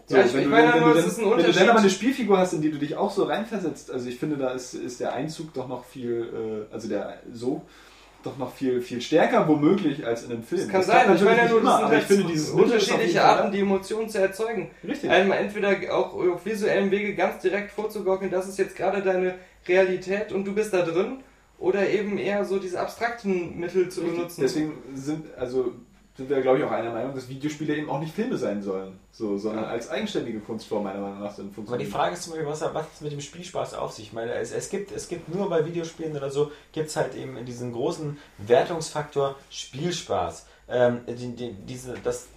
[0.09, 1.60] Ja, ich- wenn ich du meine wenn nur, es ist ein Wenn du Unterschied.
[1.60, 4.36] dann aber eine Spielfigur hast, in die du dich auch so reinversetzt, also ich finde,
[4.38, 7.60] da ist, ist der Einzug doch noch viel, äh, also der so,
[8.24, 10.62] doch noch viel, viel stärker womöglich als in einem Film.
[10.62, 12.51] Das kann Das sein, ich natürlich meine ja nur, immer, das sind aber halt ich
[12.52, 13.24] unterschiedliche.
[13.24, 14.70] Arten, die Emotionen zu erzeugen.
[14.86, 15.10] Richtig.
[15.10, 19.34] Einem entweder auch auf visuellem Wege ganz direkt vorzugaukeln, das ist jetzt gerade deine
[19.68, 21.18] Realität und du bist da drin,
[21.59, 24.16] oder eben eher so diese abstrakten Mittel zu Richtig.
[24.16, 24.40] benutzen.
[24.42, 25.72] Deswegen sind, also
[26.16, 29.01] sind wir, glaube ich, auch einer Meinung, dass Videospiele eben auch nicht Filme sein sollen,
[29.11, 31.57] so, sondern als eigenständige Kunstform meiner Meinung nach sind.
[31.59, 31.86] Aber die.
[31.86, 34.07] Frage ist zum Beispiel, was was mit dem Spielspaß auf sich?
[34.07, 37.16] Ich meine, es, es, gibt, es gibt nur bei Videospielen oder so, gibt es halt
[37.16, 40.47] eben diesen großen Wertungsfaktor Spielspaß.
[40.69, 42.28] Ähm, die, die, diese, das,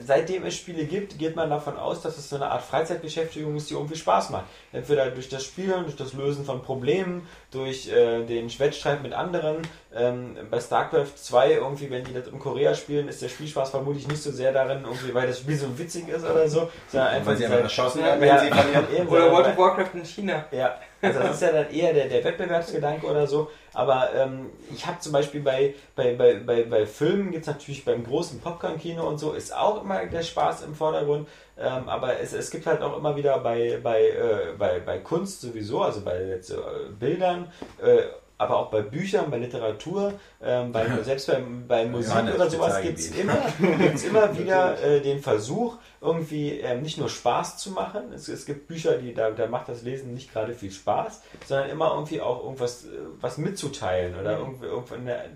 [0.00, 3.70] seitdem es Spiele gibt, geht man davon aus, dass es so eine Art Freizeitbeschäftigung ist,
[3.70, 4.44] die irgendwie Spaß macht.
[4.72, 9.62] Entweder durch das Spielen, durch das Lösen von Problemen, durch äh, den Wettstreit mit anderen.
[9.94, 14.08] Ähm, bei StarCraft 2 irgendwie, wenn die das in Korea spielen, ist der Spielspaß vermutlich
[14.08, 17.28] nicht so sehr darin, irgendwie, weil das Spiel so witzig ist oder so, sondern einfach
[17.28, 19.08] Weil sie einfach erschossen werden, wenn ja, sie verlieren.
[19.08, 20.44] oder World of Warcraft in China.
[20.50, 23.50] ja, also das ist ja dann eher der, der Wettbewerbsgedanke oder so.
[23.72, 27.84] Aber ähm, ich habe zum Beispiel bei, bei, bei, bei, bei Filmen, gibt es natürlich
[27.84, 31.28] beim großen Popcorn-Kino und so, ist auch immer der Spaß im Vordergrund.
[31.58, 35.40] Ähm, aber es, es gibt halt auch immer wieder bei, bei, äh, bei, bei Kunst
[35.40, 36.56] sowieso, also bei jetzt, äh,
[36.98, 37.52] Bildern,
[37.82, 38.02] äh,
[38.36, 42.82] aber auch bei Büchern, bei Literatur, ähm, bei, selbst bei, bei Musik Johannes, oder sowas
[42.82, 43.38] gibt es immer,
[43.78, 48.12] gibt's immer wieder äh, den Versuch, irgendwie ähm, nicht nur Spaß zu machen.
[48.12, 51.70] Es, es gibt Bücher, die da, da macht das Lesen nicht gerade viel Spaß, sondern
[51.70, 52.90] immer irgendwie auch irgendwas äh,
[53.20, 55.30] was mitzuteilen oder irgendwie, irgendwie eine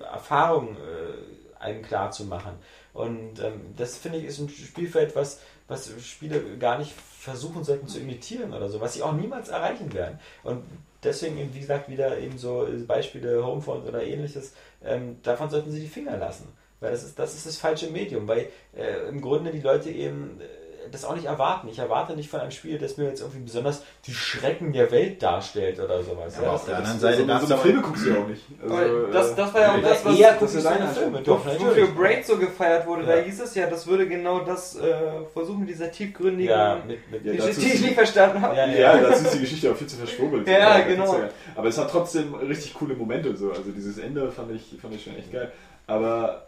[0.00, 2.54] Erfahrung äh, einem klar zu machen.
[2.94, 7.88] Und ähm, das finde ich ist ein Spielfeld, was, was Spiele gar nicht versuchen sollten
[7.88, 10.18] zu imitieren oder so, was sie auch niemals erreichen werden.
[10.42, 10.64] Und
[11.02, 15.80] deswegen, eben, wie gesagt, wieder eben so Beispiele Homefront oder ähnliches, ähm, davon sollten sie
[15.80, 16.48] die Finger lassen.
[16.84, 20.38] Weil das ist das, ist das falsche Medium, weil äh, im Grunde die Leute eben
[20.40, 20.44] äh,
[20.92, 21.66] das auch nicht erwarten.
[21.68, 25.22] Ich erwarte nicht von einem Spiel, das mir jetzt irgendwie besonders die Schrecken der Welt
[25.22, 26.36] darstellt oder sowas.
[26.36, 28.28] Aber Ja, auf der anderen so, Seite so, darfst so Filme guckst du ja auch
[28.28, 28.42] nicht.
[28.62, 31.46] Also, Aber das, äh, das war ja auch das, was eher das deine Filme, doch,
[31.46, 31.94] Wofür natürlich.
[31.94, 33.22] Braid so gefeiert wurde, da Ja.
[33.22, 34.92] hieß es ja, das würde genau das äh,
[35.32, 38.54] versuchen mit dieser tiefgründigen, Ja, mit, mit, Ja, dazu die ich nicht verstanden habe.
[38.54, 40.46] Ja, Ja, das ist die Geschichte auch viel zu verschwurbelt.
[40.48, 41.14] Ja, genau.
[41.16, 41.30] ja.
[41.56, 43.48] Aber es hat trotzdem richtig coole Momente so.
[43.52, 45.50] Also dieses Ende fand ich, fand ich schon echt geil.
[45.86, 46.46] Aber,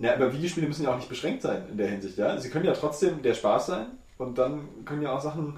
[0.00, 2.36] ja, aber Videospiele müssen ja auch nicht beschränkt sein in der Hinsicht, ja.
[2.38, 3.86] Sie können ja trotzdem der Spaß sein
[4.18, 5.56] und dann können ja auch Sachen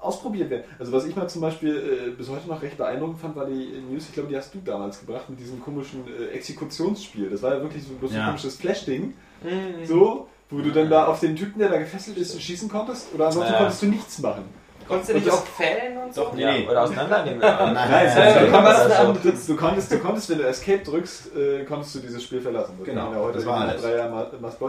[0.00, 0.64] ausprobiert werden.
[0.78, 3.80] Also was ich mal zum Beispiel äh, bis heute noch recht beeindruckend fand, war die
[3.90, 7.28] News, ich glaube, die hast du damals gebracht mit diesem komischen äh, Exekutionsspiel.
[7.30, 8.26] Das war ja wirklich so bloß ein Ja.
[8.26, 9.14] komisches Flash-Ding.
[9.42, 9.86] Mhm.
[9.86, 13.26] So, wo du dann da auf den Typen, der da gefesselt ist, schießen konntest oder
[13.26, 13.58] ansonsten Ja.
[13.58, 14.44] konntest du nichts machen.
[14.88, 16.22] Konntest du nicht auch fällen und so?
[16.24, 17.38] Doch, nee, Ja, oder auseinandernehmen.
[17.40, 21.64] Nein, Nein, nein, Ja, du, konntest, das du, konntest, du, wenn du Escape drückst, äh,
[21.64, 22.74] konntest du dieses Spiel verlassen.
[22.78, 23.82] Das Genau, heute das war in alles.
[23.82, 24.08] drei.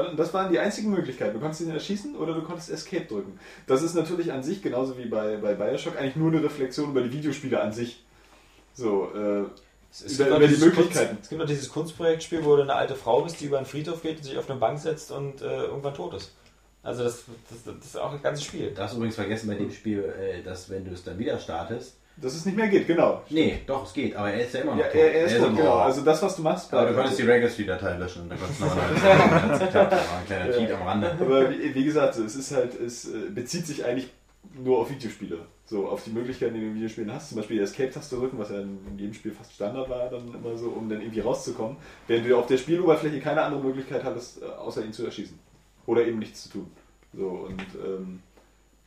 [0.09, 1.33] Und das waren die einzigen Möglichkeiten.
[1.33, 3.39] Du konntest ihn erschießen oder du konntest Escape drücken.
[3.67, 7.01] Das ist natürlich an sich, genauso wie bei, bei Bioshock, eigentlich nur eine Reflexion über
[7.01, 8.03] die Videospiele an sich.
[8.73, 9.43] So, äh,
[9.91, 11.07] Es Über- gibt über noch die dieses Möglichkeiten.
[11.09, 13.65] Kunst, es gibt noch dieses Kunstprojektspiel, wo du eine alte Frau bist, die über einen
[13.65, 16.35] Friedhof geht, sich auf eine Bank setzt und äh, irgendwann tot ist.
[16.89, 18.71] Also das, das, das ist auch ein ganzes Spiel.
[18.73, 21.97] Du hast übrigens vergessen bei dem Spiel, äh, dass wenn du es dann wieder startest.
[22.17, 23.21] dass es nicht mehr geht, genau.
[23.29, 24.95] Nee, doch, es geht, aber er ist ja immer noch Ja, tot.
[24.95, 25.75] er, er ist im tot, genau.
[25.77, 26.73] Also das, was du machst.
[26.73, 29.73] aber du bei- konntest die Registry Street-Datei löschen und dann konntest du nochmal neu Das
[29.75, 31.11] war ein kleiner Cheat am Rande.
[31.11, 34.09] Aber wie, wie gesagt, es ist halt, es äh, bezieht sich eigentlich
[34.57, 35.37] nur auf Videospiele.
[35.65, 37.29] So, auf die Möglichkeiten, die du in Videospielen hast.
[37.29, 40.57] Zum Beispiel die Escape-Taste drücken, was ja in jedem Spiel fast Standard war, dann immer
[40.57, 41.77] so, um dann irgendwie rauszukommen.
[42.07, 45.37] Während du auf der Spieloberfläche keine andere Möglichkeit hattest, äh, außer ihn zu erschießen.
[45.85, 46.71] Oder eben nichts zu tun.
[47.13, 48.21] So, und ähm,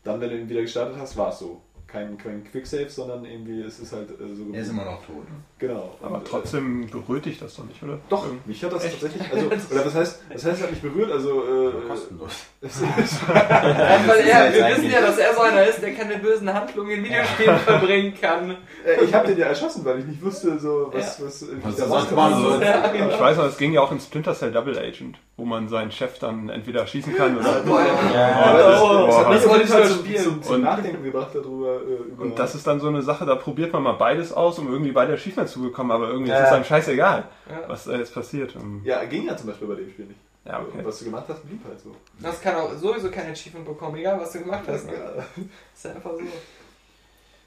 [0.04, 1.60] dann, wenn du ihn wieder gestartet hast, war es so.
[1.86, 5.26] Kein, kein Quicksave, sondern irgendwie es ist halt äh, so Er ist immer noch tot.
[5.62, 5.94] Genau.
[6.02, 7.98] Aber Und, äh, trotzdem berührt dich das doch nicht, oder?
[8.08, 11.10] Doch, Irgend- mich hat das tatsächlich, also, oder was heißt, was heißt, hat mich berührt,
[11.12, 12.32] also, äh, Kostenlos.
[13.28, 16.90] weil er, jetzt wir wissen ja, dass er so einer ist, der keine bösen Handlungen
[16.90, 18.56] in Videospielen verbringen kann.
[18.84, 21.26] Äh, ich habe den ja erschossen, weil ich nicht wusste, so, was, Ja.
[21.26, 22.08] was, Was der er macht.
[22.08, 22.62] sonst machen soll.
[22.62, 23.08] Ja, genau.
[23.10, 25.92] Ich weiß noch, es ging ja auch in Splinter Cell Double Agent, wo man seinen
[25.92, 27.56] Chef dann entweder schießen kann oder.
[27.56, 27.80] Aber
[28.14, 30.22] Ja, das, Oh, das hat mich das auf wollte jeden ich Fall mal zum, spielen.
[30.24, 31.76] zum, zum Und- Nachdenken gebracht darüber.
[31.76, 34.68] Äh, Und das ist dann so eine Sache, da probiert man mal beides aus, um
[34.70, 36.40] irgendwie beide Achievements zu bekommen, aber irgendwie Ja.
[36.40, 37.68] ist es einem scheißegal, Ja.
[37.68, 38.54] was da jetzt passiert.
[38.56, 40.20] Ähm, ja, ging ja zum Beispiel bei dem Spiel nicht.
[40.44, 40.80] Ja, Und okay.
[40.82, 41.94] was du gemacht hast, blieb halt so.
[42.18, 44.86] Das kann auch sowieso kein Achievement bekommen, egal was du gemacht hast.
[44.86, 44.94] Ne?
[44.94, 45.22] Ja.
[45.74, 46.20] ist einfach so.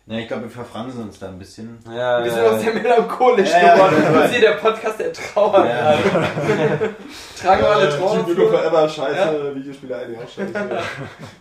[0.07, 1.79] Ja, ich glaube, wir verfransen uns da ein bisschen.
[1.91, 3.95] Ja, Wir sind auch sehr melancholisch Ja, ja, geworden.
[4.03, 4.21] ja, ja.
[4.23, 5.65] Und sie der Podcast der Trauer.
[5.65, 5.93] Ja.
[7.41, 8.17] Tragen wir alle Trauer.
[8.17, 10.53] Duke Nukem Forever, scheiße, Videospiele eigentlich auch scheiße.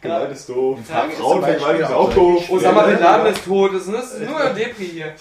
[0.01, 0.78] Gewalt ist doof.
[0.86, 2.51] Zum Frauenvergewaltigung ist auch doof.
[2.51, 3.74] Osama Bin Laden ist tot.
[3.74, 5.12] Das ist nur Depri hier.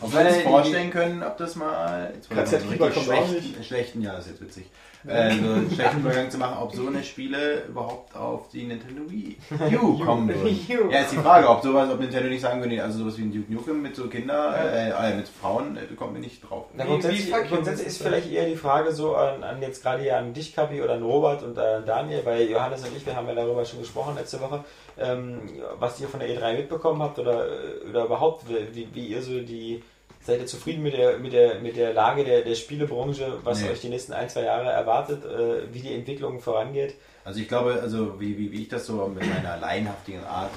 [0.00, 2.12] Ob wir uns vorstellen können, ob das mal.
[2.14, 4.30] Jetzt wollen wir KZ noch einen Fieber richtig kommt auch schlechten, schlechten, ja, das ist
[4.32, 4.66] jetzt witzig.
[5.06, 9.10] Äh, so einen schlechten Übergang zu machen, ob so eine Spiele überhaupt auf die Nintendo
[9.10, 9.36] Wii
[9.80, 10.90] U kommen würden.
[10.90, 13.32] Ja, ist die Frage, ob sowas, ob Nintendo nicht sagen würde, also sowas wie ein
[13.32, 16.66] Duke Nukem mit so Kinder, äh, äh, mit Frauen, äh, kommen wir nicht drauf.
[16.74, 20.34] Na, grundsätzlich, grundsätzlich ist vielleicht eher die Frage so an, an jetzt gerade hier an
[20.34, 23.34] dich, Kapi, oder an Robert und an Daniel, weil Johannes und ich, wir haben ja
[23.34, 24.64] darüber schon gesprochen letzte Woche,
[24.98, 25.40] ähm,
[25.78, 27.46] was ihr von der E3 mitbekommen habt oder,
[27.88, 29.82] oder überhaupt, wie, wie ihr so die,
[30.30, 33.70] seid ihr zufrieden mit der, mit der, mit der Lage der, der Spielebranche, was Nee.
[33.70, 36.94] euch die nächsten ein, zwei Jahre erwartet, äh, wie die Entwicklung vorangeht?
[37.24, 40.50] Also ich glaube, also wie, wie, wie ich das so mit meiner laienhaftigen Art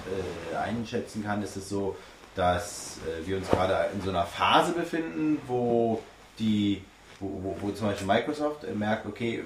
[0.54, 1.96] äh, einschätzen kann, ist es so,
[2.36, 6.02] dass äh, wir uns gerade in so einer Phase befinden, wo
[6.40, 6.82] die,
[7.20, 9.44] wo, wo, wo zum Beispiel Microsoft äh, merkt, okay,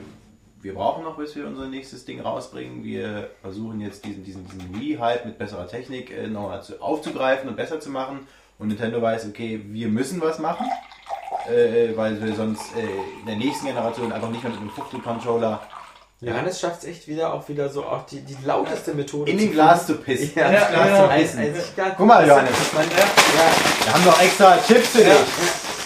[0.62, 2.84] wir brauchen noch, bis wir unser nächstes Ding rausbringen.
[2.84, 7.56] Wir versuchen jetzt diesen, diesen, diesen Wii-Hype mit besserer Technik äh, nochmal zu, aufzugreifen und
[7.56, 8.28] besser zu machen.
[8.59, 10.65] Und Nintendo weiß, okay, wir müssen was machen,
[11.47, 12.81] äh, weil wir sonst äh,
[13.19, 15.61] in der nächsten Generation einfach nicht mehr mit einem Fuchtel-Controller
[16.19, 19.51] Johannes schafft es echt wieder, auch wieder so auch die, die lauteste Methode in den
[19.51, 20.31] Glas zu pissen.
[20.35, 21.03] Ja, ins Glas genau.
[21.03, 21.39] zu pissen.
[21.39, 22.51] Also ich glaub, Guck mal, das- Johannes.
[22.73, 25.13] Ja, Wir haben doch extra Chips für dich.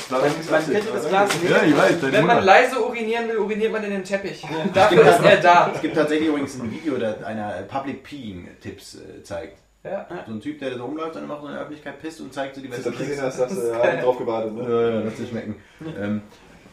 [0.10, 1.52] man, man könnte das Glas nicht.
[1.52, 4.48] Ja, ich weiß, Wenn man leise urinieren will, uriniert man in den Teppich.
[4.74, 5.72] Dafür ist er da.
[5.76, 9.58] Es gibt tatsächlich übrigens ein Video, das einer Public Peeing Tipps äh, zeigt.
[9.84, 10.06] Ja.
[10.28, 12.32] So ein Typ, der da so rumläuft und immer so in der Öffentlichkeit pisst und
[12.34, 13.20] zeigt so die besten du Tricks.
[13.22, 14.54] hast, hast du ja, drauf gewartet.
[14.54, 14.64] Ne?
[14.64, 15.56] Ja, ja, das zu schmecken.
[16.00, 16.22] Ähm,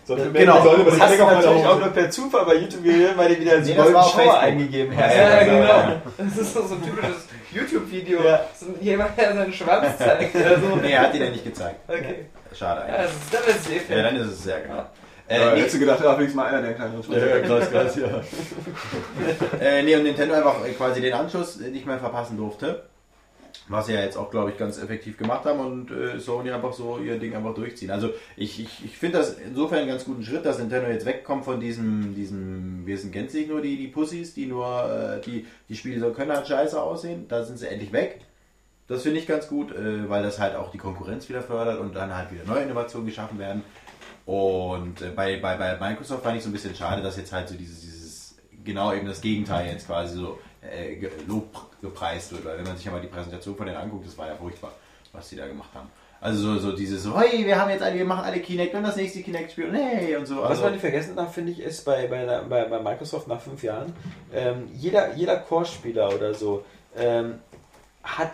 [0.04, 0.62] Sonst Genau.
[0.62, 0.74] genau.
[0.76, 3.60] Über Das hast du natürlich auch nur per Zufall bei YouTube gesehen, weil die wieder
[3.60, 5.16] Nee, auf Shower eingegeben Ja, hast.
[5.16, 6.00] Ja, ja, genau.
[6.18, 8.22] Das ist so so ein typisches YouTube-Video.
[8.22, 8.40] Ja.
[8.54, 10.34] So Jemand, der seinen Schwanz zeigt.
[10.34, 10.76] Oder so.
[10.76, 11.80] nee, er hat die dann nicht gezeigt.
[11.88, 12.26] Okay.
[12.54, 13.10] Schade Ja, eigentlich.
[13.10, 14.76] das ist, dann ist es Ja, dann ist es sehr genau.
[14.76, 14.86] Ja,
[15.28, 17.40] Äh, nee, hättest du gedacht, ja, wenigstens mal einer der kleineren Schweizer.
[17.40, 19.60] krass, krass, ja.
[19.60, 22.84] äh, nee, und Nintendo einfach äh, quasi den Anschluss äh, nicht mehr verpassen durfte.
[23.68, 26.72] Was sie ja jetzt auch, glaube ich, ganz effektiv gemacht haben und äh, Sony einfach
[26.72, 27.90] so ihr Ding einfach durchziehen.
[27.90, 31.44] Also ich, ich, ich finde das insofern einen ganz guten Schritt, dass Nintendo jetzt wegkommt
[31.44, 35.76] von diesem, diesem wir sind gänzlich nur die, die Pussys, die nur, äh, die, die
[35.76, 37.26] Spiele so können halt scheiße aussehen.
[37.28, 38.20] Da sind sie endlich weg.
[38.88, 41.94] Das finde ich ganz gut, äh, weil das halt auch die Konkurrenz wieder fördert und
[41.94, 43.62] dann halt wieder neue Innovationen geschaffen werden.
[44.24, 47.48] Und äh, bei, bei, bei Microsoft fand ich so ein bisschen schade, dass jetzt halt
[47.48, 50.38] so dieses, dieses genau eben das Gegenteil jetzt quasi so
[50.70, 51.48] äh, Lob
[51.80, 52.44] gepreist wird.
[52.44, 54.72] Weil wenn man sich ja mal die Präsentation von denen anguckt, das war ja furchtbar,
[55.12, 55.88] was die da gemacht haben.
[56.20, 58.96] Also so, so dieses, hey, wir haben jetzt alle, wir machen alle Kinect, wenn das
[58.96, 60.38] nächste Kinect spielen, hey, und so.
[60.38, 63.40] Was Also, man nicht vergessen darf, finde ich, ist bei, bei, bei, bei Microsoft nach
[63.40, 63.92] fünf Jahren,
[64.34, 66.64] ähm, jeder, jeder Core-Spieler oder so
[66.96, 67.38] ähm,
[68.02, 68.32] hat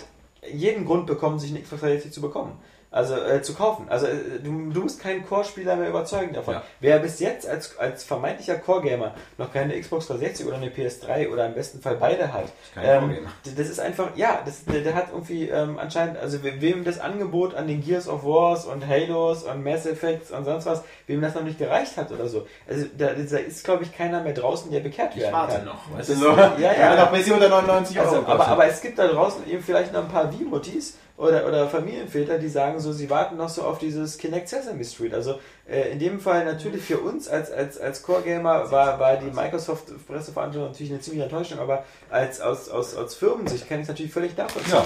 [0.50, 2.58] jeden Grund bekommen, sich eine Xbox 360 zu bekommen.
[2.94, 3.86] Also äh, zu kaufen.
[3.88, 6.54] Also äh, du, du musst keinen Core-Spieler mehr überzeugen davon.
[6.54, 6.62] Ja.
[6.78, 11.46] Wer bis jetzt als, als vermeintlicher Core-Gamer noch keine Xbox 360 oder eine PS3 oder
[11.46, 12.44] im besten Fall beide hat,
[12.80, 16.84] ähm, das ist einfach, ja, das, der, der hat irgendwie ähm, anscheinend, also we- wem
[16.84, 20.84] das Angebot an den Gears of Wars und Halos und Mass Effects und sonst was,
[21.08, 22.46] wem das noch nicht gereicht hat oder so.
[22.68, 25.64] Also da, da ist, glaube ich, keiner mehr draußen, der bekehrt Ich werden warte kann.
[25.64, 25.98] noch.
[25.98, 26.28] Weißt du so?
[26.30, 26.72] ja, ja.
[26.72, 28.08] Ja, noch bis unter 99 Euro.
[28.08, 31.68] Also, aber, aber es gibt da draußen eben vielleicht noch ein paar Wii-Muttis oder, oder
[31.68, 35.14] Familienväter, die sagen so, sie warten noch so auf dieses Kinect Sesame Street.
[35.14, 35.38] Also
[35.68, 40.68] äh, in dem Fall natürlich für uns als, als, als Core-Gamer war, war die Microsoft-Presseveranstaltung
[40.70, 44.36] natürlich eine ziemliche Enttäuschung, aber als, aus, aus, aus Firmensicht kann ich es natürlich völlig
[44.36, 44.84] nachvollziehen, Ja.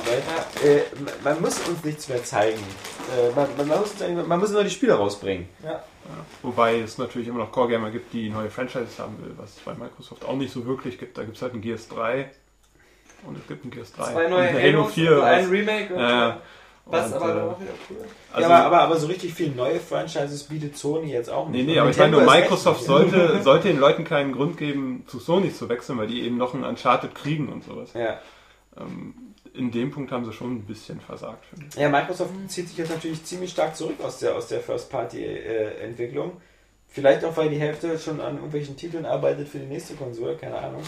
[0.62, 0.82] weil äh,
[1.24, 2.58] man- muss uns nichts mehr zeigen.
[3.16, 3.94] Äh, man, man, man, muss,
[4.26, 5.48] man muss nur die Spiele rausbringen.
[6.42, 9.74] Wobei es natürlich immer noch Core-Gamer gibt, die neue Franchises haben will, was es bei
[9.74, 11.16] Microsoft auch nicht so wirklich gibt.
[11.18, 12.30] Da gibt es halt ein Gears 3
[13.26, 15.94] und es gibt ein Gears 3 Zwei neue ein Halos, und ein was- Remake.
[15.94, 16.40] Und, Ja,
[16.86, 17.96] was und, aber äh, auch wieder cool.
[18.32, 21.66] also- ja, aber, aber, aber so richtig viele neue Franchises bietet Sony jetzt auch nicht.
[21.66, 25.04] Nee, nee, Und aber ich meine, nur Microsoft sollte, sollte den Leuten keinen Grund geben,
[25.06, 27.90] zu Sony zu wechseln, weil die eben noch ein Uncharted kriegen und sowas.
[27.94, 28.18] Ja.
[28.78, 29.14] Ähm,
[29.54, 31.74] in dem Punkt haben sie schon ein bisschen versagt, finde ich.
[31.74, 36.40] Ja, Microsoft zieht sich jetzt natürlich ziemlich stark zurück aus der, aus der First-Party-Entwicklung.
[36.86, 40.56] Vielleicht auch, weil die Hälfte schon an irgendwelchen Titeln arbeitet für die nächste Konsole, keine
[40.58, 40.82] Ahnung.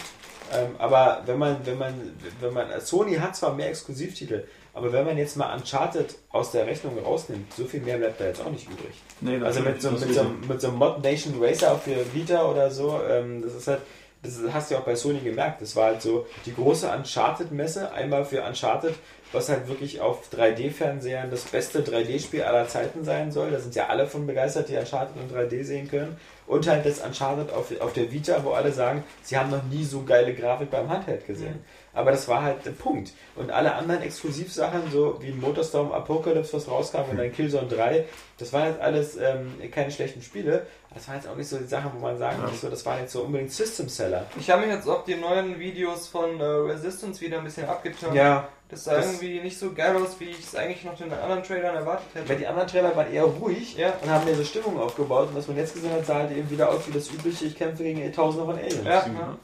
[0.52, 1.94] Ähm, aber wenn man, wenn man,
[2.40, 6.66] wenn man, Sony hat zwar mehr Exklusivtitel, aber wenn man jetzt mal Uncharted aus der
[6.66, 8.94] Rechnung rausnimmt, so viel mehr bleibt da jetzt auch nicht übrig.
[9.20, 12.70] Nee, Also mit so, mit, so, mit so einem Mod Nation Racer für Vita oder
[12.70, 13.80] so, ähm, das ist halt,
[14.22, 17.92] das hast du ja auch bei Sony gemerkt, das war halt so die große Uncharted-Messe,
[17.92, 18.94] einmal für Uncharted,
[19.32, 23.50] was halt wirklich auf 3D-Fernsehern das beste 3D-Spiel aller Zeiten sein soll.
[23.50, 26.16] Da sind ja alle von begeistert, die Uncharted in 3D sehen können.
[26.50, 29.84] Und halt das Uncharted auf, auf der Vita, wo alle sagen, sie haben noch nie
[29.84, 31.60] so geile Grafik beim Handheld gesehen.
[31.92, 33.12] Aber das war halt der Punkt.
[33.36, 38.04] Und alle anderen Exklusivsachen, so wie Motorstorm Apocalypse, was rauskam, und dann Killzone 3,
[38.38, 40.66] das waren halt alles ähm, keine schlechten Spiele.
[40.92, 42.98] Das waren jetzt auch nicht so die Sachen, wo man sagen muss, so, das waren
[42.98, 44.26] jetzt so unbedingt System-Seller.
[44.38, 48.14] Ich habe mich jetzt auf die neuen Videos von äh, Resistance wieder ein bisschen abgeturnt.
[48.16, 51.08] Ja, Das sah das- irgendwie nicht so geil aus, wie ich es eigentlich noch in
[51.10, 52.36] den anderen Trailern erwartet weil hätte.
[52.40, 53.92] die anderen Trailer waren eher ruhig Ja.
[54.02, 55.28] und haben mir so Stimmung aufgebaut.
[55.28, 57.56] Und was man jetzt gesehen hat, sah halt eben wieder aus wie das übliche, ich
[57.56, 58.84] kämpfe gegen Tausende von Aliens.
[58.84, 59.36] Ja, ja.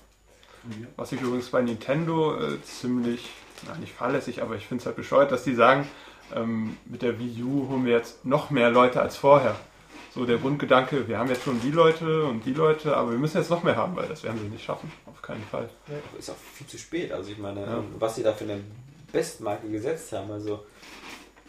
[0.96, 3.30] Was ich übrigens bei Nintendo äh, ziemlich,
[3.68, 5.86] na nicht fahrlässig, aber ich finde es halt bescheuert, dass die sagen,
[6.34, 9.54] ähm, mit der Wii U holen wir jetzt noch mehr Leute als vorher.
[10.16, 13.36] So der Grundgedanke, wir haben jetzt schon die Leute und die Leute, aber wir müssen
[13.36, 14.90] jetzt noch mehr haben, weil das werden sie nicht schaffen.
[15.04, 15.68] Auf keinen Fall.
[16.18, 17.12] Ist auch viel zu spät.
[17.12, 17.84] Also ich meine, Ja.
[17.98, 18.62] was sie da für eine
[19.12, 20.30] Bestmarke gesetzt haben.
[20.30, 20.64] Also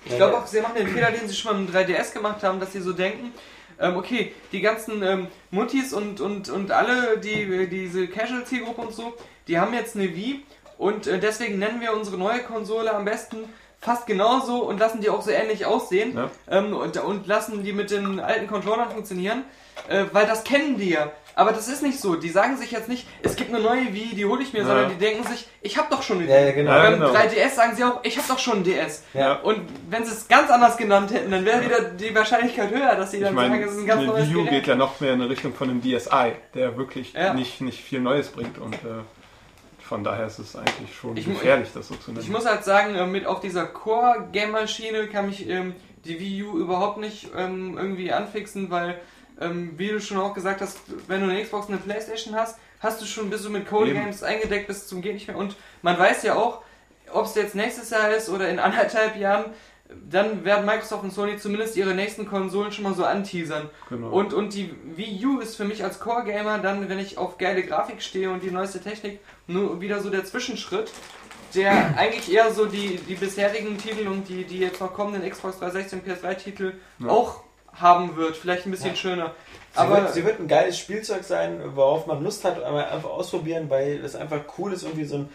[0.04, 2.60] Ich glaube auch, sie machen den Fehler, den sie schon mal im 3DS gemacht haben,
[2.60, 3.32] dass sie so denken,
[3.80, 9.16] ähm, okay, die ganzen ähm, Muttis und, und, und alle, die diese Casual-Zielgruppe und so,
[9.48, 10.44] die haben jetzt eine Wii
[10.78, 13.38] und äh, deswegen nennen wir unsere neue Konsole am besten
[13.80, 16.30] fast genauso und lassen die auch so ähnlich aussehen Ja.
[16.50, 19.44] ähm, und, und lassen die mit den alten Controllern funktionieren,
[19.88, 21.12] äh, weil das kennen die ja.
[21.36, 22.16] Aber das ist nicht so.
[22.16, 24.66] Die sagen sich jetzt nicht, es gibt eine neue Wii, die hole ich mir, Ja.
[24.66, 26.34] sondern die denken sich, ich habe doch schon eine Wii.
[26.34, 26.72] Ja, ja, genau.
[26.72, 27.12] Beim genau.
[27.14, 29.04] 3DS sagen sie auch, ich habe doch schon ein DS.
[29.14, 29.34] Ja.
[29.34, 33.12] Und wenn sie es ganz anders genannt hätten, dann wäre wieder die Wahrscheinlichkeit höher, dass
[33.12, 35.00] sie Ich dann meine, sagen, es ist ein ganz neues Wii U geht ja noch
[35.00, 37.36] mehr in Richtung von einem DSi, der wirklich Ja.
[37.36, 38.78] nicht, nicht viel Neues bringt und äh,
[39.88, 42.24] von daher ist es eigentlich schon Ich gefährlich, das so zu nennen.
[42.24, 46.60] Ich muss halt sagen, äh, mit auf dieser Core-Game-Maschine kann mich ähm, die Wii U
[46.60, 49.00] überhaupt nicht ähm, irgendwie anfixen, weil,
[49.40, 52.60] ähm, wie du schon auch gesagt hast, wenn du eine Xbox und eine Playstation hast,
[52.80, 54.02] hast du schon, bist du mit Code Eben.
[54.02, 55.38] Games eingedeckt bis zum geht nicht mehr.
[55.38, 56.62] Und man weiß ja auch,
[57.12, 59.46] ob es jetzt nächstes Jahr ist oder in anderthalb Jahren,
[60.10, 63.70] dann werden Microsoft und Sony zumindest ihre nächsten Konsolen schon mal so anteasern.
[63.90, 64.10] Genau.
[64.10, 67.64] Und, und die Wii U ist für mich als Core-Gamer dann, wenn ich auf geile
[67.64, 70.92] Grafik stehe und die neueste Technik, nur wieder so der Zwischenschritt,
[71.56, 75.60] der eigentlich eher so die, die bisherigen Titel und die, die jetzt noch kommenden Xbox
[75.60, 77.10] 360 und PS3-Titel Ja.
[77.10, 77.44] auch
[77.74, 78.36] haben wird.
[78.36, 79.34] Vielleicht ein bisschen schöner.
[79.74, 83.10] Sie, Aber wird, sie wird ein geiles Spielzeug sein, worauf man Lust hat, aber einfach
[83.12, 85.30] ausprobieren, weil es einfach cool ist, irgendwie so ein,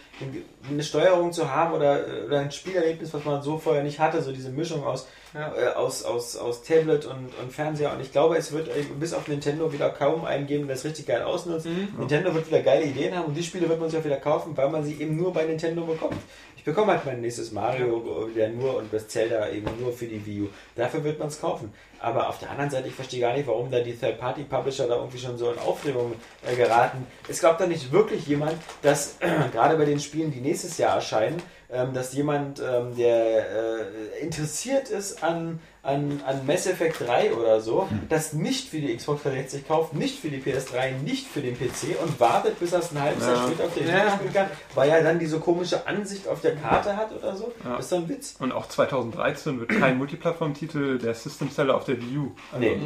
[0.69, 4.33] eine Steuerung zu haben oder, oder ein Spielerlebnis, was man so vorher nicht hatte, so
[4.33, 5.53] diese Mischung aus, Ja.
[5.55, 7.93] äh, aus, aus, aus Tablet und, und Fernseher.
[7.93, 10.83] Und ich glaube, es wird äh, bis auf Nintendo wieder kaum einen geben, der es
[10.83, 11.65] richtig geil ausnutzt.
[11.65, 11.89] Mhm.
[11.97, 14.57] Nintendo wird wieder geile Ideen haben und die Spiele wird man sich auch wieder kaufen,
[14.57, 16.17] weil man sie eben nur bei Nintendo bekommt.
[16.63, 20.25] Ich bekomme halt mein nächstes Mario wieder nur und das Zelda eben nur für die
[20.25, 20.47] Wii U.
[20.77, 21.73] Dafür wird man es kaufen.
[21.99, 25.17] Aber auf der anderen Seite, ich verstehe gar nicht, warum da die Third-Party-Publisher da irgendwie
[25.17, 26.13] schon so in Aufregung
[26.49, 27.05] äh, geraten.
[27.27, 29.17] Es glaubt da nicht wirklich jemand, dass
[29.51, 34.87] gerade bei den Spielen, die nächstes Jahr erscheinen, ähm, dass jemand, ähm, der äh, interessiert
[34.87, 39.67] ist an, an, an Mass Effect 3 oder so, das nicht für die Xbox 360
[39.67, 43.01] kauft, nicht für die PS3, nicht für den PC und wartet, bis er es ein
[43.01, 43.43] halbes Jahr Ja.
[43.43, 43.95] später auf der Ja.
[43.97, 47.51] Xbox spielen kann, weil er dann diese komische Ansicht auf der Karte hat oder so.
[47.65, 47.75] Ja.
[47.75, 48.35] Das ist doch ein Witz.
[48.39, 52.31] Und auch 2013 wird kein Multiplattform-Titel der System Seller auf der Wii U.
[52.53, 52.79] Also, Nee.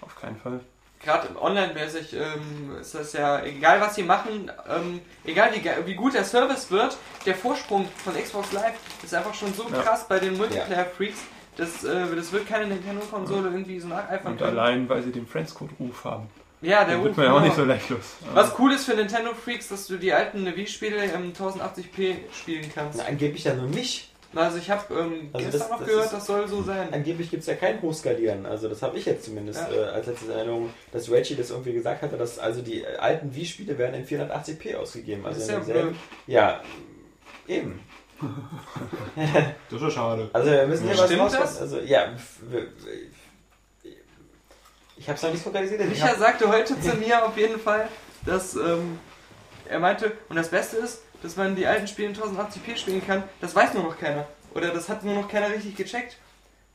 [0.00, 0.60] Auf keinen Fall.
[1.02, 5.94] Gerade online-mäßig ähm, ist das ja, egal was sie machen, ähm, egal wie, ge- wie
[5.94, 9.80] gut der Service wird, der Vorsprung von Xbox Live ist einfach schon so Ja.
[9.82, 11.18] krass bei den Multiplayer-Freaks,
[11.60, 14.58] dass äh, das wird keine Nintendo-Konsole irgendwie so nacheifern Und können.
[14.58, 16.26] allein, weil sie den Friends-Code-Ruf haben.
[16.62, 17.46] Ja, der Da wird Ruf, man ja auch genau.
[17.46, 18.16] nicht so leichtlos.
[18.34, 22.98] Was cool ist für Nintendo-Freaks, dass du die alten Wii-Spiele im 1080p spielen kannst.
[22.98, 24.08] Na, angeblich ja nur nicht.
[24.34, 26.88] Also ich habe ähm, Also gestern das- noch das gehört, ist- das soll so sein.
[26.92, 28.46] Angeblich gibt es ja kein Hochskalieren.
[28.46, 29.74] Also das habe ich jetzt zumindest Ja.
[29.76, 33.76] äh, als letzte Erinnerung, dass Reggie das irgendwie gesagt hatte, dass also die alten Wii-Spiele
[33.78, 35.24] werden in 480p ausgegeben.
[35.26, 35.94] Also Das ist in ja blöd.
[36.28, 36.60] Ja,
[37.48, 37.80] eben.
[39.16, 40.30] Das ist ja schade.
[40.32, 41.48] Also wir müssen hier was Stimmt rausfinden.
[41.48, 41.60] das?
[41.60, 42.12] Also ja,
[44.96, 45.80] ich habe es noch nicht lokalisiert.
[45.80, 47.88] Ich Micha sagte heute zu mir auf jeden Fall,
[48.26, 48.98] dass ähm,
[49.68, 53.22] er meinte, und das Beste ist, dass man die alten Spiele in 1080p spielen kann,
[53.40, 54.26] das weiß nur noch keiner.
[54.54, 56.16] Oder das hat nur noch keiner richtig gecheckt.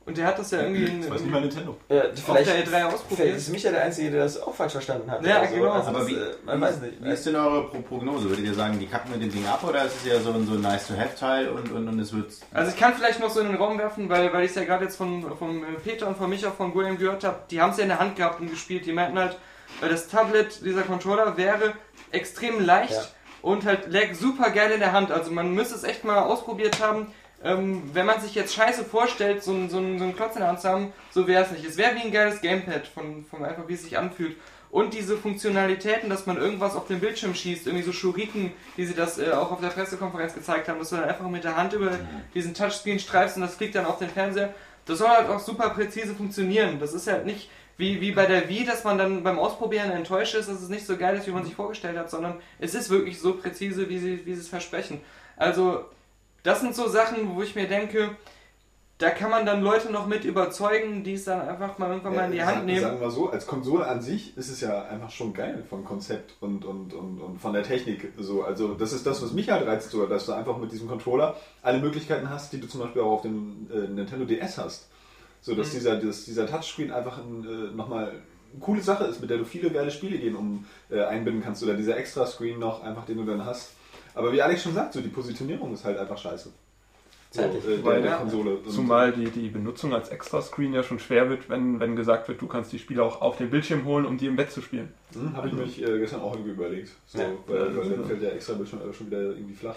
[0.06, 1.76] Und der hat das ja irgendwie in, Das weiß nicht mal Nintendo.
[1.88, 3.36] äh, auf vielleicht, der E3 vielleicht ausprobiert.
[3.36, 5.26] ist Micha der Einzige, der das auch falsch verstanden hat.
[5.26, 5.54] Ja, oder so.
[5.56, 5.70] genau.
[5.72, 7.04] Also Aber das, wie, äh, man wie, weiß nicht.
[7.04, 8.28] wie ist denn eure Pro Prognose?
[8.28, 10.46] Würdet ihr sagen, die kacken mit dem Ding ab oder ist es eher so ein,
[10.46, 12.32] so ein Nice-to-Have-Teil und, und, und es wird...
[12.54, 14.64] Also ich kann vielleicht noch so in den Raum werfen, weil, weil ich es ja
[14.64, 17.70] gerade jetzt von, von äh, Peter und von Micha von William gehört habe, die haben
[17.72, 18.86] es ja in der Hand gehabt und gespielt.
[18.86, 19.36] Die meinten halt,
[19.82, 21.72] äh, das Tablet, dieser Controller wäre
[22.12, 23.02] extrem leicht Ja.
[23.42, 25.10] und halt lag super geil in der Hand.
[25.10, 27.08] Also man müsste es echt mal ausprobiert haben.
[27.44, 30.48] Ähm, wenn man sich jetzt scheiße vorstellt, so ein, so so ein Klotz in der
[30.48, 31.64] Hand zu haben, so wäre es nicht.
[31.64, 34.36] Es wäre wie ein geiles Gamepad, von, von einfach wie es sich anfühlt.
[34.70, 38.94] Und diese Funktionalitäten, dass man irgendwas auf den Bildschirm schießt, irgendwie so Schuriken, wie sie
[38.94, 41.72] das äh, auch auf der Pressekonferenz gezeigt haben, dass du dann einfach mit der Hand
[41.72, 41.92] über
[42.34, 44.52] diesen Touchscreen streifst und das fliegt dann auf den Fernseher.
[44.84, 46.78] Das soll halt auch super präzise funktionieren.
[46.78, 50.34] Das ist halt nicht wie, wie bei der Wii, dass man dann beim Ausprobieren enttäuscht
[50.34, 52.90] ist, dass es nicht so geil ist, wie man sich vorgestellt hat, sondern es ist
[52.90, 55.00] wirklich so präzise, wie sie, wie sie es versprechen.
[55.36, 55.84] Also,
[56.46, 58.16] das sind so Sachen, wo ich mir denke,
[58.98, 62.24] da kann man dann Leute noch mit überzeugen, die es dann einfach mal irgendwann mal
[62.26, 62.80] in die Ja, Hand sagen- nehmen.
[62.80, 66.34] Sagen wir so, als Konsole an sich ist es ja einfach schon geil vom Konzept
[66.40, 68.10] und, und, und, und von der Technik.
[68.16, 70.88] So, also das ist das, was mich halt reizt, so, dass du einfach mit diesem
[70.88, 74.88] Controller alle Möglichkeiten hast, die du zum Beispiel auch auf dem äh, Nintendo DS hast.
[75.42, 75.72] So, dass Mhm.
[75.74, 79.44] dieser, dass dieser Touchscreen einfach ein, äh, nochmal eine coole Sache ist, mit der du
[79.44, 81.62] viele geile Spielideen um, äh, einbinden kannst.
[81.62, 83.72] Oder dieser Extra-Screen noch, einfach den du dann hast.
[84.16, 86.50] Aber wie Alex schon sagt, so die Positionierung ist halt einfach scheiße.
[87.30, 88.16] So, äh, der, Weil- der ja.
[88.16, 88.58] Konsole.
[88.68, 92.46] Zumal die, die Benutzung als Extra-Screen ja schon schwer wird, wenn, wenn gesagt wird, du
[92.46, 94.92] kannst die Spiele auch auf den Bildschirm holen, um die im Bett zu spielen.
[95.12, 96.92] Hm, Habe ich mich äh, gestern auch irgendwie überlegt.
[97.06, 97.26] So, Ja.
[97.46, 99.76] weil, weil dann fällt der extra Bildschirm äh, schon wieder irgendwie flach.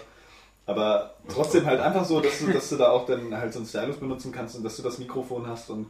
[0.66, 3.66] Aber trotzdem halt einfach so, dass du, dass du da auch dann halt so einen
[3.68, 5.86] Stylus benutzen kannst und dass du das Mikrofon hast und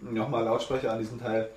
[0.00, 1.48] nochmal Lautsprecher an diesem Teil.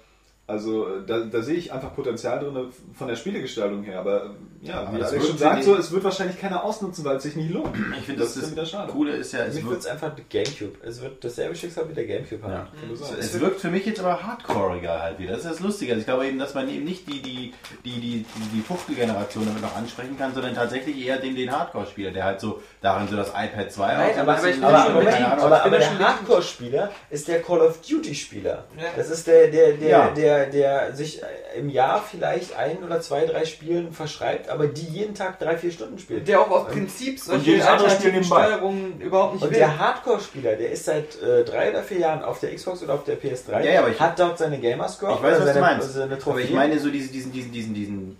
[0.48, 4.00] Also äh, da, da sehe ich einfach Potenzial drin von der Spielegestaltung her.
[4.00, 4.36] Aber
[4.68, 7.24] ja, Aber wie das Alex schon sagt, so, es wird wahrscheinlich keiner ausnutzen, weil es
[7.24, 7.76] sich nicht lohnt.
[7.98, 8.92] Ich finde, das, ist dann wieder das schade.
[8.92, 10.78] Coole ist ja, es wird, es einfach Gamecube.
[10.84, 12.54] Es wird dasselbe Schicksal wie der Gamecube haben.
[12.54, 12.68] Ja.
[12.80, 13.16] Kann nur sein.
[13.20, 15.32] Es wirkt für mich jetzt aber hardcoreiger halt wieder.
[15.32, 15.94] Das ist das Lustige.
[15.94, 19.46] Also ich glaube eben, dass man eben nicht die, die, die, die, die, die Fuchtelgeneration
[19.46, 23.16] damit noch ansprechen kann, sondern tatsächlich eher den, den Hardcore-Spieler, der halt so darin so
[23.16, 24.18] das iPad 2 Nein, hat.
[24.18, 26.00] aber, aber ich aber, aber, aber, aber, der.
[26.00, 28.66] Hardcore-Spieler ist der Call of Duty-Spieler.
[28.78, 28.84] Ja.
[28.96, 30.10] Das ist der, der, der, Ja.
[30.12, 31.22] der, der sich
[31.58, 35.72] im Jahr vielleicht ein oder zwei, drei Spielen verschreibt, aber die jeden Tag drei, vier
[35.72, 36.27] Stunden spielt.
[36.27, 38.23] Der auch aus Prinzip solche alternativen.
[38.23, 39.57] Steuerungen überhaupt nicht Und will.
[39.60, 43.03] der Hardcore-Spieler, der ist seit äh, drei oder vier Jahren auf der Xbox oder auf
[43.03, 45.60] der PS3, Ja, ja, aber ich- hat dort seine Gamerscore, Ich weiß, was seine, du
[45.60, 45.94] meinst.
[45.94, 48.18] seine Aber ich meine so diese, diesen, diesen, diesen, diesen,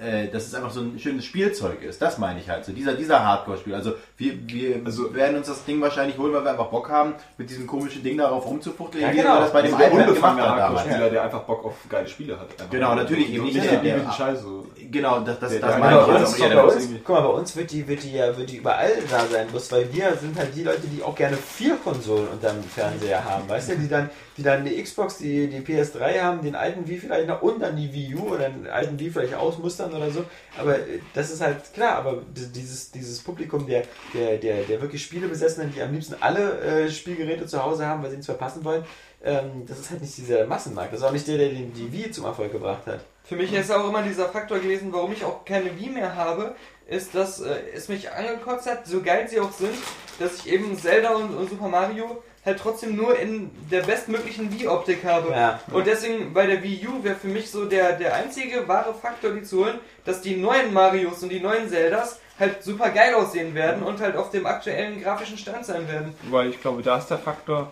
[0.00, 2.00] äh, dass es einfach so ein schönes Spielzeug ist.
[2.00, 2.64] Das meine ich halt.
[2.64, 3.74] So dieser, dieser Hardcore-Spiel.
[3.74, 7.14] Also wir, wir Also- werden uns das Ding wahrscheinlich holen, weil wir einfach Bock haben,
[7.38, 9.40] mit diesem komischen Ding darauf rumzufuchteln, Ja, genau.
[9.40, 10.60] das bei dem Also der iPad gemacht haben damals.
[10.62, 12.50] Hardcore-Spieler, der einfach Bock auf geile Spiele hat.
[12.52, 12.70] Einfach.
[12.70, 14.46] Genau, natürlich eben nicht der- der, der- Scheiße.
[14.90, 16.88] Genau, das, das, Der- das der- meine ich bei jetzt uns, auch eher bei uns,
[17.04, 19.70] guck mal, bei uns wird die, wird die ja wird die überall da sein muss,
[19.70, 23.70] weil wir sind halt die Leute, die auch gerne vier Konsolen unterm Fernseher haben, weißt
[23.70, 27.28] du, die dann, die dann die Xbox, die, die PS3 haben, den alten Wii vielleicht
[27.28, 30.24] noch und dann die Wii U oder den alten Wii vielleicht ausmustern oder so.
[30.58, 33.84] Aber äh, das ist halt klar, aber di- dieses, dieses Publikum der,
[34.14, 38.10] der, der, der wirklich Spielebesessenen, die am liebsten alle äh, Spielgeräte zu Hause haben, weil
[38.10, 38.84] sie nichts verpassen wollen,
[39.22, 40.92] ähm, das ist halt nicht dieser Massenmarkt.
[40.92, 43.00] Das ist auch nicht der, der den, die Wii zum Erfolg gebracht hat.
[43.24, 46.54] Für mich ist auch immer dieser Faktor gewesen, warum ich auch keine Wii mehr habe,
[46.88, 49.74] ist, dass äh, es mich angekotzt hat, so geil sie auch sind,
[50.18, 55.04] dass ich eben Zelda und, und Super Mario halt trotzdem nur in der bestmöglichen Wii-Optik
[55.04, 55.30] habe.
[55.30, 55.60] Ja.
[55.72, 59.32] Und deswegen bei der Wii U wäre für mich so der, der einzige wahre Faktor,
[59.32, 63.54] die zu holen, dass die neuen Marios und die neuen Zeldas halt super geil aussehen
[63.54, 66.14] werden und halt auf dem aktuellen grafischen Stand sein werden.
[66.30, 67.70] Weil ich glaube, da ist der Faktor,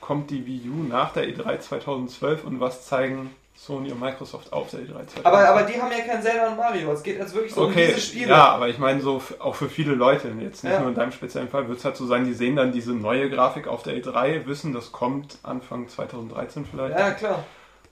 [0.00, 4.70] kommt die Wii U nach der E3 2012 und was zeigen Sony und Microsoft auf
[4.70, 5.26] der E3 2012?
[5.26, 6.92] Aber, aber die haben ja kein Zelda und Mario.
[6.92, 8.28] Es geht jetzt wirklich so um Okay, diese Spiele.
[8.30, 10.80] ja, aber ich meine so auch für viele Leute, jetzt nicht Ja.
[10.80, 13.28] nur in deinem speziellen Fall, wird es halt so sein, die sehen dann diese neue
[13.28, 16.98] Grafik auf der E3, wissen, das kommt Anfang 2013 vielleicht.
[16.98, 17.44] Ja, klar.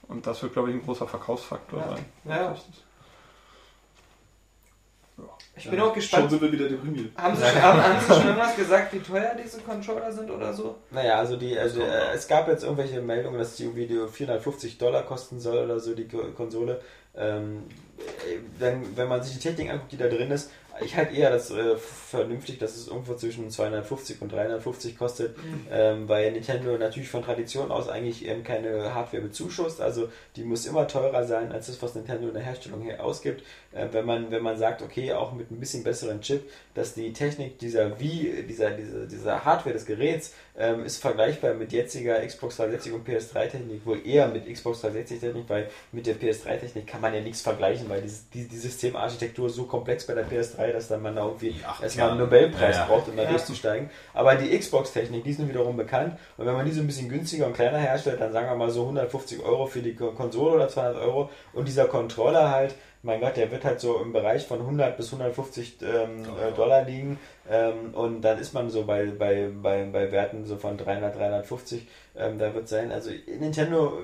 [0.07, 1.87] Und das wird, glaube ich, ein großer Verkaufsfaktor Ja.
[1.89, 2.05] sein.
[2.25, 2.55] Ja.
[5.59, 6.29] Ich bin auch Schon gespannt.
[6.31, 7.11] sind wir wieder deprimiert.
[7.17, 10.53] Haben Sie, schon, haben, haben Sie schon irgendwas gesagt, wie teuer diese Controller sind oder
[10.53, 10.75] so?
[10.91, 15.03] Naja, also die, also äh, es gab jetzt irgendwelche Meldungen, dass die Video 450 Dollar
[15.03, 16.79] kosten soll oder so, die Ko- Konsole.
[17.15, 17.63] Ähm,
[17.97, 20.51] äh, wenn, wenn man sich die Technik anguckt, die da drin ist,
[20.81, 25.35] ich halte eher das äh, vernünftig, dass es irgendwo zwischen 250 und 350 kostet,
[25.71, 30.65] ähm, weil Nintendo natürlich von Tradition aus eigentlich ähm, keine Hardware bezuschusst, also die muss
[30.65, 33.43] immer teurer sein als das, was Nintendo in der Herstellung her ausgibt.
[33.71, 37.13] Äh, wenn man wenn man sagt, okay, auch mit ein bisschen besseren Chip, dass die
[37.13, 42.57] Technik dieser Wii, dieser dieser, dieser Hardware des Geräts ähm, ist vergleichbar mit jetziger Xbox
[42.57, 47.21] 360 und PS3-Technik, wohl eher mit Xbox 360-Technik, weil mit der PS3-Technik kann man ja
[47.21, 51.01] nichts vergleichen, weil dieses, die, die Systemarchitektur ist so komplex bei der PS3, dass dann
[51.01, 52.11] man da irgendwie Ach, erstmal ja.
[52.11, 52.87] einen Nobelpreis Ja, ja.
[52.87, 53.29] braucht, um da Ja.
[53.29, 53.89] durchzusteigen.
[54.13, 56.17] Aber die Xbox-Technik, die ist nun wiederum bekannt.
[56.37, 58.69] Und wenn man die so ein bisschen günstiger und kleiner herstellt, dann sagen wir mal
[58.69, 61.29] so 150 Euro für die Ko- Konsole oder 200 Euro.
[61.53, 65.13] Und dieser Controller halt, mein Gott, der wird halt so im Bereich von 100 bis
[65.13, 67.17] 150 ähm, äh, Dollar liegen.
[67.49, 71.87] Ähm, und dann ist man so bei, bei, bei, bei Werten so von 300, 350.
[72.17, 73.09] Ähm, da wird sein, also
[73.39, 73.97] Nintendo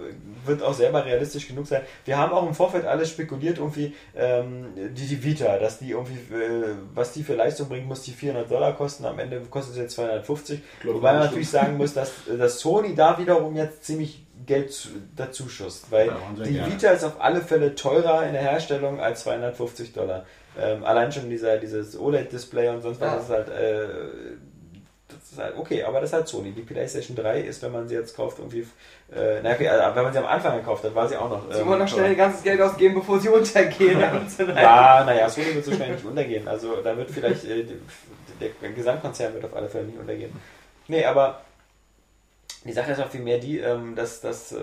[0.46, 1.82] wird auch selber realistisch genug sein.
[2.06, 6.34] Wir haben auch im Vorfeld alles spekuliert, irgendwie ähm, die, die Vita, dass die irgendwie,
[6.34, 9.04] äh, was die für Leistung bringt, muss die 400 Dollar kosten.
[9.06, 10.62] Am Ende kostet sie jetzt 250.
[10.82, 14.90] glaub, Wobei man natürlich sagen muss, dass, dass Sony da wiederum jetzt ziemlich Geld zu,
[15.16, 16.72] dazu schusst, weil Ja, sie die gerne.
[16.74, 20.26] Vita ist auf alle Fälle teurer in der Herstellung als 250 Dollar.
[20.60, 23.18] Ähm, allein schon dieser, dieses OLED-Display und sonst was Ja.
[23.20, 23.88] ist halt, äh,
[25.08, 26.52] das ist halt okay, aber das ist halt Sony.
[26.52, 28.62] Die PlayStation 3 ist, wenn man sie jetzt kauft, irgendwie,
[29.14, 31.52] äh, na okay, also, wenn man sie am Anfang gekauft hat, war sie auch noch.
[31.52, 34.00] Sie ähm, wollen noch schnell ihr ganzes Geld ausgeben, bevor sie untergehen.
[34.56, 36.48] Ja, naja, Sony wird so schnell nicht untergehen.
[36.48, 37.66] Also da wird vielleicht äh,
[38.40, 40.32] der, der Gesamtkonzern wird auf alle Fälle nicht untergehen.
[40.88, 41.42] Nee, aber
[42.66, 44.58] die Sache ist auch viel mehr die, ähm, dass das, äh,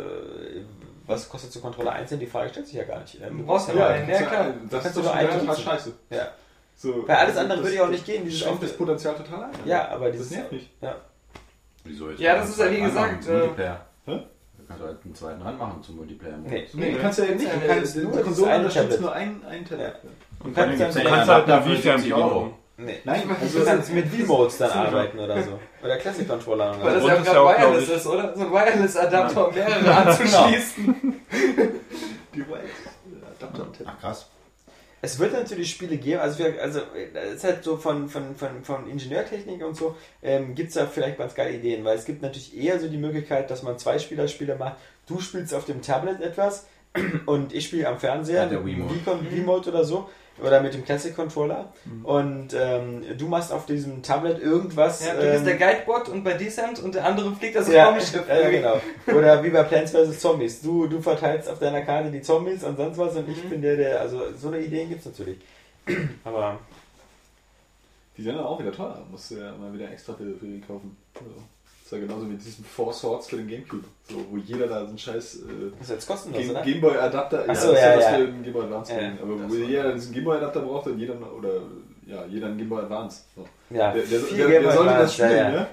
[1.07, 3.19] was kostet so Controller einzeln, die Frage stellt sich ja gar nicht.
[3.23, 4.45] Ähm, Du brauchst ja Ja, nur einen, ja das, klar.
[4.45, 5.93] das Kannst ist du doch schon einen total scheiße.
[6.11, 6.29] Ja.
[6.77, 8.17] So, Bei alles das- andere das- würde ja auch nicht gehen.
[8.23, 9.51] Das Dieses schränkt das Potenzial total ein.
[9.65, 10.71] Ja, aber das dieses nervt mich.
[10.81, 10.97] Ja.
[11.85, 12.21] Wieso jetzt?
[12.21, 13.87] Ja, das ist ja wie Einen gesagt, äh, Multiplayer.
[14.07, 14.21] Hä?
[14.69, 16.39] Kannst du halt einen zweiten ranmachen zum Multiplayer.
[16.39, 16.67] Nee.
[16.73, 17.53] Nee, kannst du ja eben nicht.
[17.55, 19.01] Du Du kannst nur dieses Konsole unterstützt Tablet.
[19.01, 19.95] nur ein, ein Tablet.
[20.45, 21.77] Und Kannst dann, du du kannst ja halt eine dafür
[22.77, 22.87] Vita 70 Euro.
[22.87, 22.87] Euro.
[22.89, 22.99] Nee.
[23.05, 25.59] Nein, also Du kannst mit V-Modes dann arbeiten oder so.
[25.85, 26.77] Oder Classic Controller.
[26.83, 27.39] Weil das ja gerade
[27.71, 28.35] Wireless ist, oder?
[28.37, 31.21] So ein Wireless-Adapter, um mehrere anzuschließen.
[32.35, 34.27] die Adapter Ach krass.
[35.05, 36.81] Es wird natürlich Spiele geben, also, wir, also
[37.27, 40.87] es ist halt so von, von, von, von Ingenieurtechnik und so, ähm, gibt es da
[40.87, 43.99] vielleicht ganz geile Ideen, weil es gibt natürlich eher so die Möglichkeit, dass man zwei
[43.99, 44.77] Spieler-Spiele macht.
[45.09, 46.67] Du spielst auf dem Tablet etwas
[47.27, 48.95] und ich spiele am Fernseher, Ja, der mit dem Wiimote.
[48.95, 50.09] Wii-Con- Wii-Mode oder so,
[50.43, 55.05] oder mit dem Classic Controller und ähm, du machst auf diesem Tablet irgendwas.
[55.07, 57.89] Ja, du bist ähm, der Guidebot und bei Descent und der andere fliegt das ja,
[57.89, 58.29] Raumschiff.
[58.29, 58.81] ja, genau.
[59.07, 60.19] Oder wie bei Plants vs.
[60.21, 60.61] Zombies.
[60.63, 63.51] Du, du verteilst auf deiner Karte die Zombies und sonst was und ich Mhm.
[63.51, 64.01] bin der, der.
[64.01, 65.39] Also so eine Ideen gibt es natürlich.
[66.25, 66.59] Aber
[68.17, 69.05] Die sind dann auch wieder teuer.
[69.11, 70.97] Musst du ja mal wieder extra für, für die kaufen.
[71.15, 71.31] Also,
[71.93, 73.85] das ja genauso mit diesem Four Swords für den Gamecube.
[74.09, 76.63] So, wo jeder da so einen scheiß äh, das ist jetzt kostenlos, Game?
[76.65, 78.11] Gameboy Adapter, Ach so, ja, was ja.
[78.17, 79.13] für den Gameboy Advance Ja.
[79.23, 81.63] Aber wo war- jeder diesen Gameboy Adapter braucht und jeder oder
[82.07, 83.25] ja, jeder einen Gameboy Advance.
[83.37, 83.47] So.
[83.71, 85.51] Ja, Der, der, der, der sollte Advance, das spielen, ja, ja.
[85.51, 85.67] ne?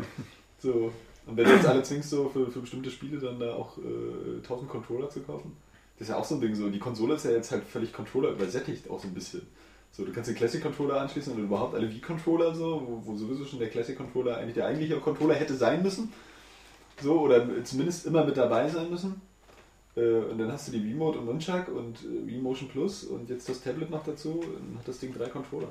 [0.59, 0.91] So.
[1.25, 4.37] Und wenn du jetzt alle zwingst, so für, für bestimmte Spiele dann da auch äh,
[4.37, 5.55] 1000 Controller zu kaufen,
[5.97, 6.55] das ist ja auch so ein Ding.
[6.55, 6.69] So.
[6.69, 9.41] Die Konsole ist ja jetzt halt völlig Controller übersättigt, auch so ein bisschen.
[9.91, 13.43] So, du kannst den Classic Controller anschließen und überhaupt alle Wii-Controller, so, wo, wo sowieso
[13.43, 16.13] schon der Classic Controller eigentlich der eigentliche Controller hätte sein müssen.
[17.01, 19.21] So, oder zumindest immer mit dabei sein müssen.
[19.95, 23.29] Äh, Und dann hast du die Wii-Mode und Nunchuck und äh, Wii Motion Plus und
[23.29, 25.69] jetzt das Tablet noch dazu und hat das Ding drei Controller.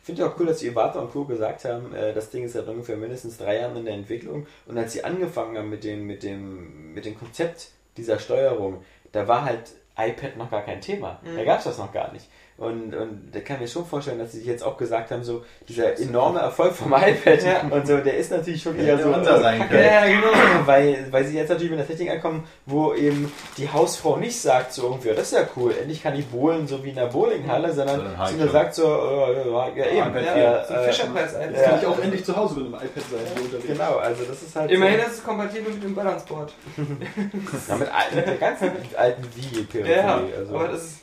[0.00, 1.24] Ich finde ja auch cool, dass die Iwata und Co.
[1.24, 4.46] gesagt haben, äh, das Ding ist seit ungefähr mindestens drei Jahren in der Entwicklung.
[4.66, 8.82] Und als sie angefangen haben mit dem, mit dem, mit dem Konzept dieser Steuerung,
[9.12, 11.20] da war halt iPad noch gar kein Thema.
[11.34, 12.28] Da gab es das noch gar nicht.
[12.56, 15.24] Und, und da kann ich mir schon vorstellen, dass sie sich jetzt auch gesagt haben,
[15.24, 19.40] so dieser enorme Erfolg vom iPad und so, der ist natürlich schon eher so unser
[19.40, 19.74] sein Kacke.
[19.74, 19.84] können.
[19.84, 20.66] Ja, genau.
[20.66, 24.72] weil, weil sie jetzt natürlich mit einer Technik ankommen, wo eben die Hausfrau nicht sagt
[24.72, 27.06] so irgendwie, ja, das ist ja cool, endlich kann ich bowlen, so wie in der
[27.06, 30.16] Bowlinghalle, sondern Sondern sie nur sagt so, äh, ja, ja, eben.
[30.16, 31.68] iPad äh, So äh, Fischerpreis Jetzt Ja.
[31.70, 33.66] kann ich auch endlich zu Hause mit einem iPad sein, unterwegs.
[33.66, 36.52] Genau, also das ist halt Immerhin so, ist es kompatibel mit dem Balanceboard.
[36.76, 39.96] ja, mit, mit der ganzen alten Wii-Peripherie.
[39.96, 40.54] Ja, also.
[40.54, 40.98] aber das ist.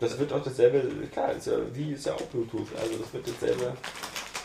[0.00, 3.26] Das wird auch dasselbe, klar, ist ja, wie ist ja auch Bluetooth, also das wird
[3.26, 3.72] dasselbe,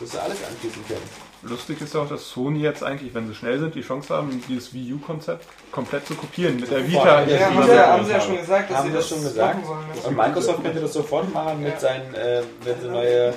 [0.08, 1.08] ist ja alles anschließen können.
[1.42, 4.42] Lustig ist ja auch, dass Sony jetzt eigentlich, wenn sie schnell sind, die Chance haben,
[4.48, 6.58] dieses Wii U-Konzept komplett zu kopieren.
[6.58, 7.22] Mit der Vita.
[7.22, 9.16] Ja, Ja, haben sie, ja, haben sie ja schon gesagt, dass Haben sie das das
[9.18, 9.58] schon gesagt?
[10.06, 11.78] Und Microsoft könnte das sofort machen mit Ja.
[11.80, 13.34] seinen, äh, wenn sie neue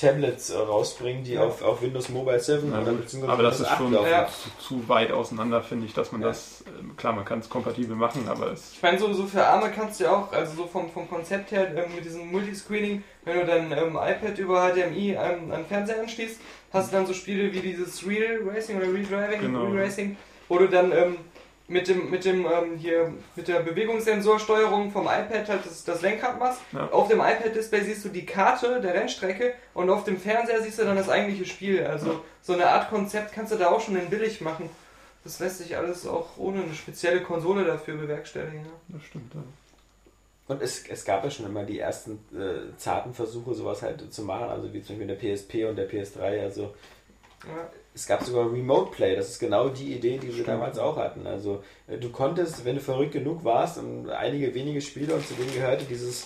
[0.00, 3.66] Tablets äh, rausbringen, die auf, auf Windows Mobile 7 Ja, oder beziehungsweise aber das Windows
[3.68, 3.92] ist 8 schon.
[3.92, 4.26] Ja.
[4.58, 6.28] zu, zu weit auseinander, finde ich, dass man Ja.
[6.28, 9.44] das, ähm, klar, man kann es kompatibel machen, aber es Ich meine, so, so für
[9.46, 13.02] Arme kannst du ja auch, also so vom, vom Konzept her, ähm, mit diesem Multiscreening,
[13.24, 16.40] wenn du dein ähm, iPad über HDMI an, an Fernseher anschließt,
[16.72, 19.64] hast du dann so Spiele wie dieses Real Racing oder Real Driving, Genau.
[19.66, 20.16] Real Racing,
[20.48, 21.16] wo du dann ähm,
[21.70, 26.38] mit dem, mit dem ähm, hier, mit der Bewegungssensorsteuerung vom iPad halt das, das Lenkrad
[26.40, 26.60] machst.
[26.72, 26.90] Ja.
[26.90, 30.84] Auf dem iPad-Display siehst du die Karte der Rennstrecke und auf dem Fernseher siehst du
[30.84, 31.86] dann das eigentliche Spiel.
[31.86, 34.68] Also so eine Art Konzept kannst du da auch schon in billig machen.
[35.22, 38.64] Das lässt sich alles auch ohne eine spezielle Konsole dafür bewerkstelligen.
[38.64, 38.70] Ja.
[38.88, 39.32] das stimmt.
[39.32, 39.42] Ja.
[40.48, 44.22] Und es, es gab ja schon immer die ersten äh, zarten Versuche, sowas halt zu
[44.22, 46.74] machen, also wie zum Beispiel in der PSP und der PS3, also
[47.46, 47.70] Ja.
[47.94, 51.26] Es gab sogar Remote Play, das ist genau die Idee, die sie damals auch hatten.
[51.26, 55.34] Also äh, du konntest, wenn du verrückt genug warst, und einige wenige Spiele und zu
[55.34, 56.24] denen gehörte dieses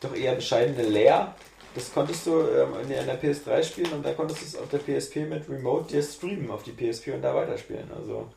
[0.00, 1.34] doch eher bescheidene Lair,
[1.74, 4.56] das konntest du ähm, in der in der PS3 spielen und da konntest du es
[4.56, 7.90] auf der PSP mit Remote dir streamen auf die PSP und da weiterspielen.
[7.96, 8.28] Also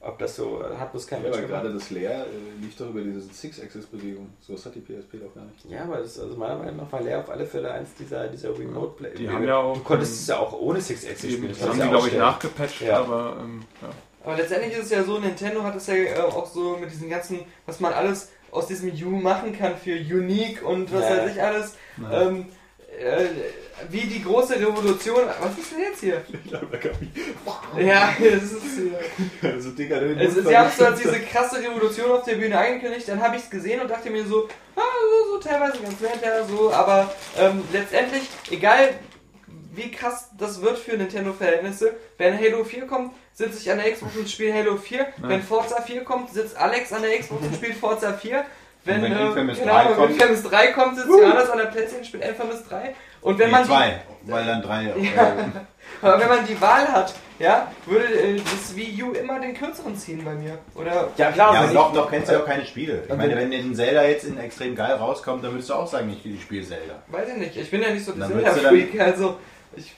[0.00, 2.76] ob das so, äh, hat bloß kein Ja, Mensch aber gerade das Leer äh, lief
[2.76, 4.28] doch über diese Six-Axis-Bewegung.
[4.40, 5.64] So was hat die PSP doch gar nicht.
[5.68, 8.56] Ja, aber das, also meiner Meinung nach war Lair auf alle Fälle eins dieser, dieser
[8.56, 9.14] Remote Play.
[9.16, 11.48] Die haben ja auch, du konntest ähm, es ja auch ohne Six Axis Eben, spielen.
[11.50, 12.98] das konntest haben die, glaube ich, nachgepatcht, Ja.
[13.00, 13.88] aber ähm, ja.
[14.24, 17.08] Aber letztendlich ist es ja so, Nintendo hat es ja äh, auch so mit diesen
[17.08, 21.10] ganzen, was man alles aus diesem U machen kann für Unique und was Ja.
[21.18, 21.74] weiß ich alles.
[22.10, 22.46] Ähm,
[22.98, 23.26] äh,
[23.90, 25.22] wie die große Revolution.
[25.40, 26.22] Was ist denn jetzt hier?
[26.50, 26.90] Ja, da kam
[27.78, 28.62] Ja, das ist
[29.42, 29.50] hier.
[29.52, 33.08] Also, Digga, du Also, sie haben so als diese krasse Revolution auf der Bühne angekündigt,
[33.08, 36.18] dann habe ich es gesehen und dachte mir so, ah, so, so teilweise ganz nett,
[36.22, 38.90] ja, so, aber ähm, letztendlich, egal
[39.74, 44.16] wie krass das wird für Nintendo-Verhältnisse, wenn Halo 4 kommt, sitze ich an der Xbox
[44.16, 47.76] und spiele Halo 4, wenn Forza 4 kommt, sitzt Alex an der Xbox und spielt
[47.76, 48.44] Forza 4,
[48.84, 51.50] wenn, Und wenn äh, Infamous keine 3 Ahnung, wenn kommt- Infamous 3 kommt, sitzt Johannes
[51.50, 52.94] an der Playstation und spielt Infamous 3
[53.28, 54.82] und wenn Nee, man die, zwei, weil dann drei.
[54.84, 55.36] Ja.
[56.02, 59.94] aber wenn man die Wahl hat, ja, würde äh, das Wii U immer den kürzeren
[59.96, 62.46] ziehen bei mir, oder Ja, klar, Ja, aber ich- doch, doch kennst du ja auch
[62.46, 63.02] keine Spiele.
[63.04, 65.86] Ich Und meine, wenn- ein Zelda jetzt in extrem geil rauskommt, dann würdest du auch
[65.86, 66.94] sagen, ich ich spiele Zelda.
[67.08, 69.36] Weiß ich nicht, ich bin ja nicht so der dann- Zelda-Freak, also
[69.76, 69.94] ich,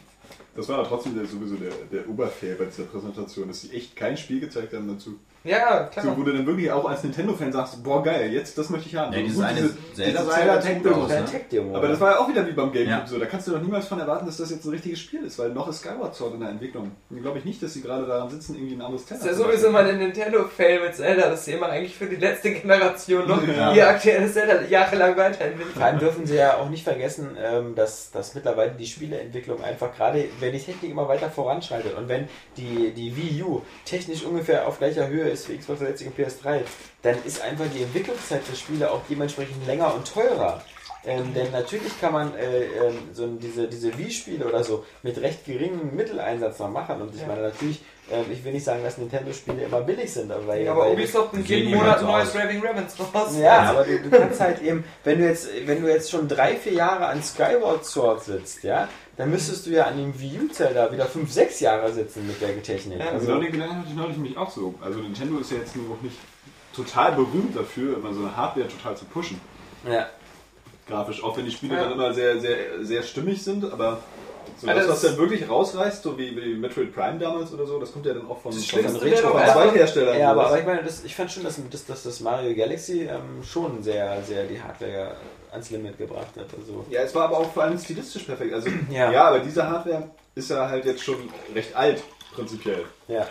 [0.57, 3.97] Das war aber trotzdem der, sowieso der, der Oberfail bei dieser Präsentation, dass sie echt
[3.97, 5.19] kein Spiel gezeigt haben dazu.
[5.45, 6.05] Ja, klar.
[6.05, 8.97] So, wo du dann wirklich auch als Nintendo-Fan sagst, boah geil, jetzt das möchte ich
[8.97, 9.13] haben.
[9.13, 11.31] Ja, dieses gut, eine diese- Zelda diese sah ja ganz gut Zelda-Tech-Demos, aus, Kleine ne?
[11.31, 11.77] Tech-Demo.
[11.77, 13.07] Aber das war ja auch wieder wie beim Gamecube Ja.
[13.07, 13.19] so.
[13.19, 15.51] Da kannst du doch niemals von erwarten, dass das jetzt ein richtiges Spiel ist, weil
[15.51, 16.91] noch ist Skyward Sword in der Entwicklung.
[17.09, 19.39] Und glaube ich nicht, dass sie gerade daran sitzen, irgendwie ein anderes Das Zelda ist
[19.41, 23.27] ja sowieso mal ein Nintendo-Fail mit Zelda, dass sie immer eigentlich für die letzte Generation
[23.27, 23.73] noch Ja.
[23.73, 25.73] ihr aktuelles Zelda jahrelang weiterentwickeln.
[25.75, 29.95] Vor allem dürfen sie ja auch nicht vergessen, ähm, dass, dass mittlerweile die Spieleentwicklung einfach
[29.97, 34.67] gerade, wenn die Technik immer weiter voranschreitet und wenn die, die Wii U technisch ungefähr
[34.67, 36.61] auf gleicher Höhe ist wie Xbox 360 und PS3,
[37.03, 40.63] dann ist einfach die Entwicklungszeit für Spiele auch dementsprechend länger und teurer.
[41.03, 45.47] Ähm, denn natürlich kann man äh, ähm, so diese, diese Wii-Spiele oder so mit recht
[45.47, 47.01] geringem Mitteleinsatz noch machen.
[47.01, 47.29] Und ich Ja.
[47.29, 47.81] meine natürlich,
[48.13, 51.49] ähm, ich will nicht sagen, dass Nintendo-Spiele immer billig sind, aber, Ja, aber Ubisoft bringt
[51.49, 52.35] sehen jeden Monat ein neues.
[52.35, 53.31] Raving Ravens raus.
[53.41, 56.55] ja, aber du, du kannst halt eben, wenn du jetzt, wenn du jetzt schon drei,
[56.57, 58.87] vier Jahre an Skyward Sword sitzt, ja,
[59.21, 62.41] dann müsstest du ja an dem Wii U Zelda wieder fünf, sechs Jahre sitzen mit
[62.41, 62.99] der Technik.
[62.99, 64.75] Ja, Also genau also, den Gedanken hatte ich neulich nämlich auch so.
[64.81, 66.17] Also Nintendo ist ja jetzt nur noch nicht
[66.75, 69.41] total berühmt dafür, immer so eine Hardware total zu pushen.
[69.89, 70.07] ja.
[70.89, 71.85] Grafisch, auch wenn die Spiele Ja.
[71.85, 74.01] dann immer sehr, sehr, sehr stimmig sind, aber
[74.59, 77.79] so Ja, das, was dann wirklich rausreißt, so wie, wie Metroid Prime damals oder so,
[77.79, 80.19] das kommt ja dann auch von, Das Retro, einfach- Zweitherstellern.
[80.19, 83.03] Ja, aber, aber ich meine, das, ich fand schon, dass, dass, dass das Mario Galaxy
[83.03, 85.15] ähm, schon sehr, sehr die Hardware
[85.53, 86.47] ans Limit gebracht hat.
[86.59, 88.53] Also, Ja, es war aber auch vor allem stilistisch perfekt.
[88.55, 89.11] Also, Ja.
[89.11, 89.25] ja.
[89.29, 91.17] aber diese Hardware ist ja halt jetzt schon
[91.55, 92.03] recht alt,
[92.35, 92.85] prinzipiell.
[93.09, 93.27] ja.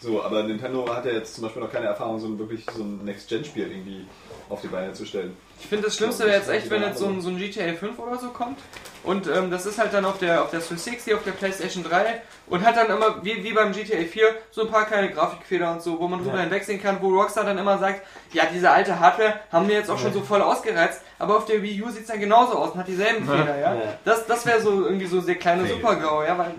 [0.00, 2.82] So, aber Nintendo hat ja jetzt zum Beispiel noch keine Erfahrung, so ein wirklich so
[2.82, 4.04] ein Next-Gen-Spiel irgendwie
[4.52, 5.36] auf die Beine zu stellen.
[5.60, 7.98] Ich finde das Schlimmste wäre jetzt echt, wenn jetzt so ein, so ein GTA 5
[7.98, 8.58] oder so kommt.
[9.04, 12.20] Und ähm, das ist halt dann auf der, auf der 360, auf der PlayStation 3
[12.48, 15.82] und hat dann immer, wie, wie beim GTA 4, so ein paar kleine Grafikfehler und
[15.82, 16.42] so, wo man drüber Ja.
[16.42, 18.02] hinwegsehen kann, wo Rockstar dann immer sagt,
[18.32, 21.62] ja, diese alte Hardware haben wir jetzt auch schon so voll ausgereizt, aber auf der
[21.62, 23.74] Wii U sieht es dann genauso aus und hat dieselben Fehler, ja.
[23.74, 23.98] Ja.
[24.04, 25.66] Das, das wäre so irgendwie so sehr kleine.
[25.66, 26.54] Super-GAU, ja, weil,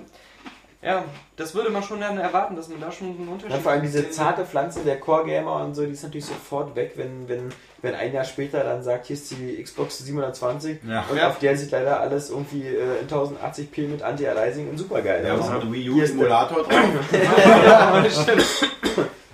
[0.81, 1.03] ja,
[1.35, 3.81] das würde man schon dann erwarten, dass man da schon einen Unterschied Ja, vor allem
[3.81, 7.49] diese zarte Pflanze der Core-Gamer und so, die ist natürlich sofort weg, wenn, wenn,
[7.81, 11.03] wenn ein Jahr später dann sagt, hier ist die Xbox 720 Ja.
[11.09, 11.29] und Ja.
[11.29, 15.23] auf der sieht leider alles irgendwie äh, in 1080p mit Anti-Aliasing und super geil.
[15.25, 16.73] Ja, und Wii Hier ist U-Emulator drauf.
[17.13, 18.45] Ja, stimmt.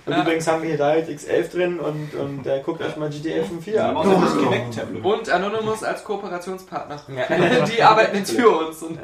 [0.06, 3.44] Und übrigens haben wir hier DirectX 11 drin und, und äh, guckt euch mal GTA
[3.44, 3.96] 5 hier an.
[4.40, 5.04] Kinect-Tablet.
[5.04, 7.00] Und Anonymous als Kooperationspartner.
[7.14, 7.64] Ja.
[7.66, 8.82] Die arbeiten jetzt für uns.
[8.82, 8.98] Und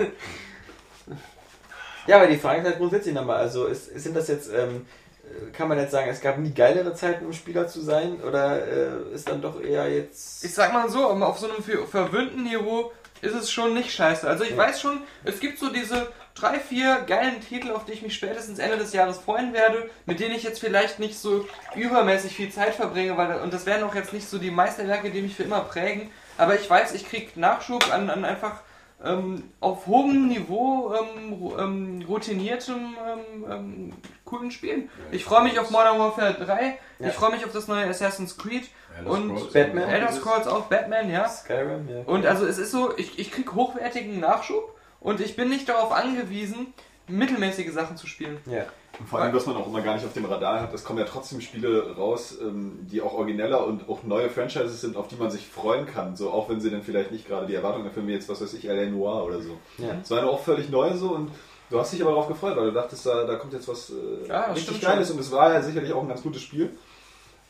[2.07, 4.87] Ja, aber die Frage ist halt grundsätzlich nochmal, also ist, sind das jetzt, ähm,
[5.25, 8.67] äh, kann man jetzt sagen, es gab nie geilere Zeiten, um Spieler zu sein oder
[8.67, 10.45] äh, ist dann doch eher jetzt...
[10.45, 12.93] ich sag mal so, auf so einem ver- verwöhnten Niveau
[13.23, 14.29] ist es schon nicht scheiße.
[14.29, 14.59] Also ich Ja.
[14.59, 18.59] weiß schon, es gibt so diese drei, vier geilen Titel, auf die ich mich spätestens
[18.59, 22.75] Ende des Jahres freuen werde, mit denen ich jetzt vielleicht nicht so übermäßig viel Zeit
[22.75, 25.61] verbringe, weil und das werden auch jetzt nicht so die Meisterwerke, die mich für immer
[25.61, 26.11] prägen.
[26.37, 28.61] Aber ich weiß, ich krieg Nachschub an, an einfach
[29.05, 33.93] ähm, auf hohem Niveau ähm, ähm, routiniertem ähm, ähm,
[34.25, 34.89] coolen Spielen.
[35.13, 37.09] Ich freue mich auf Modern Warfare 3, Ja.
[37.09, 38.69] ich freue mich auf das neue Assassin's Creed
[39.05, 39.89] und Batman.
[39.89, 41.29] Elder Scrolls auch, Batman, ja.
[41.29, 42.03] Skyrim, ja.
[42.07, 45.93] Und also es ist so, ich, ich krieg hochwertigen Nachschub und ich bin nicht darauf
[45.93, 46.73] angewiesen,
[47.07, 48.39] mittelmäßige Sachen zu spielen.
[48.47, 48.65] ja.
[48.99, 50.99] Und vor allem, was man auch immer gar nicht auf dem Radar hat, es kommen
[50.99, 55.17] ja trotzdem Spiele raus, ähm, die auch origineller und auch neue Franchises sind, auf die
[55.17, 56.17] man sich freuen kann.
[56.17, 58.55] So, auch wenn sie dann vielleicht nicht gerade die Erwartungen erfüllen, wie jetzt, was weiß
[58.55, 58.87] ich, L.A.
[58.91, 59.51] Noir oder so.
[59.79, 59.97] Ja.
[60.03, 61.31] Es war ja auch völlig neu so und
[61.69, 64.29] du hast dich aber darauf gefreut, weil du dachtest, da, da kommt jetzt was äh,
[64.29, 66.71] Ja, richtig Geiles und es war ja sicherlich auch ein ganz gutes Spiel.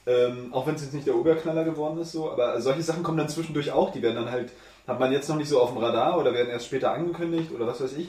[0.08, 3.18] Ähm, auch wenn es jetzt nicht der Oberknaller geworden ist, so, aber solche Sachen kommen
[3.18, 4.52] dann zwischendurch auch, die werden dann halt,
[4.86, 7.66] hat man jetzt noch nicht so auf dem Radar oder werden erst später angekündigt oder
[7.66, 8.08] was weiß ich.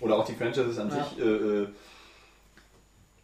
[0.00, 0.94] Oder auch die Franchises an Ja.
[1.04, 1.22] sich äh,
[1.62, 1.68] äh,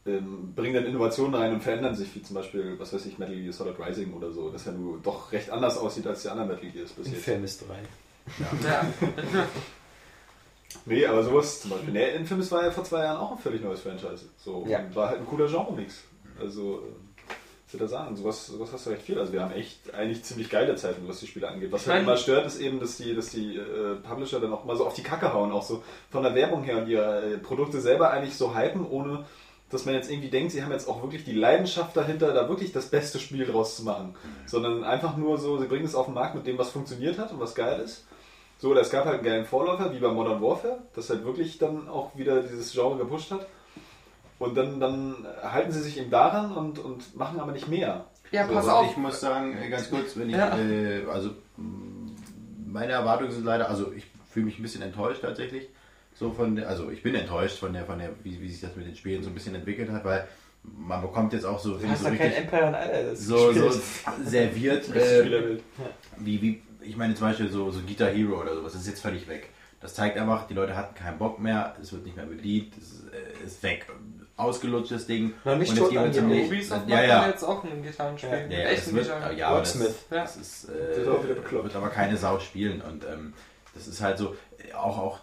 [0.09, 3.35] ähm, bringen dann Innovationen rein und verändern sich, wie zum Beispiel, was weiß ich, Metal
[3.37, 6.49] Gear Solid Rising oder so, das ja nur doch recht anders aussieht als die anderen
[6.49, 7.29] Metal Gears bis jetzt.
[7.29, 7.75] Infamous 3.
[8.67, 8.87] Ja.
[10.85, 11.93] Nee, aber sowas zum Beispiel.
[11.93, 14.27] Nee, Infamous war ja vor zwei Jahren auch ein völlig neues Franchise.
[14.37, 14.81] So, Ja.
[14.81, 16.05] und war halt ein cooler Genre-Mix.
[16.41, 17.33] Also, äh,
[17.67, 19.19] ich würde sagen, sowas, sowas hast du recht viel.
[19.19, 21.71] Also wir haben echt eigentlich ziemlich geile Zeiten, was die Spiele angeht.
[21.73, 24.77] Was halt immer stört, ist eben, dass die, dass die äh, Publisher dann auch mal
[24.77, 27.81] so auf die Kacke hauen, auch so von der Werbung her und ihre äh, Produkte
[27.81, 29.27] selber eigentlich so hypen, ohne
[29.71, 32.73] dass man jetzt irgendwie denkt, sie haben jetzt auch wirklich die Leidenschaft dahinter, da wirklich
[32.73, 34.15] das beste Spiel draus zu machen.
[34.47, 37.33] Sondern einfach nur so, sie bringen es auf den Markt mit dem, was funktioniert hat
[37.33, 38.07] und was geil ist.
[38.59, 41.59] So, oder es gab halt einen geilen Vorläufer, wie bei Modern Warfare, das halt wirklich
[41.59, 43.47] dann auch wieder dieses Genre gepusht hat.
[44.39, 48.07] Und dann, dann halten sie sich eben daran und, und machen aber nicht mehr.
[48.31, 48.91] Ja, pass so, auf.
[48.91, 50.57] Ich muss sagen, äh, ganz kurz, wenn ich, Ja.
[50.57, 51.31] äh, also
[52.67, 55.69] meine Erwartungen sind leider, also ich fühle mich ein bisschen enttäuscht tatsächlich.
[56.19, 58.75] So von der, also ich bin enttäuscht von der, von der, wie, wie sich das
[58.75, 60.27] mit den Spielen so ein bisschen entwickelt hat, weil
[60.65, 63.21] man bekommt jetzt auch so, Du hast so doch kein richtig Empire und all das
[63.21, 63.81] so, so
[64.25, 65.59] serviert, äh,
[66.19, 69.01] wie, wie, ich meine zum Beispiel so, so Guitar Hero oder sowas, das ist jetzt
[69.03, 69.51] völlig weg.
[69.81, 72.91] Das zeigt einfach, die Leute hatten keinen Bock mehr, es wird nicht mehr beliebt, es
[72.91, 73.87] ist, äh, ist weg.
[74.37, 75.35] Ausgelutschtes Ding.
[75.45, 76.89] Noch nicht Und jetzt tot gehen wir zum nächsten.
[76.89, 77.29] Ja, ja.
[77.29, 78.31] jetzt auch ein Gitarrenspiel.
[78.51, 79.37] Ja, Ja, echten das wird, Gitarren.
[79.39, 79.75] ja, aber das.
[79.79, 79.87] Ja.
[80.11, 81.65] das ist, Das äh, ist auch wieder bekloppt.
[81.65, 83.35] wird aber keine Sau spielen und ähm,
[83.75, 84.35] das ist halt so,
[84.75, 85.21] auch, auch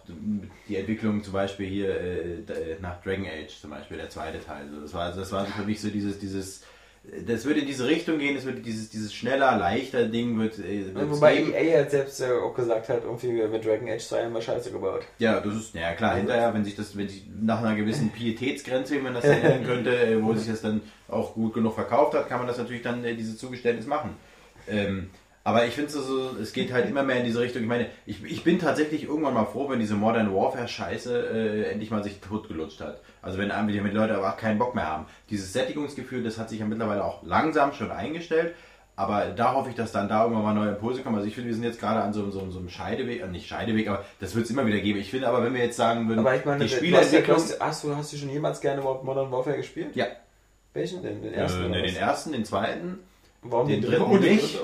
[0.68, 4.80] die Entwicklung zum Beispiel hier äh, nach Dragon Age zum Beispiel, der zweite Teil, so,
[4.80, 6.62] das war, das war für mich so dieses, dieses,
[7.26, 10.92] das würde in diese Richtung gehen, es wird dieses, dieses schneller, leichter Ding wird, äh,
[10.94, 11.52] Wobei geben.
[11.54, 14.72] EA halt selbst äh, auch gesagt hat, irgendwie mit Dragon Age 2 haben wir Scheiße
[14.72, 15.02] gebaut.
[15.18, 18.94] Ja, das ist, ja klar, hinterher, wenn sich das, wenn sich nach einer gewissen Pietätsgrenze,
[18.94, 22.28] wie man das nennen könnte, äh, wo sich das dann auch gut genug verkauft hat,
[22.28, 24.16] kann man das natürlich dann äh, dieses Zugeständnis machen.
[24.68, 25.10] Ähm,
[25.46, 27.62] aber ich finde es so, es geht halt immer mehr in diese Richtung.
[27.62, 31.70] Ich meine, ich, ich bin tatsächlich irgendwann mal froh, wenn diese Modern Warfare Scheiße äh,
[31.70, 33.00] endlich mal sich totgelutscht hat.
[33.22, 35.06] Also wenn einfach die Leute aber auch keinen Bock mehr haben.
[35.30, 38.56] Dieses Sättigungsgefühl, das hat sich ja mittlerweile auch langsam schon eingestellt.
[38.96, 41.14] Aber da hoffe ich, dass dann da irgendwann mal neue Impulse kommen.
[41.14, 43.46] Also ich finde, wir sind jetzt gerade an so, so, so einem Scheideweg, äh, nicht
[43.46, 44.98] Scheideweg, aber das wird es immer wieder geben.
[44.98, 47.84] Ich finde aber, wenn wir jetzt sagen würden, Aber ich meine, die du hast, hast,
[47.84, 49.94] du, hast du schon jemals gerne Modern Warfare gespielt?
[49.94, 50.06] Ja,
[50.76, 51.22] Welchen denn?
[51.22, 51.62] Den äh, ersten?
[51.62, 52.98] ne, oder den ersten, den zweiten,
[53.50, 54.58] Warum den den dritten Und nicht,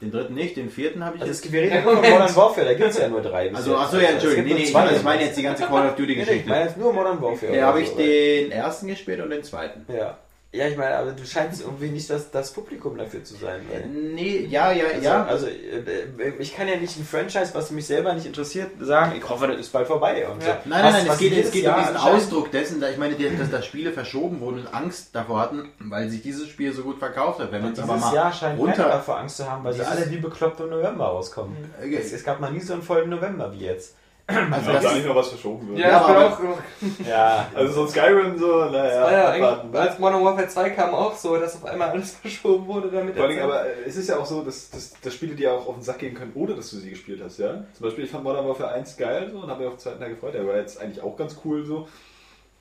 [0.00, 1.52] den dritten nicht, den vierten habe ich Also jetzt.
[1.52, 3.54] wir reden ja nur von Modern Warfare, da gibt es ja nur drei.
[3.54, 5.88] Also, achso, ja, es Entschuldigung, nee, nee, ich meine, ich meine jetzt die ganze Call
[5.88, 7.56] of Duty Nee, nee, ich meine jetzt nur Modern Warfare.
[7.56, 9.86] Ja, habe ich so, den ersten gespielt und den zweiten.
[9.92, 10.18] Ja.
[10.54, 13.62] Ja, ich meine, aber du scheinst irgendwie nicht das, das Publikum dafür zu sein.
[13.70, 15.24] Weil, Nee, ja, ja, also, ja.
[15.24, 19.26] also äh, ich kann ja nicht ein Franchise, was mich selber nicht interessiert, sagen, ich
[19.26, 20.28] hoffe, das ist bald vorbei.
[20.28, 20.48] Und so.
[20.48, 20.58] Ja.
[20.66, 22.98] Nein, Was- nein, nein, was es geht, es geht um diesen Ausdruck dessen, da ich
[22.98, 26.82] meine, dass da Spiele verschoben wurden und Angst davor hatten, weil sich dieses Spiel so
[26.82, 27.50] gut verkauft hat.
[27.50, 28.84] Wenn man es aber Dieses mal Jahr scheint runter...
[28.88, 31.56] davor Angst zu haben, weil sie Dieses- alle wie bekloppt im November rauskommen.
[31.78, 31.96] Okay.
[31.96, 33.94] Es, es gab noch nie so einen vollen November wie jetzt.
[34.52, 35.78] Also Ja, das da nicht noch was verschoben wird.
[35.78, 36.38] Ja, Ja, aber- auch.
[37.08, 41.36] Ja, Also so ein Skyrim so, naja, ja, als Modern Warfare 2 kam auch so,
[41.36, 43.16] dass auf einmal alles verschoben wurde damit.
[43.16, 45.66] Vor allem, aber äh, es ist ja auch so, dass, dass, dass Spiele dir auch
[45.66, 47.64] auf den Sack gehen können, ohne dass du sie gespielt hast, ja?
[47.74, 50.00] Zum Beispiel, ich fand Modern Warfare 1 geil so, und habe mich auf den zweiten
[50.00, 50.34] Teil gefreut.
[50.34, 51.88] Der war jetzt eigentlich auch ganz cool so.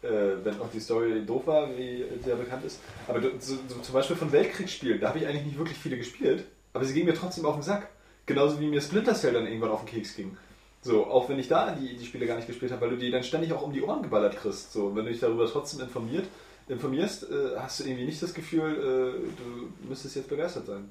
[0.04, 2.80] Äh, wenn auch die Story doof war, wie sehr bekannt ist.
[3.08, 5.96] Aber du, so, so, zum Beispiel von Weltkriegsspielen, da habe ich eigentlich nicht wirklich viele
[5.96, 6.44] gespielt,
[6.74, 7.88] aber sie gingen mir trotzdem auf den Sack.
[8.26, 10.36] Genauso wie mir Splinter Cell dann irgendwann auf den Keks ging.
[10.84, 13.12] So, auch wenn ich da die, die Spiele gar nicht gespielt habe, weil du die
[13.12, 14.74] dann ständig auch um die Ohren geballert kriegst.
[14.74, 16.26] So, wenn du dich darüber trotzdem informiert,
[16.68, 20.90] informierst, äh, hast du irgendwie nicht das Gefühl, äh, du müsstest jetzt begeistert sein.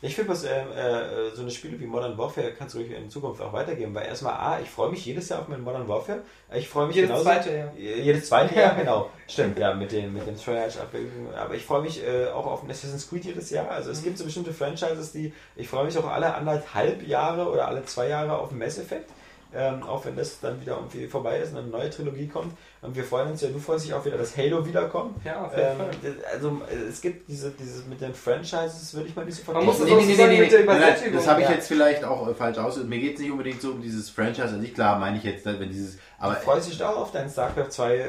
[0.00, 3.10] Ich finde, was ähm, äh, so eine Spiele wie Modern Warfare kannst du ruhig in
[3.10, 6.20] Zukunft auch weitergeben, weil erstmal A, ich freue mich jedes Jahr auf mein Modern Warfare.
[6.54, 7.24] Ich freue mich Jedes genauso.
[7.24, 7.72] zweite, ja.
[7.76, 9.10] Jedes zweite Jahr, genau.
[9.26, 11.34] Stimmt, ja, mit den, mit den Triage-Abbildungen.
[11.34, 13.68] Aber ich freue mich äh, auch auf ein Assassin's Creed jedes Jahr.
[13.72, 17.66] Also es gibt so bestimmte Franchises, die, ich freue mich auch alle anderthalb Jahre oder
[17.66, 19.10] alle zwei Jahre auf Mass Effect.
[19.54, 22.52] Ähm, auch wenn das dann wieder irgendwie vorbei ist und eine neue Trilogie kommt.
[22.82, 25.16] Und wir freuen uns ja, du freust dich auch wieder, dass Halo wiederkommt.
[25.24, 25.88] Ja, auf jeden Ähm, Fall.
[26.32, 29.64] also äh, es gibt diese, dieses mit den Franchises, würde ich mal nicht so Man
[29.64, 30.00] muss vergleichen.
[30.04, 31.14] es auch so sagen mit der Übersättigung.
[31.14, 31.54] das habe ich Ja.
[31.54, 32.76] jetzt vielleicht auch äh, falsch aus.
[32.76, 34.74] Mir geht es nicht unbedingt so um dieses Franchise an sich.
[34.74, 35.96] Klar, meine ich jetzt, wenn dieses.
[36.18, 38.00] Aber Du freust dich doch auf deinen StarCraft 2 äh,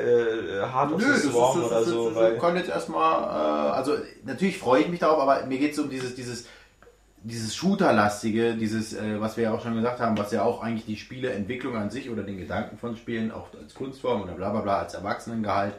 [0.73, 2.09] Heart of Nö, the das ist, Swarm das, oder ist, so.
[2.11, 3.93] das, das kann jetzt erstmal, äh, also
[4.25, 6.45] natürlich freue ich mich darauf, aber mir geht es um dieses, dieses,
[7.23, 10.85] dieses Shooter-lastige, dieses, äh, was wir ja auch schon gesagt haben, was ja auch eigentlich
[10.85, 14.61] die Spieleentwicklung an sich oder den Gedanken von Spielen, auch als Kunstform oder bla bla
[14.61, 15.73] bla, als Erwachsenengehalt,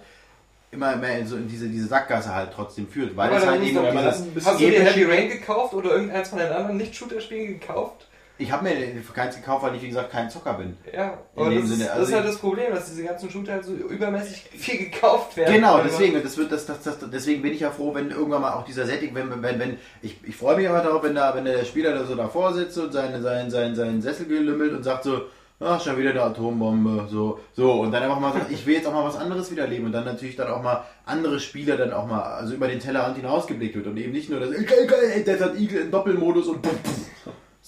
[0.71, 3.17] immer mehr in, so in diese, diese Sackgasse halt trotzdem führt.
[3.17, 6.53] Weil es halt eben dieses, Hast du dir Heavy Rain gekauft oder irgendeins von den
[6.53, 8.07] anderen Nicht-Shooter-Spielen gekauft?
[8.41, 8.75] Ich habe mir
[9.15, 10.77] keins gekauft, weil ich wie gesagt kein Zocker bin.
[10.93, 13.53] Ja, aber das, ist, Sinne, das also ist halt das Problem, dass diese ganzen Shooter
[13.53, 15.55] halt so übermäßig viel gekauft werden.
[15.55, 18.55] Genau, deswegen, das wird, das, das, das, deswegen bin ich ja froh, wenn irgendwann mal
[18.55, 21.45] auch dieser Setting, wenn, wenn, wenn, ich, ich freue mich aber darauf, wenn da, wenn
[21.45, 25.05] der Spieler da so davor sitzt und seinen, seinen, seinen, seinen Sessel gelümmelt und sagt
[25.05, 25.23] so,
[25.61, 28.87] ach, schon wieder eine Atombombe, so, so, und dann einfach mal sagt, ich will jetzt
[28.87, 31.93] auch mal was anderes wieder leben und dann natürlich dann auch mal andere Spieler dann
[31.93, 35.13] auch mal, also über den Tellerrand hinausgeblickt wird und eben nicht nur das, geil, geil,
[35.15, 37.10] ey, Desert Eagle in Doppelmodus und puff, puff.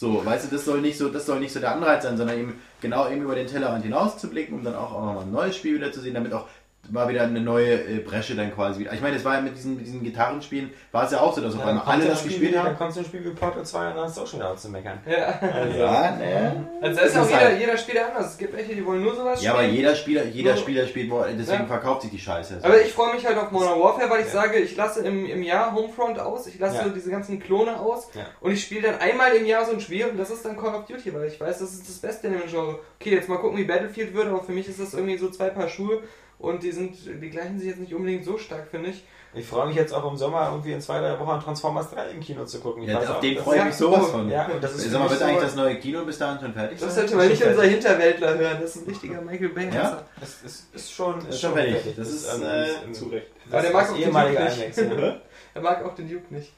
[0.03, 2.37] So, weißt du, das soll nicht so, das soll nicht so der Anreiz sein, sondern
[2.37, 5.31] eben genau eben über den Tellerrand hinaus zu blicken, um dann auch, auch mal ein
[5.31, 6.49] neues Spiel wieder zu sehen, damit auch
[6.91, 8.93] mal wieder eine neue äh, Bresche dann quasi wieder.
[8.93, 11.41] Ich meine, es war ja mit diesen, mit diesen Gitarrenspielen, war es ja auch so,
[11.41, 12.67] dass auf dann einmal alle das Spiel gespielt haben.
[12.67, 14.53] Dann kommst du ein Spiel wie Portal 2 und dann hast du auch schon wieder
[14.53, 14.99] was zu meckern.
[15.07, 15.39] Ja.
[15.41, 16.67] Also, Ja, ne?
[16.83, 18.33] Also da ist Das auch jeder, halt- jeder Spieler anders.
[18.33, 19.77] Es gibt welche, die wollen nur sowas Ja, aber spielen.
[19.77, 21.67] jeder Spieler, jeder Nur- Spieler spielt, deswegen Ja.
[21.67, 22.59] verkauft sich die Scheiße.
[22.63, 24.33] Aber ich freue mich halt auf Modern Warfare, weil ich Ja.
[24.33, 26.89] sage, ich lasse im, im Jahr Homefront aus, ich lasse Ja.
[26.89, 28.27] diese ganzen Klone aus Ja.
[28.41, 30.75] und ich spiele dann einmal im Jahr so ein Spiel und das ist dann Call
[30.75, 32.81] of Duty, weil ich weiß, das ist das Beste in dem Genre.
[33.01, 35.49] Okay, jetzt mal gucken, wie Battlefield wird, aber für mich ist das irgendwie so zwei
[35.49, 36.03] Paar Schuhe
[36.43, 39.05] und die sind, die gleichen sich jetzt nicht unbedingt so stark, finde ich.
[39.35, 42.21] Ich freue mich jetzt auch im Sommer irgendwie in zwei, drei Wochen Transformers 3 im
[42.21, 42.83] Kino zu gucken.
[42.83, 44.29] Ich ja, auf den das- freue ich mich sowas Ja, von.
[44.31, 46.53] Ja, und das ist Sag mal, wird so- eigentlich das neue Kino bis dahin schon
[46.53, 47.71] fertig Das sollte mal nicht unser fertig.
[47.73, 49.71] Hinterwäldler hören, das ist ein richtiger Michael Bay.
[49.75, 50.05] Ja?
[50.21, 51.95] Es ist, ist schon, Ist schon fertig.
[51.97, 53.27] Das ist, also, äh, ist- Zu Recht.
[53.51, 54.77] das Aber der ist mag auch den Duke nicht.
[54.77, 55.21] Ja.
[55.55, 56.53] Er mag auch den Duke nicht.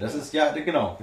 [0.00, 0.98] Das ist, ja, genau.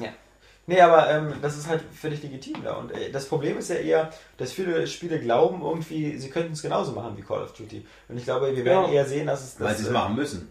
[0.69, 2.73] Nee, aber ähm, das ist halt völlig legitim da.
[2.75, 6.61] Und äh, das Problem ist ja eher, dass viele Spiele glauben irgendwie, sie könnten es
[6.61, 7.83] genauso machen wie Call of Duty.
[8.07, 8.91] Und ich glaube, wir werden Ja.
[8.91, 9.59] eher sehen, dass es...
[9.59, 10.47] Weil dass, sie es äh, machen müssen.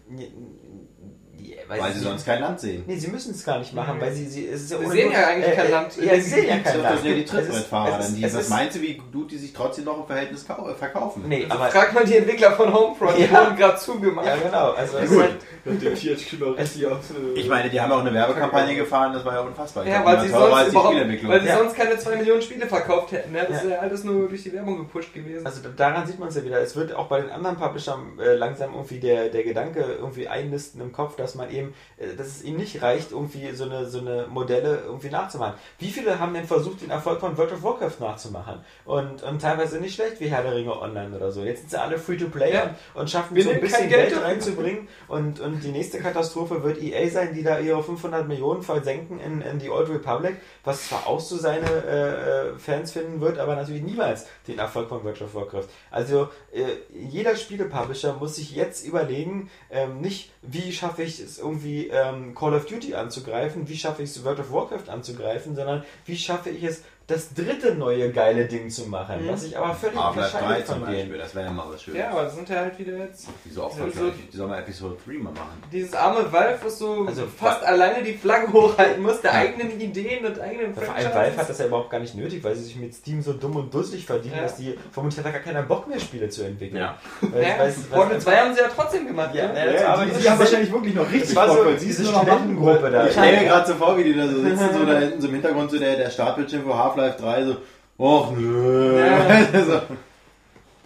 [1.37, 2.83] ja, ja, Weil sie sonst kein Land sehen.
[2.87, 4.01] Nee, sie müssen es gar nicht machen, Mhm.
[4.01, 5.97] weil sie, sie es ist ja Sie sehen ja eigentlich kein Land.
[5.97, 6.95] Ja, sie sehen ja kein sind Land.
[6.97, 9.31] das ja die Trittbrettfahrer, es dann ist- die, es was ist- meinst du, wie gut
[9.31, 11.23] die sich trotzdem noch im Verhältnis äh, verkaufen?
[11.27, 11.71] Nee, Also aber...
[11.71, 13.45] frag mal die Entwickler von Homefront, die Ja.
[13.45, 14.25] wurden gerade zugemacht.
[14.27, 14.71] Ja, genau.
[14.71, 15.03] Also gut.
[15.05, 19.83] ist halt, äh, Ich meine, die haben auch eine Werbekampagne gefahren, das war ja unfassbar.
[19.85, 23.31] Ich Ja, weil sie sonst weil sie sonst keine 2 Millionen Spiele verkauft hätten.
[23.31, 23.39] Ne?
[23.47, 23.63] Das Ja.
[23.63, 25.45] ist ja alles nur durch die Werbung gepusht gewesen.
[25.45, 26.59] Also daran sieht man es ja wieder.
[26.61, 30.81] Es wird auch bei den anderen Publishern äh, langsam irgendwie der, der Gedanke irgendwie einnisten
[30.81, 33.99] im Kopf, dass man eben, äh, dass es ihnen nicht reicht, irgendwie so eine, so
[33.99, 35.55] eine Modelle irgendwie nachzumachen.
[35.77, 38.59] Wie viele haben denn versucht, den Erfolg von World of Warcraft nachzumachen?
[38.85, 41.43] Und, und teilweise nicht schlecht wie Herr der Ringe Online oder so.
[41.43, 42.63] Jetzt sind sie alle Free-to-Play Ja.
[42.63, 44.87] und, und schaffen Wir so ein bisschen Geld Geld reinzubringen.
[45.07, 49.41] Und, und die nächste Katastrophe wird EA sein, die da ihre 500 Millionen versenken in,
[49.41, 53.55] in die Old Republic, was zwar auch so seine äh, äh, Fans finden wird, aber
[53.55, 55.67] natürlich niemals den Erfolg von World of Warcraft.
[55.91, 56.63] Also äh,
[56.93, 62.53] jeder Spielepublisher muss sich jetzt überlegen, ähm, nicht wie schaffe ich es irgendwie ähm, Call
[62.53, 66.63] of Duty anzugreifen, wie schaffe ich es World of Warcraft anzugreifen, sondern wie schaffe ich
[66.63, 70.67] es das dritte neue geile Ding zu machen, was ich aber völlig Half-Life 3 unterscheidet
[70.67, 71.19] zum von Beispiel, denen.
[71.19, 71.99] das wäre ja mal was Schönes.
[71.99, 73.83] Ja, aber das sind ja halt wieder jetzt Wieso auch So-
[74.31, 75.63] die sollen mal Episode 3 mal machen.
[75.71, 80.25] dieses arme Valve, was so Also, fast alleine die Flagge hochhalten muss, der eigenen Ideen
[80.25, 82.75] und eigenen Vor allem Valve hat das ja überhaupt gar nicht nötig, weil sie sich
[82.75, 84.43] mit Steam so dumm und dusselig verdienen, Ja.
[84.43, 86.79] dass die vermutlich hat da gar keiner Bock mehr Spiele zu entwickeln.
[86.81, 86.97] Ja.
[87.21, 89.65] Weil, Ja, weil- Portal 2 haben sie ja trotzdem gemacht, Ja, ne?
[89.65, 91.89] ja, Ja, aber die, das die haben wahrscheinlich wirklich noch richtig Bock, so weil sie
[91.89, 93.05] es diese Studentengruppe da.
[93.07, 95.27] Ich stelle mir gerade so vor, wie die da so sitzen, so da hinten so
[95.27, 97.57] im Hintergrund, so der, der Startbildschirm für Half-Life 3, so,
[97.97, 98.99] och nö.
[98.99, 99.63] Ja.
[99.65, 99.81] so.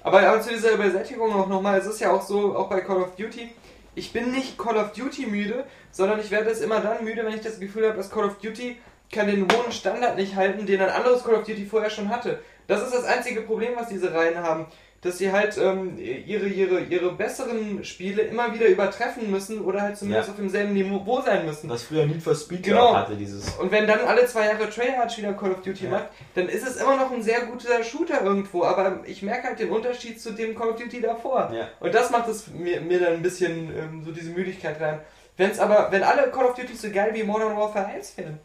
[0.03, 3.02] Aber, aber zu dieser Übersättigung auch nochmal, es ist ja auch so, auch bei Call
[3.02, 3.49] of Duty,
[3.95, 7.34] ich bin nicht Call of Duty müde, sondern ich werde es immer dann müde, wenn
[7.34, 8.77] ich das Gefühl habe, dass Call of Duty
[9.11, 12.40] kann den hohen Standard nicht halten, den ein anderes Call of Duty vorher schon hatte.
[12.68, 14.65] Das ist das einzige Problem, was diese Reihen haben.
[15.04, 19.98] Dass sie halt ähm, ihre, ihre, ihre besseren Spiele immer wieder übertreffen müssen oder halt
[19.98, 20.32] zumindest Ja.
[20.34, 21.70] auf demselben Niveau sein müssen.
[21.70, 22.96] was früher Need for Speed Genau.
[22.96, 25.92] hatte, dieses Und wenn dann alle zwei Jahre Treyarch wieder Call of Duty Ja.
[25.92, 28.64] macht, dann ist es immer noch ein sehr guter Shooter irgendwo.
[28.64, 31.52] Aber ich merke halt den Unterschied zu dem Call of Duty davor.
[31.54, 31.68] Ja.
[31.82, 35.00] Und das macht es mir, mir dann ein bisschen ähm, so diese Müdigkeit rein.
[35.36, 38.40] Wenn's aber, wenn alle Call of Duty so geil wie Modern Warfare 1 wären.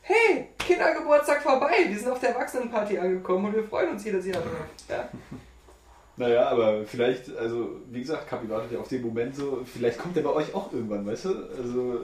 [0.00, 4.42] Hey, Kindergeburtstag vorbei, wir sind auf der Erwachsenenparty angekommen und wir freuen uns jedes Jahr
[4.42, 4.66] drauf.
[4.90, 5.08] Ja.
[6.16, 10.14] Naja, aber vielleicht, also wie gesagt, Kapi wartet ja auf den Moment so, vielleicht kommt
[10.16, 11.28] der bei euch auch irgendwann, weißt du?
[11.58, 12.00] Also,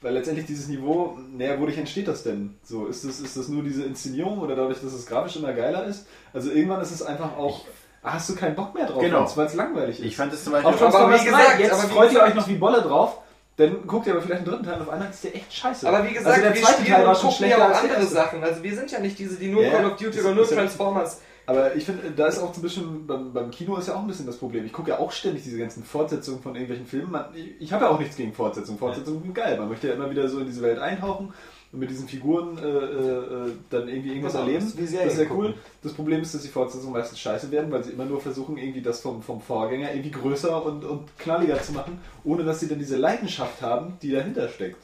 [0.00, 2.56] weil letztendlich dieses Niveau, naja, wodurch entsteht das denn?
[2.62, 5.84] So, ist das, ist das nur diese Inszenierung oder dadurch, dass es grafisch immer geiler
[5.86, 6.06] ist?
[6.32, 7.64] Also irgendwann ist es einfach auch,
[8.02, 9.28] ah, hast du keinen Bock mehr drauf, Genau.
[9.36, 10.04] weil es langweilig ist.
[10.04, 12.34] Ich fand das zum Beispiel Auch schon Aber wie gesagt, jetzt aber freut ihr euch
[12.34, 13.18] noch wie Bolle drauf,
[13.56, 15.88] dann guckt ihr aber vielleicht einen dritten Teil auf einmal, ist der echt scheiße.
[15.88, 18.02] Aber wie gesagt, also der wir zweite Teil war schon schlechter ja auch andere.
[18.04, 18.44] Sachen.
[18.44, 20.50] Also wir sind ja nicht diese, die nur Ja, Call of Duty oder nur ist
[20.50, 21.20] ja- Transformers.
[21.46, 24.00] Aber ich finde, da ist auch so ein bisschen, beim, beim Kino ist ja auch
[24.00, 24.64] ein bisschen das Problem.
[24.66, 27.12] Ich gucke ja auch ständig diese ganzen Fortsetzungen von irgendwelchen Filmen.
[27.12, 28.78] Man, ich ich habe ja auch nichts gegen Fortsetzungen.
[28.78, 29.56] Fortsetzungen sind geil.
[29.58, 31.32] Man möchte ja immer wieder so in diese Welt eintauchen
[31.72, 34.64] und mit diesen Figuren äh, äh, dann irgendwie irgendwas Genau, erleben.
[34.64, 35.54] das Das ist ja cool.
[35.82, 38.82] Das Problem ist, dass die Fortsetzungen meistens scheiße werden, weil sie immer nur versuchen, irgendwie
[38.82, 42.78] das vom, vom Vorgänger irgendwie größer und, und knalliger zu machen, ohne dass sie dann
[42.78, 44.78] diese Leidenschaft haben, die dahinter steckt.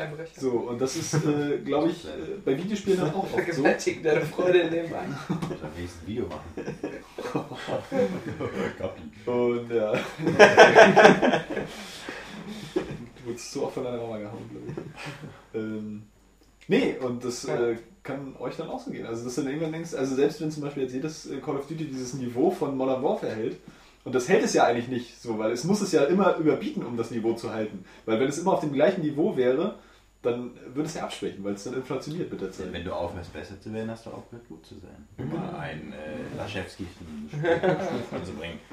[0.00, 0.40] Einbrecher.
[0.40, 2.10] So, und das ist, äh, glaube ich, äh,
[2.44, 3.38] bei Videospielen dann auch oft so.
[3.38, 5.16] Vergewaltigen deine Freundin nebenan.
[5.28, 6.50] Ich soll nächstes Video machen.
[9.26, 9.92] Und ja.
[13.14, 14.74] du wurdest zu oft von deiner Mama gehauen, glaube ich.
[15.54, 16.02] Ähm,
[16.68, 19.06] nee, und das äh, kann euch dann auch so gehen.
[19.06, 21.56] Also, dass du dann irgendwann denkst, also selbst wenn zum Beispiel jetzt jedes äh, Call
[21.56, 23.56] of Duty dieses Niveau von Modern Warfare hält,
[24.02, 26.84] und das hält es ja eigentlich nicht so, weil es muss es ja immer überbieten,
[26.84, 27.84] um das Niveau zu halten.
[28.06, 29.74] Weil wenn es immer auf dem gleichen Niveau wäre,
[30.22, 32.72] dann würde es ja abschwächen, weil es dann inflationiert mit der Zeit.
[32.72, 35.08] Wenn du aufhörst, besser zu werden, hast du aufgehört, gut zu sein.
[35.16, 36.86] Um mal ein äh, Laschewski
[38.12, 38.58] anzubringen.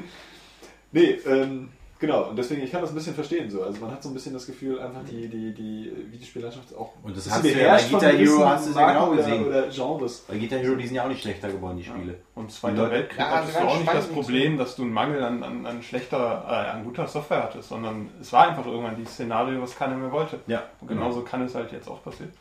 [0.89, 1.69] Nee, ähm,
[1.99, 3.63] genau, und deswegen, ich kann das ein bisschen verstehen so.
[3.63, 7.15] Also man hat so ein bisschen das Gefühl, einfach die, die, die Videospiellandschaft auch Und
[7.15, 9.47] das ist hast du ja bei Guitar Hero, hast du es ja genau oder, gesehen.
[9.47, 10.25] Oder Genres.
[10.27, 12.15] Bei Guitar Hero, die sind ja auch nicht schlechter geworden, die Spiele.
[12.35, 14.07] Und Zweiter Weltkrieg Ja, hattest du auch nicht das.
[14.07, 18.09] Problem, dass du einen Mangel an, an, an schlechter, äh, an guter Software hattest, sondern
[18.21, 20.39] es war einfach irgendwann dieses Szenario, was keiner mehr wollte.
[20.47, 22.31] Ja, Und genauso kann es halt jetzt auch passieren.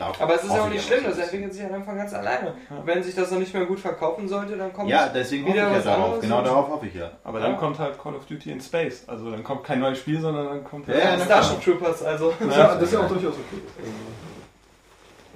[0.00, 1.96] Und da Aber es ist ja auch ich nicht schlimm, das entwickelt sich am Anfang
[1.96, 2.54] ganz alleine.
[2.70, 5.56] Und wenn sich das noch nicht mehr gut verkaufen sollte, dann kommt Ja, deswegen hoffe
[5.56, 6.20] ich wieder ja darauf.
[6.20, 7.10] Genau darauf hoffe ich ja.
[7.24, 7.46] Aber Ja.
[7.46, 9.04] dann kommt halt Call of Duty in Space.
[9.06, 12.32] Also dann kommt kein neues Spiel, sondern dann kommt Ja, ja, na Starship Troopers, also.
[12.38, 13.62] Das ist ja, das ist ja auch durchaus okay.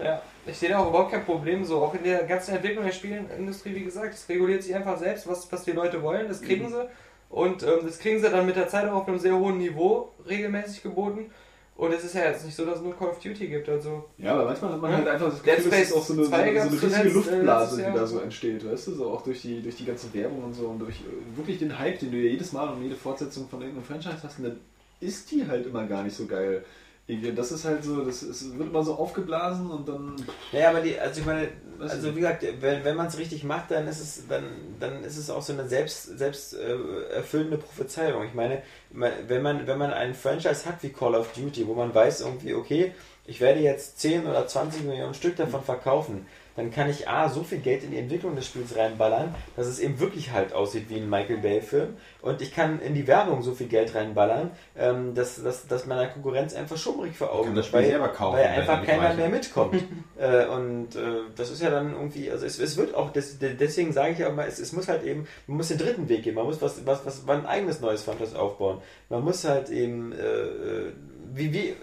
[0.02, 1.82] Ja, ich sehe da auch überhaupt kein Problem so.
[1.82, 5.50] Auch in der ganzen Entwicklung der Spielindustrie, wie gesagt, es reguliert sich einfach selbst, was,
[5.52, 6.88] was die Leute wollen, das kriegen sie.
[7.30, 10.12] Und ähm, das kriegen sie dann mit der Zeit auch auf einem sehr hohen Niveau
[10.28, 11.30] regelmäßig geboten.
[11.76, 13.68] Und es ist ja jetzt nicht so, dass es nur Call of Duty gibt.
[13.68, 16.12] Also, Ja, aber manchmal hat man halt einfach das Gefühl, es ist Space auch so
[16.12, 18.94] eine, so 2 eine, so eine zuletzt, äh, Luftblase, die da so entsteht, weißt du?
[18.94, 21.76] So auch durch die, durch die ganze Werbung und so und durch äh, wirklich den
[21.76, 24.60] Hype, den du ja jedes Mal und jede Fortsetzung von irgendeinem Franchise hast, und dann
[25.00, 26.64] ist die halt immer gar nicht so geil.
[27.06, 30.16] Das ist halt so, das es wird immer so aufgeblasen und dann.
[30.52, 33.70] Naja, aber die, also ich meine, also wie gesagt, wenn, wenn man es richtig macht,
[33.72, 34.44] dann ist es, dann,
[34.80, 36.78] dann ist es auch so eine selbst, selbst äh,
[37.14, 38.24] erfüllende Prophezeiung.
[38.24, 41.94] Ich meine, wenn man, wenn man einen Franchise hat wie Call of Duty, wo man
[41.94, 42.94] weiß irgendwie, okay,
[43.26, 46.26] ich werde jetzt 10 oder 20 Millionen Stück davon verkaufen,
[46.56, 49.80] dann kann ich A, so viel Geld in die Entwicklung des Spiels reinballern, dass es
[49.80, 51.96] eben wirklich halt aussieht wie ein Michael Bay-Film.
[52.22, 56.06] Und ich kann in die Werbung so viel Geld reinballern, ähm, dass, dass, dass meiner
[56.06, 59.82] Konkurrenz einfach schummrig vor Augen ist, weil, kaufen, weil einfach keiner weiter- mehr mitkommt.
[60.18, 61.00] äh, und äh,
[61.36, 64.18] das ist ja dann irgendwie, also es, es wird auch, des, de- deswegen sage ich
[64.20, 66.62] ja immer, es, es muss halt eben, man muss den dritten Weg gehen, man muss
[66.62, 68.78] was, was, was, ein eigenes neues Franchise aufbauen.
[69.08, 70.92] Man muss halt eben, äh, äh,
[71.34, 71.74] wie, wie,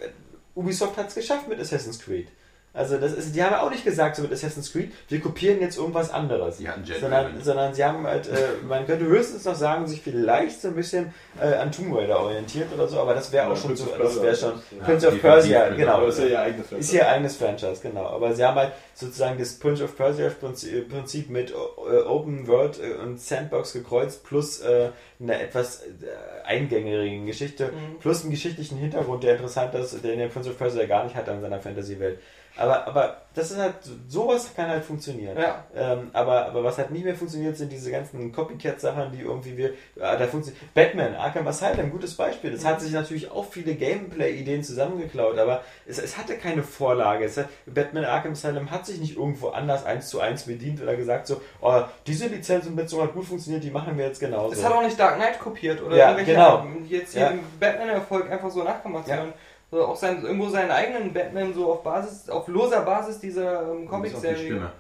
[0.56, 2.27] Ubisoft hat es geschafft mit Assassin's Creed.
[2.74, 5.77] Also das ist, die haben auch nicht gesagt, so mit Assassin's Creed, wir kopieren jetzt
[5.77, 6.56] irgendwas anderes.
[6.58, 7.43] Die hatten Jet sondern, Raven.
[7.43, 8.33] sondern sie haben halt, äh,
[8.66, 12.67] man könnte höchstens noch sagen, sich vielleicht so ein bisschen äh, an Tomb Raider orientiert
[12.74, 14.50] oder so, aber das wäre auch Ja, schon Prince so, of das wäre Persia.
[14.50, 16.06] schon Ja, Prince of Persia, Prince of genau.
[16.06, 16.95] Das ist ja ihr eigenes Ist Franchise.
[16.95, 18.06] ihr eigenes Franchise, genau.
[18.06, 22.80] Aber sie haben halt sozusagen das Prince of Persia Prinzip Prinzip mit äh, Open World
[22.80, 28.00] äh, und Sandbox gekreuzt plus äh, eine etwas äh, eingängerigen Geschichte Mhm.
[28.00, 31.27] plus einen geschichtlichen Hintergrund, der interessant ist, den der Prince of Persia gar nicht hat
[31.27, 32.19] in seiner Fantasy-Welt.
[32.57, 33.75] Aber, aber das ist halt,
[34.09, 35.38] sowas kann halt funktionieren.
[35.38, 35.63] Ja.
[35.73, 39.73] Ähm, aber, aber was halt nicht mehr funktioniert, sind diese ganzen Copycat-Sachen, die irgendwie wir,
[40.01, 40.61] ah, da funktioniert.
[40.73, 42.51] Batman, Arkham Asylum, gutes Beispiel.
[42.51, 47.23] Das hat sich natürlich auch viele Gameplay-Ideen zusammengeklaut, aber es, es hatte keine Vorlage.
[47.23, 50.95] Es hat, Batman Arkham Asylum hat sich nicht irgendwo anders eins zu eins bedient oder
[50.97, 54.51] gesagt so, oh, diese Lizenz und Betzung hat gut funktioniert, die machen wir jetzt genauso.
[54.53, 56.65] Es hat auch nicht Dark Knight kopiert oder Ja, irgendwelche genau.
[56.89, 57.30] jetzt hier Ja.
[57.30, 59.25] den Batman-Erfolg einfach so nachgemacht, Ja.
[59.72, 63.67] So auch sein, irgendwo seinen eigenen Batman so auf Basis, auf loser Basis dieser ähm,
[63.67, 64.38] Das ist auch die Comic-Serie.
[64.45, 64.72] Stimme.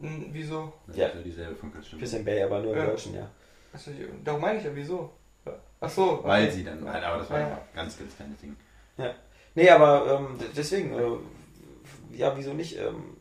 [0.00, 0.72] Hm, wieso?
[0.86, 1.06] Das Ja.
[1.08, 2.00] ist ja dieselbe von Stimme.
[2.00, 2.86] Christian Bale, aber nur in Ja.
[2.86, 3.28] Deutschen, ja.
[3.72, 3.90] Also,
[4.24, 5.10] darum meine ich ja, wieso?
[5.80, 6.12] Ach so.
[6.12, 6.28] okay.
[6.28, 7.46] Weil sie dann, halt, aber das war Ja.
[7.46, 8.56] ein ganz, ganz kleines Ding.
[9.54, 12.78] Nee, aber ähm, deswegen, äh, ja, wieso nicht?
[12.78, 13.15] Ähm,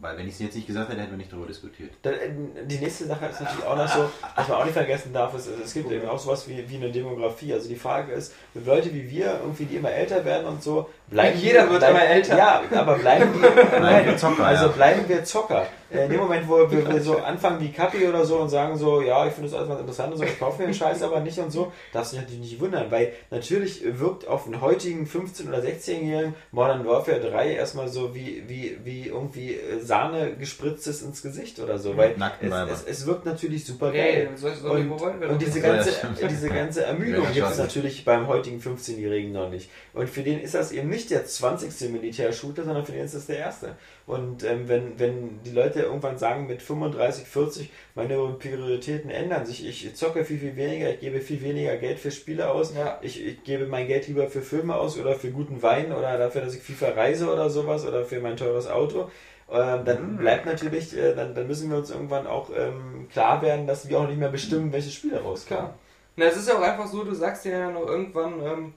[0.00, 1.90] Weil wenn ich es jetzt nicht gesagt hätte, hätten wir nicht darüber diskutiert.
[2.04, 2.30] Äh,
[2.66, 5.48] Die nächste Sache ist natürlich auch noch so, was man auch nicht vergessen darf, ist,
[5.48, 7.52] es gibt eben auch sowas wie, wie eine Demografie.
[7.52, 11.38] Also die Frage ist, Leute wie wir, irgendwie, die immer älter werden und so, bleiben
[11.38, 12.36] Jeder die, wird bleiben, immer älter.
[12.36, 14.72] Ja, aber bleiben wir Zocker, also ja.
[14.72, 15.66] bleiben wir Zocker.
[15.90, 18.76] Äh, In dem Moment, wo wir, wir so anfangen wie Kapi oder so und sagen
[18.76, 21.02] so, ja, ich finde das alles ganz interessant und so, ich kaufe mir den Scheiß
[21.02, 24.60] aber nicht und so, darfst du dich natürlich nicht wundern, weil natürlich wirkt auf einen
[24.60, 30.34] heutigen 15- oder 16-Jährigen Modern Warfare 3 erstmal so wie, wie, wie irgendwie äh, Sahne
[30.36, 34.28] gespritztes ins Gesicht oder so, weil es, es, es wirkt natürlich super geil.
[34.36, 35.92] soll, Und, wir und diese Ja, ganze,
[36.28, 39.70] diese ganze Ermüdung Ja, gibt es natürlich beim heutigen 15-Jährigen noch nicht.
[39.94, 41.90] Und für den ist das eben nicht der 20.
[41.90, 43.76] Militärshooter, sondern für den ist das der erste.
[44.06, 49.66] Und ähm, wenn, wenn die Leute irgendwann sagen, mit 35, 40, meine Prioritäten ändern sich,
[49.66, 52.98] ich zocke viel, viel weniger, ich gebe viel weniger Geld für Spiele aus, Ja.
[53.02, 56.42] ich, ich gebe mein Geld lieber für Filme aus oder für guten Wein oder dafür,
[56.42, 59.10] dass ich viel verreise oder sowas oder für mein teures Auto.
[59.50, 63.66] Ähm, dann bleibt natürlich, äh, dann, dann müssen wir uns irgendwann auch ähm, klar werden,
[63.66, 65.64] dass wir auch nicht mehr bestimmen, welche Spiele rauskommen.
[65.64, 65.74] Klar.
[66.16, 68.74] Na, es ist ja auch einfach so, du sagst ja noch irgendwann, ähm,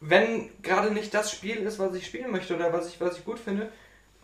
[0.00, 3.24] wenn gerade nicht das Spiel ist, was ich spielen möchte oder was ich, was ich
[3.24, 3.68] gut finde,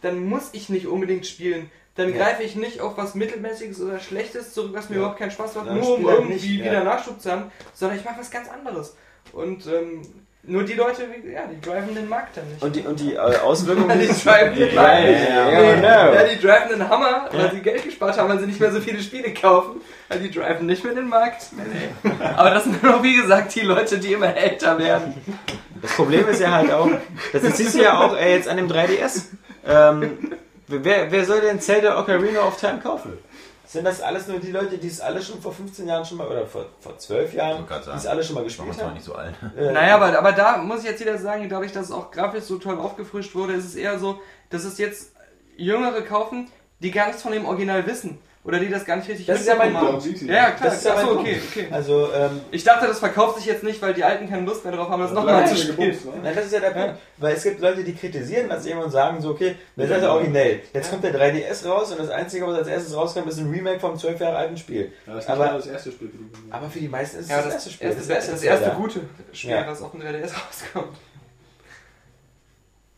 [0.03, 1.71] dann muss ich nicht unbedingt spielen.
[1.97, 2.25] Dann Ja.
[2.25, 5.01] greife ich nicht auf was Mittelmäßiges oder Schlechtes zurück, was mir Ja.
[5.03, 6.65] überhaupt keinen Spaß macht, Ja, nur um halt irgendwie nicht, ja.
[6.67, 8.97] wieder Nachschub zu haben, sondern ich mache was ganz anderes.
[9.33, 10.03] Und ähm,
[10.43, 12.63] nur die Leute, ja, die driven den Markt dann nicht.
[12.63, 13.99] Und die, und die äh, Auswirkungen.
[13.99, 15.03] die driven den Ja, Markt.
[15.05, 16.31] ja, ja, Nee, genau.
[16.35, 19.03] die driven den Hammer, weil sie Geld gespart haben, weil sie nicht mehr so viele
[19.03, 19.81] Spiele kaufen.
[20.09, 21.47] Ja, die driven nicht mehr den Markt.
[21.53, 21.63] Nee,
[22.03, 22.11] nee.
[22.37, 25.15] Aber das sind nur, wie gesagt, die Leute, die immer älter werden.
[25.83, 26.89] Das Problem ist ja halt auch,
[27.33, 29.27] das siehst du ja auch äh, jetzt an dem 3DS.
[29.67, 30.33] Ähm,
[30.69, 33.19] wer, wer soll denn Zelda Ocarina of Time kaufen?
[33.67, 36.29] Sind das alles nur die Leute, die es alle schon vor 15 Jahren schon mal,
[36.29, 38.95] oder vor, vor 12 Jahren, die es alle schon mal gespielt haben?
[38.95, 39.35] nicht so alt.
[39.59, 42.45] Äh, Naja, aber, aber da muss ich jetzt wieder sagen, dadurch, dass es auch grafisch
[42.45, 44.21] so toll aufgefrischt wurde, ist es eher so,
[44.51, 45.13] dass es jetzt
[45.57, 48.19] Jüngere kaufen, die gar nichts von dem Original wissen.
[48.47, 50.07] Oder die das gar nicht richtig Das ist ja mein Punkt.
[50.23, 50.71] Ja, ja, klar.
[50.71, 51.49] Das ist ja Achso, mein okay, Punkt.
[51.57, 51.67] okay.
[51.73, 54.73] Also, ähm, Ich dachte, das verkauft sich jetzt nicht, weil die Alten keine Lust mehr
[54.73, 55.77] drauf haben, das nochmal zu spielen.
[55.77, 56.13] gebumst, ne?
[56.23, 56.95] Nein, das ist ja der Punkt.
[57.17, 60.13] Weil es gibt Leute, die kritisieren das eben und sagen so, okay, das ist ja
[60.13, 60.61] originell.
[60.73, 63.81] Jetzt kommt der 3DS raus und das Einzige, was als erstes rauskommt, ist ein Remake
[63.81, 64.93] vom 12 Jahre alten Spiel.
[65.07, 67.31] Ja, das ist Aber- das erste Spiel für die Aber für die meisten ist es
[67.31, 67.87] Ja, das, das, erste Spiel.
[67.89, 69.01] erste, das, beste das erste gute
[69.33, 69.67] Spiel, Ja.
[69.67, 70.97] was auf dem 3DS rauskommt.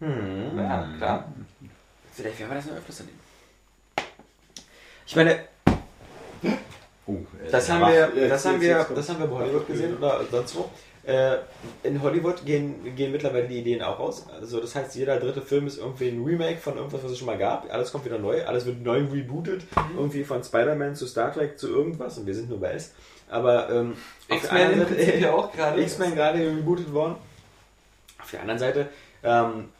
[0.01, 0.59] Hm.
[0.59, 1.25] Ja, klar.
[2.13, 3.19] Vielleicht werden wir das noch öfters erleben.
[5.09, 5.41] Ich meine,
[7.07, 10.21] Oh, äh, das haben wir, das haben wir, das haben wir bei Hollywood gesehen oder
[10.31, 10.69] sonst wo.
[11.11, 11.39] Äh,
[11.83, 14.27] in Hollywood gehen, gehen mittlerweile die Ideen auch raus.
[14.39, 17.27] Also das heißt, jeder dritte Film ist irgendwie ein Remake von irgendwas, was es schon
[17.27, 17.73] mal gab.
[17.73, 19.63] Alles kommt wieder neu, alles wird neu rebootet.
[19.97, 22.93] Irgendwie von Spider-Man zu Star Trek zu irgendwas und wir sind nur bei S.
[23.31, 23.95] Aber ähm,
[24.29, 25.81] X-Men Prinzip ja auch gerade.
[25.81, 27.15] X-Men gerade rebootet worden.
[28.21, 28.89] Auf der anderen Seite,
[29.23, 29.71] ähm,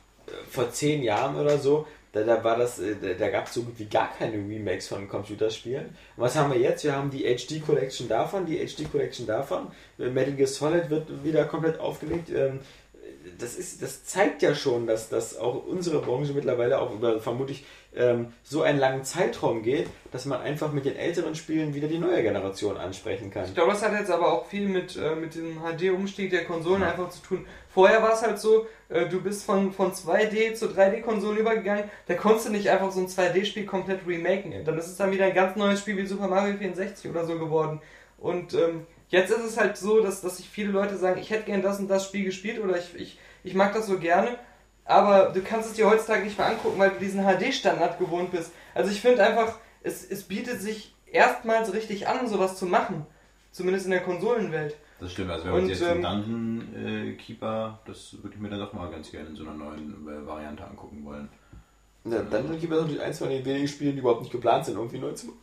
[0.51, 1.87] vor zehn Jahren oder so,
[2.25, 4.89] da, da war das, äh, da, da gab es so gut wie gar keine Remakes
[4.89, 5.87] von Computerspielen.
[5.87, 6.85] Und was haben wir jetzt?
[6.85, 9.69] Wir haben die HD Collection davon, die HD Collection davon.
[9.99, 12.31] Äh, Metal Gear Solid wird wieder komplett aufgelegt.
[12.31, 12.61] Ähm,
[13.39, 17.65] das, ist, das zeigt ja schon, dass, dass auch unsere Branche mittlerweile auch über vermutlich
[17.95, 21.99] ähm, so einen langen Zeitraum geht, dass man einfach mit den älteren Spielen wieder die
[21.99, 23.45] neue Generation ansprechen kann.
[23.47, 26.83] Ich glaube, das hat jetzt aber auch viel mit, äh, mit dem HD-Umstieg der Konsolen
[26.83, 27.47] einfach zu tun.
[27.79, 32.15] Vorher war es halt so, äh, du bist von, von 2D zu 3D-Konsolen übergegangen, da
[32.15, 34.65] konntest du nicht einfach so ein 2D-Spiel komplett remaken.
[34.65, 37.39] Dann ist es dann wieder ein ganz neues Spiel wie Super Mario 64 oder so
[37.39, 37.81] geworden.
[38.19, 41.45] Und ähm, jetzt ist es halt so, dass, dass sich viele Leute sagen, ich hätte
[41.45, 44.41] gern das und das Spiel gespielt oder ich, ich, ich mag das so gerne,
[44.85, 48.51] aber du kannst es dir heutzutage nicht mehr angucken, weil du diesen HD-Standard gewohnt bist.
[48.75, 53.07] Also ich finde einfach, es, es bietet sich erstmals richtig an, sowas zu machen.
[53.53, 54.75] Zumindest in der Konsolenwelt.
[55.01, 58.49] Das stimmt, also wenn uns jetzt den ähm, Dungeon äh, Keeper, das würde ich mir
[58.51, 61.29] dann doch mal ganz gerne in so einer neuen äh, Variante angucken wollen.
[62.05, 64.77] Ja, Dungeon Keeper ist natürlich eins von den wenigen Spielen, die überhaupt nicht geplant sind,
[64.77, 65.35] irgendwie neu zu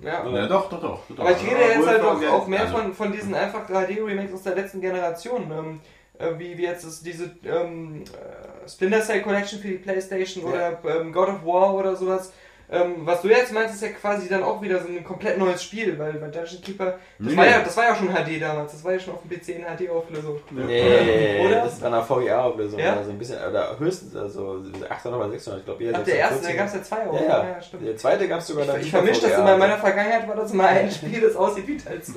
[0.00, 0.26] Ja.
[0.28, 1.00] Ja, doch, doch, doch.
[1.08, 1.18] doch.
[1.18, 4.42] Aber ich rede jetzt halt auch, auch mehr Also- von, von diesen einfach HD-Remakes aus
[4.44, 5.50] der letzten Generation.
[5.50, 5.80] Ähm,
[6.18, 10.78] äh, wie, wie jetzt ist diese ähm, äh, Splinter Cell Collection für die Playstation oder
[10.84, 12.32] ähm, God of War oder sowas.
[12.72, 15.62] Ähm, was du jetzt meinst, ist ja quasi dann auch wieder so ein komplett neues
[15.62, 18.72] Spiel, weil bei Dungeon Keeper, das, Nee, war, ja, das war ja schon HD damals,
[18.72, 20.40] das war ja schon auf dem PC in HD-Auflösung.
[20.50, 21.64] Nee, Oder?
[21.64, 22.78] das ist an der VGA-Auflösung.
[22.80, 22.96] Ja?
[22.96, 26.36] Also ein bisschen, oder höchstens also 800 oder 600, ich glaube eher Ach, der erste,
[26.36, 26.56] da 640.
[26.56, 27.20] gab es ja zwei auch.
[27.20, 27.62] Ja, ja.
[27.62, 27.86] stimmt.
[27.86, 29.40] Der zweite gab es sogar dann Ich bei vermische das VGA.
[29.42, 29.52] immer.
[29.52, 32.14] In meiner Vergangenheit war das mal ein Spiel, das aussieht wie Teil 2.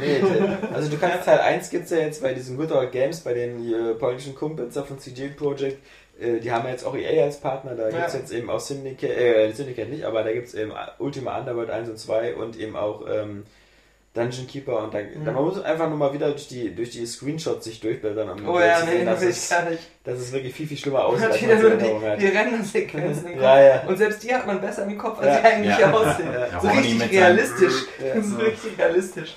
[0.00, 0.20] Nee,
[0.74, 3.34] also du kannst Teil 1 gibt es ja jetzt bei diesen Good Old Games, bei
[3.34, 5.78] den äh, polnischen Kumpels da von CG Projekt.
[6.20, 8.18] Äh, die haben ja jetzt auch EA als Partner, da gibt es Ja.
[8.20, 11.88] jetzt eben auch Syndicate, äh, Syndicate nicht, aber da gibt es eben Ultima Underworld 1
[11.88, 13.44] und 2 und eben auch ähm,
[14.14, 15.24] Dungeon Keeper und da, Mhm.
[15.24, 18.46] da man muss einfach nur mal wieder durch die, durch die Screenshots sich durchblättern, um
[18.46, 19.82] Oh ja, sehen, nee, will ich es, gar nicht.
[20.04, 21.70] dass es wirklich viel, viel schlimmer aussieht, hat wieder nur
[22.16, 23.42] die, die Rendersequenzen im Kopf.
[23.42, 23.82] Ja, ja.
[23.86, 25.36] Und selbst die hat man besser im Kopf, als Ja.
[25.40, 25.90] sie eigentlich Ja.
[25.92, 26.28] aussehen.
[26.30, 26.60] Ja.
[26.60, 27.72] So richtig realistisch.
[28.04, 28.20] Ja.
[28.22, 29.34] So richtig realistisch.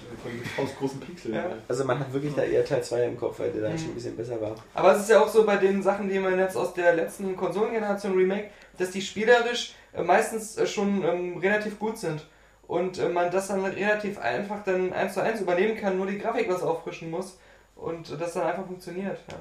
[0.62, 1.36] Aus großen Pixeln.
[1.36, 1.46] Ja.
[1.70, 3.78] Also man hat wirklich da eher Teil 2 im Kopf, weil der dann Mhm.
[3.78, 4.56] schon ein bisschen besser war.
[4.74, 7.36] Aber es ist ja auch so bei den Sachen, die man jetzt aus der letzten
[7.38, 12.26] Konsolengeneration Remake, dass die spielerisch äh, meistens äh, schon ähm, relativ gut sind.
[12.68, 16.18] Und äh, man das dann relativ einfach dann eins zu eins übernehmen kann, nur die
[16.18, 17.38] Grafik was auffrischen muss.
[17.76, 19.20] Und das dann einfach funktioniert.
[19.30, 19.38] Ja.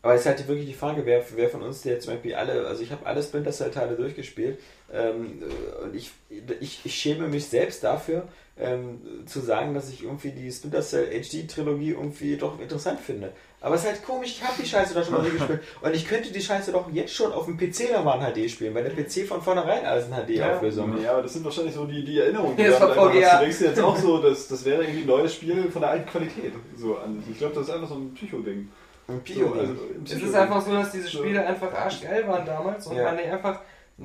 [0.00, 2.66] Aber es ist halt wirklich die Frage, wer, wer von uns der zum Beispiel alle,
[2.66, 4.60] also ich habe alle Splinter Cell Teile durchgespielt
[4.92, 6.12] ähm, äh, und ich,
[6.60, 11.08] ich, ich schäme mich selbst dafür, ähm, zu sagen, dass ich irgendwie die Splinter Cell
[11.10, 13.32] HD Trilogie irgendwie doch interessant finde.
[13.60, 16.06] Aber es ist halt komisch, ich habe die Scheiße doch schon mal durchgespielt und ich
[16.06, 18.92] könnte die Scheiße doch jetzt schon auf dem PC nochmal in HD spielen, weil der
[18.92, 22.56] PC von vornherein alles in HD-Auflösung Ja, aber das sind wahrscheinlich so die, die Erinnerungen,
[22.56, 23.22] die Ja, das du einfach VGA.
[23.26, 23.32] hast.
[23.34, 25.90] Du denkst dir jetzt auch so, dass das wäre irgendwie ein neues Spiel von der
[25.90, 26.52] alten Qualität.
[26.76, 27.32] So an sich.
[27.32, 28.68] Ich glaube, das ist einfach so ein Psycho-Ding.
[29.08, 30.28] Ein So, Pico also, ein Es Psycho-Ding.
[30.28, 31.18] ist einfach so, dass diese So.
[31.18, 33.04] Spiele einfach arschgeil waren damals und Ja.
[33.04, 33.60] man die einfach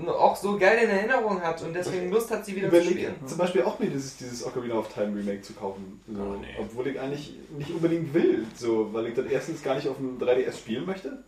[0.07, 3.27] auch so geil in Erinnerung hat und deswegen Lust hat, sie wieder zu Überlege spielen.
[3.27, 6.01] zum Beispiel auch mir dieses, dieses Ocarina of Time Remake zu kaufen.
[6.11, 6.47] So, Oh, nee.
[6.59, 8.45] Obwohl ich eigentlich nicht unbedingt will.
[8.55, 11.23] So, weil ich das erstens gar nicht auf dem 3DS spielen möchte.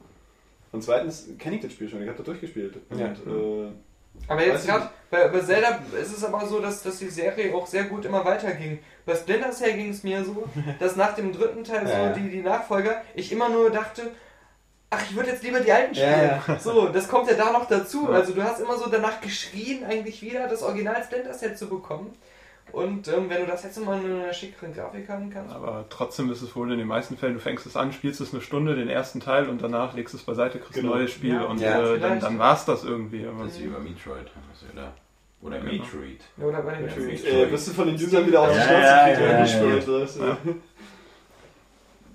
[0.72, 2.76] Und zweitens kenne ich das Spiel schon, ich habe das durchgespielt.
[2.90, 3.08] Und, Ja.
[3.08, 3.72] äh,
[4.28, 7.54] Aber jetzt ich gerade bei, bei Zelda ist es aber so, dass, dass die Serie
[7.54, 8.80] auch sehr gut immer weiterging.
[9.06, 10.44] Bei Splinter Cell ging es mir so,
[10.80, 12.14] dass nach dem dritten Teil, so ja.
[12.14, 14.12] die, die Nachfolger, ich immer nur dachte,
[14.96, 16.42] ach, ich würde jetzt lieber die alten spielen.
[16.48, 18.10] Ja, So, das kommt ja da noch dazu.
[18.10, 22.12] Also du hast immer so danach geschrien, eigentlich wieder das Original Splinter Cell zu bekommen.
[22.72, 25.54] Und ähm, wenn du das jetzt mal in einer schickeren Grafik haben kannst.
[25.56, 28.34] Aber trotzdem ist es wohl in den meisten Fällen, du fängst es an, spielst es
[28.34, 30.94] eine Stunde, den ersten Teil und danach legst es beiseite, kriegst Genau.
[30.94, 33.24] ein neues Spiel Ja, und ja, äh, dann, dann war es das irgendwie.
[33.24, 34.30] Das ist wie über Metroid.
[34.74, 34.94] Oder
[35.42, 35.72] oder Genau.
[35.72, 36.22] Metroid.
[36.38, 38.64] Oder bei den ganzen äh, äh, wirst du von den Usern wieder auf die Ja,
[38.64, 40.56] Schnauze ja, kriegen, ja, wenn du ja, weißt du?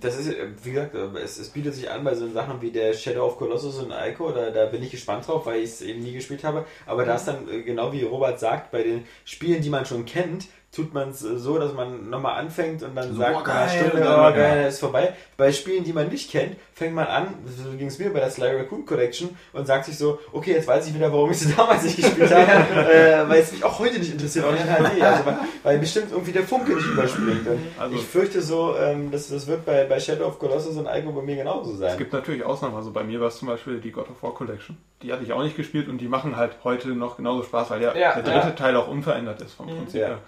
[0.00, 2.70] Das ist, äh, wie gesagt, äh, es, es bietet sich an bei so Sachen wie
[2.70, 5.82] der Shadow of Colossus und Ico, da, da bin ich gespannt drauf, weil ich es
[5.82, 6.64] eben nie gespielt habe.
[6.86, 10.04] Aber da ist dann, äh, genau wie Robert sagt, bei den Spielen, die man schon
[10.04, 13.66] kennt, tut man es so, dass man nochmal anfängt und dann So, sagt, boah, einer
[13.66, 15.15] geil, Stunde, und dann- oh, geil, ist vorbei.
[15.36, 18.31] Bei Spielen, die man nicht kennt, fängt man an, so ging es mir bei der
[18.31, 21.52] Sly Raccoon Collection, und sagt sich so, okay, jetzt weiß ich wieder, warum ich sie
[21.57, 24.68] damals nicht gespielt habe, äh, weil es mich auch heute nicht interessiert, auch nicht in
[24.73, 25.02] HD.
[25.02, 27.49] Also, weil, weil bestimmt irgendwie der Funke nicht überspringt.
[27.76, 31.10] Also- ich fürchte so, ähm, das, das wird bei, bei Shadow of Colossus und Ico
[31.10, 31.99] bei mir genauso Es sein.
[31.99, 32.76] gibt natürlich Ausnahmen.
[32.76, 34.76] Also bei mir war es zum Beispiel die God of War Collection.
[35.02, 37.81] Die hatte ich auch nicht gespielt und die machen halt heute noch genauso Spaß, weil
[37.81, 38.50] der, Ja, der dritte ja.
[38.50, 39.78] Teil auch unverändert ist vom Mhm.
[39.78, 40.18] Prinzip Ja.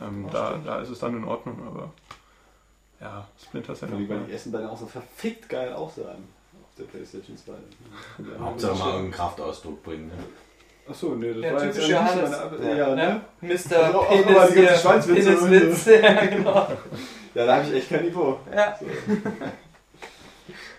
[0.00, 1.90] Ähm, da, da ist es dann in Ordnung, aber
[3.00, 3.90] ja, Splinter Cell.
[3.92, 6.28] Weil die, Essen dann auch so verfickt geil aussahen.
[6.62, 7.52] Auf der Playstation 2.
[7.52, 10.08] Ja, Hauptsache mal irgendeinen Kraftausdruck bringen.
[10.08, 10.14] Ne?
[10.88, 12.38] Achso, nee, das Der war jetzt typische ja nicht Johannes.
[12.50, 12.94] meine, ja, Ja.
[12.94, 13.20] ne?
[13.42, 13.76] Mr.
[13.84, 15.84] Also auch Penis, immer die ganzen Peniswitz.
[15.86, 16.54] Ja, genau.
[17.34, 18.38] ja, da habe ich echt kein Niveau.
[18.54, 18.76] Ja.
[18.78, 18.86] So.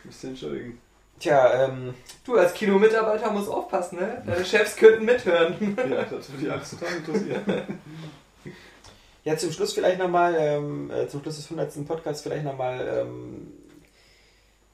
[0.03, 0.81] Müsst ihr entschuldigen.
[1.19, 1.93] Tja, ähm,
[2.25, 4.23] Du als Kinomitarbeiter musst aufpassen, ne?
[4.25, 5.77] Deine Chefs könnten mithören.
[5.89, 7.79] Ja, das würde ich alles total interessieren.
[9.29, 11.85] ja, zum Schluss vielleicht nochmal, ähm, äh, zum Schluss des 100.
[11.87, 13.47] Podcasts vielleicht nochmal ähm,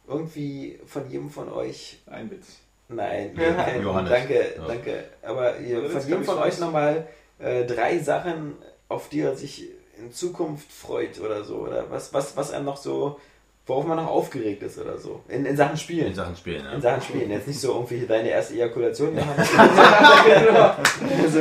[0.07, 2.59] irgendwie von jedem von euch, Ein Witz.
[2.87, 3.51] nein, Ja.
[3.63, 4.09] kein, Johannes.
[4.11, 4.67] danke, Ja.
[4.67, 7.07] danke, aber ihr, Ja, von jedem von euch nochmal
[7.39, 8.53] äh, drei Sachen,
[8.87, 9.67] auf die er sich
[9.99, 13.19] in Zukunft freut oder so, oder was, was, was er noch so,
[13.65, 16.07] worauf man noch aufgeregt ist oder so, in, in Sachen Spielen.
[16.07, 16.79] In Sachen Spielen, In ja.
[16.81, 19.49] Sachen Spielen, jetzt nicht so irgendwie deine erste Ejakulation, Johannes,
[20.47, 20.75] genau.
[21.23, 21.39] also,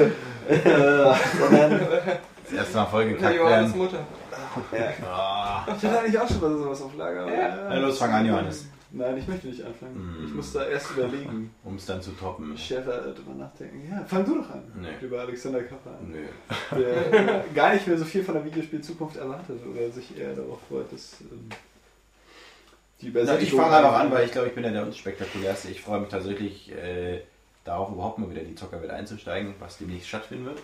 [0.49, 1.81] äh, sondern
[2.45, 3.79] Das erste Mal voll gekackt Johannes werden.
[3.79, 4.07] Mutter.
[4.73, 5.65] ja, Ah.
[5.77, 7.33] Ich hatte eigentlich auch schon mal sowas auf Lager.
[7.35, 7.67] Ja.
[7.69, 8.67] Na los, fang an, Johannes.
[8.97, 10.21] Nein, ich möchte nicht anfangen.
[10.23, 10.27] Mm.
[10.27, 11.53] Ich muss da erst überlegen.
[11.65, 12.53] Um es dann zu toppen.
[12.55, 13.91] Ich werde da drüber nachdenken.
[13.91, 14.63] Ja, fang du doch an.
[14.77, 15.05] Nee.
[15.05, 16.13] Über Alexander Kappa an.
[16.13, 16.79] Nö.
[16.79, 20.93] Der gar nicht mehr so viel von der Videospielzukunft erwartet oder sich eher darauf freut,
[20.93, 21.49] dass ähm,
[23.01, 23.59] die Na, Übersättigung...
[23.59, 25.71] ich fange einfach an, weil ich glaube, ich bin ja der unspektakulärste.
[25.71, 27.23] Ich freue mich tatsächlich äh,
[27.65, 30.59] darauf, überhaupt mal wieder in die Zockerwelt einzusteigen, was demnächst stattfinden wird.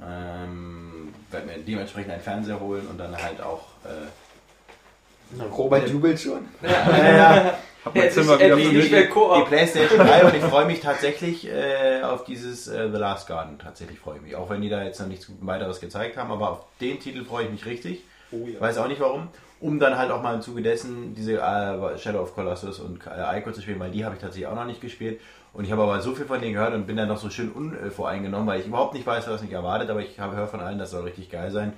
[0.00, 3.66] Ähm, werde mir dementsprechend einen Fernseher holen und dann halt auch.
[3.84, 6.48] Äh, Robert jubelt schon.
[7.84, 9.44] Hab mein Endlich, Zimmer wieder nicht mehr die.
[9.48, 13.58] PlayStation 3 und ich freue mich tatsächlich äh, auf dieses äh, The Last Garden.
[13.58, 14.36] Tatsächlich freue ich mich.
[14.36, 17.44] Auch wenn die da jetzt noch nichts weiteres gezeigt haben, aber auf den Titel freue
[17.44, 18.02] ich mich richtig.
[18.32, 18.60] Oh ja.
[18.60, 19.28] Weiß auch nicht warum.
[19.60, 23.38] Um dann halt auch mal im Zuge dessen diese äh, Shadow of Colossus und äh,
[23.38, 25.20] Ico zu spielen, weil die habe ich tatsächlich auch noch nicht gespielt.
[25.52, 27.50] Und ich habe aber so viel von denen gehört und bin dann noch so schön
[27.50, 30.78] unvoreingenommen, weil ich überhaupt nicht weiß, was mich erwartet, aber ich habe höre von allen,
[30.78, 31.72] das soll richtig geil sein.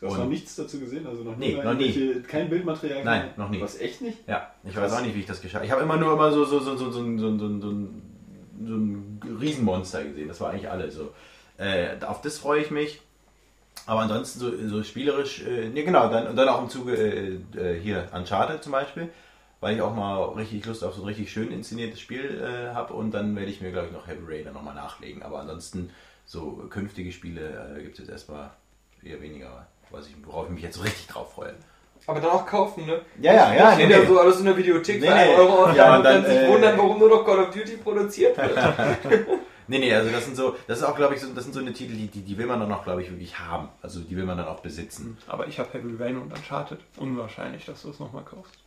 [0.00, 1.06] Du hast Und- noch nichts dazu gesehen?
[1.06, 2.22] Also noch, Nee, noch nie.
[2.26, 3.04] Kein Bildmaterial?
[3.04, 3.34] Nein, gesehen?
[3.36, 3.60] noch nie.
[3.60, 4.18] Was, echt nicht?
[4.26, 5.66] Ja, ich weiß auch nicht, wie ich das geschafft habe.
[5.66, 9.20] Ich habe immer nur immer so, so, so, so, so, so, so, so, so, ein
[9.40, 10.28] Riesenmonster gesehen.
[10.28, 11.12] Das war eigentlich alles so.
[11.58, 13.00] Äh, auf das freue ich mich.
[13.86, 17.38] Aber ansonsten so, so spielerisch, äh, nee, genau, dann, und dann auch im Zuge äh,
[17.58, 19.08] äh, hier Uncharted zum Beispiel,
[19.60, 22.94] weil ich auch mal richtig Lust auf so ein richtig schön inszeniertes Spiel äh, habe
[22.94, 25.22] und dann werde ich mir, glaube ich, noch Heavy Rain dann nochmal nachlegen.
[25.22, 25.90] Aber ansonsten,
[26.24, 28.50] so künftige Spiele äh, gibt es jetzt erstmal
[29.02, 31.54] eher weniger, was ich, worauf ich mich jetzt so richtig drauf freue.
[32.06, 33.02] Aber dann auch kaufen, ne?
[33.20, 34.06] Ja, ja, ja, nee, nee.
[34.06, 35.36] so alles in der Videothek Nee, für 1 nee.
[35.36, 37.76] Euro Ja, und und dann, dann, sich äh, wundern, warum nur noch Call of Duty
[37.76, 38.56] produziert wird.
[39.70, 41.60] Nee, nee, also das sind so, das ist auch, glaube ich, so, das sind so
[41.60, 43.68] eine Titel, die, die, die will man dann auch, glaube ich, wirklich haben.
[43.82, 45.16] Also die will man dann auch besitzen.
[45.28, 46.80] Aber ich habe Heavy Rain und Uncharted.
[46.96, 48.58] Unwahrscheinlich, dass du es nochmal kaufst.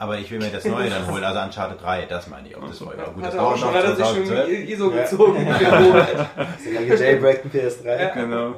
[0.00, 2.64] Aber ich will mir das Neue dann holen, also Uncharted 3, das meine ich auch.
[2.66, 2.86] Das so.
[2.86, 4.68] war ja gut, das er dauert schon, noch hat er sich schon 2012.
[4.68, 5.02] ISO Ja.
[5.02, 5.46] gezogen.
[6.64, 8.14] Sogar gejailbreakten PS3.
[8.14, 8.54] Genau.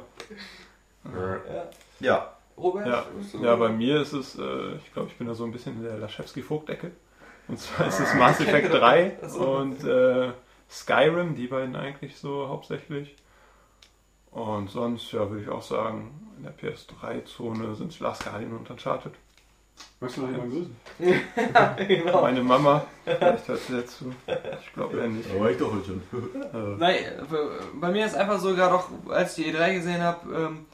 [2.01, 2.87] Ja, Robert?
[2.87, 3.05] Ja.
[3.43, 5.83] ja, bei mir ist es, äh, ich glaube, ich bin da so ein bisschen in
[5.85, 6.91] der Laschewski-Vogt-Ecke.
[7.49, 9.41] Und zwar ist es Mass Effect 3 Ach so.
[9.41, 10.33] und äh,
[10.71, 13.17] Skyrim, die beiden eigentlich so hauptsächlich.
[14.31, 18.71] Und sonst, ja, würde ich auch sagen, in der PS3-Zone sind es Last Guardian und
[18.71, 19.13] Uncharted.
[20.01, 21.87] Möchtest du noch jemanden grüßen?
[21.89, 22.23] genau.
[22.23, 24.13] Meine Mama, vielleicht hört sie dazu.
[24.63, 25.29] Ich glaube eher nicht.
[25.31, 26.03] aber ich doch heute schon.
[26.53, 26.97] Äh, Nein,
[27.75, 30.67] bei mir ist einfach so, gerade auch als ich die E3 gesehen habe, ähm,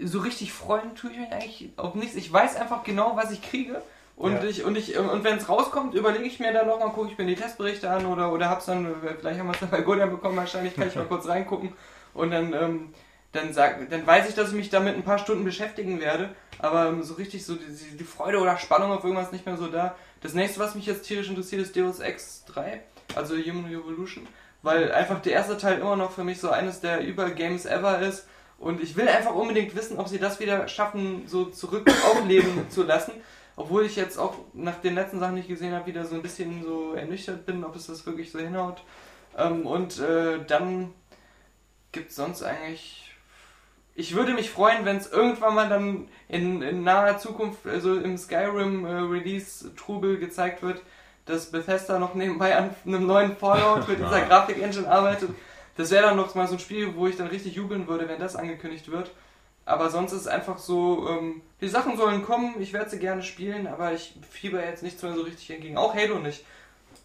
[0.00, 2.16] so richtig freuen tue ich mich eigentlich auf nichts.
[2.16, 3.80] Ich weiß einfach genau, was ich kriege.
[4.16, 4.44] Und Ja.
[4.44, 7.24] ich und ich und wenn es rauskommt, überlege ich mir dann nochmal, gucke ich mir
[7.26, 10.36] die Testberichte an oder oder hab's dann, vielleicht haben wir es dann bei Godian bekommen,
[10.36, 11.72] wahrscheinlich kann ich mal kurz reingucken
[12.14, 12.94] und dann ähm,
[13.32, 16.88] dann sag, dann weiß ich, dass ich mich damit ein paar Stunden beschäftigen werde, aber
[16.88, 19.96] ähm, so richtig so die, die Freude oder Spannung auf irgendwas nicht mehr so da.
[20.20, 22.82] Das nächste, was mich jetzt tierisch interessiert, ist Deus Ex 3,
[23.14, 24.26] also Human Revolution,
[24.62, 28.26] weil einfach der erste Teil immer noch für mich so eines der Übergames ever ist
[28.62, 32.84] und ich will einfach unbedingt wissen, ob sie das wieder schaffen, so zurück aufleben zu
[32.84, 33.12] lassen.
[33.56, 36.22] Obwohl ich jetzt auch nach den letzten Sachen, die ich gesehen habe, wieder so ein
[36.22, 38.82] bisschen so ernüchtert bin, ob es das wirklich so hinhaut.
[39.36, 40.94] Ähm, und äh, dann
[41.90, 43.01] gibt es sonst eigentlich.
[43.94, 48.16] Ich würde mich freuen, wenn es irgendwann mal dann in, in naher Zukunft, also im
[48.16, 50.82] Skyrim äh, Release Trubel gezeigt wird,
[51.26, 55.30] dass Bethesda noch nebenbei an einem neuen Fallout mit dieser Grafik-Engine arbeitet.
[55.76, 58.18] Das wäre dann noch mal so ein Spiel, wo ich dann richtig jubeln würde, wenn
[58.18, 59.10] das angekündigt wird.
[59.64, 63.22] Aber sonst ist es einfach so, ähm, die Sachen sollen kommen, ich werde sie gerne
[63.22, 65.76] spielen, aber ich fieber jetzt nichts mehr so richtig entgegen.
[65.76, 66.44] Auch Halo nicht.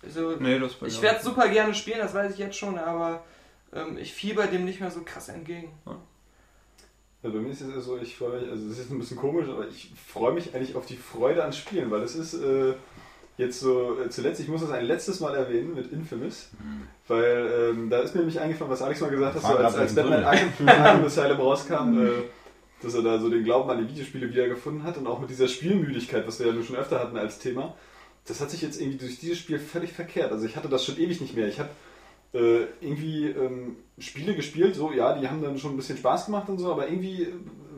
[0.04, 3.24] Also, nee, das ich werde super gerne spielen, das weiß ich jetzt schon, aber
[3.74, 5.72] ähm, ich fieber dem nicht mehr so krass entgegen.
[5.86, 5.98] Ja,
[7.32, 9.48] bei mir ist es ja so, ich freue mich, also es ist ein bisschen komisch,
[9.50, 12.74] aber ich freue mich eigentlich auf die Freude an Spielen, weil es ist äh,
[13.38, 16.50] jetzt so, äh, zuletzt, ich muss das ein letztes Mal erwähnen mit Infamous,
[17.08, 19.96] weil ähm, da ist mir nämlich eingefallen, was Alex mal gesagt hat, so als, als
[19.96, 22.10] Batman Arkham, Asylum rauskam, äh,
[22.82, 25.48] dass er da so den Glauben an die Videospiele wiedergefunden hat und auch mit dieser
[25.48, 27.76] Spielmüdigkeit, was wir ja nur schon öfter hatten als Thema,
[28.26, 30.32] das hat sich jetzt irgendwie durch dieses Spiel völlig verkehrt.
[30.32, 31.48] Also ich hatte das schon ewig nicht mehr.
[31.48, 31.70] Ich habe
[32.34, 36.50] äh, irgendwie ähm, Spiele gespielt, so ja, die haben dann schon ein bisschen Spaß gemacht
[36.50, 37.28] und so, aber irgendwie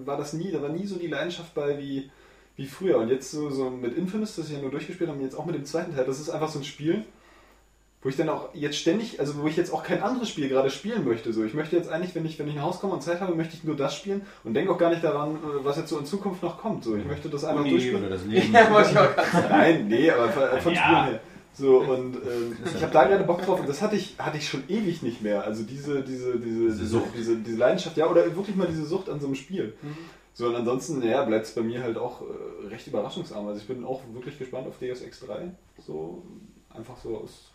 [0.06, 2.10] war das nie, da war nie so die Leidenschaft bei wie,
[2.56, 2.98] wie früher.
[2.98, 5.56] Und jetzt so, so mit Infamous, das ich ja nur durchgespielt habe, jetzt auch mit
[5.56, 7.06] dem zweiten Teil, das ist einfach so ein Spiel,
[8.02, 10.70] wo ich dann auch jetzt ständig, also wo ich jetzt auch kein anderes Spiel gerade
[10.70, 11.34] spielen möchte.
[11.34, 13.36] So, ich möchte jetzt eigentlich, wenn ich, wenn ich nach Hause komme und Zeit habe,
[13.36, 16.00] möchte ich nur das spielen und denke auch gar nicht daran, äh, was jetzt so
[16.00, 16.86] in Zukunft noch kommt.
[16.86, 18.02] So, ich möchte das einfach Uni durchspielen.
[18.02, 18.54] oder das Leben.
[18.54, 19.50] Ja, ich auch.
[19.50, 21.20] Nein, nee, aber von, von Spielen her.
[21.54, 24.48] So, und ähm, ich habe da gerade Bock drauf und das hatte ich, hatte ich
[24.48, 25.44] schon ewig nicht mehr.
[25.44, 27.10] Also diese, diese, diese, diese, Sucht.
[27.18, 29.74] diese, diese Leidenschaft, ja, oder wirklich mal diese Sucht an so einem Spiel.
[30.34, 33.48] So, und ansonsten, ja, bleibt es bei mir halt auch äh, recht überraschungsarm.
[33.48, 35.52] Also ich bin auch wirklich gespannt auf Deus Ex 3.
[35.86, 36.24] So,
[36.70, 37.52] einfach so aus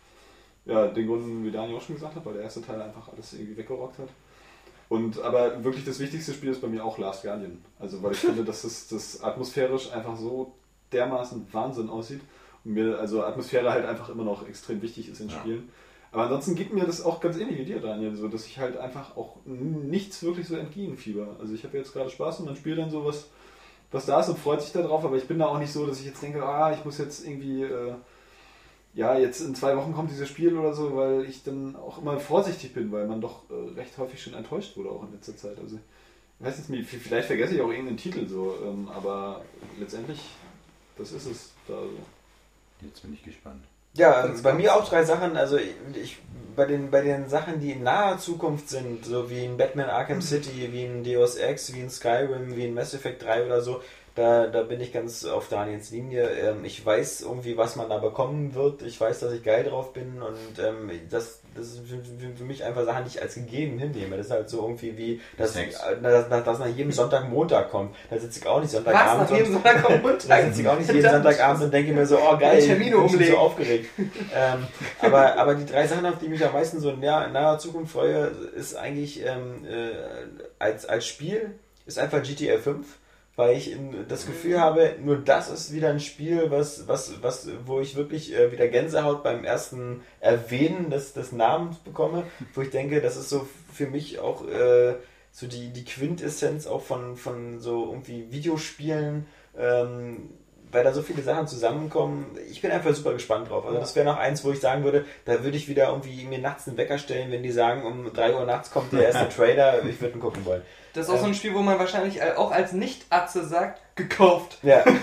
[0.65, 3.33] ja, den Gründen, wie Daniel auch schon gesagt hat, weil der erste Teil einfach alles
[3.33, 4.09] irgendwie weggerockt hat.
[4.87, 7.63] Und aber wirklich das wichtigste Spiel ist bei mir auch Last Guardian.
[7.79, 10.53] Also weil ich finde, dass das, das atmosphärisch einfach so
[10.91, 12.21] dermaßen Wahnsinn aussieht.
[12.65, 15.69] Mir, also Atmosphäre halt einfach immer noch extrem wichtig ist in Spielen.
[16.11, 18.77] Aber ansonsten geht mir das auch ganz ähnlich wie dir, Daniel, so dass ich halt
[18.77, 21.35] einfach auch nichts wirklich so entgegenfieber.
[21.39, 23.27] Also ich habe jetzt gerade Spaß und man spielt dann sowas,
[23.91, 25.99] was da ist und freut sich darauf, aber ich bin da auch nicht so, dass
[25.99, 27.95] ich jetzt denke, ah, ich muss jetzt irgendwie, äh,
[28.93, 32.17] ja, jetzt in zwei Wochen kommt dieses Spiel oder so, weil ich dann auch immer
[32.19, 35.59] vorsichtig bin, weil man doch äh, recht häufig schon enttäuscht wurde auch in letzter Zeit.
[35.59, 35.77] Also
[36.39, 39.43] ich weiß jetzt nicht, vielleicht vergesse ich auch irgendeinen Titel so, ähm, aber
[39.79, 40.21] letztendlich,
[40.97, 42.14] das ist es da so.
[42.81, 43.63] Jetzt bin ich gespannt.
[43.93, 45.37] Ja, also bei mir auch drei Sachen.
[45.37, 46.17] Also ich
[46.55, 50.21] bei den bei den Sachen, die in naher Zukunft sind, so wie in Batman Arkham
[50.21, 53.81] City, wie in Deus Ex, wie in Skyrim, wie in Mass Effect 3 oder so,
[54.15, 56.29] da, da bin ich ganz auf Daniels Linie.
[56.29, 58.81] Ähm, ich weiß irgendwie, was man da bekommen wird.
[58.81, 62.01] Ich weiß, dass ich geil drauf bin und ähm, das, das ist für,
[62.37, 64.15] für, mich einfach Sachen, die ich als gegeben hinnehme.
[64.15, 65.67] Das ist halt so irgendwie wie, dass, äh,
[66.01, 67.93] dass, dass, dass nach jedem Sonntag Montag kommt.
[68.09, 69.23] Da sitze ich auch nicht Sonntagabend.
[69.23, 69.29] Was?
[69.29, 70.27] Nach jedem Sonntag kommt Montag?
[70.29, 73.27] Da sitze ich auch nicht jeden Sonntagabend und denke mir so, oh geil, Termine bin
[73.27, 73.89] so aufgeregt.
[73.97, 74.65] ähm,
[75.01, 77.33] aber, aber die drei Sachen, auf die ich mich am meisten so in naher, in
[77.33, 79.91] naher Zukunft freue, ist eigentlich ähm, äh,
[80.57, 82.85] als, als Spiel, ist einfach GTA 5.
[83.35, 83.75] Weil ich
[84.07, 88.33] das Gefühl habe, nur das ist wieder ein Spiel, was, was, was, wo ich wirklich
[88.33, 92.23] äh, wieder Gänsehaut beim ersten Erwähnen des, des Namens bekomme,
[92.53, 94.95] wo ich denke, das ist so für mich auch äh,
[95.31, 99.25] so die, die Quintessenz auch von, von so irgendwie Videospielen,
[99.57, 100.29] ähm,
[100.75, 102.37] weil da so viele Sachen zusammenkommen.
[102.51, 103.65] Ich bin einfach super gespannt drauf.
[103.65, 106.39] Also das wäre noch eins, wo ich sagen würde, da würde ich wieder irgendwie mir
[106.39, 109.83] nachts einen Wecker stellen, wenn die sagen, um 3 Uhr nachts kommt der erste Trailer,
[109.85, 110.61] ich würde ihn gucken wollen.
[110.93, 114.59] Das ist auch so ein Spiel, wo man wahrscheinlich auch als Nicht-Atze sagt, gekauft.
[114.63, 114.83] Ja.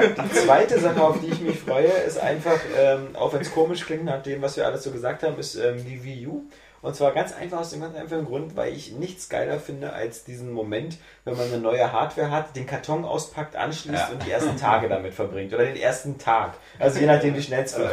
[0.00, 3.86] die zweite Sache, auf die ich mich freue, ist einfach, ähm, auch wenn es komisch
[3.86, 6.42] klingt, nach dem, was wir alles so gesagt haben, ist ähm, die Wii U.
[6.80, 10.24] Und zwar ganz einfach aus dem ganz einfachen Grund, weil ich nichts geiler finde als
[10.24, 14.08] diesen Moment, wenn man eine neue Hardware hat, den Karton auspackt, anschließt Ja.
[14.12, 15.52] und die ersten Tage damit verbringt.
[15.52, 16.52] Oder den ersten Tag.
[16.78, 17.90] Also je nachdem, wie schnell es wird.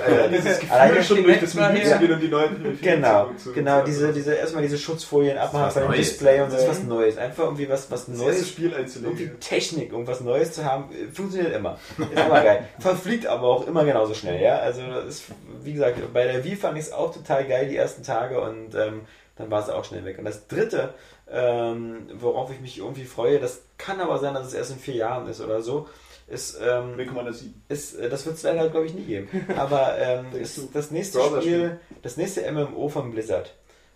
[0.69, 4.13] Alleine schon durch das Menü zu gehen und die neuen Genau, zu- genau, zu- diese,
[4.13, 5.91] diese, erstmal diese Schutzfolien abmachen was von dem.
[5.93, 7.17] Display und das ist was Neues.
[7.17, 9.39] Einfach irgendwie was, was das Neues Spiel irgendwie einzulegen.
[9.39, 11.77] Technik, irgendwas Neues zu haben, äh, funktioniert immer.
[11.97, 12.67] Ist immer geil.
[12.79, 14.57] Verfliegt aber auch immer genauso schnell, ja.
[14.59, 15.23] Also das ist,
[15.63, 18.74] wie gesagt, bei der Wii fand ich es auch total geil die ersten Tage und
[18.75, 19.01] ähm,
[19.35, 20.17] dann war es auch schnell weg.
[20.17, 20.93] Und das dritte,
[21.29, 24.95] ähm, worauf ich mich irgendwie freue, das kann aber sein, dass es erst in vier
[24.95, 25.87] Jahren ist oder so,
[26.27, 26.97] ist, ähm,
[27.33, 27.61] sehen?
[27.67, 29.29] ist äh, das wird es leider, glaube ich, nie geben.
[29.57, 31.19] Aber ähm, ist das nächste?
[31.41, 33.53] Spiel, das nächste MMO von Blizzard.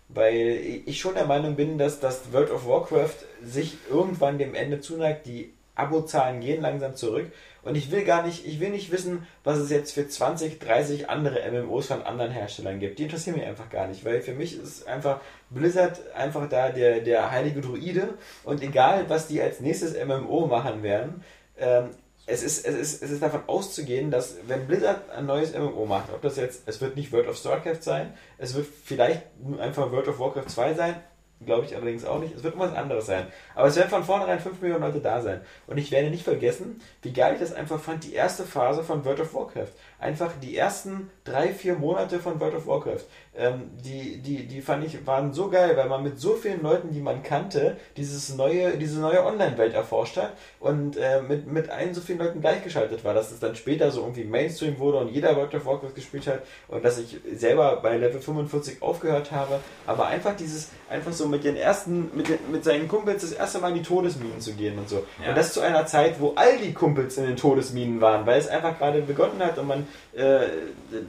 [0.08, 4.80] Weil ich schon der Meinung bin, dass das World of Warcraft sich irgendwann dem Ende
[4.80, 5.26] zuneigt.
[5.26, 7.30] Die Abozahlen gehen langsam zurück.
[7.62, 11.10] Und ich will gar nicht, ich will nicht wissen, was es jetzt für 20, 30
[11.10, 12.98] andere MMOs von anderen Herstellern gibt.
[12.98, 17.00] Die interessieren mich einfach gar nicht, weil für mich ist einfach Blizzard einfach da der,
[17.00, 18.14] der heilige Druide
[18.44, 21.22] und egal, was die als nächstes MMO machen werden,
[21.58, 21.90] ähm,
[22.26, 26.12] es ist, es, ist, es ist davon auszugehen, dass wenn Blizzard ein neues MMO macht,
[26.12, 29.22] ob das jetzt, es wird nicht World of Starcraft sein, es wird vielleicht
[29.58, 31.02] einfach World of Warcraft 2 sein,
[31.44, 33.26] glaube ich allerdings auch nicht, es wird irgendwas anderes sein.
[33.54, 35.40] Aber es werden von vornherein 5 Millionen Leute da sein.
[35.66, 39.04] Und ich werde nicht vergessen, wie geil ich das einfach fand, die erste Phase von
[39.04, 39.72] World of Warcraft.
[39.98, 43.04] Einfach die ersten drei, vier Monate von World of Warcraft.
[43.40, 46.92] Ähm, die, die, die fand ich, waren so geil, weil man mit so vielen Leuten,
[46.92, 51.94] die man kannte, dieses neue, diese neue Online-Welt erforscht hat und äh, mit, mit allen
[51.94, 55.36] so vielen Leuten gleichgeschaltet war, dass es dann später so irgendwie Mainstream wurde und jeder
[55.36, 60.08] World of Warcraft gespielt hat und dass ich selber bei Level 45 aufgehört habe, aber
[60.08, 63.68] einfach dieses, einfach so mit den ersten, mit, den, mit seinen Kumpels das erste Mal
[63.68, 65.04] in die Todesminen zu gehen und so.
[65.22, 65.30] Ja.
[65.30, 68.48] Und das zu einer Zeit, wo all die Kumpels in den Todesminen waren, weil es
[68.48, 70.40] einfach gerade begonnen hat und man, äh,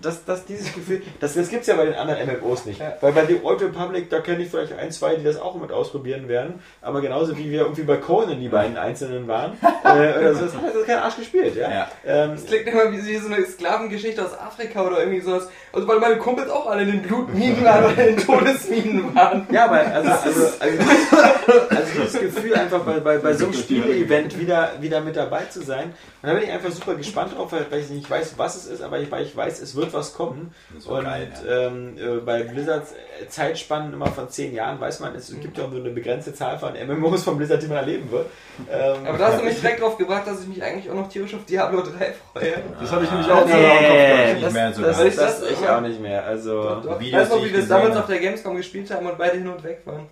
[0.01, 2.79] das, das, dieses Gefühl, das, das gibt es ja bei den anderen MMOs nicht.
[2.79, 2.93] Ja.
[3.01, 5.71] Weil bei The Old Republic, da kenne ich vielleicht ein, zwei, die das auch mit
[5.71, 10.35] ausprobieren werden, aber genauso wie wir irgendwie bei Conan die beiden Einzelnen waren, äh, oder
[10.35, 11.69] so, das hat das kein Arsch gespielt, ja.
[11.69, 11.87] Ja.
[12.05, 15.49] Ähm, Das klingt immer wie, wie so eine Sklavengeschichte aus Afrika oder irgendwie sowas.
[15.73, 19.47] Also weil meine Kumpels auch alle in den Blutminen waren oder in den Todesminen waren.
[19.51, 20.77] Ja, aber also, also, also,
[21.69, 25.61] also dieses Gefühl einfach bei, bei, bei so einem Spiele-Event wieder, wieder mit dabei zu
[25.61, 25.93] sein.
[26.21, 28.65] Und da bin ich einfach super gespannt drauf, weil weil ich nicht weiß, was es
[28.67, 30.53] ist, aber ich, weil ich weiß, es wird was kommen.
[30.73, 35.15] Das Und geil, ähm, äh, bei Blizzards äh, Zeitspannen immer von zehn Jahren weiß man,
[35.15, 38.09] es gibt ja auch nur eine begrenzte Zahl von MMOs von Blizzard, die man erleben
[38.11, 38.25] wird.
[38.71, 41.07] Ähm, Aber da hast du mich direkt drauf gebracht, dass ich mich eigentlich auch noch
[41.09, 42.53] tierisch auf Diablo 3 freue.
[42.79, 44.33] Das habe ich nämlich auch Nee, Kopf gehabt.
[44.33, 45.15] Nicht das, mehr so das, ganz.
[45.15, 46.25] das, Das- ich auch nicht mehr.
[46.25, 49.17] Also Doch, Videos, weißt du wie wir es damals auf der Gamescom gespielt haben und
[49.17, 50.07] beide hin und weg waren?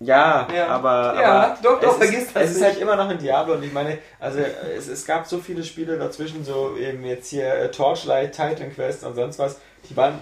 [0.00, 0.68] ja, Ja.
[0.68, 2.64] aber, Ja, aber doch, doch, es vergiss ist, das Es ist nicht.
[2.66, 4.38] halt immer noch ein Diablo und ich meine, also
[4.76, 9.02] es, es gab so viele Spiele dazwischen, so eben jetzt hier äh, Torchlight, Titan Quest
[9.04, 9.58] und sonst was,
[9.90, 10.20] die waren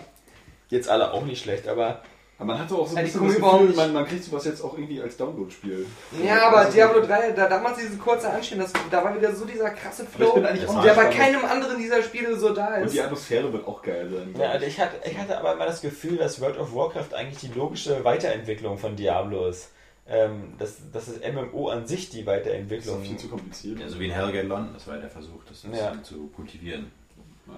[0.68, 2.02] jetzt alle auch nicht schlecht, aber
[2.38, 4.60] Aber man hat doch auch so ein bisschen das Gefühl, man, man kriegt sowas jetzt
[4.62, 5.86] auch irgendwie als Download-Spiel.
[6.22, 9.34] Ja, aber Das ist- Diablo 3, da damals diese kurze Anstehen, das, da war wieder
[9.34, 12.84] so dieser krasse Aber ich Flow, der bei keinem anderen dieser Spiele so da Und
[12.84, 12.94] ist.
[12.94, 14.34] die Atmosphäre wird auch geil sein.
[14.38, 17.38] Ja, also ich hatte, ich hatte aber immer das Gefühl, dass World of Warcraft eigentlich
[17.50, 19.70] die logische Weiterentwicklung von Diablo ist.
[20.08, 23.80] Ähm, dass, dass das MMO an sich die Das ist Weiterentwicklung viel zu kompliziert.
[23.80, 26.02] Ja, so wie in Hellgate das war ja der Versuch, das ein bisschen Ja.
[26.02, 26.92] zu kultivieren.
[27.48, 27.54] Ja.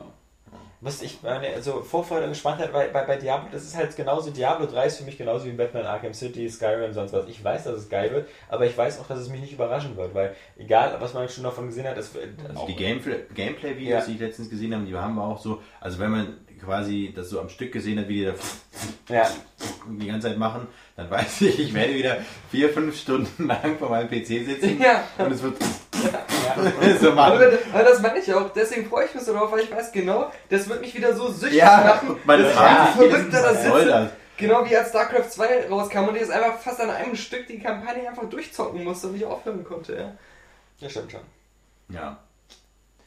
[0.81, 4.31] Was ich meine, also Vorfreude und Gespanntheit bei, bei, bei Diablo, das ist halt genauso,
[4.31, 7.27] Diablo 3 ist für mich genauso wie Batman Arkham City, Skyrim, sonst was.
[7.27, 9.97] Ich weiß, dass es geil wird, aber ich weiß auch, dass es mich nicht überraschen
[9.97, 12.13] wird, weil egal, was man schon davon gesehen hat, es
[12.49, 14.07] Also die Gameplay- Gameplay-Videos, Ja.
[14.07, 17.41] die ich letztens gesehen habe, die haben auch so, also wenn man quasi das so
[17.41, 18.25] am Stück gesehen hat, wie die
[19.09, 19.29] da ja,
[19.89, 22.19] die ganze Zeit machen, dann weiß ich, ich werde wieder
[22.53, 25.03] vier, fünf Stunden lang vor meinem PC sitzen Ja.
[25.19, 25.57] und es wird
[26.05, 26.97] ja.
[27.01, 27.41] so machen.
[27.73, 30.69] Das meine ich auch, deswegen freue ich mich so drauf, weil ich weiß genau, das
[30.69, 32.17] wird mich wieder so süchtig Ja, machen.
[32.25, 34.11] man dass ich sich jedes Verrückter da sitze.
[34.37, 37.59] Genau wie als StarCraft 2 rauskam und ich jetzt einfach fast an einem Stück die
[37.59, 39.97] Kampagne einfach durchzocken musste und nicht aufhören konnte.
[39.97, 40.13] Ja.
[40.81, 41.21] das stimmt schon.
[41.89, 42.17] Ja.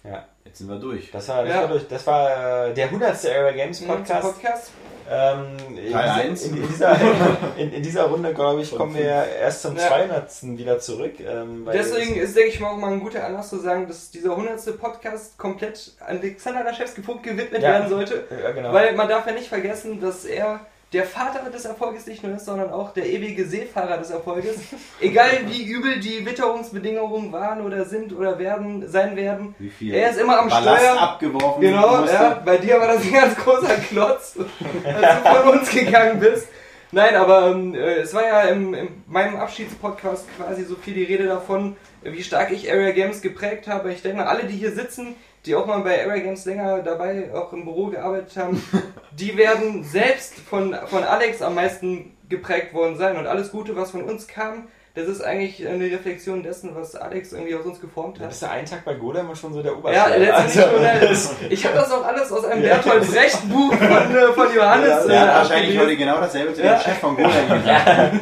[0.04, 0.26] Ja.
[0.44, 1.10] Jetzt sind wir durch.
[1.12, 1.62] Das war, das Ja.
[1.62, 3.24] war, durch, das war äh, der 100.
[3.26, 4.22] Era Games Podcast.
[4.42, 4.72] Podcast.
[5.12, 6.44] Ähm, in, Teil dieser- eins.
[6.46, 6.98] in, in, dieser,
[7.58, 9.88] in, in dieser Runde, glaube ich, kommen wir erst zum Ja.
[9.88, 10.30] 200.
[10.58, 11.20] wieder zurück.
[11.20, 14.10] Ähm, weil Deswegen ist, denke ich mal, auch mal ein guter Anlass zu sagen, dass
[14.12, 14.80] dieser 100.
[14.80, 17.70] Podcast komplett Alexander Laschewski Punkt gewidmet Ja.
[17.72, 18.24] werden sollte.
[18.42, 18.72] Ja, genau.
[18.74, 20.62] Weil man darf ja nicht vergessen, dass er
[20.94, 24.58] der Vater des Erfolges nicht nur ist, sondern auch der ewige Seefahrer des Erfolges.
[25.00, 29.56] Egal wie übel die Witterungsbedingungen waren oder sind oder werden, sein werden.
[29.58, 31.02] Wie viel Er ist immer am Ballast Steuer.
[31.02, 34.38] abgeworfen Genau, ja, bei dir war das ein ganz großer Klotz,
[34.84, 36.48] als du von uns gegangen bist.
[36.94, 41.06] Nein, aber ähm, äh, es war ja im, in meinem Abschiedspodcast quasi so viel die
[41.06, 43.94] Rede davon, wie stark ich Area Games geprägt habe.
[43.94, 47.52] Ich denke mal, alle, die hier sitzen, die auch mal bei Games länger dabei auch
[47.54, 48.64] im Büro gearbeitet haben,
[49.12, 53.18] die werden selbst von, von Alex am meisten geprägt worden sein.
[53.18, 57.32] Und alles Gute, was von uns kam, das ist eigentlich eine Reflexion dessen, was Alex
[57.32, 58.28] irgendwie aus uns geformt hat.
[58.28, 60.18] bist du einen Tag bei Golem und schon so der Ja, Oberschläger.
[60.20, 61.36] letztendlich Also, schon.
[61.50, 64.92] Ich habe das auch alles aus einem Bertolt Brecht Buch von, äh, von Johannes.
[64.94, 65.80] Hat äh, wahrscheinlich abgelesen.
[65.80, 66.74] heute genau dasselbe zu Ja.
[66.76, 67.32] dem Chef von Golem
[67.64, 68.14] gesagt.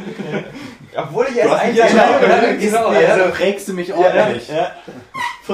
[0.96, 3.08] Obwohl ich Du erst hast einen mich ja Tag genau, ja, ja, genau, genau, ja.
[3.14, 4.48] also prägst du mich ordentlich.
[4.48, 4.70] Ja,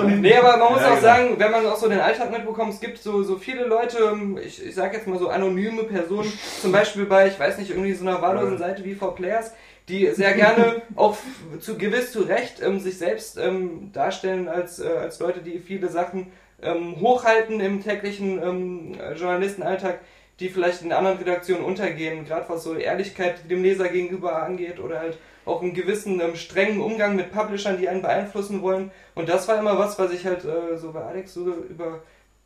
[0.02, 1.00] Nee, aber man muss Ja, auch genau.
[1.02, 4.38] sagen, wenn man auch so den Alltag mitbekommt, es gibt so, so viele Leute, ähm,
[4.44, 7.92] ich, ich sag jetzt mal so anonyme Personen, zum Beispiel bei, ich weiß nicht, irgendwie
[7.92, 9.52] so einer wahllosen Seite wie For Players,
[9.88, 11.16] die sehr gerne auch
[11.60, 15.88] zu gewiss zu Recht ähm, sich selbst ähm, darstellen als, äh, als Leute, die viele
[15.88, 16.28] Sachen
[16.62, 20.00] ähm, hochhalten im täglichen ähm, Journalistenalltag,
[20.40, 24.98] die vielleicht in anderen Redaktionen untergehen, gerade was so Ehrlichkeit dem Leser gegenüber angeht oder
[25.00, 28.90] halt auch einen gewissen ähm, strengen Umgang mit Publishern, die einen beeinflussen wollen.
[29.14, 32.02] Und das war immer was, was ich halt äh, so bei Alex so über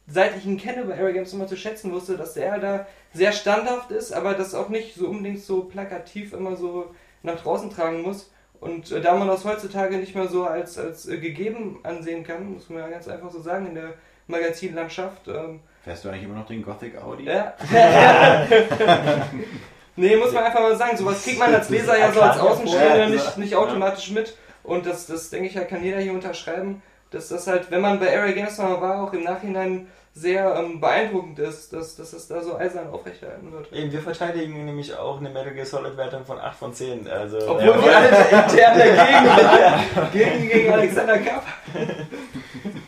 [0.07, 3.33] seit ich ihn kenne bei Area Games immer zu schätzen wusste, dass der da sehr
[3.33, 8.03] standhaft ist, aber das auch nicht so unbedingt so plakativ immer so nach draußen tragen
[8.03, 8.31] muss.
[8.61, 12.55] Und äh, da man das heutzutage nicht mehr so als, als äh, gegeben ansehen kann,
[12.55, 13.95] muss man ja ganz einfach so sagen, in der
[14.27, 15.29] Magazinlandschaft.
[15.29, 17.25] Ähm, Fährst du eigentlich immer noch den Gothic Audi?
[17.25, 17.55] ja.
[19.97, 23.09] nee, muss man einfach mal sagen, sowas kriegt man als Leser ja so als Außenstehender
[23.09, 24.37] nicht, nicht automatisch mit.
[24.63, 27.99] Und das, das denke ich ja, kann jeder hier unterschreiben, dass das halt, wenn man
[27.99, 32.27] bei Area Games mal war, auch im Nachhinein sehr ähm, beeindruckend ist, dass, dass es
[32.27, 33.73] da so eisern aufrechterhalten wird.
[33.73, 37.09] Eben, wir verteidigen nämlich auch eine Metal Gear Solid Wertung von 8 von 10.
[37.09, 40.13] Also, Obwohl ja, wir alle intern dagegen waren.
[40.13, 41.45] Gegen, gegen Alexander Kapp.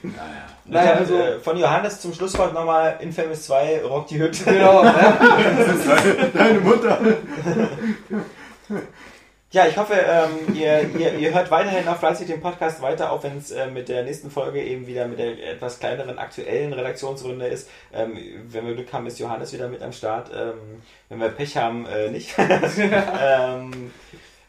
[0.02, 0.51] Naja.
[0.72, 4.44] Naja, also, äh, von Johannes zum Schlusswort nochmal Infamous 2, Rock die Hütte.
[4.44, 4.82] genau.
[4.82, 5.18] Ja.
[6.34, 6.98] Deine Mutter.
[9.52, 13.22] Ja, ich hoffe, ähm, ihr, ihr, ihr hört weiterhin auch fleißig den Podcast weiter, auch
[13.22, 17.48] wenn es äh, mit der nächsten Folge eben wieder mit der etwas kleineren aktuellen Redaktionsrunde
[17.48, 17.68] ist.
[17.92, 18.16] Ähm,
[18.48, 20.30] wenn wir Glück haben, ist Johannes wieder mit am Start.
[20.34, 22.34] Ähm, wenn wir Pech haben, äh, nicht.
[22.38, 23.90] ähm,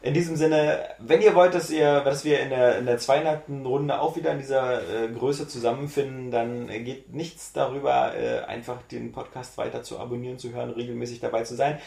[0.04, 3.48] in diesem Sinne, wenn ihr wollt, dass, ihr, dass wir in der, in der 200.
[3.48, 9.12] Runde auch wieder in dieser äh, Größe zusammenfinden, dann geht nichts darüber, äh, einfach den
[9.12, 11.78] Podcast weiter zu abonnieren, zu hören, regelmäßig dabei zu sein.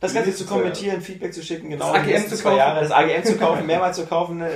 [0.00, 1.92] Das Ganze zu kommentieren, Feedback zu schicken, genau.
[1.92, 2.56] Das AGM zu zwei kaufen.
[2.58, 4.46] Jahre, das AGM zu kaufen, mehrmals zu kaufen äh,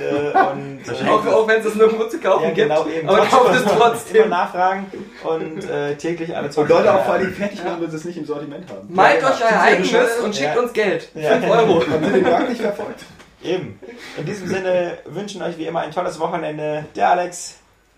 [0.51, 2.95] und äh, Auch, auch wenn es es nirgendwo zu kaufen ja, genau, gibt.
[2.97, 3.09] eben.
[3.09, 4.29] Aber Trotzdem kauft es immer trotzdem.
[4.29, 4.85] nachfragen
[5.23, 8.17] und äh, täglich alle Und Leute auch vor allem fertig machen, wenn sie es nicht
[8.17, 8.91] im Sortiment haben.
[8.91, 9.49] Malt Ja, euch genau.
[9.51, 10.61] euer eigenes und schickt Ja.
[10.61, 11.09] uns Geld.
[11.13, 11.37] Ja.
[11.39, 11.81] 5 Euro.
[11.81, 13.05] Sie den Markt nicht verfolgt?
[13.43, 13.79] Eben.
[14.17, 16.85] In diesem Sinne wünschen euch wie immer ein tolles Wochenende.
[16.95, 17.57] Der Alex.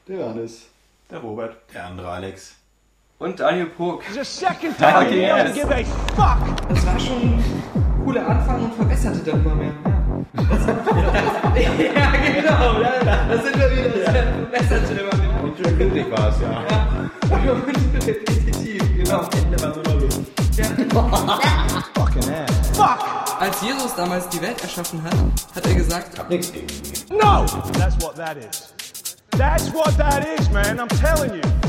[0.10, 0.64] Der Johannes.
[1.10, 1.56] Der Robert.
[1.74, 2.57] Der andere Alex.
[3.20, 4.04] Und Daniel Pog.
[4.14, 5.56] The second time Fucking you don't yes.
[5.56, 5.84] give a
[6.16, 6.70] fuck.
[6.70, 9.74] Das war schon ein cooler Anfang und verbesserte dann immer mehr.
[11.56, 11.62] Ja,
[11.96, 12.80] ja genau.
[12.80, 13.90] Da, da sind wir wieder.
[13.90, 15.44] Das verbesserte immer mehr.
[15.44, 16.64] Und schön windig war es, ja.
[17.44, 17.52] Ja.
[17.54, 19.28] Und repetitiv, genau.
[19.36, 20.22] Ende war nur noch Luft.
[22.74, 23.00] Fuck.
[23.64, 25.16] Jesus damals die Welt erschaffen hat,
[25.56, 26.68] hat er gesagt, Hab nichts gegen.
[27.10, 27.46] No!
[27.80, 28.76] That's what that is.
[29.32, 30.80] That's what that is, man.
[30.80, 31.67] I'm telling you.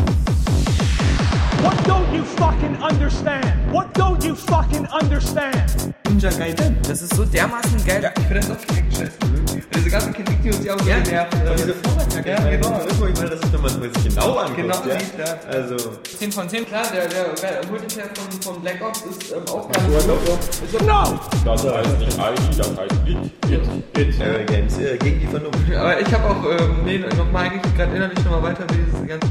[1.63, 3.73] What don't you fucking understand?
[3.73, 5.95] What don't you fucking understand?
[6.05, 6.77] Ninja Gaiden.
[6.87, 8.03] Das ist so dermaßen geil.
[8.03, 9.48] Ja, ich finde das auch direkt scheiße.
[9.75, 11.35] Diese ganzen Kritik, die uns ja auch so genervt.
[11.35, 12.81] Und diese Vorwärtskacke, Ja, genau.
[12.89, 14.57] Ich meine, das ist, wenn man es genau anguckt.
[14.57, 15.01] Genau, ja.
[15.01, 15.39] sieht, ja.
[15.51, 15.77] Also,
[16.19, 19.71] 10 von 10, klar, der, der, der Multiplayer von, von Black Ops ist ähm, auch
[19.71, 20.87] ganz gut.
[20.87, 21.21] No!
[21.45, 23.33] Das heißt nicht ID, das heißt IT.
[23.51, 24.21] It, it.
[24.21, 25.59] äh, Games äh, gegen die Vernunft.
[25.75, 29.31] Aber ich habe auch, ähm, nee, nochmal eigentlich gerade innerlich nochmal weiter, wie diese ganzen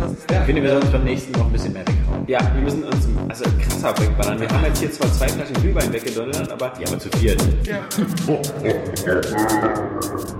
[0.00, 0.30] hast.
[0.30, 2.24] Ich finde, wir sollten uns beim nächsten noch ein bisschen mehr weghauen.
[2.26, 4.40] Ja, wir müssen uns also krasser wegballern.
[4.40, 7.40] Wir haben jetzt hier zwar zwei Flaschen Glühwein weggedonnert, aber Ja, aber zu viert.
[7.64, 7.80] Ja.
[9.50, 10.39] thank you